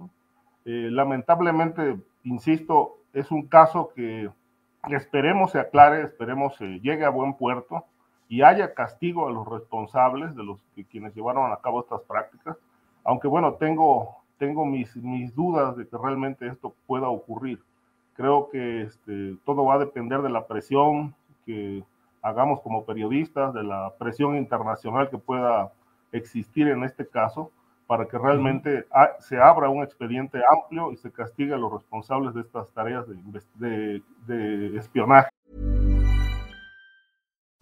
Eh, 0.66 0.88
lamentablemente, 0.90 1.98
insisto, 2.24 2.98
es 3.14 3.30
un 3.30 3.46
caso 3.46 3.94
que 3.96 4.28
esperemos 4.90 5.52
se 5.52 5.60
aclare, 5.60 6.02
esperemos 6.02 6.54
se 6.56 6.66
llegue 6.80 7.06
a 7.06 7.08
buen 7.08 7.32
puerto 7.32 7.86
y 8.28 8.42
haya 8.42 8.74
castigo 8.74 9.26
a 9.26 9.32
los 9.32 9.48
responsables 9.48 10.36
de 10.36 10.44
los 10.44 10.60
que 10.74 10.84
quienes 10.84 11.14
llevaron 11.14 11.50
a 11.50 11.56
cabo 11.62 11.80
estas 11.80 12.02
prácticas 12.02 12.58
aunque 13.04 13.28
bueno, 13.28 13.54
tengo, 13.54 14.16
tengo 14.38 14.64
mis, 14.64 14.94
mis 14.96 15.34
dudas 15.34 15.76
de 15.76 15.86
que 15.86 15.96
realmente 15.96 16.46
esto 16.46 16.74
pueda 16.86 17.08
ocurrir. 17.08 17.60
Creo 18.14 18.48
que 18.50 18.82
este, 18.82 19.36
todo 19.44 19.64
va 19.64 19.74
a 19.74 19.78
depender 19.78 20.22
de 20.22 20.30
la 20.30 20.46
presión 20.46 21.14
que 21.46 21.82
hagamos 22.22 22.60
como 22.60 22.84
periodistas, 22.84 23.54
de 23.54 23.62
la 23.62 23.92
presión 23.98 24.36
internacional 24.36 25.08
que 25.08 25.18
pueda 25.18 25.72
existir 26.12 26.68
en 26.68 26.84
este 26.84 27.06
caso, 27.06 27.50
para 27.86 28.06
que 28.06 28.18
realmente 28.18 28.86
se 29.18 29.40
abra 29.40 29.68
un 29.68 29.82
expediente 29.82 30.40
amplio 30.48 30.92
y 30.92 30.96
se 30.96 31.10
castigue 31.10 31.54
a 31.54 31.58
los 31.58 31.72
responsables 31.72 32.34
de 32.34 32.42
estas 32.42 32.68
tareas 32.70 33.04
de, 33.08 33.16
de, 33.56 34.02
de 34.26 34.78
espionaje. 34.78 35.30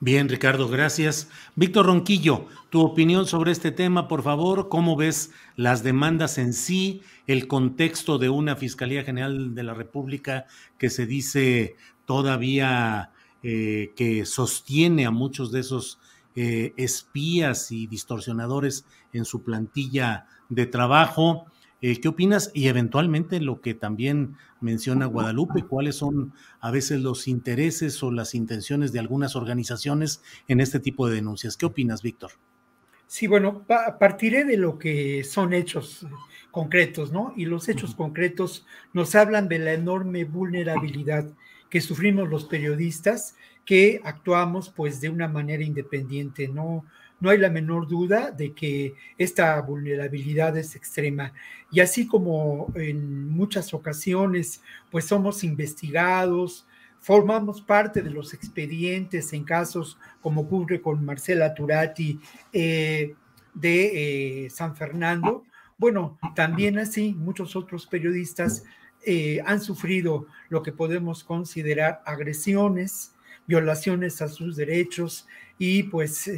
Bien, 0.00 0.28
Ricardo, 0.28 0.68
gracias. 0.68 1.28
Víctor 1.56 1.86
Ronquillo, 1.86 2.46
tu 2.70 2.82
opinión 2.82 3.26
sobre 3.26 3.50
este 3.50 3.72
tema, 3.72 4.06
por 4.06 4.22
favor. 4.22 4.68
¿Cómo 4.68 4.94
ves 4.94 5.32
las 5.56 5.82
demandas 5.82 6.38
en 6.38 6.52
sí, 6.52 7.02
el 7.26 7.48
contexto 7.48 8.16
de 8.18 8.28
una 8.28 8.54
Fiscalía 8.54 9.02
General 9.02 9.56
de 9.56 9.62
la 9.64 9.74
República 9.74 10.46
que 10.78 10.88
se 10.88 11.04
dice 11.04 11.74
todavía 12.06 13.10
eh, 13.42 13.90
que 13.96 14.24
sostiene 14.24 15.04
a 15.04 15.10
muchos 15.10 15.50
de 15.50 15.60
esos 15.60 15.98
eh, 16.36 16.74
espías 16.76 17.72
y 17.72 17.88
distorsionadores 17.88 18.84
en 19.12 19.24
su 19.24 19.42
plantilla 19.42 20.26
de 20.48 20.66
trabajo. 20.66 21.46
Eh, 21.80 22.00
¿Qué 22.00 22.08
opinas? 22.08 22.50
Y 22.54 22.68
eventualmente 22.68 23.40
lo 23.40 23.60
que 23.60 23.74
también 23.74 24.36
menciona 24.60 25.06
Guadalupe, 25.06 25.62
cuáles 25.62 25.96
son 25.96 26.32
a 26.60 26.70
veces 26.72 27.00
los 27.00 27.28
intereses 27.28 28.02
o 28.02 28.10
las 28.10 28.34
intenciones 28.34 28.92
de 28.92 28.98
algunas 28.98 29.36
organizaciones 29.36 30.22
en 30.48 30.60
este 30.60 30.80
tipo 30.80 31.08
de 31.08 31.14
denuncias. 31.14 31.56
¿Qué 31.56 31.66
opinas, 31.66 32.02
Víctor? 32.02 32.32
Sí, 33.06 33.26
bueno, 33.26 33.64
partiré 33.98 34.44
de 34.44 34.56
lo 34.56 34.78
que 34.78 35.24
son 35.24 35.54
hechos 35.54 36.06
concretos, 36.50 37.12
¿no? 37.12 37.32
Y 37.36 37.46
los 37.46 37.68
hechos 37.68 37.94
concretos 37.94 38.66
nos 38.92 39.14
hablan 39.14 39.48
de 39.48 39.60
la 39.60 39.72
enorme 39.72 40.24
vulnerabilidad 40.24 41.30
que 41.70 41.80
sufrimos 41.80 42.28
los 42.28 42.44
periodistas 42.44 43.36
que 43.64 44.00
actuamos 44.04 44.70
pues 44.70 45.00
de 45.00 45.10
una 45.10 45.28
manera 45.28 45.62
independiente. 45.62 46.48
No, 46.48 46.84
no 47.20 47.30
hay 47.30 47.38
la 47.38 47.50
menor 47.50 47.88
duda 47.88 48.30
de 48.30 48.52
que 48.52 48.94
esta 49.16 49.60
vulnerabilidad 49.60 50.56
es 50.56 50.76
extrema. 50.76 51.32
Y 51.70 51.80
así 51.80 52.06
como 52.06 52.72
en 52.74 53.28
muchas 53.28 53.74
ocasiones 53.74 54.62
pues 54.90 55.06
somos 55.06 55.44
investigados, 55.44 56.66
formamos 57.00 57.60
parte 57.60 58.02
de 58.02 58.10
los 58.10 58.34
expedientes 58.34 59.32
en 59.32 59.44
casos 59.44 59.98
como 60.20 60.42
ocurre 60.42 60.80
con 60.80 61.04
Marcela 61.04 61.54
Turati 61.54 62.20
eh, 62.52 63.14
de 63.54 64.44
eh, 64.44 64.50
San 64.50 64.76
Fernando. 64.76 65.44
Bueno, 65.76 66.18
también 66.34 66.78
así 66.78 67.14
muchos 67.14 67.56
otros 67.56 67.86
periodistas 67.86 68.64
eh, 69.04 69.40
han 69.46 69.60
sufrido 69.60 70.26
lo 70.48 70.62
que 70.62 70.72
podemos 70.72 71.22
considerar 71.22 72.02
agresiones, 72.04 73.14
violaciones 73.46 74.20
a 74.22 74.28
sus 74.28 74.56
derechos 74.56 75.26
y 75.56 75.84
pues 75.84 76.28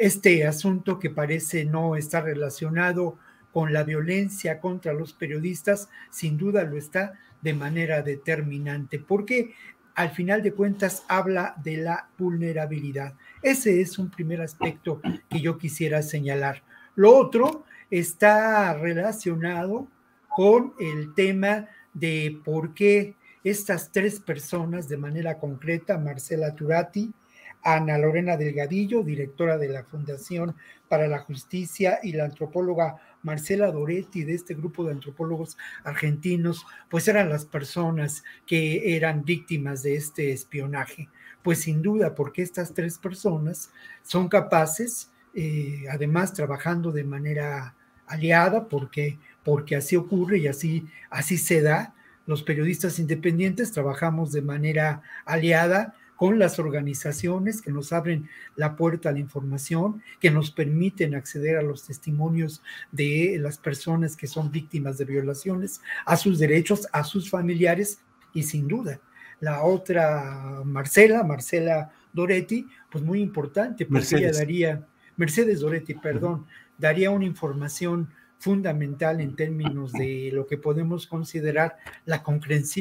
este 0.00 0.46
asunto 0.46 0.98
que 0.98 1.10
parece 1.10 1.66
no 1.66 1.94
estar 1.94 2.24
relacionado 2.24 3.18
con 3.52 3.74
la 3.74 3.84
violencia 3.84 4.58
contra 4.58 4.94
los 4.94 5.12
periodistas, 5.12 5.90
sin 6.10 6.38
duda 6.38 6.64
lo 6.64 6.78
está 6.78 7.12
de 7.42 7.52
manera 7.52 8.00
determinante, 8.00 8.98
porque 8.98 9.52
al 9.94 10.08
final 10.12 10.42
de 10.42 10.54
cuentas 10.54 11.04
habla 11.06 11.54
de 11.62 11.76
la 11.76 12.08
vulnerabilidad. 12.16 13.12
Ese 13.42 13.82
es 13.82 13.98
un 13.98 14.10
primer 14.10 14.40
aspecto 14.40 15.02
que 15.28 15.42
yo 15.42 15.58
quisiera 15.58 16.00
señalar. 16.00 16.62
Lo 16.94 17.14
otro 17.14 17.66
está 17.90 18.72
relacionado 18.72 19.86
con 20.34 20.72
el 20.80 21.12
tema 21.12 21.68
de 21.92 22.40
por 22.42 22.72
qué 22.72 23.16
estas 23.44 23.92
tres 23.92 24.18
personas 24.18 24.88
de 24.88 24.96
manera 24.96 25.38
concreta, 25.38 25.98
Marcela 25.98 26.54
Turati, 26.54 27.12
Ana 27.62 27.98
Lorena 27.98 28.36
Delgadillo, 28.36 29.02
directora 29.02 29.58
de 29.58 29.68
la 29.68 29.84
Fundación 29.84 30.54
para 30.88 31.08
la 31.08 31.18
Justicia, 31.18 32.00
y 32.02 32.12
la 32.12 32.24
antropóloga 32.24 32.96
Marcela 33.22 33.70
Doretti 33.70 34.24
de 34.24 34.34
este 34.34 34.54
grupo 34.54 34.84
de 34.84 34.92
antropólogos 34.92 35.56
argentinos, 35.84 36.66
pues 36.88 37.06
eran 37.08 37.28
las 37.28 37.44
personas 37.44 38.24
que 38.46 38.96
eran 38.96 39.24
víctimas 39.24 39.82
de 39.82 39.96
este 39.96 40.32
espionaje. 40.32 41.08
Pues 41.42 41.60
sin 41.60 41.82
duda, 41.82 42.14
porque 42.14 42.42
estas 42.42 42.74
tres 42.74 42.98
personas 42.98 43.70
son 44.02 44.28
capaces, 44.28 45.10
eh, 45.34 45.84
además 45.90 46.32
trabajando 46.32 46.92
de 46.92 47.04
manera 47.04 47.74
aliada, 48.06 48.68
porque, 48.68 49.18
porque 49.44 49.76
así 49.76 49.96
ocurre 49.96 50.38
y 50.38 50.48
así, 50.48 50.86
así 51.10 51.38
se 51.38 51.62
da, 51.62 51.94
los 52.26 52.42
periodistas 52.42 52.98
independientes 52.98 53.72
trabajamos 53.72 54.32
de 54.32 54.42
manera 54.42 55.02
aliada 55.24 55.94
con 56.20 56.38
las 56.38 56.58
organizaciones 56.58 57.62
que 57.62 57.72
nos 57.72 57.94
abren 57.94 58.28
la 58.54 58.76
puerta 58.76 59.08
a 59.08 59.12
la 59.12 59.20
información, 59.20 60.02
que 60.20 60.30
nos 60.30 60.50
permiten 60.50 61.14
acceder 61.14 61.56
a 61.56 61.62
los 61.62 61.86
testimonios 61.86 62.62
de 62.92 63.38
las 63.40 63.56
personas 63.56 64.18
que 64.18 64.26
son 64.26 64.50
víctimas 64.50 64.98
de 64.98 65.06
violaciones, 65.06 65.80
a 66.04 66.18
sus 66.18 66.38
derechos, 66.38 66.86
a 66.92 67.04
sus 67.04 67.30
familiares 67.30 68.02
y 68.34 68.42
sin 68.42 68.68
duda 68.68 69.00
la 69.40 69.62
otra 69.62 70.60
Marcela, 70.62 71.24
Marcela 71.24 71.90
Doretti, 72.12 72.66
pues 72.92 73.02
muy 73.02 73.22
importante, 73.22 73.86
porque 73.86 74.00
Mercedes. 74.00 74.22
ella 74.22 74.38
daría, 74.38 74.86
Mercedes 75.16 75.60
Doretti, 75.60 75.94
perdón, 75.94 76.44
daría 76.76 77.10
una 77.10 77.24
información 77.24 78.10
fundamental 78.38 79.22
en 79.22 79.36
términos 79.36 79.90
de 79.94 80.28
lo 80.34 80.46
que 80.46 80.58
podemos 80.58 81.06
considerar 81.06 81.78
la, 82.04 82.22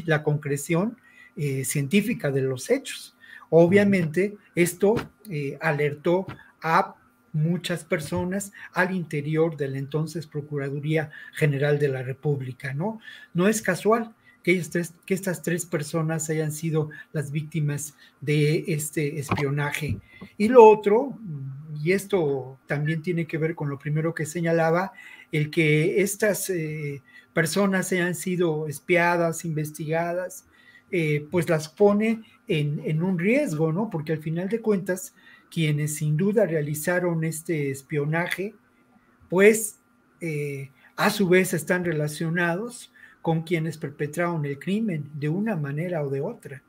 la 0.05 0.23
concreción 0.23 0.97
eh, 1.37 1.63
científica 1.63 2.31
de 2.31 2.41
los 2.41 2.69
hechos. 2.69 3.15
Obviamente, 3.49 4.37
esto 4.55 4.95
eh, 5.29 5.57
alertó 5.61 6.25
a 6.61 6.95
muchas 7.33 7.83
personas 7.83 8.51
al 8.73 8.93
interior 8.93 9.55
de 9.55 9.67
la 9.67 9.77
entonces 9.77 10.27
Procuraduría 10.27 11.11
General 11.33 11.77
de 11.79 11.89
la 11.89 12.03
República, 12.03 12.73
¿no? 12.73 12.99
No 13.33 13.47
es 13.47 13.61
casual 13.61 14.15
que, 14.43 14.61
que 15.05 15.13
estas 15.13 15.41
tres 15.41 15.65
personas 15.65 16.29
hayan 16.29 16.51
sido 16.51 16.89
las 17.11 17.31
víctimas 17.31 17.95
de 18.21 18.65
este 18.67 19.19
espionaje. 19.19 19.99
Y 20.37 20.47
lo 20.47 20.65
otro, 20.65 21.17
y 21.81 21.91
esto 21.91 22.59
también 22.67 23.01
tiene 23.01 23.25
que 23.25 23.37
ver 23.37 23.55
con 23.55 23.69
lo 23.69 23.77
primero 23.77 24.13
que 24.13 24.25
señalaba, 24.25 24.91
el 25.31 25.49
que 25.49 26.01
estas 26.01 26.49
eh, 26.49 27.01
personas 27.33 27.91
hayan 27.91 28.15
sido 28.15 28.67
espiadas, 28.67 29.45
investigadas, 29.45 30.45
eh, 30.91 31.27
pues 31.29 31.49
las 31.49 31.69
pone 31.69 32.23
en, 32.47 33.03
un 33.03 33.19
riesgo, 33.19 33.71
¿no? 33.71 33.89
Porque 33.89 34.13
al 34.13 34.19
final 34.19 34.49
de 34.49 34.61
cuentas, 34.61 35.13
quienes 35.51 35.95
sin 35.95 36.17
duda 36.17 36.45
realizaron 36.45 37.23
este 37.23 37.69
espionaje, 37.69 38.55
pues 39.29 39.79
eh, 40.21 40.71
a 40.95 41.09
su 41.09 41.29
vez 41.29 41.53
están 41.53 41.85
relacionados 41.85 42.91
con 43.21 43.43
quienes 43.43 43.77
perpetraron 43.77 44.45
el 44.45 44.57
crimen 44.57 45.09
de 45.13 45.29
una 45.29 45.55
manera 45.55 46.03
o 46.03 46.09
de 46.09 46.21
otra. 46.21 46.63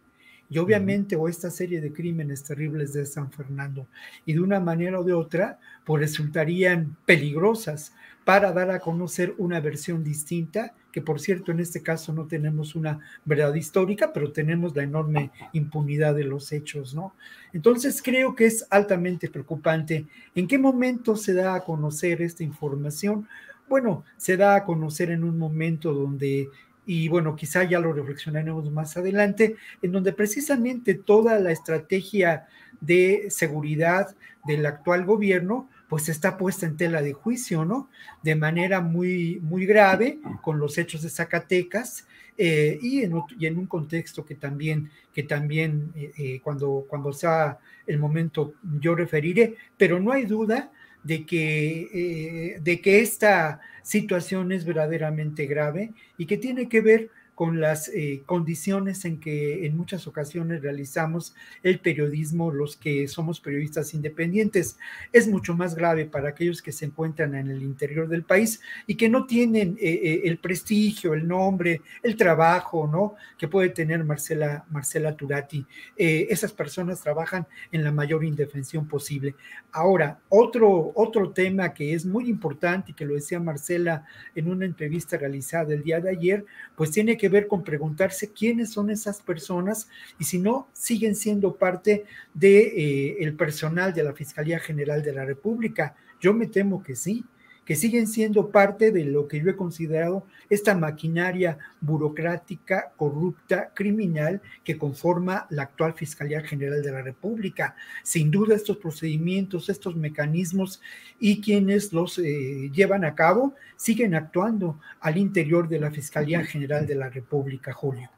Y 0.51 0.59
obviamente, 0.59 1.15
o 1.15 1.29
esta 1.29 1.51
serie 1.51 1.81
de 1.81 1.93
crímenes 1.93 2.43
terribles 2.43 2.93
de 2.93 3.07
San 3.07 3.31
Fernando, 3.31 3.87
y 4.27 4.33
de 4.33 4.41
una 4.41 4.59
manera 4.59 4.99
o 4.99 5.05
de 5.05 5.13
otra, 5.13 5.61
pues 5.85 6.01
resultarían 6.01 6.97
peligrosas 7.07 7.95
para 8.25 8.53
dar 8.53 8.71
a 8.71 8.81
conocer 8.81 9.35
una 9.39 9.61
versión 9.61 10.03
distinta, 10.03 10.75
que 10.93 11.03
por 11.03 11.21
cierto 11.21 11.53
en 11.53 11.61
este 11.61 11.83
caso 11.83 12.13
no 12.13 12.27
tenemos 12.27 12.75
una 12.75 13.01
verdad 13.25 13.55
histórica, 13.55 14.13
pero 14.13 14.33
tenemos 14.33 14.75
la 14.75 14.83
enorme 14.83 15.31
impunidad 15.53 16.15
de 16.15 16.25
los 16.25 16.53
hechos, 16.53 16.95
¿no? 16.95 17.15
Entonces 17.53 18.03
creo 18.03 18.35
que 18.35 18.47
es 18.47 18.67
altamente 18.71 19.29
preocupante. 19.29 20.07
¿En 20.35 20.47
qué 20.47 20.59
momento 20.59 21.17
se 21.17 21.35
da 21.35 21.55
a 21.55 21.65
conocer 21.65 22.23
esta 22.23 22.43
información? 22.43 23.29
Bueno, 23.69 24.05
se 24.17 24.37
da 24.37 24.57
a 24.57 24.65
conocer 24.65 25.11
en 25.11 25.25
un 25.25 25.39
momento 25.39 25.93
donde 25.93 26.49
y 26.87 27.09
bueno, 27.09 27.37
quizá 27.37 27.63
ya 27.63 27.79
lo 27.79 27.93
reflexionaremos 27.93 28.69
más 28.73 28.97
adelante, 28.97 29.55
en 29.81 29.93
donde 29.93 30.13
precisamente 30.13 30.95
toda 30.95 31.39
la 31.39 31.53
estrategia 31.53 32.49
de 32.81 33.27
seguridad 33.31 34.17
del 34.45 34.67
actual 34.67 35.05
gobierno 35.05 35.69
pues 35.91 36.09
está 36.09 36.39
puesta 36.39 36.67
en 36.67 36.77
tela 36.77 37.03
de 37.03 37.13
juicio, 37.13 37.65
¿no? 37.65 37.91
De 38.23 38.37
manera 38.37 38.81
muy, 38.81 39.41
muy 39.43 39.67
grave 39.67 40.21
con 40.41 40.61
los 40.61 40.79
hechos 40.79 41.03
de 41.03 41.11
Zacatecas 41.11 42.07
eh, 42.39 42.79
y, 42.81 43.03
en, 43.03 43.59
un 43.59 43.67
contexto 43.67 44.25
que 44.25 44.37
también, 44.37 44.89
que 45.13 45.25
también 45.25 45.93
eh, 45.97 46.13
eh, 46.17 46.41
cuando, 46.45 46.87
cuando 46.89 47.13
sea 47.13 47.59
el 47.89 47.99
momento 47.99 48.55
yo 48.81 48.95
referiré, 48.95 49.57
pero 49.77 49.99
no 49.99 50.13
hay 50.13 50.27
duda 50.27 50.71
de 51.03 51.27
que, 51.27 52.61
de 52.63 52.81
que 52.81 53.01
esta 53.01 53.61
situación 53.83 54.53
es 54.53 54.65
verdaderamente 54.65 55.47
grave 55.47 55.93
y 56.17 56.27
que 56.27 56.37
tiene 56.37 56.69
que 56.69 56.83
ver 56.83 57.11
con 57.41 57.59
las 57.59 57.89
eh, 57.89 58.23
condiciones 58.27 59.07
en 59.07 59.19
que 59.19 59.65
en 59.65 59.75
muchas 59.75 60.07
ocasiones 60.07 60.61
realizamos 60.61 61.35
el 61.63 61.79
periodismo, 61.79 62.51
los 62.51 62.77
que 62.77 63.09
somos 63.09 63.41
periodistas 63.41 63.95
independientes. 63.95 64.77
Es 65.11 65.27
mucho 65.27 65.55
más 65.55 65.75
grave 65.75 66.05
para 66.05 66.29
aquellos 66.29 66.61
que 66.61 66.71
se 66.71 66.85
encuentran 66.85 67.35
en 67.35 67.51
el 67.51 67.63
interior 67.63 68.09
del 68.09 68.25
país 68.25 68.61
y 68.87 68.97
que 68.97 69.09
no 69.09 69.25
tienen 69.25 69.79
eh, 69.81 70.21
el 70.25 70.37
prestigio, 70.37 71.15
el 71.15 71.27
nombre, 71.27 71.81
el 72.03 72.15
trabajo, 72.15 72.87
¿no? 72.87 73.15
Que 73.39 73.49
puede 73.49 73.71
tener 73.71 74.05
Marcela, 74.05 74.67
Marcela 74.69 75.17
Turati. 75.17 75.65
esas 75.97 76.53
personas 76.53 77.01
trabajan 77.01 77.47
en 77.73 77.85
la 77.85 77.91
mayor 77.91 78.23
indefensión 78.23 78.87
posible. 78.87 79.35
Ahora, 79.73 80.19
otro, 80.29 80.93
otro 80.95 81.31
tema 81.31 81.73
que 81.73 81.95
es 81.95 82.05
muy 82.05 82.29
importante 82.29 82.91
y 82.91 82.95
que 82.95 83.07
lo 83.07 83.15
decía 83.15 83.41
Marcela 83.41 84.05
en 84.35 84.51
una 84.51 84.67
entrevista 84.67 85.17
realizada 85.17 85.73
el 85.73 85.83
día 85.83 86.01
de 86.01 86.11
ayer, 86.11 86.45
pues 86.77 86.91
tiene 86.91 87.17
que 87.17 87.30
ver 87.31 87.47
con 87.47 87.65
preguntarse 87.65 88.33
quiénes 88.33 88.71
son 88.71 88.91
esas 88.91 89.23
personas 89.23 89.89
y 90.19 90.25
si 90.25 90.39
no, 90.39 90.69
siguen 90.73 91.15
siendo 91.15 91.57
parte 91.57 92.05
del 92.35 92.75
de, 92.75 93.17
eh, 93.23 93.33
personal 93.33 93.95
de 93.95 94.05
la 94.05 94.13
Fiscalía 94.13 94.59
General 94.59 95.03
de 95.03 95.13
la 95.13 95.25
República. 95.25 95.95
Yo 96.21 96.35
me 96.35 96.47
temo 96.47 96.83
que 96.83 96.97
sí 96.97 97.25
que 97.65 97.77
siguen 97.77 98.07
siendo 98.07 98.51
parte 98.51 98.91
de 98.91 99.05
lo 99.05 99.29
que 99.29 99.41
yo 99.41 99.51
he 99.51 99.57
considerado 99.57 100.27
esta 100.49 100.75
maquinaria 100.75 101.59
burocrática, 101.81 102.93
corrupta, 102.97 103.71
criminal 103.75 104.41
que 104.65 104.77
conforma 104.77 105.47
la 105.51 105.63
actual 105.63 105.95
Fiscalía 105.95 106.41
General 106.41 106.83
de 106.83 106.91
la 106.91 107.03
República. 107.03 107.77
Sin 108.03 108.31
duda 108.31 108.57
estos 108.57 108.79
procedimientos, 108.79 109.69
estos 109.69 109.95
mecanismos 109.95 110.81
y 111.19 111.41
quienes 111.41 111.93
los 111.93 112.19
eh, 112.19 112.71
llevan 112.73 113.05
a 113.05 113.15
cabo 113.15 113.55
siguen 113.77 114.15
actuando 114.15 114.81
al 115.01 115.17
interior 115.17 115.69
de 115.69 115.81
la 115.81 115.91
Fiscalía 115.91 116.45
General 116.45 116.87
de 116.87 116.95
la 116.97 117.09
República, 117.09 117.73
Julio. 117.73 118.11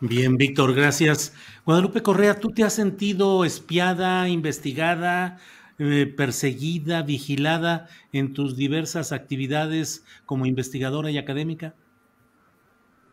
Bien, 0.00 0.36
Víctor, 0.36 0.74
gracias. 0.74 1.32
Guadalupe 1.64 2.02
Correa, 2.02 2.38
¿tú 2.38 2.50
te 2.50 2.64
has 2.64 2.74
sentido 2.74 3.44
espiada, 3.44 4.28
investigada? 4.28 5.38
Eh, 5.78 6.06
perseguida, 6.16 7.02
vigilada 7.02 7.88
en 8.12 8.32
tus 8.32 8.56
diversas 8.56 9.10
actividades 9.10 10.04
como 10.24 10.46
investigadora 10.46 11.10
y 11.10 11.18
académica? 11.18 11.74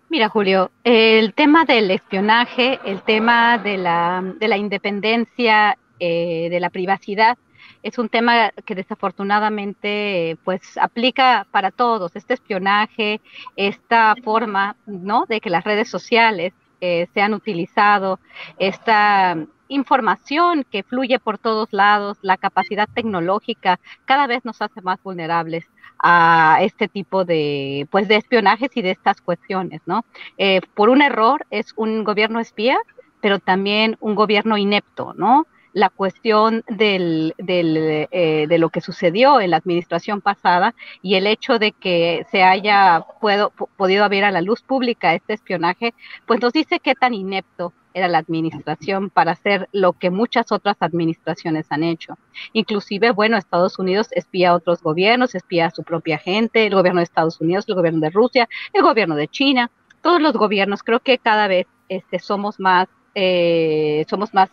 Mira, 0.09 0.29
Julio, 0.29 0.69
el 0.83 1.33
tema 1.33 1.65
del 1.65 1.89
espionaje, 1.89 2.79
el 2.85 3.01
tema 3.01 3.57
de 3.57 3.77
la, 3.77 4.35
de 4.39 4.47
la 4.47 4.57
independencia, 4.57 5.75
eh, 5.99 6.49
de 6.51 6.59
la 6.59 6.69
privacidad, 6.69 7.37
es 7.81 7.97
un 7.97 8.09
tema 8.09 8.51
que 8.65 8.75
desafortunadamente 8.75 10.37
pues 10.43 10.77
aplica 10.77 11.47
para 11.49 11.71
todos, 11.71 12.15
este 12.15 12.35
espionaje, 12.35 13.21
esta 13.55 14.13
forma, 14.23 14.75
¿no? 14.85 15.25
De 15.27 15.41
que 15.41 15.49
las 15.49 15.63
redes 15.63 15.89
sociales 15.89 16.53
eh, 16.79 17.07
se 17.13 17.21
han 17.21 17.33
utilizado, 17.33 18.19
esta 18.59 19.37
información 19.71 20.65
que 20.69 20.83
fluye 20.83 21.17
por 21.19 21.37
todos 21.37 21.71
lados, 21.71 22.17
la 22.21 22.37
capacidad 22.37 22.89
tecnológica, 22.93 23.79
cada 24.05 24.27
vez 24.27 24.43
nos 24.43 24.61
hace 24.61 24.81
más 24.81 25.01
vulnerables 25.01 25.65
a 25.99 26.57
este 26.61 26.87
tipo 26.87 27.25
de, 27.25 27.87
pues, 27.89 28.07
de 28.07 28.17
espionajes 28.17 28.69
y 28.75 28.81
de 28.81 28.91
estas 28.91 29.21
cuestiones, 29.21 29.81
¿no? 29.85 30.03
Eh, 30.37 30.61
por 30.73 30.89
un 30.89 31.01
error 31.01 31.45
es 31.51 31.73
un 31.77 32.03
gobierno 32.03 32.39
espía, 32.39 32.77
pero 33.21 33.39
también 33.39 33.97
un 33.99 34.15
gobierno 34.15 34.57
inepto, 34.57 35.13
¿no? 35.15 35.47
la 35.73 35.89
cuestión 35.89 36.63
del, 36.67 37.33
del, 37.37 38.07
eh, 38.11 38.45
de 38.49 38.57
lo 38.57 38.69
que 38.69 38.81
sucedió 38.81 39.39
en 39.39 39.51
la 39.51 39.57
administración 39.57 40.19
pasada 40.19 40.75
y 41.01 41.15
el 41.15 41.27
hecho 41.27 41.59
de 41.59 41.71
que 41.71 42.25
se 42.29 42.43
haya 42.43 43.05
puedo, 43.21 43.51
podido 43.51 44.03
haber 44.03 44.25
a 44.25 44.31
la 44.31 44.41
luz 44.41 44.63
pública 44.63 45.13
este 45.13 45.33
espionaje, 45.33 45.93
pues 46.25 46.41
nos 46.41 46.51
dice 46.51 46.81
qué 46.81 46.93
tan 46.93 47.13
inepto 47.13 47.73
era 47.93 48.07
la 48.07 48.19
administración 48.19 49.09
para 49.09 49.31
hacer 49.31 49.67
lo 49.71 49.93
que 49.93 50.09
muchas 50.09 50.51
otras 50.51 50.77
administraciones 50.79 51.67
han 51.69 51.83
hecho. 51.83 52.17
Inclusive, 52.53 53.11
bueno, 53.11 53.37
Estados 53.37 53.79
Unidos 53.79 54.07
espía 54.11 54.51
a 54.51 54.55
otros 54.55 54.81
gobiernos, 54.81 55.35
espía 55.35 55.67
a 55.67 55.71
su 55.71 55.83
propia 55.83 56.17
gente, 56.17 56.65
el 56.65 56.75
gobierno 56.75 56.99
de 56.99 57.05
Estados 57.05 57.39
Unidos, 57.41 57.65
el 57.67 57.75
gobierno 57.75 57.99
de 57.99 58.09
Rusia, 58.09 58.49
el 58.73 58.83
gobierno 58.83 59.15
de 59.15 59.27
China, 59.27 59.71
todos 60.01 60.21
los 60.21 60.33
gobiernos. 60.33 60.83
Creo 60.83 60.99
que 60.99 61.17
cada 61.17 61.47
vez 61.47 61.67
este, 61.89 62.19
somos 62.19 62.59
más, 62.59 62.87
eh, 63.15 64.05
somos 64.09 64.33
más 64.33 64.49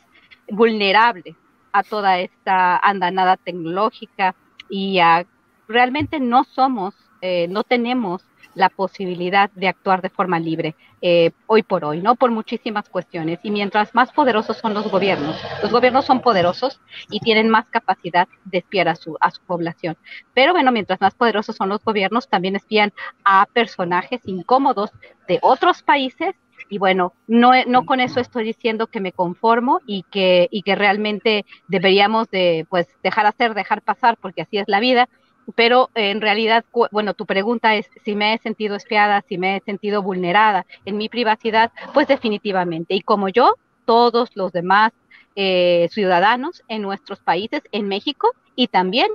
vulnerable 0.51 1.37
a 1.73 1.83
toda 1.83 2.19
esta 2.19 2.77
andanada 2.79 3.37
tecnológica 3.37 4.35
y 4.69 4.99
realmente 5.69 6.21
no 6.21 6.45
somos, 6.45 6.95
eh, 7.21 7.47
no 7.49 7.63
tenemos 7.65 8.25
la 8.59 8.69
posibilidad 8.69 9.51
de 9.53 9.69
actuar 9.69 10.03
de 10.03 10.11
forma 10.11 10.39
libre 10.41 10.75
eh, 11.01 11.31
hoy 11.47 11.63
por 11.63 11.85
hoy, 11.85 12.03
¿no? 12.03 12.17
Por 12.17 12.33
muchísimas 12.33 12.89
cuestiones. 12.89 13.39
Y 13.45 13.53
mientras 13.53 13.95
más 13.95 14.13
poderosos 14.13 14.59
son 14.59 14.75
los 14.75 14.91
gobiernos, 14.91 15.37
los 15.63 15.71
gobiernos 15.71 16.05
son 16.05 16.21
poderosos 16.21 16.81
y 17.09 17.21
tienen 17.21 17.49
más 17.49 17.69
capacidad 17.71 18.27
de 18.45 18.59
espiar 18.59 18.89
a 18.89 18.97
su, 18.97 19.17
población. 19.47 19.97
Pero 20.35 20.53
bueno, 20.53 20.73
mientras 20.73 21.01
más 21.01 21.15
poderosos 21.15 21.55
son 21.55 21.69
los 21.69 21.83
gobiernos, 21.85 22.29
también 22.29 22.57
espían 22.57 22.93
a 23.25 23.47
personajes 23.53 24.21
incómodos 24.25 24.91
de 25.29 25.39
otros 25.41 25.83
países 25.83 26.35
y 26.69 26.79
bueno, 26.79 27.15
no, 27.29 27.53
no 27.67 27.87
con 27.87 28.01
eso 28.01 28.19
estoy 28.19 28.45
diciendo 28.45 28.89
que 28.89 29.01
me 29.01 29.13
conformo 29.13 29.81
y 29.87 30.03
que, 30.11 30.49
y 30.51 30.63
que 30.63 30.75
realmente 30.75 31.47
deberíamos 31.69 32.29
de 32.31 32.67
pues 32.69 32.89
dejar 33.05 33.27
hacer, 33.27 33.55
dejar 33.55 33.83
pasar, 33.83 34.19
porque 34.21 34.43
así 34.43 34.59
es 34.59 34.65
la 34.67 34.81
vida, 34.81 35.09
pero 35.55 35.91
en 35.95 36.21
realidad, 36.21 36.65
bueno, 36.91 37.15
tu 37.15 37.27
pregunta 37.27 37.75
es 37.75 37.89
si 38.05 38.15
me 38.15 38.35
he 38.35 38.39
sentido 38.39 38.77
espiada, 38.77 39.25
si 39.29 39.39
me 39.39 39.57
he 39.57 39.61
sentido 39.61 40.03
vulnerada 40.03 40.67
en 40.85 40.97
mi 40.97 41.09
privacidad, 41.09 41.73
pues 41.95 42.09
definitivamente. 42.09 42.95
Y 42.95 43.01
como 43.01 43.29
yo, 43.29 43.55
todos 43.85 44.37
los 44.37 44.53
demás 44.53 44.93
eh, 45.37 45.89
ciudadanos 45.93 46.63
en 46.69 46.83
nuestros 46.83 47.21
países, 47.21 47.63
en 47.73 47.89
México 47.89 48.31
y 48.55 48.69
también 48.69 49.09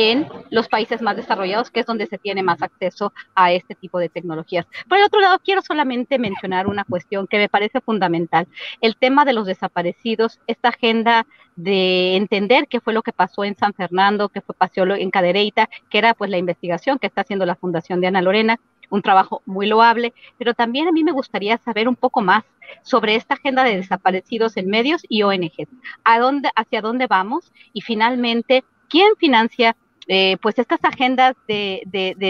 en 0.00 0.26
los 0.50 0.68
países 0.68 1.02
más 1.02 1.16
desarrollados, 1.16 1.70
que 1.70 1.80
es 1.80 1.86
donde 1.86 2.06
se 2.06 2.18
tiene 2.18 2.42
más 2.42 2.62
acceso 2.62 3.12
a 3.34 3.52
este 3.52 3.74
tipo 3.74 3.98
de 3.98 4.08
tecnologías. 4.08 4.66
Por 4.88 4.98
el 4.98 5.04
otro 5.04 5.20
lado, 5.20 5.38
quiero 5.44 5.62
solamente 5.62 6.18
mencionar 6.18 6.66
una 6.66 6.84
cuestión 6.84 7.26
que 7.26 7.38
me 7.38 7.48
parece 7.48 7.80
fundamental, 7.80 8.48
el 8.80 8.96
tema 8.96 9.24
de 9.24 9.32
los 9.32 9.46
desaparecidos, 9.46 10.40
esta 10.46 10.70
agenda 10.70 11.26
de 11.56 12.16
entender 12.16 12.66
qué 12.68 12.80
fue 12.80 12.94
lo 12.94 13.02
que 13.02 13.12
pasó 13.12 13.44
en 13.44 13.56
San 13.56 13.74
Fernando, 13.74 14.28
qué 14.30 14.40
fue 14.40 14.54
pasó 14.54 14.70
en 14.84 15.10
Cadereyta, 15.10 15.68
que 15.90 15.98
era 15.98 16.14
pues 16.14 16.30
la 16.30 16.38
investigación 16.38 16.98
que 16.98 17.06
está 17.06 17.20
haciendo 17.22 17.44
la 17.44 17.56
Fundación 17.56 18.00
de 18.00 18.06
Ana 18.06 18.22
Lorena, 18.22 18.58
un 18.88 19.02
trabajo 19.02 19.42
muy 19.46 19.66
loable, 19.66 20.12
pero 20.38 20.54
también 20.54 20.88
a 20.88 20.92
mí 20.92 21.04
me 21.04 21.12
gustaría 21.12 21.58
saber 21.58 21.88
un 21.88 21.96
poco 21.96 22.22
más 22.22 22.44
sobre 22.82 23.14
esta 23.14 23.34
agenda 23.34 23.64
de 23.64 23.76
desaparecidos 23.76 24.56
en 24.56 24.68
medios 24.68 25.02
y 25.08 25.22
ONG. 25.22 25.68
¿A 26.04 26.18
dónde, 26.18 26.50
hacia 26.54 26.80
dónde 26.80 27.06
vamos? 27.06 27.52
Y 27.72 27.80
finalmente, 27.80 28.64
¿quién 28.88 29.14
financia 29.16 29.76
eh, 30.12 30.38
pues 30.42 30.58
estas 30.58 30.80
agendas 30.82 31.36
de, 31.46 31.84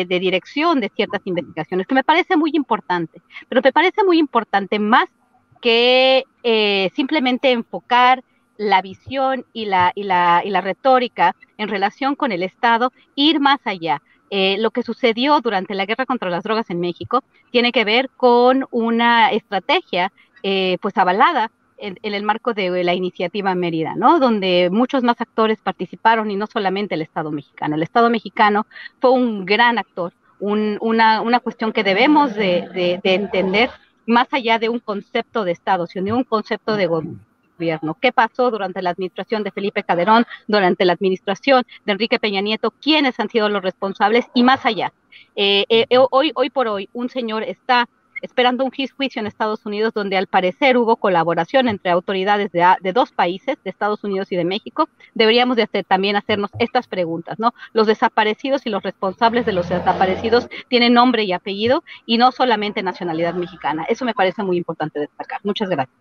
dirección 0.07 0.81
de 0.81 0.91
ciertas 0.95 1.23
investigaciones, 1.25 1.87
que 1.87 1.95
me 1.95 2.05
parece 2.05 2.37
muy 2.37 2.51
importante, 2.53 3.23
pero 3.49 3.63
me 3.65 3.73
parece 3.73 4.05
muy 4.05 4.19
importante 4.19 4.79
más 4.79 5.07
que 5.63 6.25
eh, 6.43 6.91
simplemente 6.95 7.53
enfocar 7.53 8.23
la 8.59 8.83
visión 8.83 9.47
y 9.55 9.65
la, 9.65 9.93
y, 9.95 10.03
la, 10.03 10.43
y 10.45 10.51
la 10.51 10.61
retórica 10.61 11.35
en 11.57 11.69
relación 11.69 12.17
con 12.17 12.33
el 12.33 12.43
Estado, 12.43 12.93
ir 13.15 13.41
más 13.41 13.61
allá. 13.65 14.03
Eh, 14.29 14.59
lo 14.59 14.73
que 14.73 14.83
sucedió 14.83 15.41
durante 15.41 15.75
la 15.75 15.87
guerra 15.87 16.05
contra 16.05 16.29
las 16.29 16.45
drogas 16.45 16.69
en 16.69 16.81
México 16.81 17.25
tiene 17.51 17.73
que 17.73 17.87
ver 17.87 18.11
con 18.11 18.67
una 18.71 19.31
estrategia 19.31 20.13
pues 20.43 20.97
avalada 20.97 21.51
en, 21.81 21.99
el 22.03 22.23
marco 22.23 22.55
de 22.55 22.85
la 22.85 22.95
iniciativa 22.95 23.55
Mérida, 23.55 23.95
¿no? 23.97 24.19
Donde 24.19 24.69
muchos 24.71 25.03
más 25.03 25.21
actores 25.21 25.59
participaron 25.63 26.31
y 26.31 26.37
no 26.37 26.47
solamente 26.47 26.95
el 26.95 27.03
Estado 27.03 27.31
mexicano. 27.31 27.77
El 27.77 27.83
Estado 27.83 28.11
mexicano 28.11 28.67
fue 29.01 29.11
un 29.11 29.45
gran 29.45 29.79
actor, 29.79 30.13
una, 30.39 31.21
una, 31.21 31.41
cuestión 31.41 31.73
que 31.73 31.85
debemos 31.85 32.35
de, 32.35 33.01
entender 33.05 33.71
más 34.07 34.29
allá 34.33 34.59
de 34.59 34.69
un 34.69 34.79
concepto 34.79 35.45
de 35.45 35.53
Estado, 35.53 35.87
sino 35.87 36.07
de 36.07 36.13
un 36.13 36.25
concepto 36.25 36.77
de 36.77 36.87
gobierno. 36.87 37.97
¿Qué 38.01 38.13
pasó 38.13 38.51
durante 38.51 38.81
la 38.81 38.91
administración 38.91 39.43
de 39.43 39.51
Felipe 39.51 39.83
Calderón, 39.83 40.27
durante 40.47 40.85
la 40.85 40.95
administración 40.95 41.65
de 41.85 41.93
Enrique 41.93 42.19
Peña 42.19 42.41
Nieto? 42.41 42.71
¿Quiénes 42.71 43.21
han 43.21 43.29
sido 43.29 43.49
los 43.49 43.63
responsables? 43.63 44.27
Y 44.35 44.43
más 44.43 44.65
allá. 44.65 44.93
Eh, 45.37 45.67
eh, 45.69 45.87
hoy, 46.11 46.33
hoy 46.35 46.51
por 46.51 46.69
hoy, 46.69 46.89
un 46.93 47.09
señor 47.11 47.43
está 47.43 47.89
esperando 48.23 48.65
un 48.65 48.71
juicio 48.71 49.21
en 49.21 49.27
Estados 49.27 49.65
Unidos 49.67 49.93
donde 49.95 50.17
al 50.17 50.27
parecer 50.27 50.77
hubo 50.77 50.97
colaboración 50.97 51.69
entre 51.69 51.91
autoridades 51.91 52.51
de, 52.53 52.93
dos 52.93 53.13
países, 53.13 53.57
de 53.63 53.71
Estados 53.71 54.05
Unidos 54.05 54.31
y 54.33 54.37
de 54.37 54.45
México, 54.45 54.89
deberíamos 55.15 55.57
de 55.57 55.63
hacer, 55.63 55.85
también 55.85 56.17
hacernos 56.17 56.51
estas 56.59 56.87
preguntas, 56.87 57.39
¿no? 57.39 57.55
Los 57.73 57.87
desaparecidos 57.87 58.67
y 58.67 58.71
los 58.71 58.83
responsables 58.83 59.47
de 59.47 59.53
los 59.53 59.69
desaparecidos 59.69 60.49
tienen 60.69 60.95
nombre 60.95 61.25
y 61.25 61.33
apellido 61.33 61.83
y 62.07 62.19
no 62.19 62.33
solamente 62.33 62.83
nacionalidad 62.83 63.35
mexicana. 63.35 63.85
Eso 63.89 64.05
me 64.05 64.15
parece 64.15 64.43
muy 64.43 64.57
importante 64.57 65.01
destacar. 65.01 65.41
Muchas 65.45 65.69
gracias. 65.69 65.97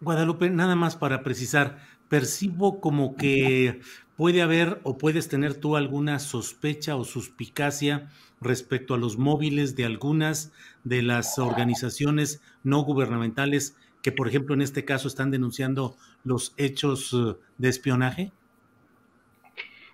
Guadalupe, 0.00 0.48
nada 0.48 0.76
más 0.76 0.96
para 0.96 1.22
precisar, 1.22 1.78
percibo 2.08 2.80
como 2.80 3.16
que 3.16 3.80
puede 4.16 4.42
haber 4.42 4.80
o 4.82 4.98
puedes 4.98 5.28
tener 5.28 5.54
tú 5.54 5.76
alguna 5.76 6.18
sospecha 6.18 6.96
o 6.96 7.04
suspicacia 7.04 8.08
respecto 8.40 8.94
a 8.94 8.98
los 8.98 9.18
móviles 9.18 9.76
de 9.76 9.84
algunas 9.84 10.52
de 10.84 11.02
las 11.02 11.38
organizaciones 11.38 12.42
no 12.62 12.82
gubernamentales 12.82 13.76
que, 14.02 14.12
por 14.12 14.28
ejemplo, 14.28 14.54
en 14.54 14.62
este 14.62 14.84
caso 14.84 15.08
están 15.08 15.30
denunciando 15.30 15.96
los 16.24 16.54
hechos 16.56 17.12
eh, 17.12 17.36
de 17.58 17.68
espionaje? 17.68 18.32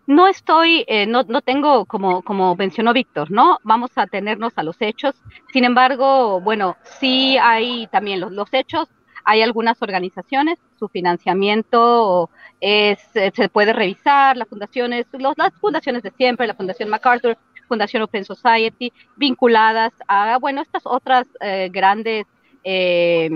No 0.06 0.28
estoy, 0.28 0.84
eh, 0.86 1.06
no, 1.06 1.24
no 1.24 1.42
tengo, 1.42 1.84
como, 1.84 2.22
como 2.22 2.54
mencionó 2.54 2.92
Víctor, 2.92 3.32
¿no? 3.32 3.58
Vamos 3.64 3.90
a 3.96 4.06
tenernos 4.06 4.52
a 4.54 4.62
los 4.62 4.76
hechos. 4.80 5.16
Sin 5.52 5.64
embargo, 5.64 6.40
bueno, 6.40 6.76
sí 7.00 7.36
hay 7.38 7.88
también 7.88 8.20
los, 8.20 8.30
los 8.30 8.48
hechos, 8.52 8.88
hay 9.24 9.42
algunas 9.42 9.82
organizaciones, 9.82 10.60
su 10.78 10.86
financiamiento 10.86 12.30
es, 12.60 13.00
eh, 13.16 13.32
se 13.34 13.48
puede 13.48 13.72
revisar, 13.72 14.36
las 14.36 14.46
fundaciones, 14.46 15.06
los, 15.18 15.36
las 15.36 15.52
fundaciones 15.54 16.04
de 16.04 16.12
siempre, 16.12 16.46
la 16.46 16.54
Fundación 16.54 16.88
MacArthur, 16.88 17.36
Fundación 17.66 18.02
Open 18.02 18.24
Society, 18.24 18.92
vinculadas 19.16 19.92
a, 20.08 20.38
bueno, 20.38 20.62
estas 20.62 20.82
otras 20.86 21.26
eh, 21.40 21.68
grandes 21.72 22.26
eh, 22.68 23.30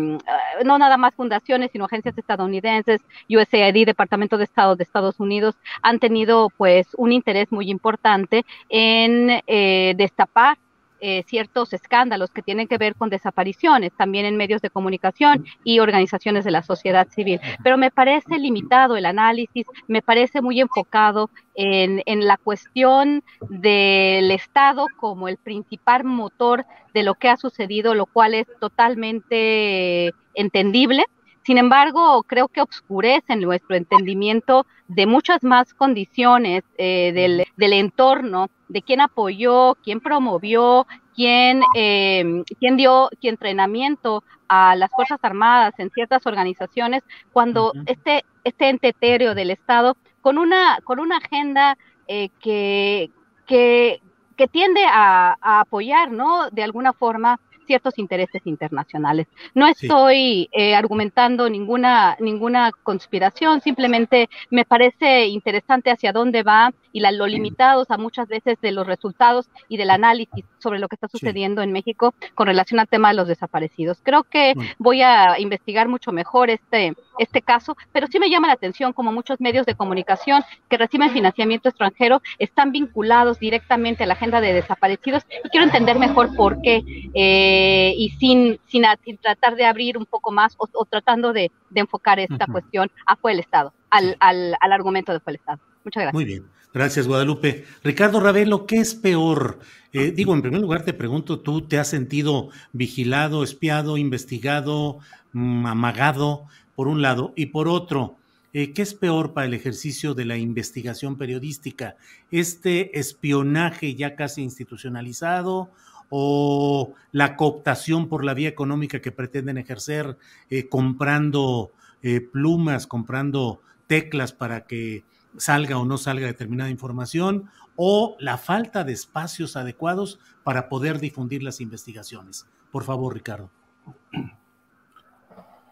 no 0.64 0.78
nada 0.78 0.96
más 0.96 1.14
fundaciones, 1.14 1.70
sino 1.70 1.84
agencias 1.84 2.18
estadounidenses, 2.18 3.00
USAID, 3.28 3.86
Departamento 3.86 4.36
de 4.36 4.42
Estado 4.42 4.74
de 4.74 4.82
Estados 4.82 5.20
Unidos, 5.20 5.54
han 5.82 6.00
tenido 6.00 6.48
pues 6.56 6.88
un 6.96 7.12
interés 7.12 7.52
muy 7.52 7.70
importante 7.70 8.44
en 8.68 9.40
eh, 9.46 9.94
destapar 9.96 10.58
eh, 11.00 11.24
ciertos 11.26 11.72
escándalos 11.72 12.30
que 12.30 12.42
tienen 12.42 12.68
que 12.68 12.78
ver 12.78 12.94
con 12.94 13.10
desapariciones, 13.10 13.92
también 13.96 14.26
en 14.26 14.36
medios 14.36 14.62
de 14.62 14.70
comunicación 14.70 15.44
y 15.64 15.80
organizaciones 15.80 16.44
de 16.44 16.50
la 16.50 16.62
sociedad 16.62 17.08
civil. 17.08 17.40
Pero 17.62 17.76
me 17.78 17.90
parece 17.90 18.38
limitado 18.38 18.96
el 18.96 19.06
análisis, 19.06 19.66
me 19.88 20.02
parece 20.02 20.42
muy 20.42 20.60
enfocado 20.60 21.30
en, 21.54 22.02
en 22.06 22.26
la 22.26 22.36
cuestión 22.36 23.22
del 23.48 24.30
Estado 24.30 24.86
como 24.96 25.28
el 25.28 25.36
principal 25.36 26.04
motor 26.04 26.66
de 26.94 27.02
lo 27.02 27.14
que 27.14 27.28
ha 27.28 27.36
sucedido, 27.36 27.94
lo 27.94 28.06
cual 28.06 28.34
es 28.34 28.46
totalmente 28.60 30.12
entendible. 30.34 31.04
Sin 31.42 31.58
embargo, 31.58 32.22
creo 32.24 32.48
que 32.48 32.60
obscurece 32.60 33.34
nuestro 33.36 33.74
entendimiento 33.76 34.66
de 34.88 35.06
muchas 35.06 35.42
más 35.42 35.72
condiciones 35.72 36.64
eh, 36.76 37.12
del, 37.14 37.46
del, 37.56 37.72
entorno, 37.72 38.50
de 38.70 38.82
quién 38.82 39.00
apoyó, 39.00 39.76
quién 39.82 40.00
promovió, 40.00 40.86
quién, 41.14 41.60
eh, 41.76 42.44
quién 42.58 42.76
dio 42.76 43.10
quién 43.20 43.34
entrenamiento 43.34 44.22
a 44.48 44.76
las 44.76 44.90
Fuerzas 44.90 45.18
Armadas 45.22 45.74
en 45.78 45.90
ciertas 45.90 46.24
organizaciones, 46.26 47.02
cuando 47.32 47.72
este, 47.86 48.24
este 48.44 48.68
ente 48.68 48.88
etéreo 48.88 49.34
del 49.34 49.50
Estado, 49.50 49.96
con 50.20 50.38
una, 50.38 50.78
con 50.84 51.00
una 51.00 51.18
agenda 51.18 51.76
eh, 52.06 52.30
que, 52.40 53.10
que, 53.46 54.00
que, 54.36 54.48
tiende 54.48 54.84
a, 54.84 55.36
a 55.40 55.60
apoyar, 55.60 56.10
¿no? 56.10 56.50
De 56.50 56.62
alguna 56.62 56.92
forma 56.92 57.40
ciertos 57.70 58.00
intereses 58.00 58.42
internacionales. 58.46 59.28
No 59.54 59.68
estoy 59.68 60.48
eh, 60.50 60.74
argumentando 60.74 61.48
ninguna, 61.48 62.16
ninguna 62.18 62.72
conspiración, 62.82 63.60
simplemente 63.60 64.28
me 64.50 64.64
parece 64.64 65.28
interesante 65.28 65.92
hacia 65.92 66.12
dónde 66.12 66.42
va 66.42 66.72
y 66.92 66.98
la, 66.98 67.12
lo 67.12 67.28
limitados 67.28 67.88
a 67.92 67.96
muchas 67.96 68.26
veces 68.26 68.60
de 68.60 68.72
los 68.72 68.88
resultados 68.88 69.48
y 69.68 69.76
del 69.76 69.90
análisis 69.90 70.44
sobre 70.58 70.80
lo 70.80 70.88
que 70.88 70.96
está 70.96 71.06
sucediendo 71.06 71.62
en 71.62 71.70
México 71.70 72.12
con 72.34 72.48
relación 72.48 72.80
al 72.80 72.88
tema 72.88 73.10
de 73.10 73.14
los 73.14 73.28
desaparecidos. 73.28 74.00
Creo 74.02 74.24
que 74.24 74.54
voy 74.78 75.02
a 75.02 75.38
investigar 75.38 75.86
mucho 75.86 76.10
mejor 76.10 76.50
este, 76.50 76.94
este 77.20 77.40
caso, 77.40 77.76
pero 77.92 78.08
sí 78.08 78.18
me 78.18 78.30
llama 78.30 78.48
la 78.48 78.54
atención 78.54 78.92
como 78.92 79.12
muchos 79.12 79.40
medios 79.40 79.64
de 79.64 79.76
comunicación 79.76 80.42
que 80.68 80.76
reciben 80.76 81.12
financiamiento 81.12 81.68
extranjero 81.68 82.20
están 82.40 82.72
vinculados 82.72 83.38
directamente 83.38 84.02
a 84.02 84.06
la 84.08 84.14
agenda 84.14 84.40
de 84.40 84.54
desaparecidos 84.54 85.22
y 85.44 85.48
quiero 85.50 85.66
entender 85.66 86.00
mejor 86.00 86.34
por 86.34 86.60
qué. 86.62 86.82
Eh, 87.14 87.59
eh, 87.60 87.94
y 87.94 88.10
sin, 88.10 88.58
sin, 88.66 88.84
tratar 89.20 89.54
de 89.54 89.66
abrir 89.66 89.98
un 89.98 90.06
poco 90.06 90.30
más 90.30 90.56
o, 90.56 90.84
tratando 90.86 91.32
de, 91.32 91.50
enfocar 91.74 92.18
esta 92.18 92.46
cuestión 92.46 92.90
a 93.06 93.16
fue 93.16 93.32
el 93.32 93.40
Estado, 93.40 93.74
al, 93.90 94.16
al, 94.18 94.56
al, 94.60 94.72
argumento 94.72 95.12
de 95.12 95.20
fue 95.20 95.32
el 95.32 95.36
Estado. 95.36 95.60
Muchas 95.84 96.02
gracias. 96.02 96.14
Muy 96.14 96.24
bien. 96.24 96.44
Gracias, 96.72 97.06
Guadalupe. 97.06 97.66
Ricardo 97.82 98.20
Ravelo, 98.20 98.64
¿qué 98.64 98.76
es 98.76 98.94
peor? 98.94 99.58
Eh, 99.92 100.12
digo, 100.12 100.32
en 100.34 100.40
primer 100.40 100.60
lugar 100.60 100.84
te 100.84 100.94
pregunto, 100.94 101.40
¿tú 101.40 101.62
te 101.62 101.78
has 101.78 101.88
sentido 101.88 102.48
vigilado, 102.72 103.42
espiado, 103.42 103.98
investigado, 103.98 104.98
mm, 105.32 105.66
amagado, 105.66 106.46
por 106.76 106.86
un 106.86 107.02
lado? 107.02 107.32
Y 107.36 107.46
por 107.46 107.68
otro, 107.68 108.16
eh, 108.52 108.72
¿qué 108.72 108.82
es 108.82 108.94
peor 108.94 109.34
para 109.34 109.46
el 109.48 109.54
ejercicio 109.54 110.14
de 110.14 110.24
la 110.24 110.38
investigación 110.38 111.18
periodística? 111.18 111.96
¿Este 112.30 112.98
espionaje 112.98 113.96
ya 113.96 114.14
casi 114.14 114.42
institucionalizado 114.42 115.70
o 116.10 116.92
la 117.12 117.36
cooptación 117.36 118.08
por 118.08 118.24
la 118.24 118.34
vía 118.34 118.48
económica 118.48 119.00
que 119.00 119.12
pretenden 119.12 119.56
ejercer 119.56 120.18
eh, 120.50 120.68
comprando 120.68 121.70
eh, 122.02 122.20
plumas, 122.20 122.86
comprando 122.86 123.62
teclas 123.86 124.32
para 124.32 124.66
que 124.66 125.04
salga 125.36 125.78
o 125.78 125.84
no 125.84 125.96
salga 125.96 126.26
determinada 126.26 126.70
información, 126.70 127.48
o 127.76 128.16
la 128.18 128.36
falta 128.36 128.84
de 128.84 128.92
espacios 128.92 129.56
adecuados 129.56 130.18
para 130.42 130.68
poder 130.68 130.98
difundir 130.98 131.42
las 131.42 131.60
investigaciones. 131.60 132.46
Por 132.72 132.84
favor, 132.84 133.14
Ricardo. 133.14 133.50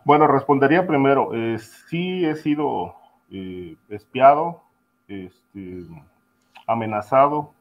Bueno, 0.04 0.26
respondería 0.26 0.86
primero, 0.86 1.34
eh, 1.34 1.58
sí 1.58 2.24
he 2.24 2.34
sido 2.36 2.94
espiado, 3.90 4.62
este, 5.06 5.84
amenazado, 6.66 7.52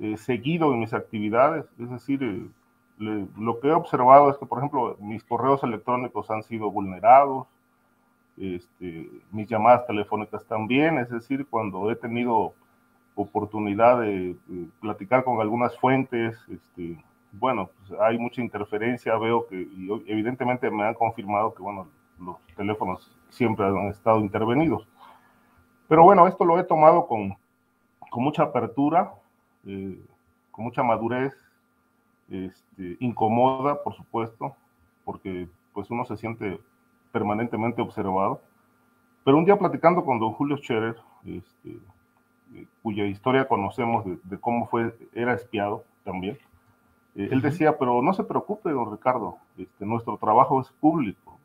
eh, 0.00 0.16
seguido 0.16 0.72
en 0.72 0.80
mis 0.80 0.92
actividades, 0.92 1.66
es 1.78 1.90
decir, 1.90 2.22
eh, 2.22 3.26
lo 3.38 3.60
que 3.60 3.68
he 3.68 3.72
observado 3.72 4.30
es 4.30 4.36
que, 4.38 4.46
por 4.46 4.58
ejemplo, 4.58 4.96
mis 5.00 5.22
correos 5.24 5.62
electrónicos 5.62 6.30
han 6.30 6.42
sido 6.42 6.70
vulnerados, 6.70 7.46
este, 8.36 9.08
mis 9.30 9.48
llamadas 9.48 9.86
telefónicas 9.86 10.44
también, 10.46 10.98
es 10.98 11.10
decir, 11.10 11.46
cuando 11.48 11.90
he 11.90 11.96
tenido 11.96 12.54
oportunidad 13.14 14.00
de, 14.00 14.36
platicar 14.80 15.22
con 15.22 15.40
algunas 15.40 15.78
fuentes, 15.78 16.36
este, 16.48 17.00
bueno, 17.32 17.70
pues 17.78 18.00
hay 18.00 18.18
mucha 18.18 18.40
interferencia, 18.40 19.16
veo 19.16 19.46
que 19.46 19.68
evidentemente 20.06 20.70
me 20.70 20.84
han 20.84 20.94
confirmado 20.94 21.54
que, 21.54 21.62
bueno, 21.62 21.86
los 22.18 22.36
teléfonos 22.56 23.16
siempre 23.28 23.66
han 23.66 23.88
estado 23.88 24.20
intervenidos. 24.20 24.86
Pero 25.88 26.02
bueno, 26.02 26.26
esto 26.26 26.44
lo 26.44 26.58
he 26.58 26.64
tomado 26.64 27.06
con, 27.06 27.36
con 28.10 28.24
mucha 28.24 28.44
apertura, 28.44 29.12
eh, 29.66 30.00
con 30.50 30.64
mucha 30.64 30.82
madurez, 30.82 31.34
este, 32.28 32.96
incomoda, 33.00 33.82
por 33.82 33.94
supuesto, 33.94 34.56
porque 35.04 35.48
pues 35.72 35.90
uno 35.90 36.04
se 36.04 36.16
siente 36.16 36.60
permanentemente 37.12 37.82
observado. 37.82 38.40
Pero 39.24 39.38
un 39.38 39.44
día 39.44 39.58
platicando 39.58 40.04
con 40.04 40.18
don 40.18 40.32
Julio 40.32 40.56
Scherer, 40.56 40.96
este, 41.24 41.78
eh, 42.54 42.66
cuya 42.82 43.04
historia 43.06 43.48
conocemos 43.48 44.04
de, 44.04 44.38
cómo 44.38 44.66
fue, 44.66 44.96
era 45.12 45.34
espiado 45.34 45.84
también, 46.04 46.38
eh, 47.14 47.28
él 47.30 47.40
decía, 47.40 47.78
pero 47.78 48.02
no 48.02 48.12
se 48.12 48.24
preocupe, 48.24 48.70
don 48.70 48.92
Ricardo, 48.92 49.38
este, 49.56 49.86
nuestro 49.86 50.16
trabajo 50.18 50.60
es 50.60 50.68
público. 50.80 51.38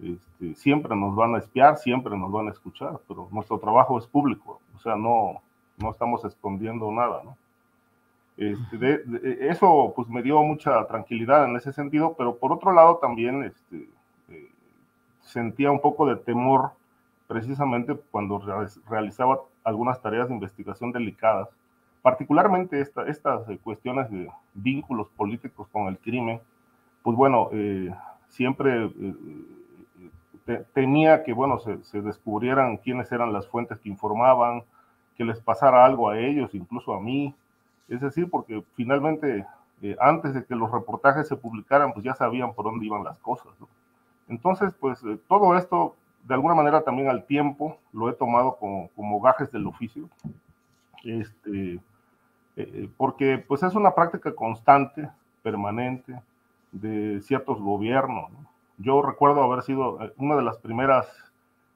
Este, 0.00 0.54
siempre 0.54 0.94
nos 0.94 1.16
van 1.16 1.34
a 1.34 1.38
espiar, 1.38 1.76
siempre 1.76 2.16
nos 2.16 2.30
van 2.30 2.48
a 2.48 2.52
escuchar, 2.52 3.00
pero 3.08 3.28
nuestro 3.32 3.58
trabajo 3.58 3.98
es 3.98 4.06
público, 4.06 4.60
o 4.76 4.78
sea, 4.78 4.94
no, 4.94 5.42
no 5.78 5.90
estamos 5.90 6.24
escondiendo 6.24 6.90
nada, 6.90 7.22
¿no? 7.24 7.36
Este, 8.38 9.48
eso 9.50 9.92
pues 9.96 10.08
me 10.08 10.22
dio 10.22 10.40
mucha 10.44 10.86
tranquilidad 10.86 11.46
en 11.46 11.56
ese 11.56 11.72
sentido, 11.72 12.14
pero 12.16 12.36
por 12.36 12.52
otro 12.52 12.72
lado 12.72 12.98
también 12.98 13.42
este, 13.42 13.88
eh, 14.28 14.48
sentía 15.22 15.72
un 15.72 15.80
poco 15.80 16.06
de 16.06 16.14
temor 16.14 16.70
precisamente 17.26 17.96
cuando 18.12 18.40
realizaba 18.88 19.40
algunas 19.64 20.00
tareas 20.00 20.28
de 20.28 20.34
investigación 20.34 20.92
delicadas, 20.92 21.48
particularmente 22.00 22.80
estas 22.80 23.48
eh, 23.48 23.58
cuestiones 23.62 24.08
de 24.08 24.30
vínculos 24.54 25.08
políticos 25.16 25.66
con 25.72 25.88
el 25.88 25.98
crimen, 25.98 26.40
pues 27.02 27.16
bueno, 27.16 27.48
eh, 27.52 27.92
siempre 28.28 28.88
temía 30.72 31.24
que, 31.24 31.32
bueno, 31.32 31.58
se, 31.58 31.82
se, 31.82 32.00
descubrieran 32.00 32.78
quiénes 32.78 33.10
eran 33.10 33.32
las 33.32 33.48
fuentes 33.48 33.78
que 33.80 33.88
informaban, 33.88 34.62
que 35.18 35.24
les 35.24 35.40
pasara 35.40 35.84
algo 35.84 36.08
a 36.08 36.18
ellos, 36.18 36.54
incluso 36.54 36.94
a 36.94 37.00
mí, 37.00 37.34
es 37.88 38.00
decir, 38.00 38.30
porque 38.30 38.62
finalmente 38.74 39.44
eh, 39.82 39.96
antes 40.00 40.32
de 40.32 40.44
que 40.44 40.54
los 40.54 40.70
reportajes 40.70 41.26
se 41.26 41.36
publicaran, 41.36 41.92
pues 41.92 42.04
ya 42.04 42.14
sabían 42.14 42.54
por 42.54 42.64
dónde 42.64 42.86
iban 42.86 43.02
las 43.04 43.18
cosas. 43.18 43.52
Entonces, 44.28 44.72
pues 44.78 45.02
eh, 45.04 45.18
todo 45.28 45.56
esto, 45.56 45.96
de 46.24 46.34
alguna 46.34 46.54
manera 46.54 46.82
también 46.82 47.08
al 47.08 47.24
tiempo, 47.24 47.78
lo 47.92 48.08
he 48.08 48.12
tomado 48.12 48.56
como, 48.56 48.88
como 48.94 49.20
gajes 49.20 49.50
del 49.50 49.66
oficio, 49.66 50.08
este, 51.02 51.80
eh, 52.56 52.88
porque 52.96 53.38
pues 53.38 53.62
es 53.64 53.74
una 53.74 53.94
práctica 53.94 54.32
constante, 54.34 55.08
permanente, 55.42 56.20
de 56.72 57.20
ciertos 57.22 57.60
gobiernos. 57.60 58.30
Yo 58.78 59.02
recuerdo 59.02 59.42
haber 59.42 59.62
sido 59.62 59.98
una 60.16 60.36
de 60.36 60.42
las 60.42 60.58
primeras 60.58 61.08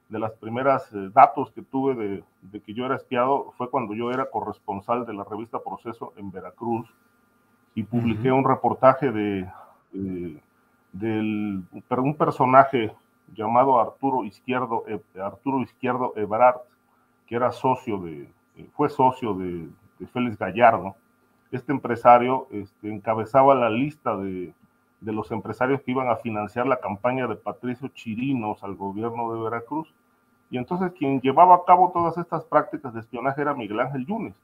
de 0.09 0.19
las 0.19 0.33
primeras 0.33 0.91
eh, 0.93 1.09
datos 1.13 1.51
que 1.51 1.61
tuve 1.61 2.23
de, 2.51 2.61
que 2.61 2.73
yo 2.73 2.85
era 2.85 2.95
espiado 2.95 3.53
fue 3.57 3.69
cuando 3.69 3.93
yo 3.93 4.11
era 4.11 4.29
corresponsal 4.29 5.05
de 5.05 5.13
la 5.13 5.23
revista 5.23 5.59
Proceso 5.59 6.13
en 6.17 6.31
Veracruz 6.31 6.87
y 7.75 7.83
publiqué 7.83 8.31
un 8.31 8.47
reportaje 8.47 9.11
de, 9.11 9.49
un 10.93 12.15
personaje 12.17 12.93
llamado 13.33 13.79
Arturo 13.79 14.23
Izquierdo, 14.25 14.83
eh, 14.87 15.01
Arturo 15.19 15.61
Izquierdo 15.61 16.13
Ebrard, 16.15 16.57
que 17.25 17.35
era 17.35 17.51
socio 17.51 17.97
de, 17.97 18.29
eh, 18.57 18.69
fue 18.73 18.89
socio 18.89 19.33
de, 19.33 19.67
Félix 20.11 20.37
Gallardo. 20.37 20.95
Este 21.49 21.71
empresario 21.71 22.47
este, 22.51 22.93
encabezaba 22.93 23.55
la 23.55 23.69
lista 23.69 24.17
de, 24.17 24.53
de 25.03 25.11
los 25.11 25.31
empresarios 25.31 25.81
que 25.81 25.91
iban 25.91 26.09
a 26.09 26.15
financiar 26.15 26.65
la 26.65 26.79
campaña 26.79 27.27
de 27.27 27.35
Patricio 27.35 27.89
Chirinos 27.89 28.63
al 28.63 28.75
gobierno 28.75 29.33
de 29.33 29.41
Veracruz. 29.41 29.93
Y 30.49 30.57
entonces 30.57 30.93
quien 30.97 31.19
llevaba 31.19 31.55
a 31.55 31.65
cabo 31.65 31.91
todas 31.93 32.17
estas 32.17 32.43
prácticas 32.45 32.93
de 32.93 33.01
espionaje 33.01 33.41
era 33.41 33.53
Miguel 33.53 33.79
Ángel 33.79 34.05
Yunes, 34.05 34.35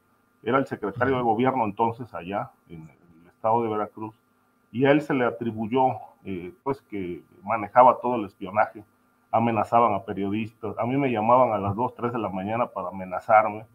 era 0.43 0.57
el 0.57 0.65
secretario 0.65 1.15
de 1.15 1.21
gobierno 1.21 1.65
entonces 1.65 2.13
allá 2.13 2.51
en 2.67 2.81
el 2.81 3.27
estado 3.27 3.63
de 3.63 3.69
Veracruz, 3.69 4.13
y 4.71 4.85
a 4.85 4.91
él 4.91 5.01
se 5.01 5.13
le 5.13 5.25
atribuyó 5.25 5.99
eh, 6.25 6.51
pues 6.63 6.81
que 6.81 7.21
manejaba 7.43 7.99
todo 8.01 8.15
el 8.15 8.25
espionaje, 8.25 8.83
amenazaban 9.31 9.93
a 9.93 10.03
periodistas, 10.03 10.77
a 10.79 10.85
mí 10.85 10.97
me 10.97 11.11
llamaban 11.11 11.51
a 11.53 11.59
las 11.59 11.75
2, 11.75 11.93
3 11.95 12.13
de 12.13 12.19
la 12.19 12.29
mañana 12.29 12.65
para 12.65 12.89
amenazarme, 12.89 13.65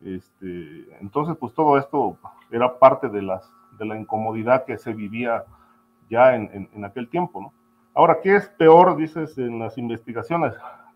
este, 0.00 0.86
entonces 1.00 1.36
pues 1.36 1.52
todo 1.54 1.76
esto 1.76 2.16
era 2.52 2.78
parte 2.78 3.08
de, 3.08 3.22
las, 3.22 3.50
de 3.78 3.84
la 3.84 3.98
incomodidad 3.98 4.64
que 4.64 4.78
se 4.78 4.92
vivía 4.92 5.44
ya 6.10 6.34
en, 6.34 6.68
en 6.74 6.84
aquel 6.84 7.08
tiempo, 7.08 7.40
¿no? 7.40 7.52
Ahora, 7.94 8.20
¿qué 8.22 8.36
es 8.36 8.48
peor, 8.50 8.96
dices, 8.96 9.36
en 9.38 9.58
las 9.58 9.76
investigaciones? 9.76 10.54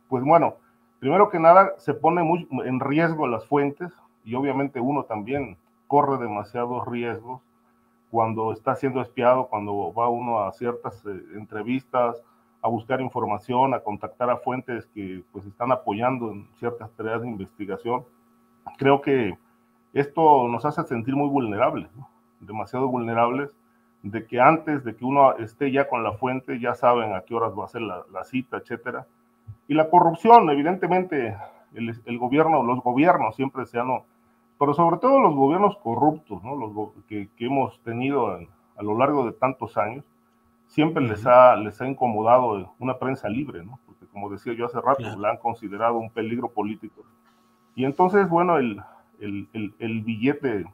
Pues 0.08 0.22
bueno, 0.22 0.56
primero 1.00 1.28
que 1.28 1.40
nada, 1.40 1.72
se 1.76 1.92
pone 1.92 2.22
muy 2.22 2.48
en 2.64 2.80
riesgo 2.80 3.26
las 3.26 3.46
fuentes 3.46 3.92
y 4.24 4.34
obviamente 4.34 4.80
uno 4.80 5.04
también 5.04 5.56
corre 5.88 6.18
demasiados 6.18 6.86
riesgos 6.86 7.42
cuando 8.10 8.52
está 8.52 8.76
siendo 8.76 9.00
espiado, 9.00 9.48
cuando 9.48 9.92
va 9.92 10.08
uno 10.08 10.40
a 10.44 10.52
ciertas 10.52 11.04
eh, 11.04 11.20
entrevistas, 11.34 12.22
a 12.62 12.68
buscar 12.68 13.00
información, 13.00 13.74
a 13.74 13.80
contactar 13.80 14.30
a 14.30 14.36
fuentes 14.36 14.86
que 14.94 15.22
pues 15.32 15.44
están 15.46 15.72
apoyando 15.72 16.30
en 16.30 16.48
ciertas 16.58 16.90
tareas 16.92 17.22
de 17.22 17.28
investigación. 17.28 18.04
Creo 18.78 19.02
que 19.02 19.36
esto 19.92 20.48
nos 20.48 20.64
hace 20.64 20.84
sentir 20.84 21.16
muy 21.16 21.28
vulnerables, 21.28 21.90
demasiado 22.40 22.88
vulnerables, 22.88 23.54
de 24.04 24.26
que 24.26 24.40
antes 24.40 24.84
de 24.84 24.94
que 24.94 25.04
uno 25.04 25.36
esté 25.38 25.72
ya 25.72 25.88
con 25.88 26.04
la 26.04 26.12
fuente, 26.12 26.60
ya 26.60 26.74
saben 26.74 27.12
a 27.14 27.22
qué 27.22 27.34
horas 27.34 27.52
va 27.58 27.64
a 27.64 27.68
ser 27.68 27.82
la, 27.82 28.02
la 28.12 28.24
cita, 28.24 28.58
etcétera 28.58 29.06
y 29.66 29.74
la 29.74 29.88
corrupción, 29.88 30.48
evidentemente, 30.50 31.36
el, 31.74 32.18
gobierno, 32.18 32.62
los 32.62 32.82
gobiernos 32.82 33.34
siempre 33.34 33.64
se 33.66 33.78
han, 33.78 33.88
pero 34.58 34.74
sobre 34.74 34.98
todo 34.98 35.20
los 35.20 35.34
gobiernos 35.34 35.76
corruptos, 35.78 36.42
¿no? 36.42 36.54
los 36.54 36.90
que, 37.08 37.28
hemos 37.38 37.80
tenido 37.80 38.28
a, 38.28 38.82
lo 38.82 38.98
largo 38.98 39.24
de 39.26 39.32
tantos 39.32 39.76
años, 39.78 40.04
siempre 40.66 41.02
les, 41.02 41.26
ha, 41.26 41.56
les 41.56 41.80
ha 41.80 41.88
incomodado 41.88 42.74
una 42.78 42.98
prensa 42.98 43.28
libre, 43.28 43.64
¿no? 43.64 43.78
porque 43.86 44.06
como 44.06 44.30
decía 44.30 44.52
yo 44.52 44.66
hace 44.66 44.80
rato, 44.80 45.16
la 45.16 45.30
han 45.30 45.36
considerado 45.38 45.96
un 45.96 46.10
peligro 46.10 46.48
político. 46.48 47.02
Y 47.74 47.84
entonces, 47.84 48.28
bueno, 48.28 48.58
el, 48.58 48.80
el, 49.18 49.74
el, 49.78 50.02
billete 50.02 50.66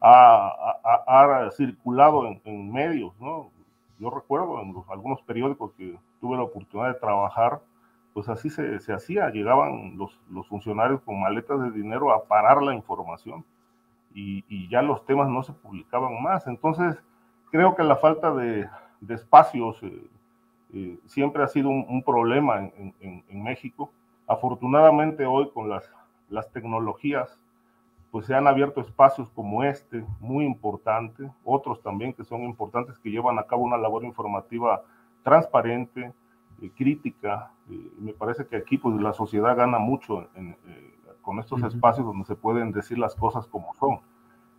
ha, 0.00 1.48
circulado 1.56 2.26
en, 2.44 2.72
medios, 2.72 3.12
¿no? 3.20 3.50
Yo 3.98 4.10
recuerdo 4.10 4.60
en 4.62 4.74
algunos 4.88 5.20
periódicos 5.22 5.72
que 5.72 5.98
tuve 6.20 6.36
la 6.36 6.44
oportunidad 6.44 6.92
de 6.92 7.00
trabajar, 7.00 7.60
pues 8.14 8.28
así 8.28 8.48
se, 8.50 8.92
hacía, 8.92 9.30
llegaban 9.30 9.96
los, 9.98 10.46
funcionarios 10.48 11.00
con 11.02 11.20
maletas 11.20 11.60
de 11.60 11.70
dinero 11.70 12.12
a 12.12 12.24
parar 12.24 12.62
la 12.62 12.74
información 12.74 13.44
y, 14.14 14.68
ya 14.68 14.82
los 14.82 15.04
temas 15.06 15.28
no 15.28 15.42
se 15.42 15.52
publicaban 15.52 16.22
más. 16.22 16.46
Entonces, 16.46 16.96
creo 17.50 17.74
que 17.74 17.82
la 17.82 17.96
falta 17.96 18.32
de, 18.32 18.68
de 19.00 19.14
espacios 19.14 19.82
eh, 19.82 20.08
eh, 20.74 20.98
siempre 21.06 21.42
ha 21.42 21.48
sido 21.48 21.70
un, 21.70 22.02
problema 22.02 22.58
en, 22.58 23.42
México. 23.42 23.90
Afortunadamente 24.26 25.24
hoy 25.24 25.50
con 25.50 25.70
las 25.70 26.52
tecnologías, 26.52 27.38
pues 28.10 28.26
se 28.26 28.34
han 28.34 28.46
abierto 28.46 28.80
espacios 28.80 29.28
como 29.30 29.62
este, 29.64 30.04
muy 30.20 30.44
importante, 30.44 31.30
otros 31.44 31.82
también 31.82 32.12
que 32.12 32.24
son 32.24 32.42
importantes, 32.42 32.98
que 32.98 33.10
llevan 33.10 33.38
a 33.38 33.44
cabo 33.44 33.62
una 33.62 33.76
labor 33.76 34.04
informativa 34.04 34.82
transparente, 35.22 36.12
eh, 36.62 36.70
crítica. 36.74 37.52
Eh, 37.70 37.92
me 37.98 38.12
parece 38.12 38.46
que 38.46 38.56
aquí 38.56 38.78
pues, 38.78 38.98
la 39.00 39.12
sociedad 39.12 39.56
gana 39.56 39.78
mucho 39.78 40.22
eh, 40.34 40.56
con 41.20 41.38
estos 41.38 41.62
espacios 41.62 42.06
donde 42.06 42.24
se 42.24 42.34
pueden 42.34 42.72
decir 42.72 42.98
las 42.98 43.14
cosas 43.14 43.46
como 43.46 43.74
son. 43.74 44.00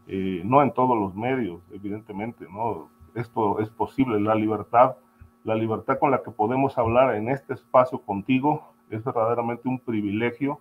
no 0.08 0.62
en 0.62 0.72
todos 0.72 0.98
los 0.98 1.16
medios, 1.16 1.62
evidentemente, 1.72 2.46
¿no? 2.50 2.90
Esto 3.16 3.60
es 3.60 3.70
posible, 3.70 4.20
la 4.20 4.36
libertad, 4.36 4.96
la 5.44 5.56
libertad 5.56 5.98
con 6.00 6.12
la 6.12 6.22
que 6.22 6.32
podemos 6.32 6.78
hablar 6.78 7.16
en 7.16 7.30
este 7.30 7.54
espacio 7.54 8.00
contigo 8.00 8.74
es 8.90 9.04
verdaderamente 9.04 9.68
un 9.68 9.80
privilegio 9.80 10.60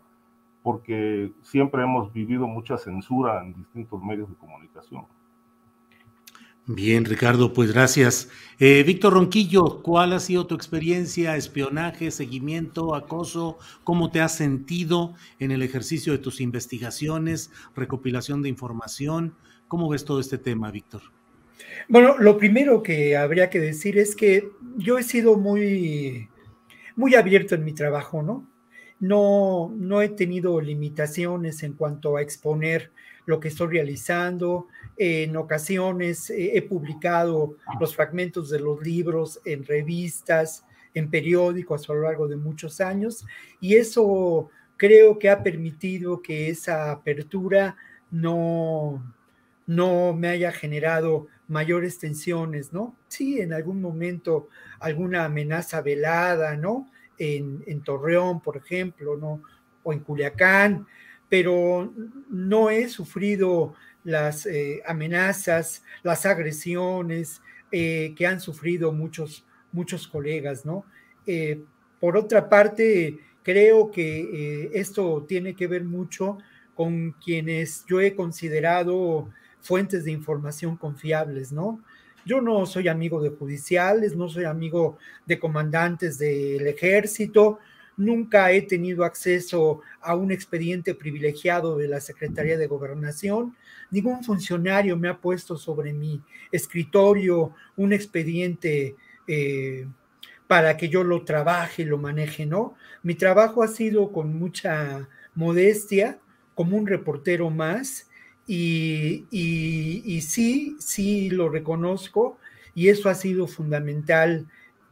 porque 0.69 1.32
siempre 1.40 1.82
hemos 1.82 2.12
vivido 2.12 2.47
mucha 2.47 2.77
censura 2.77 3.43
en 3.43 3.55
distintos 3.55 4.03
medios 4.03 4.28
de 4.28 4.35
comunicación. 4.35 5.07
Bien, 6.66 7.07
Ricardo, 7.07 7.55
pues 7.55 7.73
gracias. 7.73 8.28
Eh, 8.59 8.82
Víctor 8.82 9.15
Ronquillo, 9.15 9.81
¿cuál 9.82 10.12
ha 10.12 10.20
sido 10.20 10.47
tu 10.47 10.55
experiencia, 10.55 11.36
espionaje, 11.36 12.11
seguimiento, 12.11 12.95
acoso? 12.95 13.57
¿Cómo 13.82 14.11
te 14.11 14.20
has 14.20 14.36
sentido 14.36 15.15
en 15.39 15.53
el 15.53 15.62
ejercicio 15.62 16.12
de 16.12 16.19
tus 16.19 16.39
investigaciones, 16.43 17.51
recopilación 17.74 18.43
de 18.43 18.51
información? 18.51 19.36
¿Cómo 19.69 19.89
ves 19.89 20.05
todo 20.05 20.20
este 20.20 20.36
tema, 20.36 20.70
Víctor? 20.70 21.01
Bueno, 21.89 22.19
lo 22.19 22.36
primero 22.36 22.82
que 22.82 23.16
habría 23.16 23.49
que 23.49 23.59
decir 23.59 23.97
es 23.97 24.15
que 24.15 24.51
yo 24.77 24.99
he 24.99 25.03
sido 25.03 25.39
muy, 25.39 26.28
muy 26.95 27.15
abierto 27.15 27.55
en 27.55 27.65
mi 27.65 27.73
trabajo, 27.73 28.23
¿no? 28.23 28.47
No, 29.00 29.72
no 29.76 30.02
he 30.02 30.08
tenido 30.08 30.60
limitaciones 30.60 31.62
en 31.62 31.74
cuanto 31.74 32.16
a 32.16 32.22
exponer 32.22 32.90
lo 33.26 33.40
que 33.40 33.48
estoy 33.48 33.68
realizando. 33.68 34.66
En 34.96 35.36
ocasiones 35.36 36.30
he 36.30 36.60
publicado 36.62 37.56
los 37.78 37.94
fragmentos 37.94 38.50
de 38.50 38.60
los 38.60 38.82
libros 38.82 39.40
en 39.44 39.64
revistas, 39.64 40.64
en 40.94 41.10
periódicos 41.10 41.88
a 41.88 41.94
lo 41.94 42.02
largo 42.02 42.28
de 42.28 42.36
muchos 42.36 42.80
años 42.80 43.24
y 43.60 43.76
eso 43.76 44.50
creo 44.76 45.18
que 45.18 45.30
ha 45.30 45.42
permitido 45.42 46.22
que 46.22 46.48
esa 46.48 46.90
apertura 46.90 47.76
no, 48.10 49.14
no 49.66 50.14
me 50.14 50.28
haya 50.28 50.52
generado 50.52 51.26
mayores 51.48 51.98
tensiones, 51.98 52.72
¿no? 52.72 52.94
Sí, 53.08 53.40
en 53.40 53.52
algún 53.52 53.80
momento 53.80 54.48
alguna 54.80 55.24
amenaza 55.24 55.80
velada, 55.82 56.56
¿no? 56.56 56.90
En, 57.19 57.81
Torreón, 57.82 58.40
por 58.40 58.57
ejemplo, 58.57 59.16
¿no? 59.16 59.43
O 59.82 59.93
en 59.93 60.01
Culiacán, 60.01 60.86
pero 61.28 61.93
no 62.31 62.70
he 62.70 62.89
sufrido 62.89 63.74
las 64.05 64.47
eh, 64.47 64.82
amenazas, 64.86 65.82
las 66.03 66.24
agresiones 66.27 67.43
eh, 67.70 68.15
que 68.16 68.27
han 68.27 68.40
sufrido 68.40 68.93
muchos, 68.93 69.45
muchos 69.73 70.09
colegas, 70.09 70.65
¿no? 70.65 70.85
Eh, 71.27 71.62
por 72.01 72.16
otra 72.16 72.49
parte, 72.49 73.19
creo 73.43 73.90
que 73.90 74.70
esto 74.73 75.24
tiene 75.28 75.55
que 75.55 75.66
ver 75.66 75.85
mucho 75.85 76.39
con 76.74 77.12
quienes 77.12 77.85
yo 77.86 78.01
he 78.01 78.15
considerado 78.15 79.28
fuentes 79.61 80.05
de 80.05 80.12
información 80.12 80.77
confiables, 80.77 81.53
¿no? 81.53 81.82
Yo 82.28 82.42
no 82.42 82.66
soy 82.66 82.88
amigo 82.88 83.22
de 83.22 83.30
judiciales, 83.30 84.14
no 84.14 84.28
soy 84.28 84.44
amigo 84.44 84.98
de 85.24 85.38
comandantes 85.38 86.18
del 86.18 86.66
ejército, 86.66 87.59
nunca 87.96 88.52
he 88.52 88.60
tenido 88.60 89.06
acceso 89.06 89.80
a 90.02 90.14
un 90.14 90.30
expediente 90.30 90.94
privilegiado 90.94 91.78
de 91.78 91.88
la 91.88 92.02
Secretaría 92.02 92.59
de 92.59 92.66
Gobernación, 92.66 93.56
ningún 93.90 94.22
funcionario 94.22 94.94
me 94.98 95.09
ha 95.09 95.16
puesto 95.16 95.56
sobre 95.56 95.94
mi 95.94 96.20
escritorio 96.52 97.55
un 97.78 97.94
expediente 97.94 98.94
eh, 99.26 99.86
para 100.46 100.76
que 100.76 100.90
yo 100.90 101.05
lo 101.05 101.24
trabaje 101.24 101.80
y 101.80 101.86
lo 101.86 101.96
maneje, 101.96 102.44
¿no? 102.44 102.74
Mi 103.02 103.14
trabajo 103.14 103.62
ha 103.62 103.68
sido 103.68 104.12
con 104.12 104.38
mucha 104.38 105.09
modestia, 105.34 106.18
como 106.55 106.76
un 106.76 106.86
reportero 106.86 107.48
más, 107.48 108.07
y, 108.48 110.20
sí, 110.22 110.76
sí 110.80 111.30
lo 111.30 111.48
reconozco, 111.50 112.38
y 112.74 112.88
eso 112.88 113.08
ha 113.08 113.14
sido 113.14 113.46
fundamental 113.46 114.46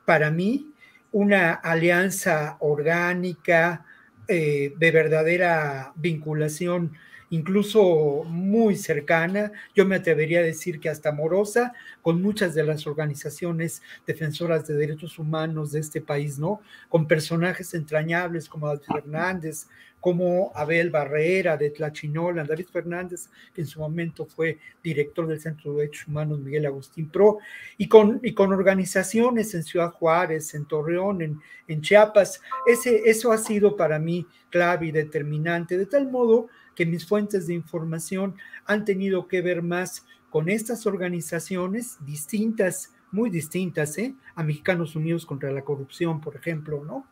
para 0.05 0.31
mí 0.31 0.73
una 1.11 1.55
alianza 1.55 2.57
orgánica, 2.61 3.85
eh, 4.29 4.75
de 4.77 4.91
verdadera 4.91 5.93
vinculación, 5.97 6.93
incluso 7.31 8.25
muy 8.25 8.77
cercana, 8.77 9.53
yo 9.75 9.85
me 9.85 9.97
atrevería 9.97 10.41
a 10.41 10.45
decir 10.45 10.81
que 10.81 10.89
hasta 10.89 11.09
amorosa, 11.09 11.73
con 12.03 12.23
muchas 12.23 12.55
de 12.55 12.65
las 12.65 12.87
organizaciones 12.87 13.83
defensoras 14.07 14.67
de 14.67 14.75
derechos 14.75 15.19
humanos 15.19 15.73
de 15.73 15.81
este 15.81 16.01
país, 16.01 16.39
¿no? 16.39 16.61
Con 16.89 17.07
personajes 17.07 17.75
entrañables 17.75 18.49
como 18.49 18.69
David 18.69 18.83
Fernández, 18.93 19.67
como 19.99 20.53
Abel 20.55 20.91
Barrera 20.91 21.57
de 21.57 21.71
Tlachinola, 21.71 22.45
David 22.45 22.69
Fernández, 22.73 23.29
que 23.53 23.63
en 23.63 23.67
su 23.67 23.81
momento 23.81 24.25
fue 24.25 24.59
director 24.81 25.27
del 25.27 25.41
Centro 25.41 25.73
de 25.73 25.79
Derechos 25.79 26.07
Humanos 26.07 26.39
Miguel 26.39 26.67
Agustín 26.67 27.09
Pro, 27.09 27.39
y 27.77 27.89
con, 27.89 28.21
y 28.23 28.33
con 28.33 28.53
organizaciones 28.53 29.53
en 29.55 29.65
Ciudad 29.65 29.91
Juárez, 29.91 30.55
en 30.55 30.67
Torreón, 30.67 31.23
en, 31.23 31.41
en 31.67 31.81
Chiapas. 31.81 32.41
Ese, 32.69 33.03
eso 33.07 33.33
ha 33.33 33.39
sido 33.39 33.75
para 33.75 33.99
mí 33.99 34.25
clave 34.51 34.87
y 34.87 34.93
determinante, 34.93 35.77
de 35.77 35.87
tal 35.87 36.09
modo 36.09 36.49
que 36.77 36.87
mis 36.87 37.05
fuentes 37.05 37.49
de 37.49 37.55
información 37.55 38.37
han 38.67 38.85
tenido 38.85 39.27
que 39.27 39.43
ver 39.43 39.63
más 39.63 40.07
con 40.31 40.49
estas 40.49 40.87
organizaciones 40.87 41.97
distintas, 42.07 42.95
muy 43.11 43.31
distintas, 43.31 43.99
¿eh? 43.99 44.15
a 44.37 44.45
Mexicanos 44.45 44.95
Unidos 44.95 45.27
contra 45.27 45.51
la 45.51 45.63
Corrupción, 45.63 46.21
por 46.21 46.37
ejemplo, 46.37 46.85
¿no? 46.85 47.07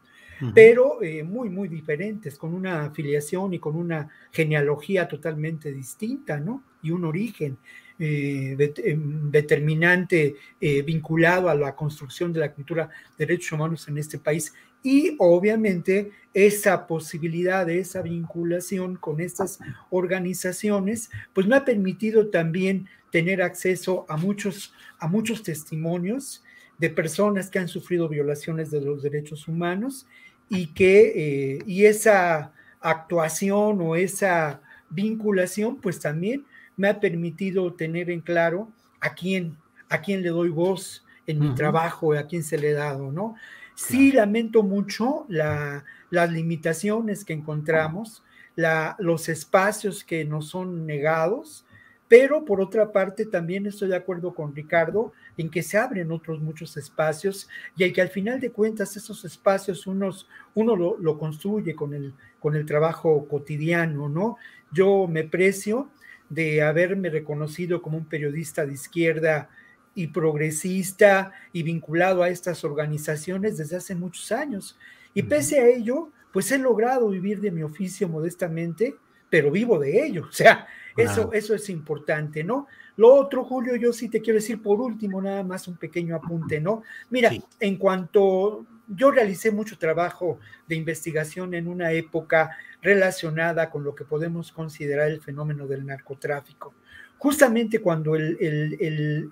pero 0.53 1.03
eh, 1.03 1.23
muy, 1.23 1.49
muy 1.49 1.69
diferentes, 1.69 2.37
con 2.37 2.55
una 2.55 2.85
afiliación 2.85 3.55
y 3.55 3.59
con 3.59 3.77
una 3.77 4.11
genealogía 4.33 5.09
totalmente 5.09 5.73
distinta, 5.73 6.39
¿no? 6.39 6.63
Y 6.83 6.91
un 6.91 7.05
origen 7.05 7.57
eh, 7.99 8.73
em, 8.79 9.31
determinante 9.31 10.35
eh, 10.61 10.83
vinculado 10.83 11.49
a 11.49 11.55
la 11.55 11.77
construcción 11.77 12.33
de 12.33 12.41
la 12.41 12.53
cultura 12.53 12.89
de 13.17 13.27
derechos 13.27 13.53
humanos 13.53 13.87
en 13.89 13.99
este 13.99 14.19
país. 14.19 14.53
Y 14.83 15.17
obviamente 15.19 16.11
esa 16.35 16.87
posibilidad 16.87 17.65
de 17.65 17.79
esa 17.79 18.03
vinculación 18.03 18.97
con 18.97 19.21
estas 19.21 19.59
organizaciones, 19.91 21.11
pues 21.33 21.47
me 21.47 21.57
ha 21.57 21.65
permitido 21.65 22.29
también 22.29 22.89
tener 23.11 23.41
acceso 23.41 24.05
a 24.09 24.17
muchos, 24.17 24.75
a 24.99 25.07
muchos 25.07 25.43
testimonios 25.43 26.43
de 26.79 26.91
personas 26.91 27.49
que 27.49 27.61
han 27.61 27.69
sufrido 27.69 28.09
violaciones 28.09 28.71
de 28.71 28.81
los 28.81 29.03
derechos 29.03 29.47
humanos 29.47 30.07
y 30.49 30.67
que 30.75 31.13
eh, 31.15 31.59
y 31.67 31.85
esa 31.85 32.53
actuación 32.81 33.81
o 33.81 33.97
esa 33.97 34.61
vinculación 34.91 35.81
pues 35.81 36.01
también 36.01 36.45
me 36.77 36.89
ha 36.89 37.01
permitido 37.01 37.73
tener 37.75 38.11
en 38.11 38.21
claro 38.21 38.69
a 39.01 39.15
quién 39.15 39.57
a 39.89 40.01
quién 40.01 40.23
le 40.23 40.31
doy 40.31 40.49
voz 40.49 41.05
en 41.27 41.39
mi 41.39 41.55
trabajo 41.55 42.13
a 42.13 42.27
quién 42.27 42.43
se 42.43 42.59
le 42.59 42.71
he 42.71 42.75
dado 42.75 43.13
no 43.13 43.37
sí 43.75 44.13
lamento 44.13 44.63
mucho 44.63 45.27
la, 45.29 45.85
las 46.11 46.31
limitaciones 46.31 47.25
que 47.25 47.33
encontramos 47.33 48.23
la, 48.57 48.97
los 48.99 49.29
espacios 49.29 50.05
que 50.05 50.25
nos 50.25 50.49
son 50.49 50.87
negados 50.87 51.65
pero 52.09 52.45
por 52.45 52.61
otra 52.61 52.93
parte 52.93 53.27
también 53.27 53.67
estoy 53.67 53.89
de 53.89 53.97
acuerdo 53.97 54.35
con 54.35 54.55
Ricardo 54.55 55.13
en 55.37 55.51
que 55.51 55.63
se 55.63 55.79
abren 55.79 56.13
otros 56.13 56.41
muchos 56.41 56.77
espacios 56.77 57.49
y 57.77 57.91
que 57.93 58.03
al 58.03 58.11
final 58.11 58.41
de 58.41 58.51
cuentas 58.51 58.97
esos 58.97 59.25
espacios 59.25 59.87
unos, 59.87 60.29
uno 60.55 60.77
lo, 60.77 61.19
construye 61.19 61.75
con 61.75 61.95
el, 61.95 62.15
con 62.39 62.57
el 62.57 62.67
trabajo 62.67 63.27
cotidiano, 63.27 64.09
¿no? 64.09 64.37
Yo 64.71 65.07
me 65.09 65.25
precio 65.25 65.89
de 66.29 66.63
haberme 66.63 67.11
reconocido 67.11 67.83
como 67.83 67.99
un 67.99 68.07
periodista 68.07 68.67
de 68.67 68.75
izquierda 68.75 69.49
y 69.95 70.09
progresista 70.09 71.33
y 71.53 71.63
vinculado 71.63 72.23
a 72.23 72.29
estas 72.29 72.65
organizaciones 72.65 73.57
desde 73.57 73.77
hace 73.77 73.95
muchos 73.95 74.33
años. 74.33 74.77
Y 75.15 75.23
pese 75.23 75.61
a 75.61 75.69
ello, 75.69 76.11
pues 76.33 76.51
he 76.51 76.59
logrado 76.59 77.09
vivir 77.09 77.41
de 77.41 77.53
mi 77.53 77.63
oficio 77.63 78.09
modestamente, 78.09 78.97
pero 79.31 79.51
vivo 79.51 79.79
de 79.79 80.05
ello. 80.05 80.27
O 80.29 80.33
sea, 80.33 80.67
eso, 80.97 81.33
eso 81.33 81.55
es 81.55 81.69
importante, 81.71 82.43
¿no? 82.43 82.67
Lo 82.97 83.15
otro, 83.15 83.45
Julio, 83.45 83.77
yo 83.77 83.93
sí 83.93 84.09
te 84.09 84.21
quiero 84.21 84.39
decir 84.39 84.63
por 84.63 84.81
último, 84.81 85.21
nada 85.21 85.43
más 85.43 85.67
un 85.69 85.77
pequeño 85.77 86.17
apunte, 86.17 86.61
¿no? 86.61 86.83
Mira, 87.11 87.31
en 87.61 87.77
cuanto 87.77 88.67
yo 88.89 89.11
realicé 89.11 89.51
mucho 89.51 89.79
trabajo 89.79 90.39
de 90.69 90.77
investigación 90.77 91.55
en 91.55 91.69
una 91.69 91.93
época 91.93 92.57
relacionada 92.83 93.71
con 93.71 93.85
lo 93.85 93.95
que 93.95 94.05
podemos 94.05 94.53
considerar 94.53 95.11
el 95.11 95.21
fenómeno 95.21 95.67
del 95.67 95.87
narcotráfico. 95.87 96.75
Justamente 97.19 97.81
cuando 97.81 98.17
el, 98.17 98.37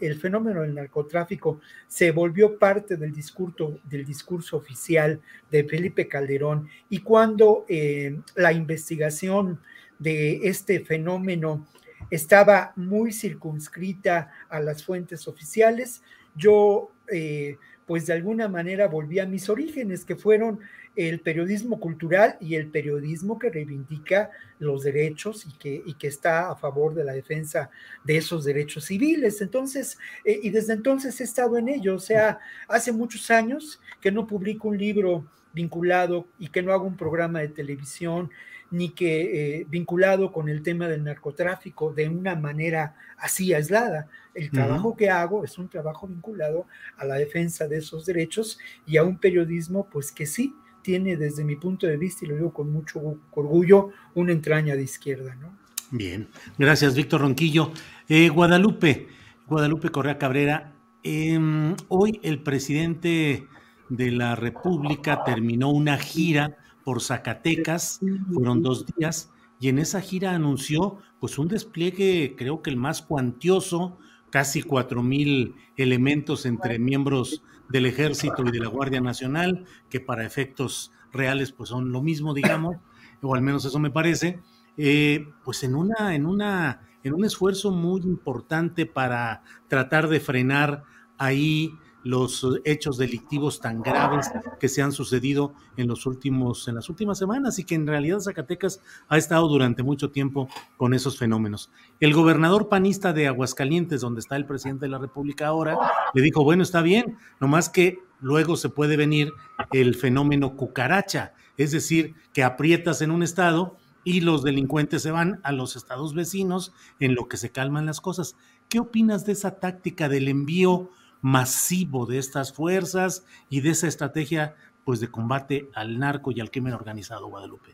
el, 0.01 0.19
fenómeno 0.19 0.63
del 0.63 0.75
narcotráfico 0.75 1.61
se 1.87 2.11
volvió 2.11 2.59
parte 2.59 2.97
del 2.97 3.13
discurso, 3.13 3.79
del 3.85 4.07
discurso 4.07 4.57
oficial 4.57 5.21
de 5.51 5.65
Felipe 5.65 6.09
Calderón 6.09 6.69
y 6.89 7.01
cuando 7.01 7.67
eh, 7.69 8.19
la 8.35 8.53
investigación 8.53 9.61
de 9.99 10.49
este 10.49 10.81
fenómeno 10.81 11.67
estaba 12.11 12.73
muy 12.77 13.13
circunscrita 13.13 14.33
a 14.49 14.61
las 14.61 14.85
fuentes 14.85 15.29
oficiales. 15.29 16.03
Yo, 16.35 16.93
eh, 17.13 17.59
pues 17.93 18.07
de 18.07 18.15
alguna 18.15 18.49
manera 18.49 18.89
volví 18.89 19.19
a 19.19 19.27
mis 19.27 19.51
orígenes, 19.51 20.07
que 20.07 20.17
fueron 20.17 20.61
el 20.97 21.21
periodismo 21.21 21.79
cultural 21.79 22.39
y 22.41 22.55
el 22.55 22.69
periodismo 22.69 23.39
que 23.39 23.51
reivindica 23.51 24.31
los 24.59 24.85
derechos 24.85 25.45
y 25.45 25.53
que, 25.59 25.83
y 25.85 25.93
que 25.93 26.07
está 26.07 26.51
a 26.51 26.57
favor 26.57 26.95
de 26.95 27.05
la 27.05 27.13
defensa 27.13 27.69
de 28.03 28.17
esos 28.17 28.45
derechos 28.47 28.87
civiles. 28.87 29.43
Entonces, 29.43 29.99
eh, 30.25 30.41
y 30.43 30.49
desde 30.49 30.73
entonces 30.73 31.21
he 31.21 31.25
estado 31.25 31.59
en 31.59 31.69
ello. 31.69 31.97
O 31.97 31.99
sea, 31.99 32.39
hace 32.67 32.93
muchos 32.93 33.31
años 33.31 33.79
que 34.01 34.11
no 34.11 34.27
publico 34.27 34.69
un 34.69 34.79
libro 34.79 35.27
vinculado 35.53 36.27
y 36.39 36.49
que 36.49 36.63
no 36.63 36.73
hago 36.73 36.87
un 36.87 36.97
programa 36.97 37.41
de 37.41 37.49
televisión 37.49 38.31
ni 38.73 38.89
que 38.91 39.61
eh, 39.61 39.67
vinculado 39.69 40.33
con 40.33 40.49
el 40.49 40.63
tema 40.63 40.89
del 40.89 41.05
narcotráfico 41.05 41.93
de 41.93 42.09
una 42.09 42.35
manera 42.35 42.97
así 43.19 43.55
aislada. 43.55 44.09
El 44.35 44.51
trabajo 44.51 44.97
que 44.97 45.11
hago 45.11 45.45
es 45.45 45.59
un 45.59 45.69
trabajo 45.69 46.09
vinculado 46.09 46.67
a 46.97 47.05
la 47.05 47.17
defensa 47.17 47.69
de 47.69 47.79
esos 47.79 48.07
derechos 48.07 48.59
y 48.87 48.97
a 48.97 49.05
un 49.05 49.19
periodismo, 49.19 49.89
pues 49.91 50.11
que 50.11 50.27
sí 50.27 50.55
tiene 50.81 51.17
desde 51.17 51.45
mi 51.45 51.57
punto 51.57 51.87
de 51.87 51.97
vista, 51.97 52.25
y 52.25 52.29
lo 52.29 52.35
digo 52.35 52.53
con 52.53 52.73
mucho 52.73 53.01
orgullo, 53.31 53.91
una 54.15 54.33
entraña 54.33 54.75
de 54.75 54.83
izquierda, 54.83 55.35
¿no? 55.37 55.57
Bien, 55.91 56.29
gracias 56.59 56.95
Víctor 56.95 57.21
Ronquillo. 57.21 57.73
Eh, 58.09 58.31
Guadalupe, 58.31 59.09
Guadalupe 59.47 59.91
Correa 59.91 60.17
Cabrera, 60.17 60.73
em, 61.03 61.77
hoy 61.89 62.19
el 62.23 62.43
presidente 62.43 63.47
de 63.91 64.11
la 64.11 64.35
República 64.35 65.23
terminó 65.25 65.69
una 65.69 65.99
gira 65.99 66.57
por 66.85 67.01
Zacatecas, 67.01 68.01
fueron 68.33 68.63
dos 68.63 68.87
días, 68.87 69.31
y 69.61 69.69
en 69.69 69.79
esa 69.79 70.01
gira 70.01 70.35
anunció 70.35 70.99
pues 71.21 71.39
un 71.39 71.49
despliegue, 71.49 72.35
creo 72.37 72.63
que 72.63 72.71
el 72.71 72.77
más 72.77 73.03
cuantioso, 73.03 73.99
casi 74.31 74.63
cuatro 74.63 75.03
mil 75.03 75.55
elementos 75.77 76.47
entre 76.47 76.79
miembros 76.79 77.43
del 77.69 77.87
Ejército 77.87 78.45
y 78.45 78.51
de 78.51 78.59
la 78.59 78.69
Guardia 78.69 79.01
Nacional, 79.01 79.65
que 79.89 80.01
para 80.01 80.27
efectos 80.27 80.93
reales 81.13 81.53
pues 81.53 81.69
son 81.69 81.93
lo 81.93 82.03
mismo, 82.03 82.35
digamos, 82.35 82.77
o 83.23 83.35
al 83.35 83.43
menos 83.43 83.65
eso 83.65 83.79
me 83.79 83.91
parece 83.91 84.41
eh, 84.77 85.29
pues 85.45 85.63
en, 85.65 85.75
una, 85.75 86.15
en, 86.15 86.27
una, 86.27 86.89
en 87.03 87.15
un 87.15 87.25
esfuerzo 87.25 87.71
muy 87.71 88.01
importante 88.03 88.87
para 88.87 89.43
tratar 89.69 90.09
de 90.09 90.21
frenar 90.21 90.85
ahí 91.19 91.75
los 92.05 92.47
hechos 92.65 92.99
delictivos 92.99 93.61
tan 93.61 93.83
graves 93.83 94.31
que 94.59 94.69
se 94.69 94.83
han 94.83 94.93
sucedido 94.93 95.55
en 95.77 95.89
los 95.89 96.07
últimos 96.07 96.67
en 96.69 96.75
las 96.75 96.89
últimas 96.89 97.19
semanas 97.19 97.59
y 97.59 97.65
que 97.65 97.75
en 97.75 97.87
realidad 97.87 98.21
Zacatecas 98.21 98.81
ha 99.09 99.17
estado 99.17 99.49
durante 99.49 99.83
mucho 99.83 100.11
tiempo 100.11 100.49
con 100.77 100.95
esos 100.95 101.19
fenómenos. 101.19 101.71
El 102.01 102.15
gobernador 102.15 102.69
panista 102.69 103.13
de 103.13 103.29
Aguascalientes, 103.29 104.01
donde 104.01 104.21
está 104.21 104.37
el 104.37 104.47
presidente 104.47 104.87
de 104.87 104.91
la 104.91 104.99
República 104.99 105.47
ahora, 105.47 105.79
le 106.15 106.23
dijo, 106.23 106.45
"Bueno, 106.45 106.63
está 106.63 106.83
bien, 106.83 107.17
nomás 107.41 107.69
que 107.69 107.99
luego 108.21 108.57
se 108.57 108.69
puede 108.69 108.97
venir 108.97 109.33
el 109.73 109.95
fenómeno 109.95 110.57
cucaracha, 110.57 111.35
es 111.57 111.73
decir, 111.73 112.15
que 112.33 112.43
aprietas 112.45 113.03
en 113.03 113.11
un 113.11 113.23
estado 113.23 113.77
y 114.05 114.21
los 114.21 114.43
delincuentes 114.43 115.03
se 115.03 115.11
van 115.11 115.41
a 115.45 115.53
los 115.53 115.77
estados 115.77 116.15
vecinos 116.15 116.73
en 116.99 117.15
lo 117.15 117.29
que 117.29 117.37
se 117.37 117.53
calman 117.53 117.87
las 117.87 118.01
cosas. 118.01 118.37
¿Qué 118.69 118.81
opinas 118.81 119.27
de 119.27 119.33
esa 119.33 119.61
táctica 119.61 120.09
del 120.09 120.29
envío 120.29 120.91
masivo 121.23 122.05
de 122.05 122.19
estas 122.19 122.53
fuerzas 122.53 123.25
y 123.49 123.63
de 123.63 123.71
esa 123.71 123.87
estrategia 123.87 124.55
pues 124.85 125.01
de 125.01 125.11
combate 125.11 125.71
al 125.75 125.99
narco 125.99 126.33
y 126.33 126.41
al 126.41 126.51
crimen 126.51 126.75
organizado, 126.75 127.29
Guadalupe? 127.29 127.71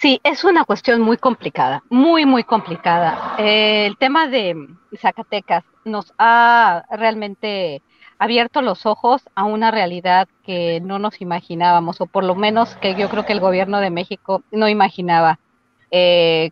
Sí, 0.00 0.20
es 0.22 0.44
una 0.44 0.64
cuestión 0.64 1.00
muy 1.00 1.16
complicada, 1.16 1.82
muy, 1.88 2.26
muy 2.26 2.44
complicada. 2.44 3.36
el 3.38 3.96
tema 3.96 4.28
de 4.28 4.68
Zacatecas 5.00 5.64
nos 5.84 6.12
ha 6.18 6.84
realmente 6.90 7.82
abierto 8.18 8.62
los 8.62 8.84
ojos 8.84 9.22
a 9.34 9.44
una 9.44 9.70
realidad 9.70 10.28
que 10.44 10.80
no 10.80 10.98
nos 10.98 11.20
imaginábamos, 11.20 12.00
o 12.00 12.06
por 12.06 12.24
lo 12.24 12.34
menos 12.34 12.76
que 12.76 12.94
yo 12.94 13.08
creo 13.08 13.24
que 13.24 13.32
el 13.32 13.40
gobierno 13.40 13.80
de 13.80 13.90
México 13.90 14.42
no 14.50 14.68
imaginaba, 14.68 15.38
eh, 15.90 16.50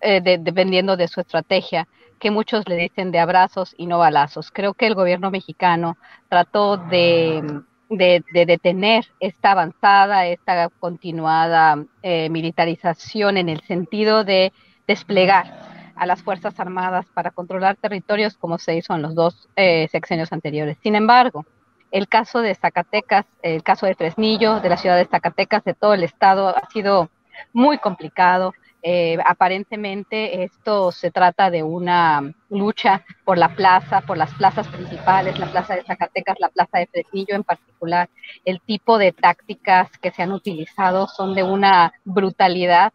eh, 0.00 0.20
dependiendo 0.20 0.96
de 0.96 1.08
su 1.08 1.20
estrategia, 1.20 1.86
que 2.18 2.30
muchos 2.30 2.68
le 2.68 2.76
dicen 2.76 3.10
de 3.10 3.18
abrazos 3.18 3.74
y 3.76 3.86
no 3.86 3.98
balazos. 3.98 4.50
Creo 4.50 4.74
que 4.74 4.86
el 4.86 4.94
gobierno 4.94 5.30
mexicano 5.30 5.96
trató 6.28 6.76
de, 6.76 7.62
detener 7.88 9.06
esta 9.20 9.52
avanzada, 9.52 10.26
esta 10.26 10.68
continuada 10.68 11.84
eh, 12.02 12.28
militarización 12.30 13.36
en 13.36 13.48
el 13.48 13.60
sentido 13.62 14.24
de 14.24 14.52
desplegar 14.86 15.74
a 15.96 16.06
las 16.06 16.22
Fuerzas 16.22 16.58
Armadas 16.58 17.06
para 17.14 17.30
controlar 17.30 17.76
territorios 17.76 18.36
como 18.36 18.58
se 18.58 18.76
hizo 18.76 18.94
en 18.94 19.02
los 19.02 19.14
dos 19.14 19.48
eh, 19.56 19.88
sexenios 19.90 20.32
anteriores. 20.32 20.76
Sin 20.82 20.96
embargo, 20.96 21.44
el 21.90 22.08
caso 22.08 22.40
de 22.40 22.54
Zacatecas, 22.54 23.26
el 23.42 23.62
caso 23.62 23.86
de 23.86 23.94
Fresnillo, 23.94 24.60
de 24.60 24.68
la 24.68 24.76
ciudad 24.76 24.96
de 24.96 25.06
Zacatecas, 25.06 25.62
de 25.62 25.74
todo 25.74 25.94
el 25.94 26.02
estado, 26.02 26.48
ha 26.48 26.68
sido 26.70 27.08
muy 27.52 27.78
complicado. 27.78 28.52
Eh, 28.86 29.16
aparentemente 29.24 30.44
esto 30.44 30.92
se 30.92 31.10
trata 31.10 31.50
de 31.50 31.62
una 31.62 32.34
lucha 32.50 33.02
por 33.24 33.38
la 33.38 33.54
plaza, 33.54 34.02
por 34.02 34.18
las 34.18 34.34
plazas 34.34 34.68
principales, 34.68 35.38
la 35.38 35.50
plaza 35.50 35.74
de 35.74 35.84
Zacatecas, 35.84 36.38
la 36.38 36.50
plaza 36.50 36.80
de 36.80 36.86
Fresnillo 36.88 37.34
en 37.34 37.44
particular. 37.44 38.10
El 38.44 38.60
tipo 38.60 38.98
de 38.98 39.12
tácticas 39.12 39.88
que 40.02 40.10
se 40.10 40.22
han 40.22 40.32
utilizado 40.32 41.08
son 41.08 41.34
de 41.34 41.42
una 41.44 41.94
brutalidad 42.04 42.92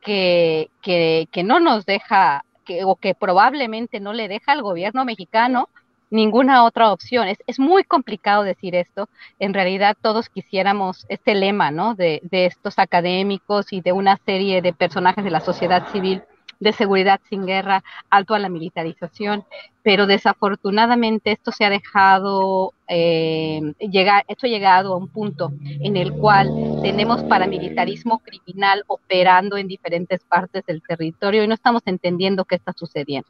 que, 0.00 0.70
que, 0.82 1.44
no 1.44 1.60
nos 1.60 1.86
deja, 1.86 2.44
que, 2.64 2.82
o 2.82 2.96
que 2.96 3.14
probablemente 3.14 4.00
no 4.00 4.12
le 4.12 4.26
deja 4.26 4.50
al 4.50 4.62
gobierno 4.62 5.04
mexicano 5.04 5.68
ninguna 6.10 6.64
otra 6.64 6.92
opción. 6.92 7.28
Es, 7.28 7.38
es, 7.46 7.58
muy 7.58 7.84
complicado 7.84 8.42
decir 8.42 8.74
esto. 8.74 9.08
En 9.38 9.54
realidad 9.54 9.96
todos 10.00 10.28
quisiéramos 10.28 11.06
este 11.08 11.34
lema, 11.34 11.70
¿no? 11.70 11.94
De, 11.94 12.20
de 12.24 12.46
estos 12.46 12.78
académicos 12.78 13.72
y 13.72 13.80
de 13.80 13.92
una 13.92 14.18
serie 14.24 14.62
de 14.62 14.72
personajes 14.72 15.24
de 15.24 15.30
la 15.30 15.40
sociedad 15.40 15.88
civil 15.92 16.22
de 16.60 16.72
seguridad 16.72 17.20
sin 17.28 17.46
guerra, 17.46 17.84
alto 18.10 18.34
a 18.34 18.38
la 18.38 18.48
militarización, 18.48 19.44
pero 19.82 20.06
desafortunadamente 20.06 21.32
esto 21.32 21.52
se 21.52 21.64
ha 21.64 21.70
dejado 21.70 22.72
eh, 22.88 23.60
llegar, 23.78 24.24
esto 24.28 24.46
ha 24.46 24.50
llegado 24.50 24.92
a 24.92 24.96
un 24.96 25.08
punto 25.08 25.52
en 25.62 25.96
el 25.96 26.12
cual 26.12 26.50
tenemos 26.82 27.22
paramilitarismo 27.24 28.18
criminal 28.20 28.82
operando 28.86 29.56
en 29.56 29.68
diferentes 29.68 30.24
partes 30.24 30.64
del 30.66 30.82
territorio 30.82 31.44
y 31.44 31.48
no 31.48 31.54
estamos 31.54 31.82
entendiendo 31.86 32.44
qué 32.44 32.56
está 32.56 32.72
sucediendo. 32.72 33.28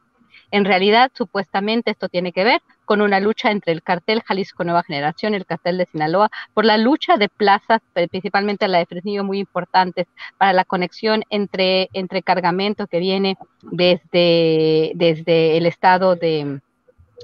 En 0.51 0.65
realidad, 0.65 1.11
supuestamente 1.15 1.91
esto 1.91 2.09
tiene 2.09 2.33
que 2.33 2.45
ver 2.45 2.62
con 2.87 3.03
una 3.03 3.20
lucha 3.20 3.51
entre 3.51 3.73
el 3.73 3.83
cartel 3.83 4.23
Jalisco 4.23 4.65
Nueva 4.65 4.83
Generación 4.83 5.35
y 5.35 5.37
el 5.37 5.45
cartel 5.45 5.77
de 5.77 5.87
Sinaloa 5.87 6.31
por 6.55 6.65
la 6.65 6.79
lucha 6.79 7.19
de 7.19 7.29
plazas, 7.29 7.83
principalmente 8.11 8.66
la 8.66 8.79
de 8.79 8.87
Fresnillo, 8.87 9.25
muy 9.25 9.41
importantes 9.41 10.07
para 10.39 10.55
la 10.55 10.65
conexión 10.65 11.23
entre, 11.29 11.91
entre 11.93 12.23
cargamento 12.23 12.87
que 12.87 12.99
viene 12.99 13.37
desde, 13.62 14.93
desde 14.95 15.59
el 15.59 15.66
estado 15.66 16.16
de, 16.16 16.61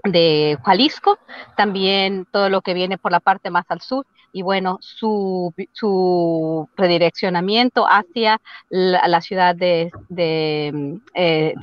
de 0.04 0.58
Jalisco, 0.62 1.18
también 1.56 2.26
todo 2.30 2.50
lo 2.50 2.60
que 2.60 2.74
viene 2.74 2.98
por 2.98 3.10
la 3.10 3.20
parte 3.20 3.48
más 3.48 3.64
al 3.70 3.80
sur 3.80 4.04
y 4.34 4.42
bueno, 4.42 4.78
su, 4.80 5.54
su 5.72 6.68
redireccionamiento 6.76 7.86
hacia 7.86 8.40
la, 8.68 9.20
ciudad 9.20 9.54
de, 9.54 9.92
de 10.08 10.98
eh, 11.14 11.54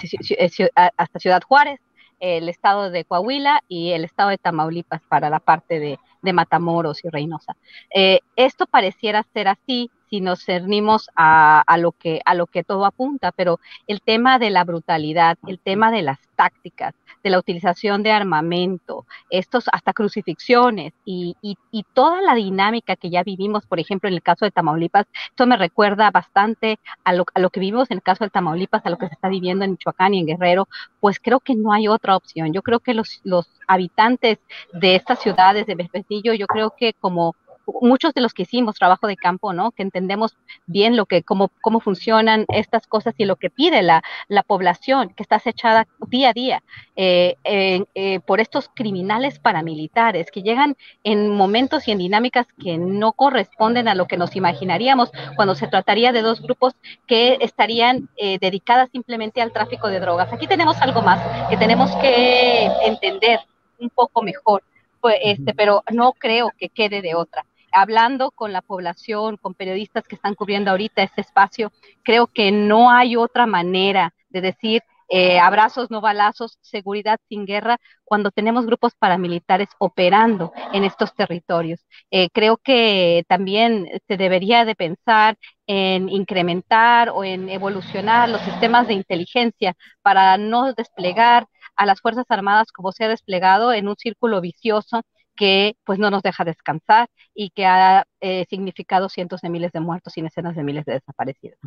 hasta 0.96 1.20
Ciudad 1.20 1.42
Juárez, 1.46 1.82
el 2.22 2.48
estado 2.48 2.90
de 2.90 3.04
Coahuila 3.04 3.62
y 3.68 3.92
el 3.92 4.06
estado 4.06 4.30
de 4.30 4.38
Tamaulipas 4.38 5.02
para 5.10 5.30
la 5.30 5.42
parte 5.42 5.82
de, 5.82 6.00
de 6.22 6.34
Matamoros 6.34 7.04
y 7.04 7.10
Reynosa. 7.10 7.58
Eh, 7.94 8.22
esto 8.38 8.66
pareciera 8.68 9.26
ser 9.34 9.50
así 9.50 9.92
si 10.12 10.20
nos 10.20 10.44
cernimos 10.44 11.10
a, 11.16 11.62
a, 11.66 11.78
lo 11.78 11.94
que, 11.94 12.22
a 12.26 12.36
lo 12.36 12.46
que 12.46 12.66
todo 12.66 12.86
apunta, 12.86 13.32
pero 13.32 13.60
el 13.88 14.02
tema 14.02 14.40
de 14.40 14.50
la 14.50 14.66
brutalidad, 14.66 15.38
el 15.48 15.58
tema 15.58 15.90
de 15.90 16.02
las 16.02 16.20
tácticas, 16.36 16.94
de 17.24 17.30
la 17.30 17.40
utilización 17.40 18.04
de 18.04 18.12
armamento, 18.12 19.06
estos 19.30 19.66
hasta 19.72 19.94
crucifixiones 19.94 20.94
y, 21.06 21.36
y, 21.42 21.58
toda 21.94 22.22
la 22.22 22.36
dinámica 22.36 22.96
que 22.96 23.10
ya 23.10 23.24
vivimos, 23.24 23.66
por 23.66 23.80
ejemplo, 23.80 24.08
en 24.08 24.16
el 24.16 24.22
caso 24.22 24.46
de 24.46 24.52
Tamaulipas, 24.52 25.06
esto 25.30 25.46
me 25.46 25.58
recuerda 25.58 26.10
bastante 26.10 26.80
a 27.04 27.14
lo, 27.14 27.26
a 27.34 27.40
lo 27.40 27.50
que 27.50 27.60
vivimos 27.60 27.92
en 27.92 27.98
el 27.98 28.04
caso 28.04 28.24
de 28.24 28.30
Tamaulipas, 28.30 28.86
a 28.86 28.90
lo 28.90 28.98
que 28.98 29.08
se 29.08 29.14
está 29.14 29.30
viviendo 29.30 29.66
en 29.66 29.72
Michoacán 29.72 30.14
y 30.14 30.20
en 30.20 30.26
Guerrero, 30.26 30.68
pues 31.00 31.20
creo 31.22 31.40
que 31.40 31.56
no 31.56 31.74
hay 31.74 31.88
otra 31.88 32.16
opción. 32.16 32.54
Yo 32.54 32.62
creo 32.62 32.80
que 32.80 32.94
los, 32.94 33.22
los 33.24 33.50
habitantes 33.68 34.40
de 34.74 34.96
estas 34.96 35.20
ciudades 35.20 35.66
de 35.66 35.76
Vespesillo, 35.76 36.34
yo 36.34 36.48
creo 36.48 36.74
que 36.78 36.94
como 36.94 37.36
muchos 37.82 38.14
de 38.14 38.22
los 38.22 38.34
que 38.34 38.44
hicimos 38.44 38.76
trabajo 38.76 39.08
de 39.08 39.16
campo, 39.16 39.54
¿no? 39.54 39.72
Que 39.72 39.84
entendemos 39.84 40.36
bien 40.66 40.96
lo 40.96 41.06
que, 41.06 41.24
cómo, 41.24 41.50
cómo 41.62 41.80
funcionan 41.80 42.46
estas 42.50 42.88
cosas 42.88 43.14
y 43.18 43.26
lo 43.26 43.36
que 43.36 43.50
pide 43.50 43.82
la, 43.82 44.04
la 44.28 44.44
población 44.44 45.14
que 45.16 45.24
está 45.24 45.38
acechada 45.38 45.88
día 46.08 46.30
a 46.30 46.34
día 46.34 46.64
eh, 46.96 47.36
eh, 47.44 48.20
por 48.26 48.40
estos 48.40 48.70
criminales 48.74 49.40
paramilitares 49.40 50.30
que 50.32 50.44
llegan 50.44 50.76
en 51.04 51.30
momentos 51.30 51.88
y 51.88 51.92
en 51.92 52.00
dinámicas 52.00 52.48
que 52.62 52.78
no 52.78 53.14
corresponden 53.14 53.88
a 53.88 53.96
lo 53.96 54.08
que 54.08 54.18
nos 54.18 54.36
imaginaríamos 54.36 55.12
cuando 55.36 55.56
se 55.56 55.68
trataría 55.68 56.12
de 56.12 56.22
dos 56.22 56.42
grupos 56.42 56.76
que 57.08 57.38
estarían 57.42 58.10
eh, 58.18 58.38
dedicadas 58.40 58.90
simplemente 58.92 59.42
al 59.42 59.52
tráfico 59.52 59.88
de 59.88 60.00
drogas. 60.00 60.32
Aquí 60.34 60.48
tenemos 60.48 60.78
algo 60.82 61.02
más 61.02 61.22
que 61.50 61.58
tenemos 61.58 61.96
que 61.98 62.66
entender 62.86 63.40
un 63.80 63.90
poco 63.90 64.22
mejor. 64.22 64.64
Pues, 65.00 65.16
este, 65.24 65.56
pero 65.56 65.84
no 65.92 66.14
creo 66.14 66.52
que 66.60 66.70
quede 66.70 67.02
de 67.02 67.16
otra 67.16 67.44
hablando 67.72 68.32
con 68.32 68.54
la 68.54 68.62
población, 68.62 69.38
con 69.38 69.54
periodistas 69.54 70.08
que 70.08 70.16
están 70.16 70.36
cubriendo 70.36 70.72
ahorita 70.72 71.04
este 71.04 71.22
espacio, 71.22 71.72
creo 72.04 72.28
que 72.28 72.52
no 72.52 72.92
hay 72.92 73.16
otra 73.16 73.46
manera 73.46 74.14
de 74.30 74.42
decir 74.42 74.84
eh, 75.14 75.40
abrazos, 75.40 75.92
no 75.92 76.00
balazos, 76.00 76.58
seguridad 76.62 77.20
sin 77.28 77.46
guerra, 77.46 77.78
cuando 78.06 78.32
tenemos 78.32 78.66
grupos 78.66 78.94
paramilitares 78.98 79.68
operando 79.78 80.54
en 80.72 80.86
estos 80.86 81.14
territorios. 81.14 81.86
Eh, 82.12 82.30
creo 82.32 82.56
que 82.56 83.26
también 83.28 83.90
se 84.08 84.16
debería 84.16 84.64
de 84.64 84.74
pensar 84.74 85.38
en 85.68 86.08
incrementar 86.08 87.10
o 87.10 87.26
en 87.26 87.50
evolucionar 87.50 88.30
los 88.30 88.42
sistemas 88.42 88.88
de 88.88 88.94
inteligencia 88.94 89.76
para 90.02 90.38
no 90.38 90.72
desplegar 90.74 91.48
a 91.76 91.86
las 91.86 92.00
Fuerzas 92.00 92.26
Armadas 92.30 92.72
como 92.72 92.94
se 92.94 93.04
ha 93.04 93.10
desplegado 93.10 93.74
en 93.74 93.90
un 93.90 93.98
círculo 93.98 94.40
vicioso 94.40 95.02
que 95.42 95.76
pues 95.86 95.98
no 95.98 96.12
nos 96.12 96.22
deja 96.22 96.46
descansar 96.46 97.10
y 97.34 97.50
que 97.50 97.66
ha 97.66 98.06
eh, 98.20 98.46
significado 98.48 99.10
cientos 99.10 99.42
de 99.42 99.50
miles 99.50 99.72
de 99.72 99.80
muertos 99.80 100.16
y 100.16 100.22
decenas 100.22 100.56
de 100.56 100.62
miles 100.62 100.86
de 100.86 100.94
desaparecidos. 100.94 101.58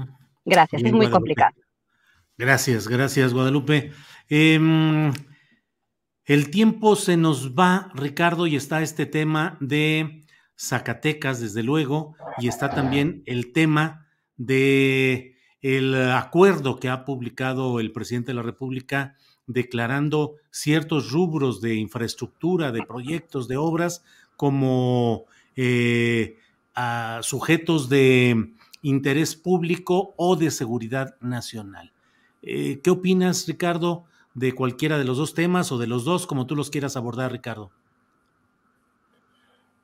Gracias, 0.45 0.85
es 0.85 0.93
muy 0.93 1.11
complicado. 1.11 1.57
Gracias, 2.39 2.87
gracias, 2.87 3.35
Guadalupe. 3.35 3.91
Em, 4.29 5.13
el 6.25 6.51
tiempo 6.53 6.95
se 6.95 7.17
nos 7.17 7.57
va, 7.57 7.91
Ricardo, 7.95 8.47
y 8.47 8.55
está 8.55 8.81
este 8.81 9.07
tema 9.07 9.59
de 9.61 10.25
Zacatecas, 10.57 11.41
desde 11.41 11.65
luego, 11.65 12.15
y 12.39 12.47
está 12.47 12.71
también 12.71 13.25
el 13.27 13.53
tema 13.53 14.07
de 14.37 15.37
el 15.63 16.13
acuerdo 16.13 16.79
que 16.79 16.91
ha 16.91 17.05
publicado 17.05 17.81
el 17.81 17.91
presidente 17.91 18.29
de 18.29 18.35
la 18.35 18.43
República 18.43 19.17
declarando 19.47 20.37
ciertos 20.51 21.11
rubros 21.11 21.61
de 21.61 21.75
infraestructura, 21.75 22.73
de 22.73 22.83
proyectos, 22.83 23.49
de 23.49 23.57
obras 23.57 24.05
como 24.37 25.25
eh, 25.57 26.39
sujetos 27.23 27.89
de 27.89 28.53
interés 28.83 29.37
público 29.37 30.15
o 30.16 30.37
de 30.37 30.51
seguridad 30.51 31.16
nacional. 31.21 31.93
Eh, 32.43 32.81
¿Qué 32.83 32.91
opinas, 32.91 33.47
Ricardo, 33.49 34.05
de 34.35 34.53
cualquiera 34.53 34.99
de 34.99 35.05
los 35.05 35.16
dos 35.16 35.35
temas 35.35 35.73
o 35.73 35.79
de 35.79 35.87
los 35.87 36.05
dos, 36.05 36.27
como 36.27 36.47
tú 36.47 36.57
los 36.57 36.71
quieras 36.71 36.97
abordar, 36.97 37.33
Ricardo? 37.33 37.71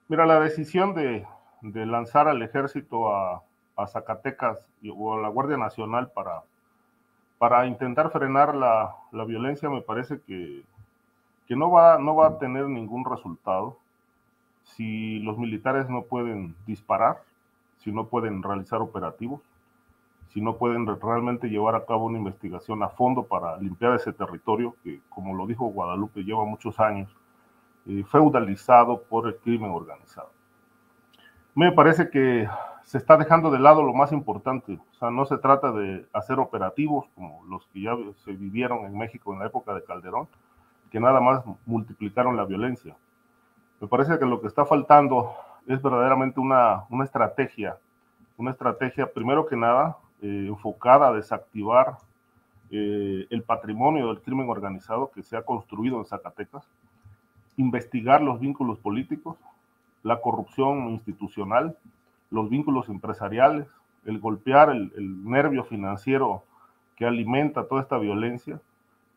Mira, 0.09 0.27
la 0.27 0.41
decisión 0.41 0.95
de, 0.95 1.25
lanzar 1.63 2.29
al 2.29 2.43
ejército 2.43 3.15
a, 3.15 3.43
Zacatecas 3.87 4.59
o 4.95 5.15
a 5.15 5.23
la 5.23 5.29
Guardia 5.29 5.57
Nacional 5.57 6.11
para, 6.13 6.43
para 7.41 7.67
intentar 7.67 8.11
frenar 8.11 8.55
la, 8.55 9.25
violencia 9.25 9.71
me 9.71 9.81
parece 9.81 10.21
que, 10.21 10.63
que 11.47 11.57
no, 11.57 11.71
va, 11.71 11.97
no 11.97 12.15
va 12.15 12.27
a 12.27 12.39
tener 12.39 12.69
ningún 12.69 13.03
resultado 13.03 13.79
si 14.63 15.21
los 15.21 15.39
militares 15.39 15.89
no 15.89 16.03
pueden 16.03 16.55
disparar, 16.67 17.23
si 17.79 17.93
no 17.93 18.09
pueden 18.09 18.43
realizar 18.43 18.83
operativos, 18.83 19.41
si 20.29 20.43
no 20.43 20.59
pueden 20.59 20.87
realmente 20.87 21.49
llevar 21.49 21.77
a 21.77 21.87
cabo 21.87 22.05
una 22.05 22.19
investigación 22.19 22.83
a 22.83 22.91
fondo 22.91 23.23
para 23.23 23.57
limpiar 23.57 23.95
ese 23.95 24.13
territorio 24.13 24.77
que, 24.85 25.01
como 25.09 25.35
lo 25.35 25.47
dijo 25.47 25.65
Guadalupe, 25.65 26.23
lleva 26.23 26.45
muchos 26.45 26.79
años 26.79 27.09
eh, 27.87 28.05
feudalizado 28.07 29.01
por 29.05 29.29
el 29.29 29.37
crimen 29.39 29.71
organizado. 29.71 30.29
Me 31.55 31.73
parece 31.73 32.11
que 32.11 32.49
se 32.85 32.99
está 32.99 33.17
dejando 33.17 33.51
de 33.51 33.59
lado 33.59 33.83
lo 33.83 33.93
más 33.93 34.13
importante, 34.13 34.79
o 34.91 34.95
sea, 34.95 35.11
no 35.11 35.25
se 35.25 35.39
trata 35.39 35.73
de 35.73 36.07
hacer 36.13 36.39
operativos 36.39 37.07
como 37.15 37.45
los 37.47 37.67
que 37.69 37.83
ya 37.83 37.97
se 38.25 38.33
vivieron 38.33 38.85
en 38.87 38.97
México 38.97 39.33
en 39.33 39.41
la 39.41 39.47
época 39.47 39.75
de 39.75 39.85
Calderón, 39.85 40.29
que 40.91 41.01
nada 41.01 41.21
más 41.21 41.43
multiplicaron 41.67 42.37
la 42.37 42.45
violencia. 42.45 42.97
Me 43.81 43.89
parece 43.89 44.19
que 44.19 44.27
lo 44.27 44.41
que 44.41 44.49
está 44.49 44.65
faltando 44.65 45.35
es 45.67 45.81
verdaderamente 45.83 46.41
una, 46.41 46.85
una 46.91 47.05
estrategia, 47.05 47.77
una 48.37 48.51
estrategia 48.51 49.13
primero 49.13 49.47
que 49.47 49.57
nada 49.57 49.97
eh, 50.23 50.47
enfocada 50.49 51.09
a 51.09 51.13
desactivar 51.13 51.97
eh, 52.71 53.27
el 53.31 53.43
patrimonio 53.43 54.09
del 54.09 54.21
crimen 54.21 54.49
organizado 54.49 55.11
que 55.11 55.23
se 55.23 55.37
ha 55.37 55.43
construido 55.43 55.99
en 55.99 56.05
Zacatecas, 56.05 56.65
investigar 57.57 58.23
los 58.23 58.39
vínculos 58.39 58.79
políticos, 58.79 59.37
la 60.03 60.21
corrupción 60.21 60.91
institucional, 60.91 61.77
los 62.31 62.49
vínculos 62.49 62.89
empresariales, 62.89 63.69
el 64.05 64.19
golpear 64.19 64.71
el, 64.71 65.25
nervio 65.25 65.65
financiero 65.65 66.43
que 66.97 67.07
alimenta 67.07 67.67
toda 67.67 67.83
esta 67.83 67.99
violencia. 67.99 68.61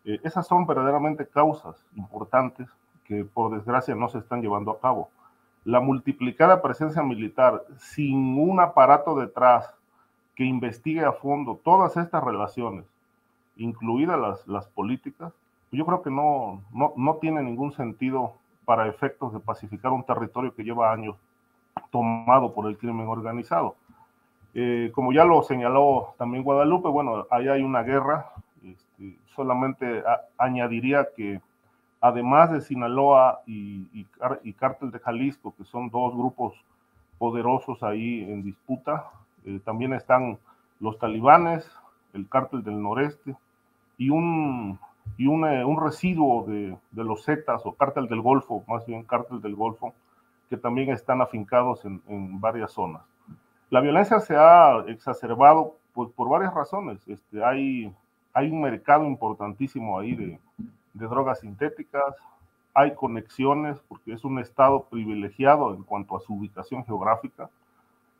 Eh, 0.05 0.19
esas 0.23 0.47
son 0.47 0.65
verdaderamente 0.65 1.27
causas 1.27 1.85
importantes 1.95 2.67
que 3.05 3.25
por 3.25 3.55
desgracia 3.55 3.95
no 3.95 4.09
se 4.09 4.19
están 4.19 4.41
llevando 4.41 4.71
a 4.71 4.79
cabo. 4.79 5.09
La 5.65 5.79
multiplicada 5.79 6.61
presencia 6.61 7.03
militar 7.03 7.63
sin 7.77 8.37
un 8.37 8.59
aparato 8.59 9.15
detrás 9.15 9.73
que 10.35 10.43
investigue 10.43 11.05
a 11.05 11.13
fondo 11.13 11.59
todas 11.63 11.95
estas 11.95 12.23
relaciones, 12.23 12.85
incluidas 13.55 14.19
las, 14.19 14.47
las 14.47 14.67
políticas, 14.67 15.33
yo 15.71 15.85
creo 15.85 16.01
que 16.01 16.11
no, 16.11 16.61
no, 16.71 16.93
no 16.95 17.15
tiene 17.15 17.41
ningún 17.41 17.71
sentido 17.71 18.35
para 18.65 18.87
efectos 18.87 19.33
de 19.33 19.39
pacificar 19.39 19.91
un 19.91 20.03
territorio 20.03 20.53
que 20.53 20.63
lleva 20.63 20.91
años 20.91 21.15
tomado 21.91 22.53
por 22.53 22.67
el 22.67 22.77
crimen 22.77 23.07
organizado. 23.07 23.75
Eh, 24.53 24.91
como 24.93 25.11
ya 25.11 25.25
lo 25.25 25.41
señaló 25.41 26.13
también 26.17 26.43
Guadalupe, 26.43 26.87
bueno, 26.89 27.25
ahí 27.31 27.47
hay 27.47 27.63
una 27.63 27.83
guerra. 27.83 28.29
Este, 28.63 29.17
solamente 29.35 30.03
añadiría 30.37 31.07
que 31.15 31.41
además 31.99 32.51
de 32.51 32.61
Sinaloa 32.61 33.41
y, 33.45 33.87
y, 33.93 34.07
y, 34.43 34.53
Cártel 34.53 34.91
de 34.91 34.99
Jalisco, 34.99 35.53
que 35.57 35.63
son 35.63 35.89
dos 35.89 36.13
grupos 36.13 36.53
poderosos 37.17 37.81
ahí 37.83 38.23
en 38.29 38.43
disputa, 38.43 39.05
eh, 39.45 39.59
también 39.63 39.93
están 39.93 40.37
los 40.79 40.99
talibanes, 40.99 41.69
el 42.13 42.27
cártel 42.29 42.63
del 42.63 42.81
noreste 42.81 43.35
y 43.97 44.09
un, 44.09 44.79
y 45.17 45.27
un, 45.27 45.45
eh, 45.45 45.63
un 45.63 45.81
residuo 45.81 46.45
de, 46.45 46.75
de, 46.91 47.03
los 47.03 47.23
Zetas 47.23 47.61
o 47.65 47.73
cártel 47.73 48.07
del 48.07 48.21
Golfo, 48.21 48.63
más 48.67 48.85
bien 48.85 49.03
cártel 49.03 49.41
del 49.41 49.55
Golfo, 49.55 49.93
que 50.49 50.57
también 50.57 50.89
están 50.89 51.21
afincados 51.21 51.85
en, 51.85 52.01
en 52.07 52.39
varias 52.39 52.71
zonas. 52.71 53.03
La 53.69 53.81
violencia 53.81 54.19
se 54.19 54.35
ha 54.35 54.83
exacerbado 54.87 55.75
pues, 55.93 56.09
por 56.11 56.29
varias 56.29 56.53
razones. 56.53 57.07
Este, 57.07 57.43
hay, 57.43 57.93
hay 58.33 58.49
un 58.51 58.61
mercado 58.61 59.05
importantísimo 59.05 59.99
ahí 59.99 60.15
de, 60.15 60.39
de 60.93 61.07
drogas 61.07 61.39
sintéticas, 61.39 62.15
hay 62.73 62.93
conexiones 62.95 63.79
porque 63.87 64.13
es 64.13 64.23
un 64.23 64.39
estado 64.39 64.83
privilegiado 64.85 65.73
en 65.73 65.83
cuanto 65.83 66.17
a 66.17 66.19
su 66.19 66.33
ubicación 66.33 66.83
geográfica 66.85 67.49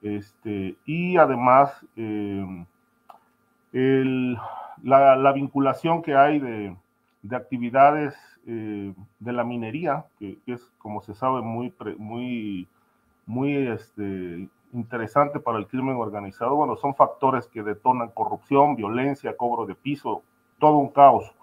este, 0.03 0.76
y 0.85 1.15
además, 1.15 1.73
eh, 1.95 2.65
la, 4.84 5.31
vinculación 5.31 6.01
que 6.01 6.15
hay 6.15 6.39
de, 6.39 6.76
actividades 7.35 8.15
eh, 8.45 8.93
de 9.19 9.34
la 9.34 9.43
minería, 9.43 10.05
que, 10.19 10.38
es, 10.45 10.61
como 10.77 11.01
se 11.01 11.14
sabe, 11.14 11.41
muy, 11.41 11.73
muy, 11.97 12.68
muy 13.26 13.68
este, 13.68 14.47
interesante 14.73 15.39
para 15.39 15.57
el 15.57 15.68
crimen 15.68 15.95
organizado, 15.95 16.55
bueno, 16.55 16.76
son 16.76 16.95
factores 16.95 17.47
que 17.47 17.64
detonan 17.64 18.10
corrupción, 18.10 18.76
violencia, 18.76 19.35
cobro 19.38 19.65
de 19.65 19.76
piso, 19.76 20.22
todo 20.60 20.77
un 20.77 20.89
caos. 20.89 21.34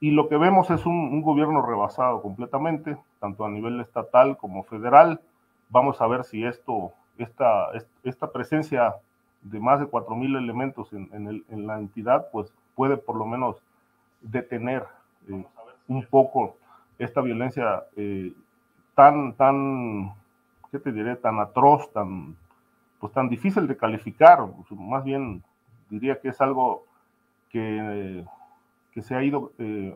Y 0.00 0.10
lo 0.10 0.28
que 0.28 0.36
vemos 0.36 0.70
es 0.70 0.84
un, 0.84 0.94
un 0.94 1.22
gobierno 1.22 1.62
rebasado 1.62 2.20
completamente, 2.20 2.98
tanto 3.20 3.44
a 3.46 3.50
nivel 3.50 3.80
estatal 3.80 4.36
como 4.36 4.64
federal. 4.64 5.20
Vamos 5.70 6.00
a 6.02 6.06
ver 6.08 6.24
si 6.24 6.44
esto 6.44 6.92
esta, 7.18 7.70
esta 8.02 8.30
presencia 8.30 8.94
de 9.44 9.60
más 9.60 9.78
de 9.78 9.86
4.000 9.86 10.38
elementos 10.38 10.92
en, 10.92 11.08
en, 11.12 11.66
la 11.66 11.78
entidad, 11.78 12.28
pues 12.32 12.52
puede 12.74 12.96
por 12.96 13.16
lo 13.16 13.26
menos 13.26 13.56
detener 14.20 14.84
eh, 15.28 15.44
un 15.86 16.04
poco 16.06 16.56
esta 16.98 17.20
violencia 17.20 17.84
eh, 17.96 18.32
tan, 18.94 19.34
tan, 19.34 20.14
¿qué 20.70 20.78
te 20.78 20.92
diré? 20.92 21.16
Tan 21.16 21.38
atroz, 21.40 21.92
tan, 21.92 22.36
pues 22.98 23.12
tan 23.12 23.28
difícil 23.28 23.66
de 23.66 23.76
calificar. 23.76 24.40
Más 24.70 25.04
bien 25.04 25.42
diría 25.90 26.20
que 26.20 26.28
es 26.28 26.40
algo 26.40 26.84
que, 27.50 28.24
que 28.92 29.02
se, 29.02 29.14
ha 29.14 29.22
ido, 29.22 29.52
eh, 29.58 29.94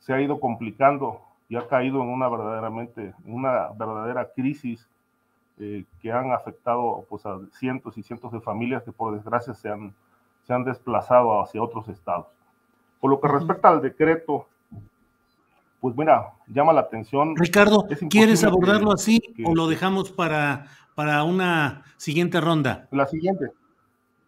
se 0.00 0.12
ha 0.12 0.20
ido 0.20 0.40
complicando 0.40 1.20
y 1.48 1.56
ha 1.56 1.68
caído 1.68 2.02
en 2.02 2.08
una 2.08 2.28
verdaderamente, 2.28 3.14
en 3.24 3.32
una 3.32 3.68
verdadera 3.78 4.30
crisis 4.34 4.88
eh, 5.58 5.84
que 6.02 6.12
han 6.12 6.32
afectado 6.32 7.06
pues, 7.08 7.24
a 7.24 7.38
cientos 7.58 7.96
y 7.96 8.02
cientos 8.02 8.32
de 8.32 8.40
familias 8.40 8.82
que 8.82 8.92
por 8.92 9.14
desgracia 9.14 9.54
se 9.54 9.70
han, 9.70 9.94
se 10.46 10.52
han 10.52 10.64
desplazado 10.64 11.40
hacia 11.40 11.62
otros 11.62 11.88
estados. 11.88 12.26
Por 13.00 13.10
lo 13.10 13.20
que 13.20 13.28
respecta 13.28 13.68
al 13.68 13.80
decreto, 13.80 14.46
pues 15.80 15.96
mira, 15.96 16.32
llama 16.46 16.72
la 16.72 16.80
atención. 16.82 17.36
Ricardo, 17.36 17.86
¿quieres 18.10 18.44
abordarlo 18.44 18.92
así 18.92 19.20
o 19.44 19.54
lo 19.54 19.66
dejamos 19.66 20.10
para, 20.10 20.66
para 20.94 21.22
una 21.24 21.84
siguiente 21.96 22.40
ronda? 22.40 22.88
La 22.90 23.06
siguiente. 23.06 23.46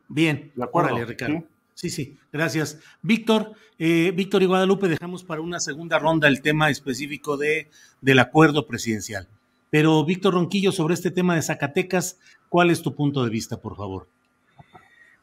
Bien, 0.08 0.50
de 0.54 0.64
acuerdo, 0.64 1.04
Ricardo. 1.04 1.44
¿sí? 1.74 1.90
sí, 1.90 2.18
gracias. 2.32 2.80
Víctor, 3.02 3.52
eh, 3.78 4.12
Víctor 4.14 4.42
y 4.42 4.46
Guadalupe, 4.46 4.88
dejamos 4.88 5.24
para 5.24 5.40
una 5.40 5.60
segunda 5.60 5.98
ronda 5.98 6.28
el 6.28 6.40
tema 6.40 6.70
específico 6.70 7.36
de, 7.36 7.68
del 8.00 8.18
acuerdo 8.18 8.66
presidencial. 8.66 9.28
Pero, 9.70 10.04
Víctor 10.04 10.34
Ronquillo, 10.34 10.72
sobre 10.72 10.94
este 10.94 11.10
tema 11.10 11.34
de 11.34 11.42
Zacatecas, 11.42 12.18
¿cuál 12.48 12.70
es 12.70 12.82
tu 12.82 12.94
punto 12.94 13.24
de 13.24 13.30
vista, 13.30 13.60
por 13.60 13.76
favor? 13.76 14.08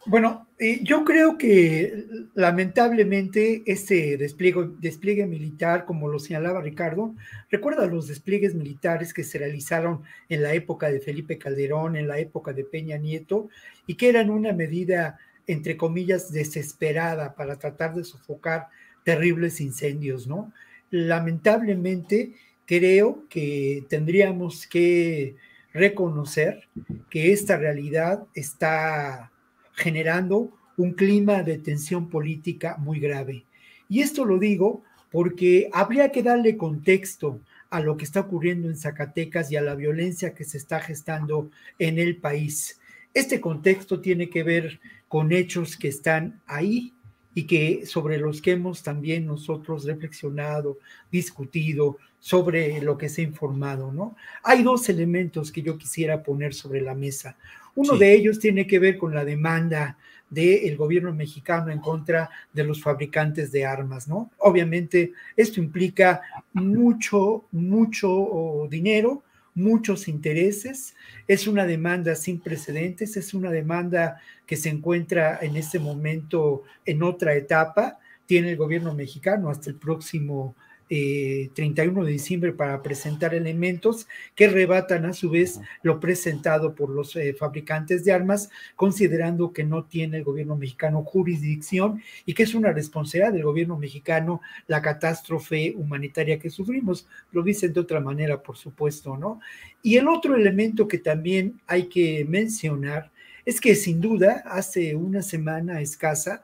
Bueno, 0.08 0.48
eh, 0.60 0.82
yo 0.84 1.04
creo 1.04 1.36
que 1.36 2.06
lamentablemente 2.36 3.64
este 3.66 4.18
despliegue, 4.18 4.70
despliegue, 4.80 5.26
militar, 5.26 5.86
como 5.86 6.08
lo 6.08 6.20
señalaba 6.20 6.62
Ricardo, 6.62 7.16
recuerda 7.50 7.88
los 7.88 8.08
despliegues 8.08 8.54
militares 8.54 9.16
que 9.16 9.24
se 9.24 9.40
realizaron 9.40 10.04
en 10.30 10.44
la 10.44 10.54
época 10.54 10.92
de 10.92 11.00
Felipe 11.00 11.40
Calderón, 11.40 11.96
en 11.96 12.08
la 12.08 12.20
época 12.20 12.54
de 12.54 12.64
Peña 12.64 12.98
Nieto, 12.98 13.50
y 13.88 13.96
que 13.96 14.10
eran 14.10 14.30
una 14.30 14.54
medida, 14.54 15.18
entre 15.48 15.76
comillas, 15.76 16.32
desesperada 16.32 17.34
para 17.34 17.58
tratar 17.58 17.96
de 17.96 18.04
sofocar 18.04 18.68
terribles 19.04 19.60
incendios, 19.60 20.28
¿no? 20.28 20.54
Lamentablemente, 20.92 22.36
creo 22.66 23.24
que 23.30 23.86
tendríamos 23.90 24.68
que 24.68 25.36
reconocer 25.74 26.68
que 27.10 27.32
esta 27.32 27.58
realidad 27.58 28.26
está 28.34 29.32
generando 29.74 30.52
un 30.78 30.94
clima 30.94 31.44
de 31.44 31.58
tensión 31.58 32.10
política 32.10 32.78
muy 32.78 33.00
grave. 33.00 33.46
Y 33.90 34.02
esto 34.02 34.26
lo 34.26 34.40
digo 34.40 34.84
porque 35.12 35.70
habría 35.74 36.12
que 36.12 36.24
darle 36.24 36.58
contexto 36.58 37.40
a 37.70 37.80
lo 37.80 37.98
que 37.98 38.06
está 38.06 38.22
ocurriendo 38.22 38.70
en 38.70 38.78
Zacatecas 38.78 39.52
y 39.52 39.58
a 39.58 39.62
la 39.62 39.76
violencia 39.76 40.34
que 40.34 40.44
se 40.44 40.58
está 40.58 40.80
gestando 40.80 41.52
en 41.80 42.00
el 42.00 42.18
país. 42.18 42.80
Este 43.14 43.40
contexto 43.40 44.02
tiene 44.02 44.30
que 44.30 44.44
ver 44.44 44.80
con 45.08 45.32
hechos 45.32 45.78
que 45.78 45.88
están 45.88 46.42
ahí 46.48 46.94
y 47.36 47.44
que 47.44 47.86
sobre 47.86 48.18
los 48.18 48.42
que 48.42 48.54
hemos 48.54 48.82
también 48.82 49.28
nosotros 49.28 49.84
reflexionado, 49.84 50.80
discutido, 51.12 51.98
sobre 52.20 52.82
lo 52.82 52.98
que 52.98 53.10
se 53.10 53.22
ha 53.22 53.26
informado, 53.26 53.92
¿no? 53.92 54.16
Hay 54.42 54.64
dos 54.64 54.90
elementos 54.90 55.52
que 55.52 55.62
yo 55.62 55.78
quisiera 55.78 56.24
poner 56.24 56.56
sobre 56.56 56.82
la 56.82 56.96
mesa. 56.96 57.38
Uno 57.76 57.98
de 57.98 58.14
ellos 58.14 58.40
tiene 58.40 58.66
que 58.66 58.80
ver 58.80 58.98
con 58.98 59.14
la 59.14 59.26
demanda 59.26 59.98
del 60.30 60.76
gobierno 60.76 61.14
mexicano 61.14 61.72
en 61.72 61.80
contra 61.80 62.30
de 62.52 62.64
los 62.64 62.82
fabricantes 62.82 63.52
de 63.52 63.66
armas, 63.66 64.08
¿no? 64.08 64.32
Obviamente 64.40 65.12
esto 65.36 65.60
implica 65.60 66.22
mucho, 66.54 67.46
mucho 67.52 68.68
dinero, 68.70 69.24
muchos 69.56 70.08
intereses, 70.08 70.96
es 71.28 71.48
una 71.48 71.66
demanda 71.66 72.16
sin 72.16 72.40
precedentes, 72.40 73.18
es 73.18 73.34
una 73.34 73.50
demanda 73.50 74.22
que 74.46 74.58
se 74.58 74.70
encuentra 74.70 75.40
en 75.42 75.56
este 75.56 75.80
momento 75.80 76.64
en 76.86 77.02
otra 77.02 77.34
etapa, 77.36 77.98
tiene 78.26 78.52
el 78.52 78.58
gobierno 78.58 78.94
mexicano 78.94 79.50
hasta 79.50 79.70
el 79.70 79.78
próximo 79.78 80.56
31 80.88 82.02
eh, 82.02 82.06
de 82.06 82.12
diciembre 82.12 82.54
para 82.54 82.82
presentar 82.84 83.34
elementos 83.34 84.08
que 84.36 84.48
rebatan 84.48 85.06
a 85.06 85.14
su 85.14 85.30
vez 85.30 85.60
lo 85.82 86.00
presentado 86.00 86.76
por 86.76 86.90
los 86.90 87.16
eh, 87.16 87.34
fabricantes 87.34 88.04
de 88.06 88.12
armas, 88.12 88.50
considerando 88.76 89.52
que 89.52 89.64
no 89.64 89.86
tiene 89.86 90.18
el 90.18 90.24
gobierno 90.24 90.56
mexicano 90.56 91.04
jurisdicción 91.04 92.02
y 92.26 92.34
que 92.34 92.44
es 92.44 92.54
una 92.54 92.72
responsabilidad 92.72 93.34
del 93.34 93.44
gobierno 93.44 93.78
mexicano 93.78 94.42
la 94.68 94.82
catástrofe 94.82 95.74
humanitaria 95.76 96.40
que 96.40 96.50
sufrimos. 96.50 97.08
Lo 97.32 97.42
dicen 97.42 97.74
de 97.74 97.80
otra 97.80 98.00
manera, 98.00 98.42
por 98.42 98.58
supuesto, 98.58 99.18
¿no? 99.18 99.40
Y 99.82 99.98
el 99.98 100.08
otro 100.08 100.36
elemento 100.36 100.88
que 100.88 100.98
también 100.98 101.60
hay 101.68 101.88
que 101.88 102.26
mencionar 102.28 103.12
es 103.46 103.62
que 103.62 103.76
sin 103.76 104.02
duda 104.02 104.44
hace 104.46 104.96
una 104.96 105.22
semana 105.22 105.80
escasa, 105.80 106.44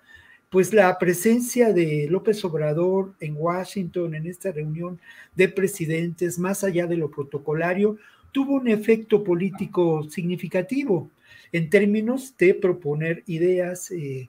pues 0.52 0.74
la 0.74 1.00
presencia 1.00 1.72
de 1.72 2.08
López 2.10 2.44
Obrador 2.44 3.14
en 3.22 3.36
Washington 3.38 4.14
en 4.16 4.28
esta 4.28 4.52
reunión 4.52 5.00
de 5.34 5.48
presidentes, 5.48 6.38
más 6.38 6.66
allá 6.66 6.88
de 6.88 6.98
lo 6.98 7.10
protocolario, 7.10 7.98
tuvo 8.34 8.56
un 8.56 8.68
efecto 8.68 9.24
político 9.24 10.04
significativo 10.10 11.10
en 11.54 11.70
términos 11.70 12.36
de 12.38 12.54
proponer 12.54 13.24
ideas 13.28 13.92
eh, 13.92 14.28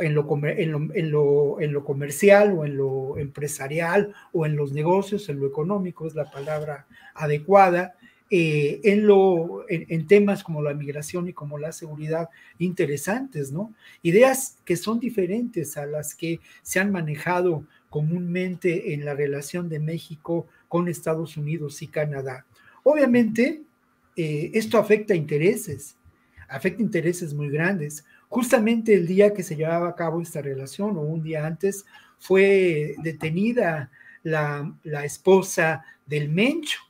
en, 0.00 0.14
lo, 0.16 0.26
en, 0.42 0.72
lo, 1.12 1.60
en, 1.60 1.72
lo, 1.72 1.84
comercial 1.84 2.52
o 2.58 2.64
en 2.64 2.76
lo 2.76 3.16
empresarial 3.16 4.12
o 4.32 4.46
en 4.46 4.56
los 4.56 4.72
negocios, 4.72 5.28
en 5.28 5.38
lo 5.38 5.46
económico 5.46 6.08
es 6.08 6.16
la 6.16 6.28
palabra 6.28 6.88
adecuada, 7.14 7.94
eh, 8.28 8.80
en, 8.84 10.06
temas 10.08 10.42
como 10.42 10.60
la 10.60 10.74
migración 10.74 11.28
y 11.28 11.32
como 11.32 11.58
la 11.58 11.70
seguridad 11.70 12.28
interesantes, 12.58 13.52
¿no? 13.52 13.72
Ideas 14.02 14.58
que 14.64 14.76
son 14.76 14.98
diferentes 14.98 15.76
a 15.76 15.86
las 15.86 16.14
que 16.16 16.40
se 16.62 16.80
han 16.80 16.90
manejado 16.90 17.64
comúnmente 17.88 18.94
en 18.94 19.04
la 19.04 19.14
relación 19.14 19.68
de 19.68 19.78
México 19.78 20.48
con 20.68 20.88
Estados 20.88 21.36
Unidos 21.36 21.80
y 21.82 21.86
Canadá. 21.86 22.44
Obviamente, 22.82 23.62
eh, 24.16 24.50
esto 24.54 24.78
afecta 24.78 25.14
intereses, 25.14 25.96
afecta 26.48 26.82
intereses 26.82 27.32
muy 27.32 27.48
grandes. 27.48 28.04
Justamente 28.28 28.94
el 28.94 29.06
día 29.06 29.32
que 29.34 29.44
se 29.44 29.54
llevaba 29.54 29.88
a 29.88 29.94
cabo 29.94 30.20
esta 30.20 30.42
relación 30.42 30.96
o 30.96 31.00
un 31.02 31.22
día 31.22 31.46
antes 31.46 31.86
fue 32.18 32.96
detenida 33.04 33.92
la, 34.24 34.74
la 34.82 35.04
esposa 35.04 35.84
del 36.06 36.28
Mencho, 36.28 36.80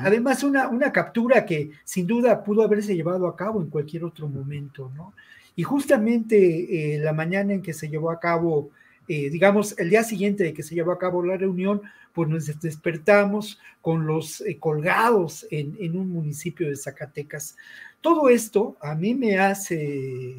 Además, 0.00 0.42
una, 0.42 0.68
una 0.68 0.92
captura 0.92 1.44
que 1.44 1.70
sin 1.84 2.06
duda 2.06 2.42
pudo 2.42 2.62
haberse 2.62 2.94
llevado 2.94 3.26
a 3.26 3.36
cabo 3.36 3.60
en 3.60 3.68
cualquier 3.68 4.04
otro 4.04 4.28
momento, 4.28 4.90
¿no? 4.94 5.14
Y 5.58 5.64
justamente 5.64 6.94
eh, 6.94 6.98
la 6.98 7.12
mañana 7.12 7.52
en 7.52 7.62
que 7.62 7.72
se 7.72 7.88
llevó 7.88 8.12
a 8.12 8.20
cabo, 8.20 8.70
eh, 9.08 9.28
digamos, 9.28 9.76
el 9.78 9.90
día 9.90 10.04
siguiente 10.04 10.44
de 10.44 10.54
que 10.54 10.62
se 10.62 10.74
llevó 10.76 10.92
a 10.92 10.98
cabo 10.98 11.20
la 11.24 11.36
reunión, 11.36 11.82
pues 12.12 12.28
nos 12.28 12.60
despertamos 12.60 13.58
con 13.82 14.06
los 14.06 14.40
eh, 14.42 14.58
colgados 14.58 15.46
en, 15.50 15.76
en, 15.80 15.96
un 15.96 16.10
municipio 16.10 16.68
de 16.68 16.76
Zacatecas. 16.76 17.56
Todo 18.00 18.28
esto 18.28 18.76
a 18.80 18.94
mí 18.94 19.14
me 19.16 19.38
hace 19.38 20.36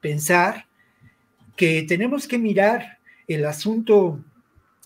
pensar 0.00 0.66
que 1.56 1.82
tenemos 1.84 2.28
que 2.28 2.38
mirar 2.38 2.98
el 3.28 3.46
asunto 3.46 4.22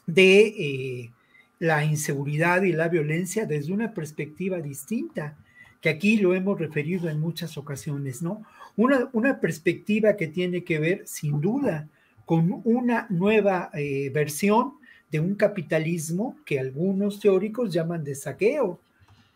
de 0.07 1.11
la 1.59 1.85
inseguridad 1.85 2.63
y 2.63 2.73
la 2.73 2.89
violencia 2.89 3.47
desde 3.47 3.73
una 3.73 3.93
perspectiva 3.95 4.59
distinta, 4.59 5.37
que 5.81 5.89
aquí 5.89 6.17
lo 6.17 6.35
hemos 6.35 6.59
referido 6.59 7.09
en 7.09 7.21
muchas 7.21 7.57
ocasiones, 7.59 8.23
¿no? 8.23 8.43
Una, 8.77 9.09
una 9.13 9.41
perspectiva 9.41 10.17
que 10.17 10.27
tiene 10.27 10.65
que 10.65 10.79
ver, 10.79 11.03
sin 11.07 11.41
duda, 11.41 11.89
con 12.25 12.63
una 12.65 13.07
nueva 13.11 13.71
eh, 13.75 14.11
versión 14.13 14.75
de 15.11 15.21
un 15.21 15.35
capitalismo 15.35 16.37
que 16.45 16.59
algunos 16.59 17.21
teóricos 17.21 17.73
llaman 17.73 18.03
de 18.03 18.15
saqueo, 18.15 18.81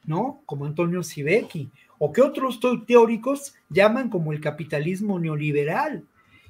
¿no? 0.07 0.41
Como 0.47 0.65
Antonio 0.65 1.03
Sivecki, 1.03 1.71
o 1.99 2.13
que 2.13 2.23
otros 2.23 2.59
teóricos 2.87 3.55
llaman 3.69 4.09
como 4.09 4.33
el 4.33 4.41
capitalismo 4.41 5.19
neoliberal. 5.19 6.05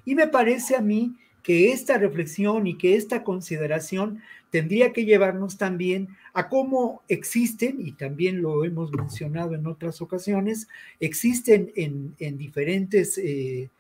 Y 0.05 0.15
me 0.15 0.28
parece 0.28 0.77
a 0.77 0.81
mí 0.81 1.15
que 1.49 1.73
esta 1.73 1.97
reflexión 1.97 2.66
y 2.66 2.77
que 2.77 2.95
esta 2.95 3.25
consideración 3.25 4.20
tendría 4.51 4.93
que 4.93 5.07
llevarnos 5.07 5.57
también 5.57 6.09
a 6.35 6.51
cómo 6.51 7.01
existen, 7.09 7.77
y 7.81 7.93
también 7.93 8.43
lo 8.43 8.66
hemos 8.66 8.93
mencionado 8.93 9.55
en 9.55 9.66
otras 9.66 10.03
ocasiones, 10.03 10.69
existen 11.01 11.73
en, 11.75 12.37
diferentes 12.37 13.16
eh, 13.16 13.70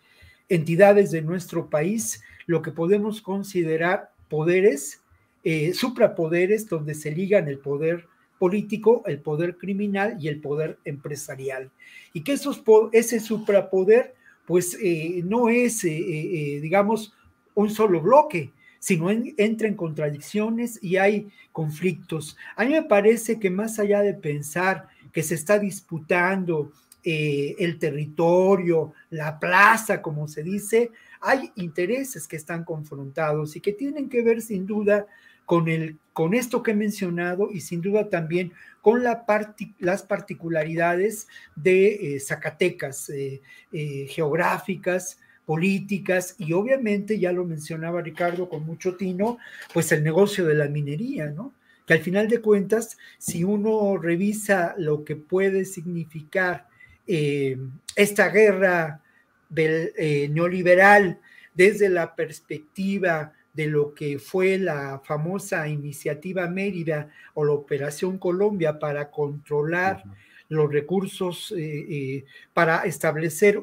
entidades 0.48 1.10
de 1.10 1.20
nuestro 1.20 1.68
país 1.68 2.22
lo 2.46 2.62
que 2.62 2.70
podemos 2.70 3.20
considerar 3.20 4.12
poderes, 4.30 5.02
eh, 5.44 5.74
suprapoderes, 5.74 6.70
donde 6.70 6.94
se 6.94 7.10
ligan 7.10 7.48
el 7.48 7.58
poder 7.58 8.06
político, 8.38 9.02
el 9.04 9.18
poder 9.18 9.58
criminal 9.58 10.16
y 10.18 10.28
el 10.28 10.40
poder 10.40 10.78
empresarial. 10.86 11.70
Y 12.14 12.22
que 12.22 12.32
esos, 12.32 12.62
ese 12.92 13.20
suprapoder, 13.20 14.14
pues 14.46 14.74
eh, 14.80 15.20
no 15.22 15.50
es, 15.50 15.82
digamos, 15.82 17.12
un 17.58 17.70
solo 17.70 18.00
bloque, 18.00 18.52
sino 18.78 19.10
entra 19.10 19.66
en 19.66 19.74
contradicciones 19.74 20.78
y 20.80 20.96
hay 20.96 21.28
conflictos. 21.50 22.36
A 22.54 22.64
mí 22.64 22.70
me 22.70 22.84
parece 22.84 23.40
que 23.40 23.50
más 23.50 23.80
allá 23.80 24.00
de 24.00 24.14
pensar 24.14 24.86
que 25.12 25.24
se 25.24 25.34
está 25.34 25.58
disputando 25.58 26.70
eh, 27.02 27.56
el 27.58 27.80
territorio, 27.80 28.92
la 29.10 29.40
plaza, 29.40 30.00
como 30.00 30.28
se 30.28 30.44
dice, 30.44 30.92
hay 31.20 31.50
intereses 31.56 32.28
que 32.28 32.36
están 32.36 32.62
confrontados 32.62 33.56
y 33.56 33.60
que 33.60 33.72
tienen 33.72 34.08
que 34.08 34.22
ver 34.22 34.40
sin 34.40 34.64
duda 34.64 35.08
con, 35.44 35.66
el, 35.66 35.98
con 36.12 36.34
esto 36.34 36.62
que 36.62 36.70
he 36.70 36.76
mencionado 36.76 37.50
y 37.50 37.60
sin 37.60 37.80
duda 37.80 38.08
también 38.08 38.52
con 38.82 39.02
la 39.02 39.24
las 39.80 40.04
particularidades 40.04 41.26
de 41.56 42.14
eh, 42.14 42.20
Zacatecas 42.20 43.10
eh, 43.10 43.40
geográficas, 44.08 45.18
políticas 45.48 46.34
y 46.36 46.52
obviamente, 46.52 47.18
ya 47.18 47.32
lo 47.32 47.42
mencionaba 47.46 48.02
Ricardo 48.02 48.50
con 48.50 48.66
mucho 48.66 48.96
tino, 48.96 49.38
pues 49.72 49.90
el 49.92 50.04
negocio 50.04 50.44
de 50.44 50.54
la 50.54 50.68
minería, 50.68 51.30
¿no? 51.30 51.54
Que 51.86 51.94
al 51.94 52.00
final 52.00 52.28
de 52.28 52.42
cuentas, 52.42 52.98
si 53.16 53.44
uno 53.44 53.96
revisa 53.96 54.74
lo 54.76 55.06
que 55.06 55.16
puede 55.16 55.64
significar 55.64 56.68
eh, 57.06 57.56
esta 57.96 58.28
guerra 58.28 59.00
del, 59.48 59.94
eh, 59.96 60.28
neoliberal 60.30 61.18
desde 61.54 61.88
la 61.88 62.14
perspectiva 62.14 63.32
de 63.54 63.68
lo 63.68 63.94
que 63.94 64.18
fue 64.18 64.58
la 64.58 65.00
famosa 65.02 65.66
iniciativa 65.66 66.46
Mérida 66.46 67.08
o 67.32 67.46
la 67.46 67.52
Operación 67.52 68.18
Colombia 68.18 68.78
para 68.78 69.10
controlar 69.10 70.04
los 70.48 70.72
recursos 70.72 71.52
eh, 71.52 71.86
eh, 71.88 72.24
para 72.54 72.82
establecer 72.84 73.62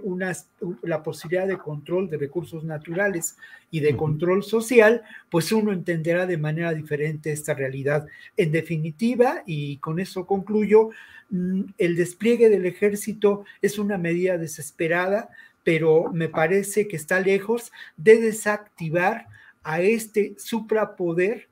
la 0.84 1.02
posibilidad 1.02 1.48
de 1.48 1.58
control 1.58 2.10
de 2.10 2.18
recursos 2.18 2.64
naturales 2.64 3.38
y 3.72 3.80
de 3.80 3.98
control 3.98 4.44
social, 4.44 5.02
pues 5.30 5.52
uno 5.52 5.72
entenderá 5.72 6.26
de 6.26 6.38
manera 6.38 6.74
diferente 6.74 7.32
esta 7.32 7.54
realidad. 7.54 8.06
En 8.38 8.52
definitiva, 8.52 9.42
y 9.46 9.78
con 9.78 10.00
eso 10.00 10.26
concluyo, 10.28 10.90
mm, 11.32 11.62
el 11.78 11.96
despliegue 11.96 12.50
del 12.50 12.66
ejército 12.66 13.46
es 13.62 13.80
una 13.80 13.98
medida 13.98 14.38
desesperada, 14.38 15.30
pero 15.64 16.12
me 16.14 16.30
parece 16.30 16.88
que 16.88 16.96
está 16.96 17.20
lejos 17.20 17.72
de 17.98 18.22
desactivar 18.22 19.28
a 19.64 19.82
este 19.82 20.36
suprapoder 20.38 21.48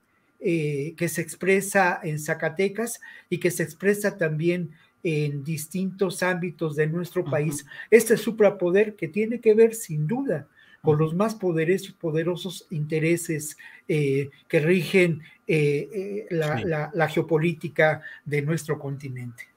eh, 0.46 0.94
que 0.98 1.08
se 1.08 1.22
expresa 1.22 2.02
en 2.04 2.20
Zacatecas 2.20 3.00
y 3.30 3.40
que 3.40 3.50
se 3.50 3.64
expresa 3.64 4.18
también 4.18 4.72
en 5.04 5.44
distintos 5.44 6.24
ámbitos 6.24 6.76
de 6.76 6.88
nuestro 6.88 7.26
país, 7.26 7.66
este 7.92 8.16
suprapoder 8.16 8.96
que 8.96 9.10
tiene 9.10 9.42
que 9.42 9.54
ver 9.54 9.76
sin 9.76 10.08
duda 10.08 10.48
con 10.82 10.98
los 10.98 11.14
más 11.14 11.36
poderosos, 11.36 11.92
poderosos 11.94 12.68
intereses 12.70 13.58
eh, 13.88 14.30
que 14.48 14.60
rigen 14.60 15.22
eh, 15.48 16.26
la, 16.30 17.08
geopolítica 17.10 18.02
de 18.26 18.42
nuestro 18.42 18.80
continente. 18.80 19.48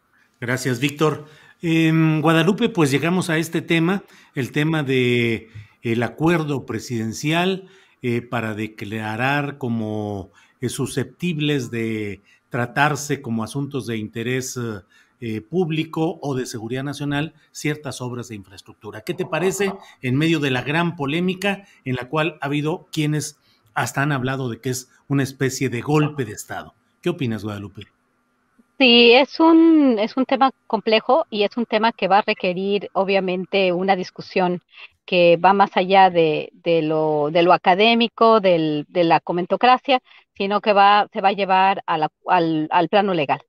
Gracias, 0.40 0.78
Víctor. 0.78 1.26
En 1.62 2.20
Guadalupe, 2.20 2.68
pues 2.68 2.90
llegamos 2.90 3.30
a 3.30 3.38
este 3.38 3.62
tema, 3.62 4.04
el 4.34 4.52
tema 4.52 4.82
de 4.82 5.48
el 5.82 6.02
acuerdo 6.02 6.66
presidencial 6.66 7.68
para 8.30 8.54
declarar 8.54 9.58
como 9.58 10.30
susceptibles 10.68 11.70
de 11.70 12.20
tratarse 12.50 13.20
como 13.20 13.42
asuntos 13.42 13.86
de 13.86 13.96
interés 13.96 14.58
eh, 15.20 15.40
público 15.40 16.18
o 16.22 16.34
de 16.34 16.46
seguridad 16.46 16.82
nacional 16.82 17.34
ciertas 17.50 18.00
obras 18.00 18.28
de 18.28 18.34
infraestructura. 18.34 19.00
¿Qué 19.00 19.14
te 19.14 19.24
parece 19.26 19.72
en 20.02 20.16
medio 20.16 20.40
de 20.40 20.50
la 20.50 20.62
gran 20.62 20.96
polémica 20.96 21.64
en 21.84 21.96
la 21.96 22.08
cual 22.08 22.38
ha 22.40 22.46
habido 22.46 22.86
quienes 22.92 23.38
hasta 23.74 24.02
han 24.02 24.12
hablado 24.12 24.48
de 24.48 24.60
que 24.60 24.70
es 24.70 24.90
una 25.08 25.22
especie 25.22 25.68
de 25.68 25.80
golpe 25.80 26.24
de 26.24 26.32
Estado? 26.32 26.74
¿Qué 27.00 27.10
opinas, 27.10 27.44
Guadalupe? 27.44 27.84
Sí, 28.78 29.12
es 29.12 29.40
un, 29.40 29.98
es 29.98 30.16
un 30.18 30.26
tema 30.26 30.50
complejo 30.66 31.26
y 31.30 31.44
es 31.44 31.56
un 31.56 31.64
tema 31.64 31.92
que 31.92 32.08
va 32.08 32.18
a 32.18 32.22
requerir 32.22 32.90
obviamente 32.92 33.72
una 33.72 33.96
discusión 33.96 34.60
que 35.06 35.38
va 35.38 35.54
más 35.54 35.70
allá 35.76 36.10
de, 36.10 36.50
de, 36.52 36.82
lo, 36.82 37.30
de 37.30 37.42
lo 37.42 37.54
académico, 37.54 38.40
del, 38.40 38.84
de 38.88 39.04
la 39.04 39.20
comentocracia, 39.20 40.02
sino 40.34 40.60
que 40.60 40.74
va, 40.74 41.08
se 41.12 41.22
va 41.22 41.28
a 41.28 41.32
llevar 41.32 41.82
al, 41.86 42.10
al 42.70 42.88
plano 42.90 43.14
legal. 43.14 43.40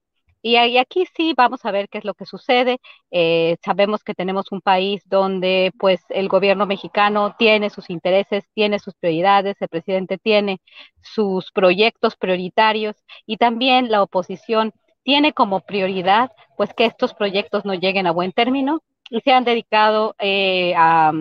Y, 0.42 0.56
aquí 0.78 1.06
sí 1.16 1.34
vamos 1.36 1.66
a 1.66 1.72
ver 1.72 1.90
qué 1.90 1.98
es 1.98 2.06
lo 2.06 2.14
que 2.14 2.26
sucede. 2.26 2.80
Eh, 3.12 3.58
sabemos 3.64 4.04
que 4.04 4.14
tenemos 4.14 4.52
un 4.52 4.62
país 4.62 5.02
donde 5.06 5.72
pues 5.80 6.02
el 6.10 6.30
gobierno 6.30 6.66
mexicano 6.66 7.36
tiene 7.38 7.70
sus 7.70 7.90
intereses, 7.90 8.46
tiene 8.54 8.80
sus 8.80 8.96
prioridades, 8.96 9.58
el 9.60 9.68
presidente 9.70 10.18
tiene 10.18 10.62
sus 11.02 11.52
proyectos 11.52 12.16
prioritarios 12.16 12.96
y 13.26 13.38
también 13.38 13.90
la 13.92 14.02
oposición 14.04 14.74
tiene 15.04 15.34
como 15.34 15.62
prioridad 15.62 16.32
pues 16.58 16.74
que 16.74 16.86
estos 16.86 17.14
proyectos 17.14 17.66
no 17.66 17.74
lleguen 17.74 18.08
a 18.08 18.12
buen 18.12 18.32
término 18.32 18.82
y 19.10 19.22
se 19.22 19.32
han 19.32 19.44
dedicado 19.46 20.16
eh, 20.20 20.74
a, 20.76 21.12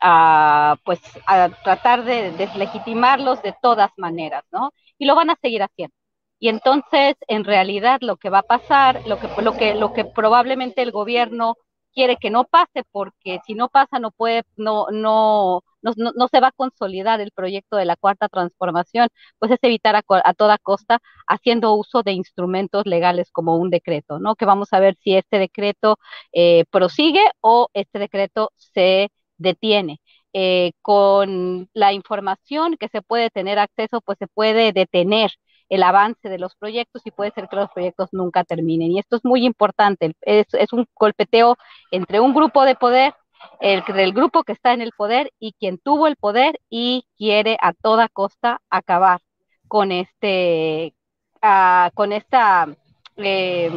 a, 0.00 0.76
pues 0.84 1.00
a 1.26 1.48
tratar 1.64 2.04
de 2.04 2.32
deslegitimarlos 2.32 3.42
de 3.42 3.54
todas 3.62 3.90
maneras, 3.96 4.44
¿no? 4.52 4.72
Y 4.98 5.06
lo 5.06 5.14
van 5.14 5.30
a 5.30 5.36
seguir 5.40 5.62
haciendo. 5.62 5.94
Y 6.42 6.48
entonces, 6.48 7.14
en 7.28 7.44
realidad, 7.44 8.00
lo 8.00 8.16
que 8.16 8.28
va 8.28 8.40
a 8.40 8.42
pasar, 8.42 9.06
lo 9.06 9.20
que, 9.20 9.28
lo 9.42 9.52
que, 9.56 9.74
lo 9.76 9.92
que 9.92 10.04
probablemente 10.04 10.82
el 10.82 10.90
gobierno 10.90 11.54
quiere 11.94 12.16
que 12.16 12.30
no 12.30 12.42
pase, 12.42 12.82
porque 12.90 13.38
si 13.46 13.54
no 13.54 13.68
pasa, 13.68 14.00
no 14.00 14.10
puede, 14.10 14.42
no, 14.56 14.86
no, 14.90 15.62
no, 15.82 15.92
no 15.96 16.28
se 16.28 16.40
va 16.40 16.48
a 16.48 16.52
consolidar 16.52 17.20
el 17.20 17.30
proyecto 17.30 17.76
de 17.76 17.84
la 17.84 17.94
cuarta 17.94 18.28
transformación, 18.28 19.08
pues 19.38 19.52
es 19.52 19.58
evitar 19.62 19.94
a, 19.94 20.02
a, 20.24 20.34
toda 20.34 20.58
costa 20.58 20.98
haciendo 21.28 21.74
uso 21.74 22.02
de 22.02 22.10
instrumentos 22.10 22.86
legales 22.86 23.30
como 23.30 23.56
un 23.56 23.70
decreto, 23.70 24.18
¿no? 24.18 24.34
Que 24.34 24.44
vamos 24.44 24.72
a 24.72 24.80
ver 24.80 24.96
si 24.96 25.14
este 25.14 25.38
decreto 25.38 25.98
eh, 26.32 26.64
prosigue 26.72 27.22
o 27.40 27.68
este 27.72 28.00
decreto 28.00 28.50
se 28.56 29.12
detiene. 29.36 30.00
Eh, 30.32 30.72
con 30.82 31.68
la 31.74 31.92
información 31.92 32.76
que 32.78 32.88
se 32.88 33.00
puede 33.02 33.30
tener 33.30 33.58
acceso, 33.60 34.00
pues 34.00 34.18
se 34.18 34.26
puede 34.26 34.72
detener 34.72 35.30
el 35.72 35.82
avance 35.82 36.28
de 36.28 36.38
los 36.38 36.54
proyectos 36.54 37.00
y 37.06 37.10
puede 37.10 37.30
ser 37.30 37.48
que 37.48 37.56
los 37.56 37.70
proyectos 37.70 38.10
nunca 38.12 38.44
terminen. 38.44 38.92
Y 38.92 38.98
esto 38.98 39.16
es 39.16 39.24
muy 39.24 39.46
importante, 39.46 40.14
es, 40.20 40.46
un 40.72 40.86
golpeteo 40.94 41.56
entre 41.90 42.20
un 42.20 42.34
grupo 42.34 42.66
de 42.66 42.74
poder, 42.74 43.14
el, 43.58 44.12
grupo 44.12 44.44
que 44.44 44.52
está 44.52 44.74
en 44.74 44.82
el 44.82 44.92
poder 44.92 45.32
y 45.40 45.54
quien 45.54 45.78
tuvo 45.78 46.08
el 46.08 46.16
poder 46.16 46.60
y 46.68 47.06
quiere 47.16 47.56
a 47.58 47.72
toda 47.72 48.08
costa 48.08 48.60
acabar 48.68 49.22
con 49.66 49.92
este, 49.92 50.94
uh, 51.42 51.90
con 51.94 52.12
esta... 52.12 52.68
Eh, 53.16 53.70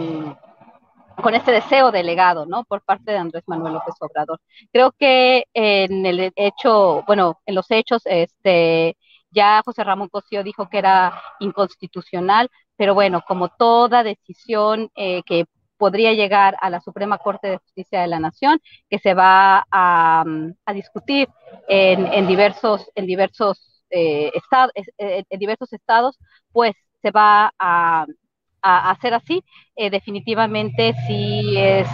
con 1.23 1.34
este 1.34 1.53
deseo 1.53 1.91
delegado, 1.91 2.45
¿no? 2.45 2.65
Por 2.65 2.81
parte 2.81 3.13
de 3.13 3.17
Andrés 3.17 3.43
Manuel 3.47 3.76
López 3.76 3.95
Obrador. 4.01 4.41
Creo 4.73 4.91
que 4.91 5.45
en 5.53 6.05
el 6.05 6.34
hecho, 6.35 7.05
bueno, 7.07 7.39
en 7.45 7.55
los 7.55 7.72
hechos, 7.72 8.01
este, 8.03 8.97
ya 9.36 9.62
José 9.64 9.84
Ramón 9.84 10.10
Cosío 10.10 10.44
dijo 10.44 10.70
que 10.70 10.80
era 10.80 11.22
inconstitucional, 11.40 12.49
pero 12.76 12.94
bueno, 12.95 13.22
como 13.28 13.49
toda 13.49 14.03
decisión 14.03 14.90
eh, 14.95 15.22
que 15.24 15.45
podría 15.78 16.14
llegar 16.14 16.56
a 16.62 16.70
la 16.70 16.80
Suprema 16.80 17.18
Corte 17.18 17.49
de 17.49 17.57
Justicia 17.57 18.02
de 18.02 18.07
la 18.07 18.20
Nación, 18.20 18.60
que 18.90 18.98
se 18.99 19.14
va 19.14 19.68
a, 19.70 20.24
discutir 20.74 21.28
en, 21.68 22.28
diversos, 22.28 22.90
en 22.95 23.06
diversos, 23.06 23.84
eh, 23.90 24.32
eh, 24.98 25.24
en 25.30 25.40
diversos 25.40 25.74
estados, 25.74 26.18
pues 26.52 26.74
se 27.02 27.12
va 27.12 27.53
a, 27.60 28.06
hacer 28.89 29.13
así. 29.13 29.43
definitivamente 29.75 30.93
sí 31.07 31.55
es 31.57 31.87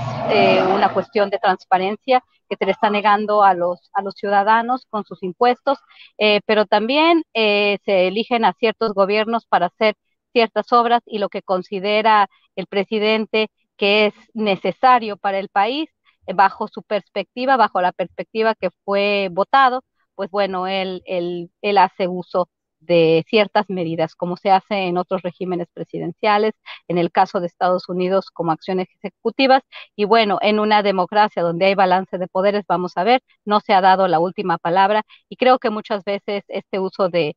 una 0.74 0.94
cuestión 0.94 1.30
de 1.30 1.40
transparencia 1.40 2.24
que 2.52 2.58
se 2.58 2.66
le 2.66 2.72
está 2.74 2.90
negando 2.90 3.44
a 3.44 3.54
los, 3.54 3.90
a 3.94 4.02
los 4.02 4.14
ciudadanos 4.16 4.86
con 4.90 5.06
sus 5.06 5.24
impuestos, 5.24 5.80
eh, 6.18 6.42
pero 6.46 6.66
también 6.66 7.24
eh, 7.34 7.78
se 7.86 8.08
eligen 8.08 8.44
a 8.44 8.54
ciertos 8.54 8.94
gobiernos 8.94 9.46
para 9.48 9.68
hacer 9.68 9.96
ciertas 10.34 10.72
obras 10.74 11.02
y 11.06 11.20
lo 11.20 11.30
que 11.30 11.42
considera 11.44 12.28
el 12.58 12.68
presidente 12.68 13.48
que 13.78 14.08
es 14.08 14.14
necesario 14.34 15.16
para 15.18 15.40
el 15.40 15.48
país, 15.50 15.90
eh, 16.28 16.34
bajo 16.34 16.68
su 16.68 16.84
perspectiva, 16.84 17.56
bajo 17.56 17.82
la 17.82 17.94
perspectiva 17.94 18.54
que 18.56 18.70
fue 18.84 19.30
votado, 19.32 19.84
pues 20.16 20.30
bueno, 20.30 20.68
él, 20.68 21.02
él, 21.06 21.52
él 21.62 21.78
hace 21.78 22.08
uso 22.10 22.50
de 22.82 23.24
ciertas 23.30 23.70
medidas, 23.70 24.16
como 24.16 24.38
se 24.38 24.52
hace 24.52 24.88
en 24.88 24.98
otros 24.98 25.22
regímenes 25.22 25.68
presidenciales, 25.74 26.54
en 26.88 26.98
el 26.98 27.12
caso 27.12 27.40
de 27.40 27.48
Estados 27.48 27.88
Unidos 27.90 28.30
como 28.32 28.52
acciones 28.52 28.88
ejecutivas. 29.02 29.64
Y 29.96 30.06
bueno, 30.06 30.40
en 30.42 30.60
una 30.60 30.84
democracia 30.84 31.44
donde 31.44 31.68
hay 31.68 31.76
balance 31.76 32.18
de 32.18 32.28
poderes, 32.28 32.66
vamos 32.68 32.98
a 32.98 33.04
ver, 33.04 33.22
no 33.46 33.60
se 33.60 33.74
ha 33.74 33.82
dado 33.82 34.08
la 34.08 34.20
última 34.20 34.58
palabra 34.58 35.04
y 35.30 35.38
creo 35.38 35.60
que 35.60 35.70
muchas 35.70 36.04
veces 36.04 36.44
este 36.48 36.80
uso 36.80 37.10
de, 37.10 37.36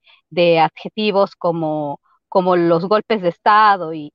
adjetivos 0.61 1.37
como, 1.37 2.01
como 2.29 2.57
los 2.57 2.87
golpes 2.87 3.23
de 3.23 3.29
Estado 3.29 3.93
y, 3.95 4.13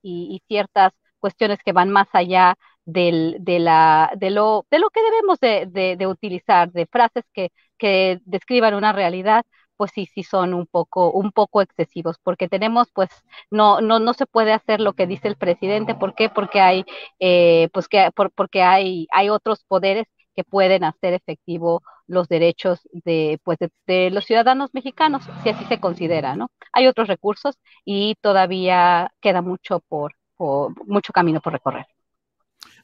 ciertas 0.48 0.92
cuestiones 1.20 1.60
que 1.64 1.74
van 1.74 1.90
más 1.90 2.08
allá 2.14 2.56
de, 2.86 3.44
la, 3.60 4.12
de, 4.18 4.30
lo, 4.32 4.66
de 4.72 4.80
lo 4.80 4.90
que 4.90 5.02
debemos 5.04 5.40
de, 5.40 6.08
utilizar, 6.08 6.72
de 6.72 6.88
frases 6.88 7.24
que 7.34 8.20
describan 8.26 8.74
una 8.74 8.94
realidad, 8.94 9.44
pues 9.80 9.92
sí, 9.96 10.08
sí 10.14 10.24
son 10.24 10.54
un 10.54 10.68
poco, 10.68 11.10
un 11.12 11.32
poco 11.32 11.62
excesivos, 11.62 12.18
porque 12.22 12.50
tenemos, 12.50 12.90
pues, 12.94 13.10
no, 13.50 13.80
no, 13.80 14.00
no 14.00 14.14
se 14.14 14.26
puede 14.26 14.52
hacer 14.52 14.82
lo 14.82 14.92
que 14.94 15.08
dice 15.08 15.30
el 15.30 15.38
presidente, 15.38 15.96
¿por 15.96 16.16
qué? 16.16 16.28
Porque 16.30 16.60
hay, 16.60 16.84
eh, 17.20 17.70
pues 17.74 17.88
que, 17.88 18.12
porque 18.36 18.62
hay, 18.62 19.08
hay 19.14 19.30
otros 19.30 19.64
poderes 19.66 20.06
que 20.36 20.44
pueden 20.44 20.84
hacer 20.84 21.14
efectivo 21.14 21.82
los 22.08 22.28
derechos 22.28 22.82
de, 22.92 23.40
pues, 23.46 23.58
de, 23.88 24.10
los 24.12 24.26
ciudadanos 24.26 24.74
mexicanos, 24.74 25.24
si 25.44 25.50
así 25.50 25.64
se 25.66 25.80
considera, 25.80 26.36
¿no? 26.36 26.50
Hay 26.74 26.88
otros 26.88 27.08
recursos 27.08 27.58
y 27.86 28.16
todavía 28.22 29.14
queda 29.22 29.42
mucho 29.42 29.80
por, 29.88 30.14
por 30.36 30.74
mucho 30.88 31.14
camino 31.14 31.40
por 31.40 31.54
recorrer. 31.54 31.86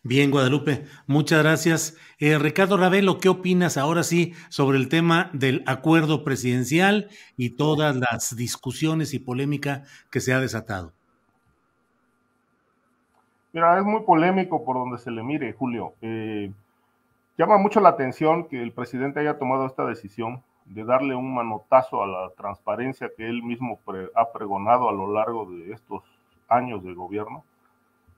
Bien, 0.08 0.30
Guadalupe, 0.30 0.86
muchas 1.08 1.42
gracias. 1.42 1.98
Eh, 2.20 2.38
Ricardo 2.38 2.78
Ravelo, 2.78 3.18
¿qué 3.18 3.28
opinas 3.28 3.76
ahora 3.76 4.04
sí 4.04 4.34
sobre 4.50 4.78
el 4.78 4.88
tema 4.88 5.32
del 5.34 5.64
acuerdo 5.66 6.24
presidencial 6.24 7.10
y 7.38 7.58
todas 7.58 7.96
las 7.96 8.36
discusiones 8.36 9.16
y 9.16 9.20
polémica 9.20 9.82
que 10.12 10.20
se 10.20 10.32
ha 10.32 10.40
desatado? 10.40 10.94
Mira, 13.52 13.80
es 13.80 13.84
muy 13.84 14.02
polémico 14.02 14.64
por 14.64 14.76
donde 14.76 15.00
se 15.00 15.10
le 15.10 15.24
mire, 15.24 15.54
Julio. 15.54 15.94
Eh, 16.04 16.52
llama 17.36 17.58
mucho 17.58 17.80
la 17.80 17.90
atención 17.90 18.48
que 18.48 18.62
el 18.62 18.74
presidente 18.74 19.22
haya 19.22 19.40
tomado 19.40 19.66
esta 19.66 19.88
decisión 19.88 20.44
de 20.66 20.84
darle 20.84 21.16
un 21.16 21.34
manotazo 21.34 22.04
a 22.04 22.06
la 22.06 22.30
transparencia 22.38 23.10
que 23.18 23.28
él 23.28 23.42
mismo 23.42 23.80
ha 24.14 24.32
pregonado 24.32 24.88
a 24.88 24.94
lo 24.94 25.12
largo 25.12 25.50
de 25.50 25.74
estos 25.74 26.04
años 26.48 26.84
de 26.84 26.94
gobierno 26.94 27.44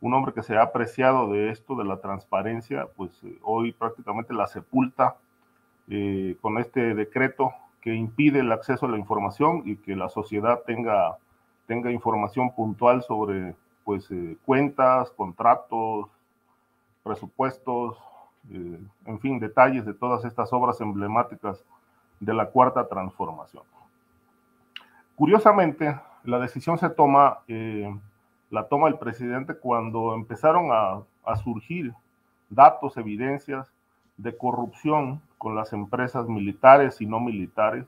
un 0.01 0.13
hombre 0.13 0.33
que 0.33 0.43
se 0.43 0.55
ha 0.55 0.61
apreciado 0.61 1.31
de 1.31 1.49
esto, 1.49 1.75
de 1.75 1.85
la 1.85 1.97
transparencia, 1.97 2.87
pues 2.95 3.11
eh, 3.23 3.37
hoy 3.41 3.71
prácticamente 3.71 4.33
la 4.33 4.47
sepulta 4.47 5.15
eh, 5.89 6.37
con 6.41 6.57
este 6.57 6.93
decreto 6.93 7.53
que 7.81 7.95
impide 7.95 8.39
el 8.39 8.51
acceso 8.51 8.85
a 8.85 8.89
la 8.89 8.97
información 8.97 9.63
y 9.65 9.77
que 9.77 9.95
la 9.95 10.09
sociedad 10.09 10.61
tenga, 10.65 11.17
tenga 11.65 11.91
información 11.91 12.53
puntual 12.53 13.01
sobre 13.03 13.55
pues, 13.83 14.09
eh, 14.11 14.37
cuentas, 14.45 15.09
contratos, 15.11 16.07
presupuestos, 17.03 17.97
en 18.49 19.19
fin, 19.19 19.39
detalles 19.39 19.85
de 19.85 19.93
todas 19.93 20.23
estas 20.23 20.53
obras 20.53 20.79
emblemáticas 20.79 21.65
de 22.21 22.33
la 22.33 22.45
cuarta 22.45 22.87
transformación. 22.87 23.63
Curiosamente, 25.15 25.99
la 26.23 26.39
decisión 26.39 26.77
se 26.77 26.89
toma 26.89 27.39
la 28.49 28.67
toma 28.67 28.87
del 28.87 28.97
presidente 28.97 29.55
cuando 29.55 30.13
empezaron 30.13 30.69
a, 30.71 31.03
surgir 31.43 31.93
datos, 32.49 32.95
evidencias 32.95 33.69
de 34.15 34.37
corrupción 34.37 35.21
con 35.37 35.55
las 35.55 35.73
empresas 35.73 36.27
militares 36.29 37.01
y 37.01 37.05
no 37.05 37.19
militares, 37.19 37.85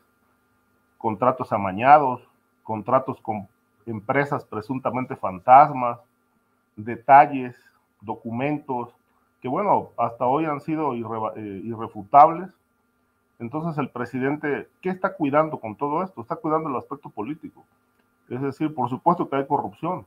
contratos 0.97 1.53
amañados, 1.53 2.21
contratos 2.63 3.21
con 3.21 3.47
empresas 3.85 4.43
presuntamente 4.43 5.15
fantasmas, 5.15 5.99
detalles, 6.75 7.55
documentos, 8.01 8.93
que 9.41 9.47
bueno, 9.47 9.91
hasta 9.97 10.25
hoy 10.25 10.45
han 10.45 10.59
sido 10.59 10.93
eh, 10.93 11.61
irrefutables. 11.63 12.49
Entonces 13.39 13.77
el 13.77 13.89
presidente, 13.89 14.67
¿qué 14.81 14.89
está 14.89 15.13
cuidando 15.13 15.59
con 15.59 15.77
todo 15.77 16.03
esto? 16.03 16.21
Está 16.21 16.35
cuidando 16.35 16.69
el 16.69 16.75
aspecto 16.75 17.09
político. 17.09 17.63
Es 18.29 18.41
decir, 18.41 18.75
por 18.75 18.89
supuesto 18.89 19.29
que 19.29 19.37
hay 19.37 19.47
corrupción, 19.47 20.05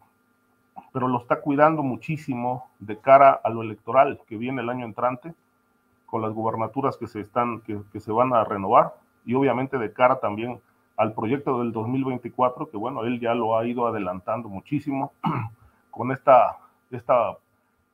pero 0.93 1.09
lo 1.09 1.19
está 1.19 1.41
cuidando 1.41 1.83
muchísimo 1.83 2.69
de 2.79 2.99
cara 2.99 3.33
a 3.33 3.51
lo 3.51 3.63
electoral 3.63 4.21
que 4.27 4.37
viene 4.37 4.63
el 4.63 4.71
año 4.71 4.85
entrante, 4.85 5.35
con 6.07 6.21
las 6.21 6.33
gubernaturas 6.33 6.97
que 6.97 7.07
se, 7.07 7.21
están, 7.21 7.63
que, 7.63 8.01
se 8.01 8.13
van 8.13 8.35
a 8.35 8.45
renovar, 8.45 8.95
y 9.25 9.35
obviamente 9.35 9.79
de 9.79 9.93
cara 9.93 10.21
también 10.21 10.61
al 10.97 11.15
proyecto 11.15 11.59
del 11.61 11.73
2024, 11.73 12.71
que 12.71 12.77
bueno, 12.77 13.05
él 13.05 13.19
ya 13.19 13.35
lo 13.35 13.57
ha 13.57 13.67
ido 13.67 13.87
adelantando 13.87 14.49
muchísimo 14.49 15.13
con 15.91 16.13
esta, 16.13 16.59
esta 16.91 17.37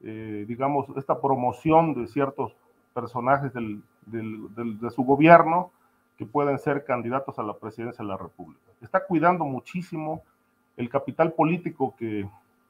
eh, 0.00 0.44
digamos, 0.46 0.86
esta 0.96 1.20
promoción 1.20 1.94
de 1.94 2.06
ciertos 2.06 2.52
personajes 2.94 3.52
del, 3.52 3.82
del, 4.06 4.78
de 4.80 4.90
su 4.90 5.02
gobierno 5.02 5.70
que 6.16 6.26
pueden 6.26 6.58
ser 6.58 6.84
candidatos 6.84 7.38
a 7.38 7.42
la 7.42 7.54
presidencia 7.54 8.04
de 8.04 8.08
la 8.08 8.16
República. 8.16 8.60
Está 8.80 9.04
cuidando 9.04 9.44
muchísimo 9.44 10.22
el 10.76 10.88
capital 10.88 11.32
político 11.32 11.94
que, 11.96 12.28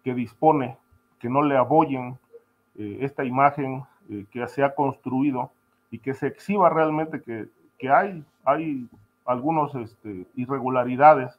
que 0.09 0.15
dispone, 0.15 0.79
que 1.19 1.29
no 1.29 1.43
le 1.43 1.55
aboyen 1.55 2.19
eh, 2.79 3.01
esta 3.03 3.25
imagen 3.25 3.85
eh, 4.09 4.25
que 4.31 4.49
se 4.49 4.65
ha 4.65 4.75
construido 4.75 5.51
y 5.91 5.99
que 5.99 6.15
se 6.15 6.29
exhiba 6.29 6.71
realmente 6.71 7.21
que, 7.21 7.49
que 7.79 7.91
hay, 7.91 8.25
hay 8.43 8.89
algunas 9.27 9.75
este, 9.75 10.27
irregularidades 10.35 11.39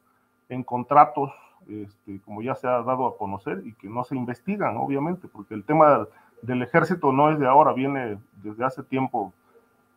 en 0.49 0.63
contratos, 0.63 1.31
este, 1.67 2.19
como 2.21 2.43
ya 2.43 2.53
se 2.53 2.67
ha 2.67 2.83
dado 2.83 3.07
a 3.07 3.17
conocer, 3.17 3.63
y 3.65 3.73
que 3.73 3.89
no 3.89 4.03
se 4.03 4.15
investigan, 4.15 4.77
obviamente, 4.77 5.27
porque 5.27 5.55
el 5.55 5.63
tema 5.63 6.05
del 6.43 6.61
ejército 6.61 7.11
no 7.11 7.31
es 7.31 7.39
de 7.39 7.47
ahora, 7.47 7.73
viene 7.73 8.19
desde 8.43 8.65
hace 8.65 8.83
tiempo 8.83 9.33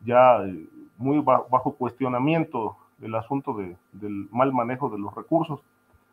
ya 0.03 0.43
eh, 0.47 0.67
muy 0.97 1.19
bajo 1.21 1.75
cuestionamiento 1.75 2.79
el 3.03 3.15
asunto 3.17 3.53
de, 3.53 3.77
del 3.93 4.29
mal 4.31 4.51
manejo 4.51 4.89
de 4.89 4.99
los 4.99 5.15
recursos. 5.15 5.61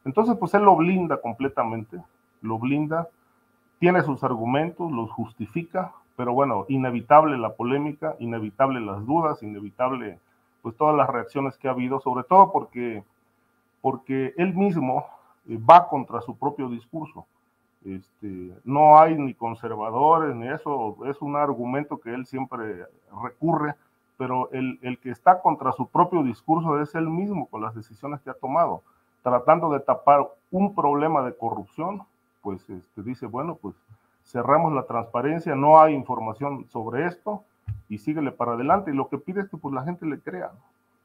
Entonces, 0.04 0.36
pues 0.38 0.54
él 0.56 0.64
lo 0.64 0.76
blinda 0.76 1.22
completamente, 1.22 2.02
lo 2.42 2.58
blinda, 2.60 3.10
tiene 3.80 4.02
sus 4.04 4.24
argumentos, 4.24 4.92
los 4.92 5.10
justifica, 5.12 5.94
pero 6.16 6.34
bueno, 6.34 6.66
inevitable 6.68 7.38
la 7.38 7.54
polémica, 7.54 8.16
inevitable 8.20 8.82
las 8.82 9.06
dudas, 9.06 9.42
inevitable 9.42 10.20
pues 10.62 10.76
todas 10.76 10.96
las 10.96 11.10
reacciones 11.10 11.58
que 11.58 11.68
ha 11.68 11.72
habido, 11.72 12.00
sobre 12.02 12.26
todo 12.26 12.52
porque, 12.52 13.04
porque 13.82 14.34
él 14.38 14.54
mismo 14.54 15.06
eh, 15.48 15.58
va 15.58 15.88
contra 15.88 16.20
su 16.22 16.38
propio 16.38 16.68
discurso. 16.68 17.26
Este, 17.86 18.54
no 18.66 19.00
hay 19.00 19.16
ni 19.18 19.34
conservadores 19.34 20.36
ni 20.36 20.50
eso, 20.50 20.98
es 21.06 21.22
un 21.22 21.38
argumento 21.38 21.98
que 21.98 22.14
él 22.14 22.26
siempre 22.26 22.86
recurre, 23.24 23.76
pero 24.18 24.52
el, 24.52 24.78
el, 24.82 25.00
que 25.00 25.12
está 25.12 25.42
contra 25.42 25.72
su 25.72 25.88
propio 25.88 26.24
discurso 26.24 26.82
es 26.82 26.94
él 26.96 27.10
mismo 27.10 27.48
con 27.48 27.62
las 27.62 27.74
decisiones 27.74 28.20
que 28.20 28.30
ha 28.30 28.34
tomado, 28.34 28.84
tratando 29.24 29.72
de 29.72 29.80
tapar 29.80 30.28
un 30.52 30.76
problema 30.76 31.22
de 31.24 31.34
corrupción, 31.38 32.02
pues 32.42 32.70
este, 32.70 33.04
dice, 33.04 33.26
bueno, 33.26 33.56
pues 33.56 33.76
cerramos 34.24 34.74
la 34.74 34.84
transparencia, 34.84 35.56
no 35.56 35.80
hay 35.80 35.94
información 35.94 36.68
sobre 36.70 37.06
esto, 37.06 37.44
y 37.88 37.98
síguele 37.98 38.32
para 38.32 38.54
adelante. 38.54 38.92
Y 38.92 38.96
lo 38.96 39.10
que 39.10 39.18
pide 39.18 39.42
es 39.42 39.50
que 39.50 39.58
pues 39.58 39.74
la 39.74 39.84
gente 39.84 40.06
le 40.06 40.20
crea, 40.20 40.52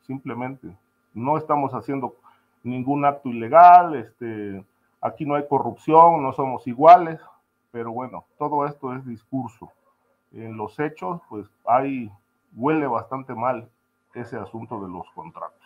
simplemente. 0.02 0.68
No 1.14 1.38
estamos 1.38 1.72
haciendo 1.72 2.14
ningún 2.62 3.04
acto 3.04 3.28
ilegal, 3.28 3.94
este, 3.94 4.64
aquí 5.00 5.24
no 5.24 5.34
hay 5.34 5.46
corrupción, 5.48 6.22
no 6.22 6.32
somos 6.32 6.66
iguales, 6.66 7.20
pero 7.70 7.92
bueno, 7.92 8.24
todo 8.38 8.66
esto 8.66 8.94
es 8.94 9.04
discurso. 9.06 9.70
En 10.32 10.56
los 10.56 10.78
hechos, 10.78 11.20
pues 11.28 11.46
hay, 11.66 12.10
huele 12.54 12.86
bastante 12.86 13.34
mal 13.34 13.68
ese 14.14 14.36
asunto 14.36 14.80
de 14.80 14.88
los 14.88 15.08
contratos. 15.10 15.63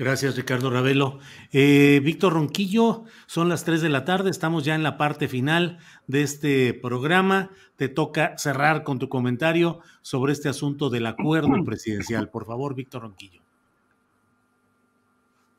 Gracias, 0.00 0.34
Ricardo 0.34 0.70
Ravelo. 0.70 1.18
Eh, 1.52 2.00
Víctor 2.02 2.32
Ronquillo, 2.32 3.04
son 3.26 3.50
las 3.50 3.64
3 3.64 3.82
de 3.82 3.90
la 3.90 4.06
tarde, 4.06 4.30
estamos 4.30 4.64
ya 4.64 4.74
en 4.74 4.82
la 4.82 4.96
parte 4.96 5.28
final 5.28 5.78
de 6.06 6.22
este 6.22 6.72
programa. 6.72 7.50
Te 7.76 7.90
toca 7.90 8.38
cerrar 8.38 8.82
con 8.82 8.98
tu 8.98 9.10
comentario 9.10 9.80
sobre 10.00 10.32
este 10.32 10.48
asunto 10.48 10.88
del 10.88 11.04
acuerdo 11.04 11.50
presidencial. 11.66 12.30
Por 12.30 12.46
favor, 12.46 12.74
Víctor 12.74 13.02
Ronquillo. 13.02 13.42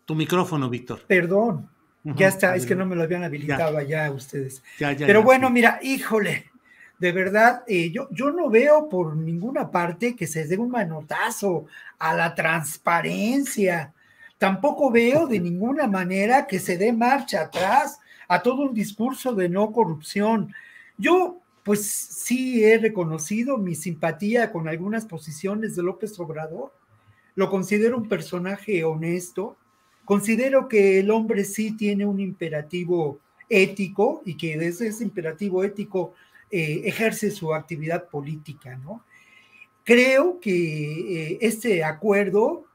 Tu 0.05 0.15
micrófono, 0.15 0.71
Víctor. 0.71 1.01
Perdón, 1.05 1.69
ya 2.03 2.27
está, 2.27 2.55
es 2.55 2.65
que 2.65 2.75
no 2.75 2.87
me 2.87 2.95
lo 2.95 3.03
habían 3.03 3.23
habilitado 3.23 3.73
ya. 3.73 4.05
allá 4.05 4.11
ustedes. 4.11 4.63
Pero 4.79 5.21
bueno, 5.21 5.51
mira, 5.51 5.77
híjole, 5.83 6.49
de 6.97 7.11
verdad, 7.11 7.61
eh, 7.67 7.91
yo, 7.91 8.07
yo 8.09 8.31
no 8.31 8.49
veo 8.49 8.89
por 8.89 9.15
ninguna 9.15 9.69
parte 9.69 10.15
que 10.15 10.25
se 10.25 10.47
dé 10.47 10.57
un 10.57 10.71
manotazo 10.71 11.67
a 11.99 12.15
la 12.15 12.33
transparencia 12.33 13.93
Tampoco 14.41 14.89
veo 14.89 15.27
de 15.27 15.39
ninguna 15.39 15.85
manera 15.85 16.47
que 16.47 16.57
se 16.57 16.75
dé 16.75 16.91
marcha 16.91 17.43
atrás 17.43 17.99
a 18.27 18.41
todo 18.41 18.63
un 18.63 18.73
discurso 18.73 19.35
de 19.35 19.47
no 19.47 19.71
corrupción. 19.71 20.51
Yo, 20.97 21.37
pues 21.61 21.85
sí 21.85 22.63
he 22.63 22.79
reconocido 22.79 23.59
mi 23.59 23.75
simpatía 23.75 24.51
con 24.51 24.67
algunas 24.67 25.05
posiciones 25.05 25.75
de 25.75 25.83
López 25.83 26.19
Obrador. 26.19 26.73
Lo 27.35 27.51
considero 27.51 27.95
un 27.97 28.09
personaje 28.09 28.83
honesto. 28.83 29.57
Considero 30.05 30.67
que 30.67 30.97
el 30.97 31.11
hombre 31.11 31.43
sí 31.43 31.77
tiene 31.77 32.07
un 32.07 32.19
imperativo 32.19 33.19
ético 33.47 34.23
y 34.25 34.37
que 34.37 34.57
desde 34.57 34.87
ese 34.87 35.03
imperativo 35.03 35.63
ético 35.63 36.15
eh, 36.49 36.81
ejerce 36.85 37.29
su 37.29 37.53
actividad 37.53 38.09
política, 38.09 38.75
¿no? 38.77 39.03
Creo 39.83 40.39
que 40.39 41.33
eh, 41.33 41.37
este 41.41 41.83
acuerdo 41.83 42.70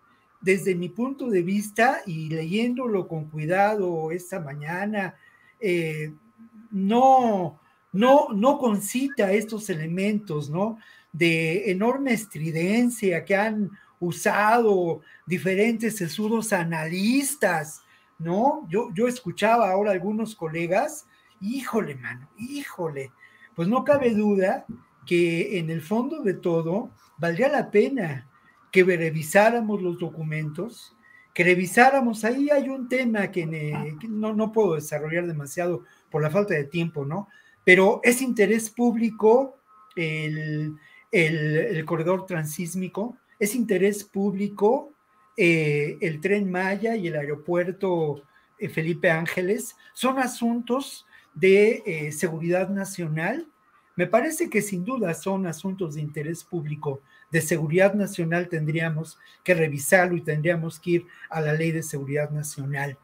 desde 0.47 0.77
mi 0.77 0.89
punto 0.89 1.29
de 1.29 1.43
vista 1.43 2.03
y 2.07 2.29
leyéndolo 2.29 3.09
con 3.09 3.25
cuidado 3.25 4.13
esta 4.13 4.39
mañana, 4.39 5.17
eh, 5.59 6.13
no, 6.71 7.59
no, 7.93 8.29
no 8.33 8.57
concita 8.57 9.33
estos 9.33 9.69
elementos, 9.71 10.49
¿no? 10.49 10.79
De 11.13 11.73
enorme 11.73 12.13
estridencia 12.13 13.25
que 13.25 13.35
han 13.35 13.73
usado 13.99 15.01
diferentes 15.27 15.97
sesudos 15.97 16.53
analistas, 16.53 17.83
¿no? 18.21 18.69
Yo, 18.71 18.91
yo 18.95 19.09
escuchaba 19.09 19.69
ahora 19.69 19.91
algunos 19.91 20.37
colegas, 20.37 21.09
híjole, 21.41 21.97
mano, 21.97 22.29
híjole, 22.39 23.11
pues 23.57 23.67
no 23.67 23.83
cabe 23.83 24.15
duda 24.15 24.65
que 25.07 25.59
en 25.59 25.71
el 25.71 25.83
fondo 25.83 26.23
de 26.23 26.35
todo 26.35 26.91
valdría 27.19 27.49
la 27.49 27.69
pena 27.69 28.26
que 28.85 28.97
revisáramos 28.97 29.81
los 29.81 29.99
documentos, 29.99 30.95
que 31.33 31.45
revisáramos, 31.45 32.25
ahí 32.25 32.51
hay 32.51 32.69
un 32.69 32.89
tema 32.89 33.31
que, 33.31 33.47
no, 34.09 34.35
no, 34.35 34.53
puedo 34.53 34.75
desarrollar 34.75 35.27
demasiado 35.27 35.85
por 36.11 36.23
la 36.23 36.31
falta 36.31 36.55
de 36.55 36.65
tiempo, 36.65 37.05
¿no? 37.05 37.29
Pero 37.65 38.01
es 38.03 38.21
interés 38.23 38.71
público 38.71 39.57
el, 39.97 40.77
el, 41.11 41.85
corredor 41.85 42.27
transísmico, 42.27 43.17
es 43.39 43.55
interés 43.55 44.05
público 44.05 44.93
eh, 45.37 45.99
el 46.01 46.21
tren 46.21 46.51
Maya 46.51 46.97
y 46.97 47.09
el 47.09 47.17
aeropuerto 47.17 48.23
eh, 48.59 48.69
Felipe 48.69 49.11
Ángeles, 49.11 49.77
son 49.93 50.19
asuntos 50.19 51.07
de 51.35 51.83
eh, 51.87 52.13
seguridad 52.13 52.69
nacional. 52.69 53.47
Me 53.97 54.07
parece 54.07 54.49
que 54.49 54.63
sin 54.63 54.85
duda 54.85 55.15
son 55.15 55.47
asuntos 55.47 55.95
de 55.95 56.03
interés 56.03 56.45
público 56.45 57.01
de 57.31 57.41
seguridad 57.41 57.95
nacional 57.95 58.49
tendríamos 58.49 59.19
que 59.43 59.55
revisarlo 59.55 60.17
y 60.17 60.23
tendríamos 60.23 60.79
que 60.79 60.91
ir 60.91 61.07
a 61.29 61.41
la 61.41 61.53
ley 61.53 61.73
de 61.73 61.83
seguridad 61.83 62.31
nacional. 62.31 62.99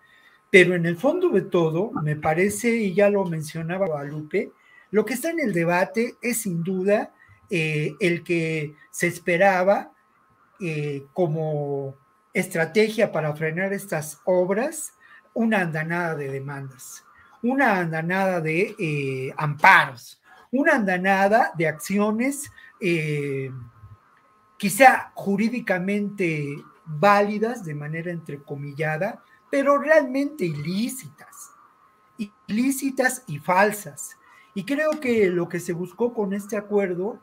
Pero 0.51 0.75
en 0.75 0.87
el 0.87 0.97
fondo 0.97 1.31
de 1.31 1.43
todo, 1.43 1.93
me 2.03 2.17
parece, 2.17 2.77
y 2.77 2.95
ya 2.95 3.09
lo 3.09 3.25
mencionaba 3.25 3.87
Guadalupe, 3.87 4.53
lo 4.91 5.05
que 5.05 5.15
está 5.15 5.31
en 5.31 5.41
el 5.41 5.53
debate 5.53 6.17
es 6.21 6.43
sin 6.43 6.63
duda 6.63 7.13
eh, 7.51 7.95
el 8.01 8.23
que 8.23 8.75
se 8.91 9.07
esperaba 9.07 9.93
eh, 10.61 11.05
como 11.15 11.97
estrategia 12.35 13.11
para 13.11 13.35
frenar 13.35 13.73
estas 13.73 14.21
obras, 14.25 14.93
una 15.35 15.61
andanada 15.61 16.15
de 16.15 16.31
demandas, 16.31 17.05
una 17.43 17.79
andanada 17.79 18.41
de 18.41 18.75
eh, 18.79 19.35
amparos, 19.37 20.22
una 20.53 20.77
andanada 20.77 21.53
de 21.57 21.67
acciones 21.67 22.53
quizá 24.57 25.11
jurídicamente 25.15 26.63
válidas 26.85 27.65
de 27.65 27.75
manera 27.75 28.13
entrecomillada, 28.13 29.23
pero 29.51 29.79
realmente 29.79 30.45
ilícitas, 30.45 31.51
ilícitas 32.47 33.25
y 33.27 33.39
falsas. 33.39 34.17
Y 34.55 34.65
creo 34.65 35.01
que 35.01 35.29
lo 35.31 35.49
que 35.49 35.59
se 35.59 35.73
buscó 35.73 36.13
con 36.13 36.33
este 36.33 36.57
acuerdo 36.57 37.19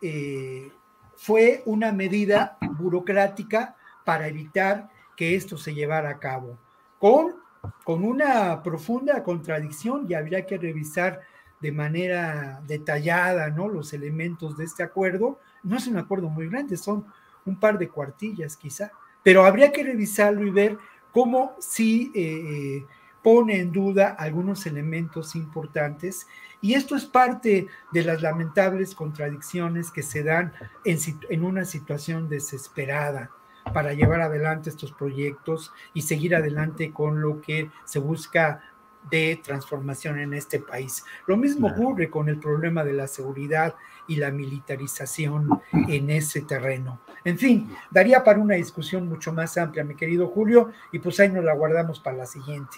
eh, 0.00 0.70
fue 1.16 1.62
una 1.66 1.92
medida 1.92 2.56
burocrática 2.78 3.76
para 4.04 4.28
evitar 4.28 4.88
que 5.16 5.34
esto 5.34 5.56
se 5.56 5.74
llevara 5.74 6.10
a 6.10 6.18
cabo, 6.18 6.58
con, 6.98 7.36
con 7.84 8.04
una 8.04 8.62
profunda 8.62 9.22
contradicción 9.22 10.06
y 10.08 10.14
habría 10.14 10.46
que 10.46 10.58
revisar 10.58 11.20
de 11.64 11.72
manera 11.72 12.60
detallada 12.66 13.48
¿no? 13.48 13.68
los 13.68 13.94
elementos 13.94 14.54
de 14.58 14.64
este 14.64 14.82
acuerdo. 14.82 15.40
No 15.62 15.78
es 15.78 15.86
un 15.86 15.96
acuerdo 15.96 16.28
muy 16.28 16.46
grande, 16.46 16.76
son 16.76 17.06
un 17.46 17.58
par 17.58 17.78
de 17.78 17.88
cuartillas 17.88 18.54
quizá, 18.54 18.92
pero 19.22 19.46
habría 19.46 19.72
que 19.72 19.82
revisarlo 19.82 20.46
y 20.46 20.50
ver 20.50 20.76
cómo 21.10 21.56
si 21.58 22.12
eh, 22.14 22.84
pone 23.22 23.60
en 23.60 23.72
duda 23.72 24.08
algunos 24.10 24.66
elementos 24.66 25.34
importantes. 25.36 26.26
Y 26.60 26.74
esto 26.74 26.96
es 26.96 27.06
parte 27.06 27.68
de 27.92 28.04
las 28.04 28.20
lamentables 28.20 28.94
contradicciones 28.94 29.90
que 29.90 30.02
se 30.02 30.22
dan 30.22 30.52
en 30.84 31.44
una 31.44 31.64
situación 31.64 32.28
desesperada 32.28 33.30
para 33.72 33.94
llevar 33.94 34.20
adelante 34.20 34.68
estos 34.68 34.92
proyectos 34.92 35.72
y 35.94 36.02
seguir 36.02 36.34
adelante 36.34 36.92
con 36.92 37.22
lo 37.22 37.40
que 37.40 37.70
se 37.86 38.00
busca 38.00 38.60
de 39.10 39.40
transformación 39.42 40.18
en 40.18 40.34
este 40.34 40.60
país. 40.60 41.04
Lo 41.26 41.36
mismo 41.36 41.68
ocurre 41.68 42.10
con 42.10 42.28
el 42.28 42.38
problema 42.38 42.84
de 42.84 42.92
la 42.92 43.06
seguridad 43.06 43.74
y 44.06 44.16
la 44.16 44.30
militarización 44.30 45.48
en 45.72 46.10
ese 46.10 46.42
terreno. 46.42 47.00
En 47.24 47.38
fin, 47.38 47.74
daría 47.90 48.22
para 48.22 48.38
una 48.38 48.54
discusión 48.54 49.08
mucho 49.08 49.32
más 49.32 49.56
amplia, 49.56 49.84
mi 49.84 49.94
querido 49.94 50.28
Julio, 50.28 50.70
y 50.92 50.98
pues 50.98 51.18
ahí 51.20 51.30
nos 51.30 51.44
la 51.44 51.54
guardamos 51.54 52.00
para 52.00 52.18
la 52.18 52.26
siguiente. 52.26 52.76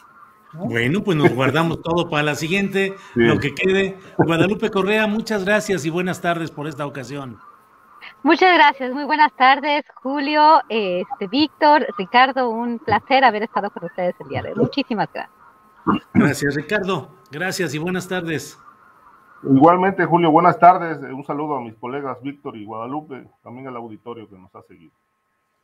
Bueno, 0.52 1.02
pues 1.02 1.16
nos 1.18 1.32
guardamos 1.34 1.82
todo 1.82 2.08
para 2.08 2.22
la 2.22 2.34
siguiente, 2.34 2.94
lo 3.14 3.38
que 3.38 3.54
quede. 3.54 3.98
Guadalupe 4.16 4.70
Correa, 4.70 5.06
muchas 5.06 5.44
gracias 5.44 5.84
y 5.84 5.90
buenas 5.90 6.20
tardes 6.20 6.50
por 6.50 6.66
esta 6.66 6.86
ocasión. 6.86 7.38
Muchas 8.22 8.54
gracias, 8.54 8.92
muy 8.92 9.04
buenas 9.04 9.32
tardes, 9.36 9.84
Julio, 10.02 10.60
este, 10.68 11.26
Víctor, 11.28 11.86
Ricardo, 11.98 12.50
un 12.50 12.78
placer 12.78 13.24
haber 13.24 13.42
estado 13.42 13.70
con 13.70 13.84
ustedes 13.84 14.14
el 14.20 14.28
día 14.28 14.42
de 14.42 14.50
hoy. 14.50 14.54
Muchísimas 14.56 15.08
gracias. 15.12 15.35
Gracias, 16.14 16.54
Ricardo. 16.54 17.10
Gracias 17.30 17.74
y 17.74 17.78
buenas 17.78 18.08
tardes. 18.08 18.58
Igualmente, 19.42 20.04
Julio, 20.04 20.30
buenas 20.30 20.58
tardes. 20.58 20.98
Un 20.98 21.24
saludo 21.24 21.56
a 21.56 21.60
mis 21.60 21.74
colegas 21.74 22.20
Víctor 22.22 22.56
y 22.56 22.64
Guadalupe, 22.64 23.28
también 23.42 23.68
al 23.68 23.76
auditorio 23.76 24.28
que 24.28 24.36
nos 24.36 24.54
ha 24.54 24.62
seguido. 24.62 24.92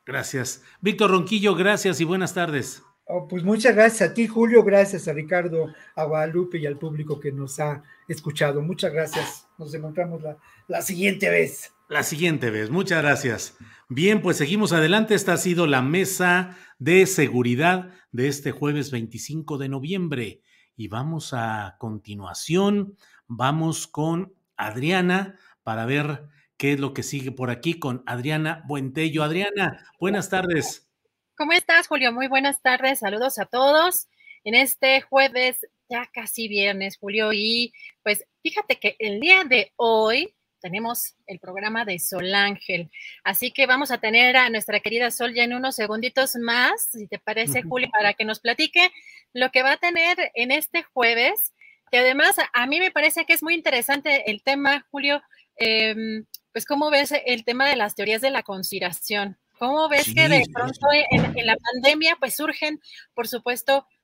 Gracias. 0.04 0.62
Víctor 0.80 1.10
Ronquillo, 1.10 1.54
gracias 1.54 2.00
y 2.00 2.04
buenas 2.04 2.34
tardes. 2.34 2.84
Oh, 3.06 3.26
pues 3.26 3.42
muchas 3.42 3.74
gracias 3.74 4.10
a 4.10 4.14
ti, 4.14 4.26
Julio. 4.26 4.62
Gracias 4.62 5.08
a 5.08 5.12
Ricardo, 5.12 5.72
a 5.94 6.04
Guadalupe 6.04 6.58
y 6.58 6.66
al 6.66 6.78
público 6.78 7.18
que 7.18 7.32
nos 7.32 7.58
ha 7.60 7.82
escuchado. 8.08 8.62
Muchas 8.62 8.92
gracias. 8.92 9.48
Nos 9.58 9.74
encontramos 9.74 10.22
la, 10.22 10.36
la 10.68 10.82
siguiente 10.82 11.28
vez. 11.28 11.72
La 11.92 12.04
siguiente 12.04 12.48
vez. 12.48 12.70
Muchas 12.70 13.02
gracias. 13.02 13.54
Bien, 13.90 14.22
pues 14.22 14.38
seguimos 14.38 14.72
adelante. 14.72 15.14
Esta 15.14 15.34
ha 15.34 15.36
sido 15.36 15.66
la 15.66 15.82
mesa 15.82 16.56
de 16.78 17.04
seguridad 17.04 17.90
de 18.12 18.28
este 18.28 18.50
jueves 18.50 18.90
25 18.90 19.58
de 19.58 19.68
noviembre. 19.68 20.40
Y 20.74 20.88
vamos 20.88 21.34
a 21.34 21.76
continuación, 21.78 22.96
vamos 23.26 23.86
con 23.86 24.32
Adriana 24.56 25.38
para 25.64 25.84
ver 25.84 26.24
qué 26.56 26.72
es 26.72 26.80
lo 26.80 26.94
que 26.94 27.02
sigue 27.02 27.30
por 27.30 27.50
aquí 27.50 27.78
con 27.78 28.02
Adriana 28.06 28.64
Buentello. 28.66 29.22
Adriana, 29.22 29.84
buenas 30.00 30.30
tardes. 30.30 30.88
¿Cómo 31.36 31.52
estás, 31.52 31.88
Julio? 31.88 32.10
Muy 32.10 32.26
buenas 32.26 32.62
tardes. 32.62 33.00
Saludos 33.00 33.38
a 33.38 33.44
todos. 33.44 34.08
En 34.44 34.54
este 34.54 35.02
jueves, 35.02 35.58
ya 35.90 36.08
casi 36.10 36.48
viernes, 36.48 36.96
Julio, 36.96 37.34
y 37.34 37.74
pues 38.02 38.24
fíjate 38.42 38.78
que 38.78 38.96
el 38.98 39.20
día 39.20 39.44
de 39.44 39.74
hoy 39.76 40.34
tenemos 40.62 41.16
el 41.26 41.38
programa 41.38 41.84
de 41.84 41.98
Sol 41.98 42.34
Ángel. 42.34 42.90
Así 43.24 43.50
que 43.50 43.66
vamos 43.66 43.90
a 43.90 43.98
tener 43.98 44.36
a 44.36 44.48
nuestra 44.48 44.80
querida 44.80 45.10
Sol 45.10 45.34
ya 45.34 45.44
en 45.44 45.52
unos 45.52 45.74
segunditos 45.76 46.36
más, 46.36 46.88
si 46.92 47.06
te 47.06 47.18
parece, 47.18 47.62
Julio, 47.62 47.90
para 47.92 48.14
que 48.14 48.24
nos 48.24 48.40
platique 48.40 48.90
lo 49.34 49.50
que 49.50 49.62
va 49.62 49.72
a 49.72 49.76
tener 49.76 50.30
en 50.34 50.50
este 50.50 50.84
jueves, 50.84 51.52
que 51.90 51.98
además 51.98 52.36
a 52.54 52.66
mí 52.66 52.80
me 52.80 52.90
parece 52.90 53.26
que 53.26 53.34
es 53.34 53.42
muy 53.42 53.54
interesante 53.54 54.30
el 54.30 54.42
tema, 54.42 54.86
Julio, 54.90 55.20
em, 55.56 56.24
pues 56.52 56.64
cómo 56.64 56.90
ves 56.90 57.12
el 57.26 57.44
tema 57.44 57.68
de 57.68 57.76
las 57.76 57.94
teorías 57.94 58.22
de 58.22 58.30
la 58.30 58.42
conspiración. 58.42 59.36
¿Cómo 59.58 59.88
ves 59.88 60.12
que 60.14 60.28
de 60.28 60.44
pronto 60.52 60.86
en, 61.10 61.38
en 61.38 61.46
la 61.46 61.56
pandemia 61.56 62.16
pues 62.18 62.34
surgen, 62.36 62.80
por 63.14 63.28
supuesto, 63.28 63.86
pues, 63.86 64.01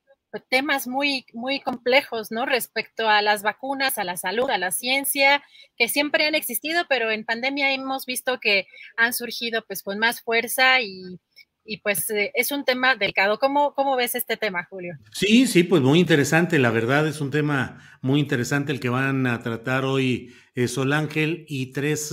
temas 0.49 0.87
muy, 0.87 1.25
muy 1.33 1.59
complejos, 1.59 2.31
¿no? 2.31 2.45
Respecto 2.45 3.09
a 3.09 3.21
las 3.21 3.41
vacunas, 3.41 3.97
a 3.97 4.03
la 4.03 4.17
salud, 4.17 4.49
a 4.49 4.57
la 4.57 4.71
ciencia, 4.71 5.43
que 5.77 5.87
siempre 5.87 6.27
han 6.27 6.35
existido, 6.35 6.83
pero 6.87 7.11
en 7.11 7.25
pandemia 7.25 7.73
hemos 7.73 8.05
visto 8.05 8.39
que 8.39 8.67
han 8.97 9.13
surgido 9.13 9.63
pues 9.65 9.81
con 9.83 9.97
más 9.99 10.21
fuerza 10.21 10.81
y, 10.81 11.19
pues 11.83 12.09
eh, 12.09 12.31
es 12.33 12.51
un 12.51 12.65
tema 12.65 12.95
delicado. 12.95 13.37
¿Cómo, 13.37 13.73
¿Cómo 13.75 13.95
ves 13.95 14.15
este 14.15 14.37
tema, 14.37 14.65
Julio? 14.69 14.97
Sí, 15.11 15.45
sí, 15.45 15.63
pues 15.63 15.83
muy 15.83 15.99
interesante. 15.99 16.57
La 16.57 16.71
verdad 16.71 17.07
es 17.07 17.21
un 17.21 17.29
tema 17.29 17.79
muy 18.01 18.19
interesante 18.19 18.71
el 18.71 18.79
que 18.79 18.89
van 18.89 19.27
a 19.27 19.41
tratar 19.43 19.85
hoy 19.85 20.33
eh, 20.55 20.67
Sol 20.67 20.93
Ángel 20.93 21.45
y 21.47 21.71
tres 21.71 22.11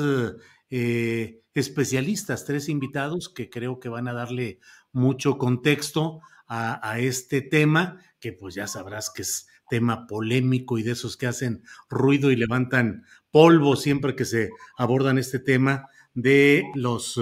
eh, 0.68 1.40
especialistas, 1.54 2.44
tres 2.44 2.68
invitados 2.68 3.30
que 3.30 3.48
creo 3.48 3.80
que 3.80 3.88
van 3.88 4.08
a 4.08 4.12
darle 4.12 4.58
mucho 4.92 5.38
contexto 5.38 6.20
a, 6.48 6.98
este 6.98 7.42
tema, 7.42 8.00
que 8.20 8.32
pues 8.32 8.54
ya 8.54 8.66
sabrás 8.66 9.10
que 9.10 9.22
es 9.22 9.48
tema 9.68 10.06
polémico 10.06 10.78
y 10.78 10.82
de 10.82 10.92
esos 10.92 11.16
que 11.16 11.26
hacen 11.26 11.62
ruido 11.88 12.30
y 12.30 12.36
levantan 12.36 13.04
polvo 13.30 13.74
siempre 13.76 14.14
que 14.14 14.24
se 14.24 14.50
abordan 14.78 15.18
este 15.18 15.40
tema 15.40 15.88
de 16.14 16.64
los 16.74 17.20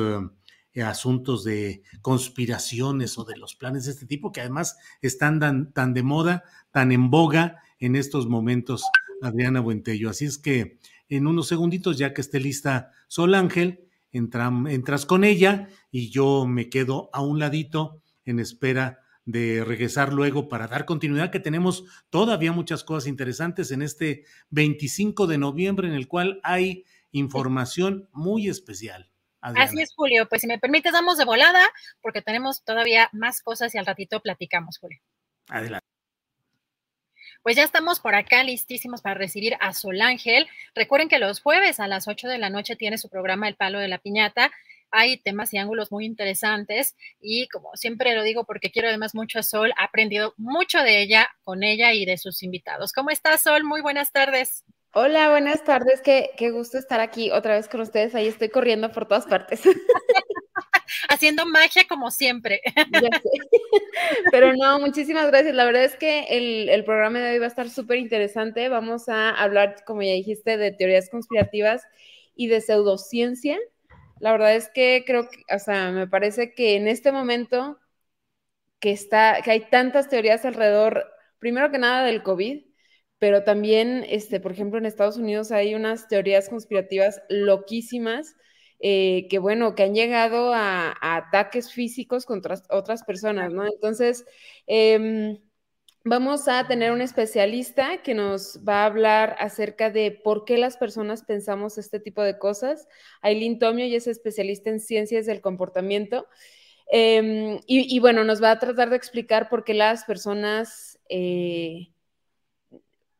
eh, 0.74 0.82
asuntos 0.82 1.42
de 1.42 1.82
conspiraciones 2.02 3.18
o 3.18 3.24
de 3.24 3.36
los 3.36 3.54
planes 3.54 3.86
de 3.86 3.92
este 3.92 4.06
tipo, 4.06 4.30
que 4.30 4.40
además 4.40 4.76
están 5.00 5.40
tan, 5.40 5.72
tan 5.72 5.94
de 5.94 6.02
moda, 6.02 6.44
tan 6.70 6.92
en 6.92 7.10
boga 7.10 7.62
en 7.78 7.96
estos 7.96 8.28
momentos, 8.28 8.84
Adriana 9.22 9.60
Buentello. 9.60 10.10
Así 10.10 10.26
es 10.26 10.38
que 10.38 10.78
en 11.08 11.26
unos 11.26 11.48
segunditos, 11.48 11.98
ya 11.98 12.12
que 12.12 12.20
esté 12.20 12.40
lista 12.40 12.92
Sol 13.08 13.34
Ángel, 13.34 13.88
entras 14.12 15.06
con 15.06 15.24
ella 15.24 15.68
y 15.90 16.10
yo 16.10 16.46
me 16.46 16.68
quedo 16.68 17.10
a 17.12 17.20
un 17.20 17.40
ladito 17.40 18.00
en 18.24 18.38
espera 18.38 19.00
de 19.24 19.64
regresar 19.64 20.12
luego 20.12 20.48
para 20.48 20.68
dar 20.68 20.84
continuidad, 20.84 21.30
que 21.30 21.40
tenemos 21.40 21.84
todavía 22.10 22.52
muchas 22.52 22.84
cosas 22.84 23.08
interesantes 23.08 23.70
en 23.70 23.82
este 23.82 24.24
25 24.50 25.26
de 25.26 25.38
noviembre, 25.38 25.88
en 25.88 25.94
el 25.94 26.08
cual 26.08 26.40
hay 26.42 26.84
información 27.10 28.08
muy 28.12 28.48
especial. 28.48 29.10
Así 29.40 29.80
es, 29.80 29.94
Julio. 29.94 30.26
Pues 30.28 30.40
si 30.40 30.46
me 30.46 30.58
permites, 30.58 30.92
damos 30.92 31.18
de 31.18 31.24
volada, 31.24 31.62
porque 32.00 32.22
tenemos 32.22 32.64
todavía 32.64 33.10
más 33.12 33.42
cosas 33.42 33.74
y 33.74 33.78
al 33.78 33.86
ratito 33.86 34.20
platicamos, 34.20 34.78
Julio. 34.78 35.00
Adelante. 35.48 35.86
Pues 37.42 37.56
ya 37.56 37.64
estamos 37.64 38.00
por 38.00 38.14
acá 38.14 38.42
listísimos 38.42 39.02
para 39.02 39.16
recibir 39.16 39.56
a 39.60 39.74
Sol 39.74 40.00
Ángel. 40.00 40.48
Recuerden 40.74 41.10
que 41.10 41.18
los 41.18 41.40
jueves 41.40 41.78
a 41.78 41.86
las 41.86 42.08
8 42.08 42.26
de 42.26 42.38
la 42.38 42.48
noche 42.48 42.74
tiene 42.74 42.96
su 42.96 43.10
programa 43.10 43.46
El 43.46 43.54
Palo 43.54 43.78
de 43.80 43.88
la 43.88 43.98
Piñata 43.98 44.50
hay 44.94 45.18
temas 45.18 45.52
y 45.52 45.58
ángulos 45.58 45.90
muy 45.90 46.06
interesantes 46.06 46.94
y 47.20 47.48
como 47.48 47.70
siempre 47.74 48.14
lo 48.14 48.22
digo 48.22 48.44
porque 48.44 48.70
quiero 48.70 48.88
además 48.88 49.14
mucho 49.14 49.40
a 49.40 49.42
Sol, 49.42 49.70
he 49.70 49.84
aprendido 49.84 50.34
mucho 50.36 50.78
de 50.78 51.02
ella, 51.02 51.28
con 51.42 51.64
ella 51.64 51.92
y 51.92 52.06
de 52.06 52.16
sus 52.16 52.42
invitados. 52.42 52.92
¿Cómo 52.92 53.10
estás, 53.10 53.42
Sol? 53.42 53.64
Muy 53.64 53.80
buenas 53.80 54.12
tardes. 54.12 54.64
Hola, 54.92 55.30
buenas 55.30 55.64
tardes. 55.64 56.00
Qué, 56.00 56.30
qué 56.36 56.52
gusto 56.52 56.78
estar 56.78 57.00
aquí 57.00 57.32
otra 57.32 57.54
vez 57.56 57.66
con 57.68 57.80
ustedes. 57.80 58.14
Ahí 58.14 58.28
estoy 58.28 58.48
corriendo 58.48 58.92
por 58.92 59.08
todas 59.08 59.26
partes. 59.26 59.62
Haciendo 61.08 61.44
magia 61.46 61.84
como 61.88 62.12
siempre. 62.12 62.60
Pero 64.30 64.54
no, 64.54 64.78
muchísimas 64.78 65.26
gracias. 65.26 65.56
La 65.56 65.64
verdad 65.64 65.82
es 65.82 65.96
que 65.96 66.26
el, 66.30 66.68
el 66.68 66.84
programa 66.84 67.18
de 67.18 67.32
hoy 67.32 67.38
va 67.40 67.46
a 67.46 67.48
estar 67.48 67.68
súper 67.68 67.98
interesante. 67.98 68.68
Vamos 68.68 69.08
a 69.08 69.30
hablar, 69.30 69.82
como 69.84 70.02
ya 70.02 70.12
dijiste, 70.12 70.56
de 70.56 70.70
teorías 70.70 71.10
conspirativas 71.10 71.82
y 72.36 72.46
de 72.46 72.60
pseudociencia. 72.60 73.58
La 74.24 74.32
verdad 74.32 74.56
es 74.56 74.70
que 74.70 75.04
creo 75.06 75.28
que, 75.28 75.44
o 75.54 75.58
sea, 75.58 75.90
me 75.92 76.08
parece 76.08 76.54
que 76.54 76.76
en 76.76 76.88
este 76.88 77.12
momento 77.12 77.78
que 78.80 78.90
está, 78.92 79.40
que 79.42 79.50
hay 79.50 79.68
tantas 79.70 80.08
teorías 80.08 80.46
alrededor, 80.46 81.06
primero 81.38 81.70
que 81.70 81.76
nada 81.78 82.04
del 82.06 82.22
COVID, 82.22 82.64
pero 83.18 83.44
también, 83.44 84.02
este, 84.08 84.40
por 84.40 84.52
ejemplo, 84.52 84.78
en 84.78 84.86
Estados 84.86 85.18
Unidos 85.18 85.52
hay 85.52 85.74
unas 85.74 86.08
teorías 86.08 86.48
conspirativas 86.48 87.20
loquísimas 87.28 88.34
eh, 88.80 89.26
que, 89.28 89.38
bueno, 89.38 89.74
que 89.74 89.82
han 89.84 89.94
llegado 89.94 90.54
a, 90.54 90.94
ataques 91.02 91.70
físicos 91.70 92.24
contra 92.24 92.56
otras 92.70 93.04
personas, 93.04 93.52
¿no? 93.52 93.66
Entonces, 93.66 94.24
eh, 94.66 95.38
Vamos 96.06 96.48
a 96.48 96.66
tener 96.66 96.92
un 96.92 97.00
especialista 97.00 98.02
que 98.02 98.12
nos 98.12 98.60
va 98.62 98.82
a 98.82 98.84
hablar 98.84 99.36
acerca 99.38 99.88
de 99.88 100.10
por 100.10 100.44
qué 100.44 100.58
las 100.58 100.76
personas 100.76 101.22
pensamos 101.22 101.78
este 101.78 101.98
tipo 101.98 102.22
de 102.22 102.38
cosas. 102.38 102.86
Aileen 103.22 103.58
Tomio 103.58 103.86
y 103.86 103.94
es 103.94 104.06
especialista 104.06 104.68
en 104.68 104.80
ciencias 104.80 105.24
del 105.24 105.40
comportamiento. 105.40 106.28
Em, 106.90 107.58
y, 107.66 107.98
bueno, 108.00 108.22
nos 108.22 108.42
va 108.42 108.50
a 108.50 108.58
tratar 108.58 108.90
de 108.90 108.96
explicar 108.96 109.48
por 109.48 109.64
qué 109.64 109.72
las 109.72 110.04
personas, 110.04 111.00
eh, 111.08 111.88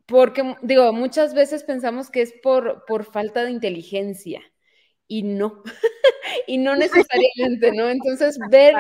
porque 0.05 0.55
digo, 0.61 0.93
muchas 0.93 1.33
veces 1.33 1.65
pensamos 1.65 2.11
que 2.11 2.21
es 2.21 2.35
por, 2.43 2.85
por 2.87 3.05
falta 3.05 3.45
de 3.45 3.51
inteligencia 3.51 4.43
y 5.09 5.23
no, 5.23 5.63
y 6.47 6.59
no 6.59 6.77
necesariamente, 6.77 7.73
¿no? 7.73 7.89
Entonces, 7.89 8.39
ver 8.51 8.75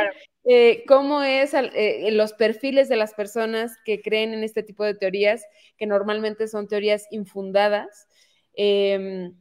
eh, 0.44 0.84
cómo 0.86 1.22
es 1.22 1.54
eh, 1.54 2.10
los 2.12 2.34
perfiles 2.34 2.88
de 2.88 2.96
las 2.96 3.14
personas 3.14 3.76
que 3.84 4.02
creen 4.02 4.34
en 4.34 4.44
este 4.44 4.62
tipo 4.62 4.84
de 4.84 4.94
teorías, 4.94 5.44
que 5.78 5.86
normalmente 5.86 6.48
son 6.48 6.68
teorías 6.68 7.06
infundadas, 7.10 8.06
em, 8.54 9.34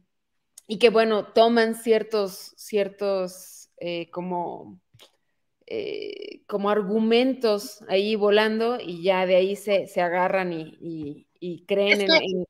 y 0.66 0.78
que, 0.78 0.88
bueno, 0.88 1.26
toman 1.26 1.74
ciertos, 1.74 2.54
ciertos, 2.56 3.70
eh, 3.78 4.10
como, 4.10 4.80
como 6.46 6.70
argumentos 6.70 7.82
ahí 7.88 8.16
volando 8.16 8.78
y 8.80 9.02
ya 9.02 9.26
de 9.26 9.36
ahí 9.36 9.56
se, 9.56 9.86
se 9.86 10.00
agarran 10.00 10.52
y, 10.52 11.26
creen 11.66 12.02
en, 12.02 12.10
en, 12.10 12.46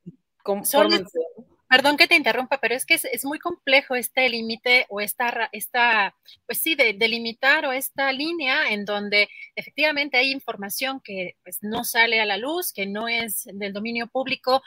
Perdón 1.75 1.97
que 1.97 2.07
te 2.07 2.15
interrumpa, 2.15 2.57
pero 2.61 2.73
es 2.73 2.85
que 2.85 2.93
es, 2.93 3.25
muy 3.25 3.37
complejo 3.37 3.95
este 3.95 4.29
límite 4.29 4.85
o 4.87 5.01
esta, 5.01 5.49
esta, 5.51 6.15
pues 6.45 6.61
sí, 6.61 6.73
de 6.73 6.93
delimitar 6.93 7.65
o 7.65 7.73
esta 7.73 8.13
línea 8.13 8.69
en 8.69 8.85
donde 8.85 9.27
efectivamente 9.57 10.15
hay 10.15 10.31
información 10.31 11.01
que 11.03 11.35
pues, 11.43 11.57
no 11.63 11.83
sale 11.83 12.21
a 12.21 12.25
la 12.25 12.37
luz, 12.37 12.71
que 12.71 12.85
no 12.85 13.09
es 13.09 13.43
del 13.51 13.73
dominio 13.73 14.07
público, 14.07 14.61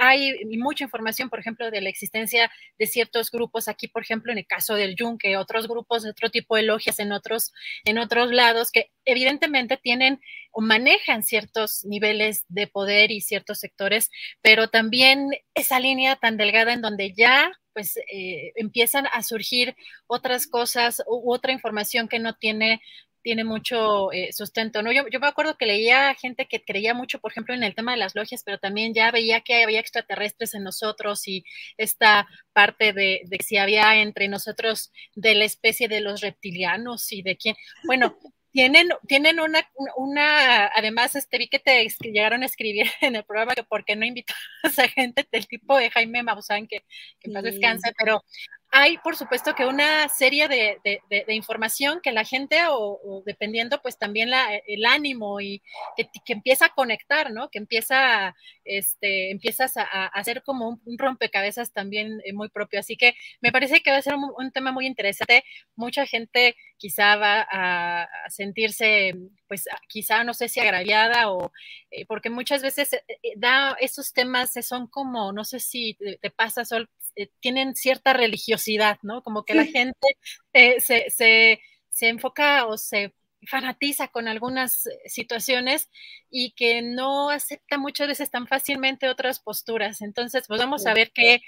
hay 0.00 0.44
mucha 0.58 0.84
información, 0.84 1.30
por 1.30 1.40
ejemplo, 1.40 1.70
de 1.70 1.80
la 1.80 1.88
existencia 1.88 2.50
de 2.78 2.86
ciertos 2.86 3.30
grupos 3.30 3.68
aquí, 3.68 3.88
por 3.88 4.02
ejemplo, 4.02 4.32
en 4.32 4.38
el 4.38 4.46
caso 4.46 4.74
del 4.74 4.96
Yunque, 4.96 5.36
otros 5.36 5.68
grupos 5.68 6.02
de 6.02 6.10
otro 6.10 6.30
tipo 6.30 6.56
de 6.56 6.62
logias 6.62 6.98
en 6.98 7.12
otros, 7.12 7.52
en 7.84 7.98
otros 7.98 8.32
lados 8.32 8.70
que 8.70 8.90
evidentemente 9.04 9.76
tienen 9.76 10.20
o 10.52 10.60
manejan 10.60 11.22
ciertos 11.22 11.84
niveles 11.84 12.44
de 12.48 12.66
poder 12.66 13.10
y 13.10 13.20
ciertos 13.20 13.58
sectores, 13.58 14.10
pero 14.40 14.68
también 14.68 15.30
esa 15.54 15.80
línea 15.80 16.16
tan 16.16 16.36
delgada 16.36 16.72
en 16.72 16.80
donde 16.80 17.12
ya 17.12 17.50
pues 17.72 17.96
eh, 17.96 18.52
empiezan 18.54 19.06
a 19.12 19.22
surgir 19.22 19.74
otras 20.06 20.46
cosas 20.46 21.02
u 21.08 21.32
otra 21.32 21.52
información 21.52 22.08
que 22.08 22.20
no 22.20 22.34
tiene 22.34 22.80
tiene 23.24 23.42
mucho 23.42 24.12
eh, 24.12 24.32
sustento, 24.32 24.82
¿no? 24.82 24.92
Yo, 24.92 25.08
yo, 25.08 25.18
me 25.18 25.26
acuerdo 25.26 25.56
que 25.56 25.64
leía 25.64 26.14
gente 26.14 26.46
que 26.46 26.62
creía 26.62 26.92
mucho, 26.92 27.20
por 27.20 27.32
ejemplo, 27.32 27.54
en 27.54 27.64
el 27.64 27.74
tema 27.74 27.92
de 27.92 27.98
las 27.98 28.14
logias, 28.14 28.42
pero 28.44 28.58
también 28.58 28.92
ya 28.92 29.10
veía 29.10 29.40
que 29.40 29.64
había 29.64 29.80
extraterrestres 29.80 30.52
en 30.52 30.62
nosotros 30.62 31.26
y 31.26 31.42
esta 31.78 32.28
parte 32.52 32.92
de, 32.92 33.22
de 33.24 33.38
si 33.42 33.56
había 33.56 33.96
entre 33.96 34.28
nosotros 34.28 34.92
de 35.14 35.34
la 35.34 35.46
especie 35.46 35.88
de 35.88 36.02
los 36.02 36.20
reptilianos 36.20 37.10
y 37.12 37.22
de 37.22 37.36
quién. 37.38 37.56
Bueno, 37.86 38.14
tienen, 38.52 38.88
tienen 39.08 39.40
una, 39.40 39.66
una, 39.96 40.66
además, 40.66 41.16
este, 41.16 41.38
vi 41.38 41.48
que 41.48 41.58
te 41.58 41.88
llegaron 42.02 42.42
a 42.42 42.46
escribir 42.46 42.86
en 43.00 43.16
el 43.16 43.24
programa 43.24 43.54
que 43.54 43.64
por 43.64 43.86
qué 43.86 43.96
no 43.96 44.04
invitas 44.04 44.36
a 44.78 44.86
gente 44.86 45.26
del 45.32 45.48
tipo 45.48 45.78
de 45.78 45.90
Jaime 45.90 46.22
Maussan, 46.22 46.66
que, 46.66 46.84
que 47.20 47.30
más 47.30 47.42
descansa, 47.42 47.90
pero 47.98 48.22
hay, 48.70 48.98
por 48.98 49.16
supuesto, 49.16 49.54
que 49.54 49.66
una 49.66 50.08
serie 50.08 50.48
de, 50.48 50.80
información 51.28 52.00
que 52.02 52.12
la 52.12 52.24
gente, 52.24 52.58
o, 52.68 53.22
dependiendo, 53.24 53.80
pues 53.80 53.98
también 53.98 54.30
la, 54.30 54.56
el 54.66 54.84
ánimo 54.84 55.40
y 55.40 55.62
que, 55.96 56.32
empieza 56.32 56.66
a 56.66 56.74
conectar, 56.74 57.30
¿no? 57.30 57.50
Que 57.50 57.58
empieza, 57.58 58.34
este, 58.64 59.30
empiezas 59.30 59.76
a, 59.76 60.06
hacer 60.06 60.42
como 60.42 60.80
un, 60.84 60.98
rompecabezas 60.98 61.72
también 61.72 62.20
eh, 62.24 62.32
muy 62.32 62.48
propio. 62.48 62.80
Así 62.80 62.96
que 62.96 63.14
me 63.40 63.52
parece 63.52 63.80
que 63.80 63.92
va 63.92 63.98
a 63.98 64.02
ser 64.02 64.14
un, 64.16 64.50
tema 64.52 64.72
muy 64.72 64.86
interesante. 64.86 65.44
Mucha 65.76 66.04
gente 66.06 66.56
quizá 66.76 67.16
va 67.16 67.46
a, 67.50 68.08
sentirse, 68.28 69.14
pues 69.46 69.68
quizá, 69.88 70.24
no 70.24 70.34
sé 70.34 70.48
si 70.48 70.60
agraviada 70.60 71.30
o, 71.30 71.52
eh, 71.90 72.06
porque 72.06 72.30
muchas 72.30 72.62
veces 72.62 72.92
eh, 72.94 73.02
da, 73.36 73.76
esos 73.80 74.12
temas 74.12 74.52
son 74.66 74.88
como, 74.88 75.32
no 75.32 75.44
sé 75.44 75.60
si 75.60 75.94
te, 75.94 76.18
te 76.18 76.30
pasa, 76.30 76.64
Sol, 76.64 76.88
eh, 77.16 77.28
tienen 77.40 77.74
cierta 77.74 78.12
religiosidad, 78.12 78.98
¿no? 79.02 79.22
Como 79.22 79.44
que 79.44 79.54
la 79.54 79.64
gente 79.64 80.16
eh, 80.52 80.80
se, 80.80 81.10
se, 81.10 81.60
se 81.90 82.08
enfoca 82.08 82.66
o 82.66 82.76
se 82.76 83.14
fanatiza 83.46 84.08
con 84.08 84.26
algunas 84.26 84.86
eh, 84.86 84.98
situaciones 85.06 85.90
y 86.30 86.52
que 86.52 86.82
no 86.82 87.30
acepta 87.30 87.78
muchas 87.78 88.08
veces 88.08 88.30
tan 88.30 88.46
fácilmente 88.46 89.08
otras 89.08 89.40
posturas. 89.40 90.00
Entonces, 90.00 90.44
pues 90.48 90.58
vamos 90.58 90.86
a 90.86 90.94
ver 90.94 91.12
qué, 91.12 91.42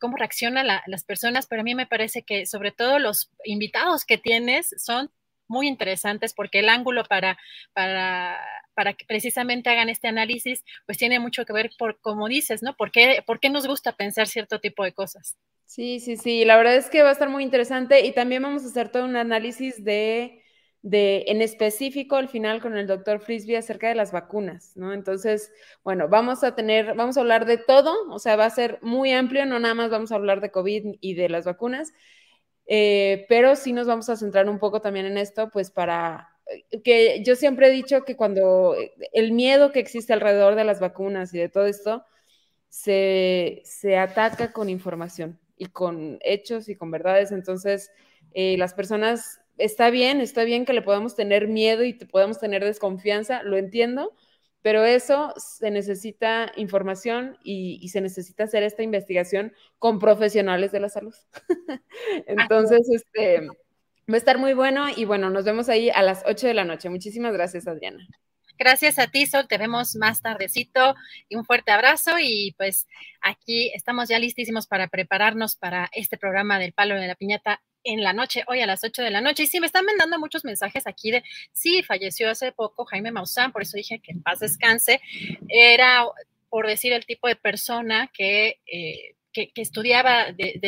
cómo 0.00 0.16
reaccionan 0.16 0.66
las 0.66 1.04
personas, 1.04 1.46
pero 1.46 1.60
a 1.60 1.64
mí 1.64 1.74
me 1.74 1.86
parece 1.86 2.22
que 2.22 2.46
sobre 2.46 2.72
todo 2.72 2.98
los 2.98 3.30
invitados 3.44 4.04
que 4.04 4.18
tienes 4.18 4.74
son 4.76 5.10
muy 5.50 5.66
interesantes 5.66 6.32
porque 6.32 6.60
el 6.60 6.68
ángulo 6.68 7.04
para, 7.04 7.36
para, 7.72 8.38
para 8.74 8.94
que 8.94 9.04
precisamente 9.06 9.70
hagan 9.70 9.88
este 9.88 10.08
análisis, 10.08 10.64
pues 10.86 10.98
tiene 10.98 11.20
mucho 11.20 11.44
que 11.44 11.52
ver 11.52 11.70
por, 11.78 12.00
como 12.00 12.28
dices, 12.28 12.62
¿no? 12.62 12.74
¿Por 12.76 12.90
qué, 12.90 13.22
¿Por 13.26 13.40
qué 13.40 13.50
nos 13.50 13.66
gusta 13.66 13.92
pensar 13.96 14.26
cierto 14.26 14.60
tipo 14.60 14.84
de 14.84 14.92
cosas? 14.92 15.36
Sí, 15.64 16.00
sí, 16.00 16.16
sí, 16.16 16.44
la 16.44 16.56
verdad 16.56 16.74
es 16.76 16.90
que 16.90 17.02
va 17.02 17.10
a 17.10 17.12
estar 17.12 17.28
muy 17.28 17.44
interesante 17.44 18.04
y 18.04 18.12
también 18.12 18.42
vamos 18.42 18.64
a 18.64 18.66
hacer 18.66 18.90
todo 18.90 19.04
un 19.04 19.14
análisis 19.16 19.84
de, 19.84 20.42
de, 20.82 21.24
en 21.28 21.42
específico 21.42 22.16
al 22.16 22.28
final 22.28 22.60
con 22.60 22.76
el 22.76 22.88
doctor 22.88 23.20
Frisby 23.20 23.54
acerca 23.54 23.88
de 23.88 23.94
las 23.94 24.10
vacunas, 24.10 24.76
¿no? 24.76 24.92
Entonces, 24.92 25.52
bueno, 25.84 26.08
vamos 26.08 26.42
a 26.42 26.56
tener, 26.56 26.94
vamos 26.96 27.16
a 27.16 27.20
hablar 27.20 27.46
de 27.46 27.56
todo, 27.56 27.94
o 28.10 28.18
sea, 28.18 28.34
va 28.34 28.46
a 28.46 28.50
ser 28.50 28.80
muy 28.82 29.12
amplio, 29.12 29.46
no 29.46 29.60
nada 29.60 29.74
más 29.74 29.90
vamos 29.90 30.10
a 30.10 30.16
hablar 30.16 30.40
de 30.40 30.50
COVID 30.50 30.96
y 31.00 31.14
de 31.14 31.28
las 31.28 31.44
vacunas, 31.44 31.92
eh, 32.66 33.26
pero 33.28 33.54
sí 33.54 33.72
nos 33.72 33.86
vamos 33.86 34.08
a 34.08 34.16
centrar 34.16 34.48
un 34.48 34.58
poco 34.58 34.80
también 34.80 35.06
en 35.06 35.18
esto, 35.18 35.50
pues 35.50 35.70
para 35.70 36.30
que 36.84 37.22
yo 37.24 37.36
siempre 37.36 37.68
he 37.68 37.70
dicho 37.70 38.04
que 38.04 38.16
cuando 38.16 38.74
eh, 38.74 38.92
el 39.12 39.32
miedo 39.32 39.72
que 39.72 39.80
existe 39.80 40.12
alrededor 40.12 40.54
de 40.54 40.64
las 40.64 40.80
vacunas 40.80 41.32
y 41.34 41.38
de 41.38 41.48
todo 41.48 41.66
esto 41.66 42.04
se, 42.68 43.62
se 43.64 43.96
ataca 43.96 44.52
con 44.52 44.68
información 44.68 45.38
y 45.56 45.66
con 45.66 46.18
hechos 46.22 46.68
y 46.68 46.76
con 46.76 46.90
verdades, 46.90 47.32
entonces 47.32 47.90
las 48.34 48.74
personas, 48.74 49.40
está 49.58 49.90
bien, 49.90 50.20
está 50.20 50.44
bien 50.44 50.64
que 50.64 50.72
le 50.72 50.82
podamos 50.82 51.16
tener 51.16 51.48
miedo 51.48 51.82
y 51.84 51.94
podamos 51.94 52.38
tener 52.38 52.64
desconfianza, 52.64 53.42
lo 53.42 53.56
entiendo, 53.56 54.14
pero 54.62 54.84
eso 54.84 55.32
se 55.36 55.70
necesita 55.70 56.52
información 56.56 57.38
y, 57.42 57.88
se 57.88 58.00
necesita 58.00 58.44
hacer 58.44 58.62
esta 58.62 58.82
investigación 58.82 59.52
con 59.78 59.98
profesionales 59.98 60.70
de 60.72 60.80
la 60.80 60.88
salud. 60.88 61.14
Entonces, 62.26 62.88
este, 62.90 63.48
va 64.12 64.16
a 64.16 64.18
estar 64.18 64.38
muy 64.38 64.54
bueno 64.54 64.86
y 64.94 65.04
bueno, 65.04 65.30
nos 65.30 65.44
vemos 65.44 65.68
ahí 65.68 65.90
a 65.90 66.02
las 66.02 66.22
8 66.26 66.46
de 66.46 66.54
la 66.54 66.64
noche. 66.64 66.88
Muchísimas 66.88 67.32
gracias, 67.32 67.66
Adriana. 67.66 68.06
Gracias 68.58 68.98
a 68.98 69.06
ti, 69.06 69.24
Sol. 69.24 69.48
Te 69.48 69.56
vemos 69.56 69.96
más 69.96 70.20
tardecito 70.20 70.94
y 71.30 71.36
un 71.36 71.46
fuerte 71.46 71.70
abrazo. 71.70 72.18
Y 72.20 72.54
pues 72.58 72.86
aquí 73.22 73.72
estamos 73.74 74.10
ya 74.10 74.18
listísimos 74.18 74.66
para 74.66 74.88
prepararnos 74.88 75.56
para 75.56 75.88
este 75.92 76.18
programa 76.18 76.58
del 76.58 76.74
Palo 76.74 76.94
de 76.96 77.06
la 77.06 77.14
Piñata 77.14 77.62
en 77.84 78.02
la 78.02 78.12
noche, 78.12 78.44
hoy 78.46 78.60
a 78.60 78.66
las 78.66 78.84
8 78.84 79.02
de 79.02 79.10
la 79.10 79.22
noche. 79.22 79.44
Y 79.44 79.46
sí, 79.46 79.60
me 79.60 79.66
están 79.66 79.86
mandando 79.86 80.18
muchos 80.18 80.44
mensajes 80.44 80.86
aquí 80.86 81.10
de, 81.10 81.22
sí, 81.52 81.82
falleció 81.82 82.28
hace 82.28 82.52
poco 82.52 82.84
Jaime 82.84 83.12
Maussan, 83.12 83.50
por 83.50 83.62
eso 83.62 83.78
dije 83.78 84.00
que 84.00 84.12
en 84.12 84.22
paz 84.22 84.40
descanse. 84.40 85.00
Era, 85.48 86.04
por 86.50 86.66
decir, 86.66 86.92
el 86.92 87.06
tipo 87.06 87.28
de 87.28 87.36
persona 87.36 88.10
que... 88.12 88.60
Eh, 88.66 89.14
que, 89.32 89.50
estudiaba 89.56 90.32
de, 90.32 90.60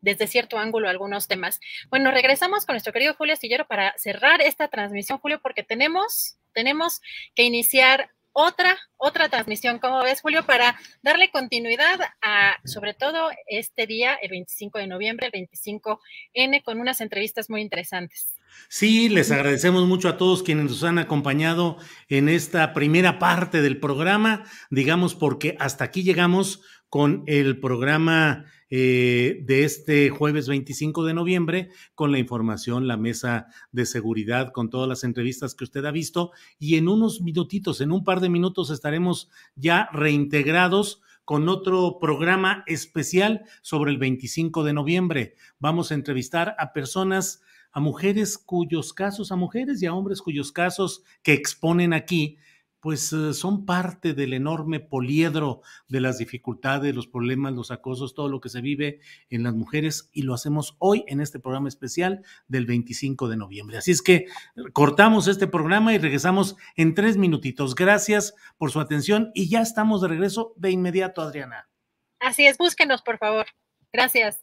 desde 0.00 0.26
cierto 0.26 0.58
ángulo 0.58 0.88
algunos 0.88 1.28
temas. 1.28 1.60
Bueno, 1.90 2.10
regresamos 2.10 2.66
con 2.66 2.74
nuestro 2.74 2.92
querido 2.92 3.14
Julio 3.14 3.34
Astillero 3.34 3.66
para 3.66 3.94
cerrar 3.98 4.40
esta 4.40 4.68
transmisión, 4.68 5.18
Julio, 5.18 5.40
porque 5.42 5.62
tenemos, 5.62 6.36
tenemos 6.52 7.00
que 7.34 7.44
iniciar 7.44 8.10
otra, 8.32 8.78
otra 8.96 9.28
transmisión, 9.28 9.78
como 9.78 10.02
ves, 10.02 10.22
Julio, 10.22 10.44
para 10.44 10.78
darle 11.02 11.30
continuidad 11.30 12.00
a, 12.22 12.56
sobre 12.64 12.94
todo, 12.94 13.30
este 13.46 13.86
día, 13.86 14.14
el 14.14 14.30
25 14.30 14.78
de 14.78 14.86
noviembre, 14.86 15.30
el 15.30 15.48
25N, 15.48 16.62
con 16.64 16.80
unas 16.80 17.00
entrevistas 17.00 17.50
muy 17.50 17.60
interesantes. 17.60 18.31
Sí, 18.68 19.08
les 19.08 19.30
agradecemos 19.30 19.86
mucho 19.86 20.08
a 20.08 20.16
todos 20.16 20.42
quienes 20.42 20.64
nos 20.66 20.84
han 20.84 20.98
acompañado 20.98 21.76
en 22.08 22.28
esta 22.28 22.72
primera 22.72 23.18
parte 23.18 23.62
del 23.62 23.78
programa, 23.78 24.44
digamos, 24.70 25.14
porque 25.14 25.56
hasta 25.58 25.84
aquí 25.84 26.02
llegamos 26.02 26.62
con 26.88 27.24
el 27.26 27.58
programa 27.58 28.44
eh, 28.74 29.42
de 29.44 29.64
este 29.64 30.08
jueves 30.08 30.48
25 30.48 31.04
de 31.04 31.12
noviembre, 31.12 31.68
con 31.94 32.10
la 32.10 32.18
información, 32.18 32.88
la 32.88 32.96
mesa 32.96 33.48
de 33.70 33.84
seguridad, 33.84 34.52
con 34.52 34.70
todas 34.70 34.88
las 34.88 35.04
entrevistas 35.04 35.54
que 35.54 35.64
usted 35.64 35.84
ha 35.84 35.90
visto. 35.90 36.32
Y 36.58 36.76
en 36.76 36.88
unos 36.88 37.20
minutitos, 37.20 37.82
en 37.82 37.92
un 37.92 38.02
par 38.02 38.20
de 38.20 38.30
minutos, 38.30 38.70
estaremos 38.70 39.28
ya 39.56 39.90
reintegrados 39.92 41.02
con 41.24 41.48
otro 41.48 41.98
programa 42.00 42.64
especial 42.66 43.44
sobre 43.60 43.90
el 43.90 43.98
25 43.98 44.64
de 44.64 44.72
noviembre. 44.72 45.34
Vamos 45.58 45.90
a 45.90 45.94
entrevistar 45.94 46.54
a 46.58 46.72
personas, 46.72 47.42
a 47.72 47.80
mujeres 47.80 48.38
cuyos 48.38 48.92
casos, 48.92 49.32
a 49.32 49.36
mujeres 49.36 49.82
y 49.82 49.86
a 49.86 49.94
hombres 49.94 50.22
cuyos 50.22 50.52
casos 50.52 51.02
que 51.22 51.32
exponen 51.32 51.92
aquí 51.92 52.38
pues 52.82 53.12
eh, 53.12 53.32
son 53.32 53.64
parte 53.64 54.12
del 54.12 54.32
enorme 54.32 54.80
poliedro 54.80 55.62
de 55.86 56.00
las 56.00 56.18
dificultades, 56.18 56.92
los 56.92 57.06
problemas, 57.06 57.52
los 57.52 57.70
acosos, 57.70 58.12
todo 58.12 58.28
lo 58.28 58.40
que 58.40 58.48
se 58.48 58.60
vive 58.60 58.98
en 59.30 59.44
las 59.44 59.54
mujeres 59.54 60.10
y 60.12 60.22
lo 60.22 60.34
hacemos 60.34 60.74
hoy 60.80 61.04
en 61.06 61.20
este 61.20 61.38
programa 61.38 61.68
especial 61.68 62.24
del 62.48 62.66
25 62.66 63.28
de 63.28 63.36
noviembre. 63.36 63.78
Así 63.78 63.92
es 63.92 64.02
que 64.02 64.26
cortamos 64.72 65.28
este 65.28 65.46
programa 65.46 65.94
y 65.94 65.98
regresamos 65.98 66.56
en 66.74 66.94
tres 66.94 67.16
minutitos. 67.16 67.76
Gracias 67.76 68.34
por 68.58 68.72
su 68.72 68.80
atención 68.80 69.30
y 69.32 69.48
ya 69.48 69.60
estamos 69.60 70.02
de 70.02 70.08
regreso 70.08 70.52
de 70.56 70.72
inmediato, 70.72 71.22
Adriana. 71.22 71.70
Así 72.18 72.46
es, 72.46 72.58
búsquenos, 72.58 73.00
por 73.02 73.18
favor. 73.18 73.46
Gracias. 73.92 74.42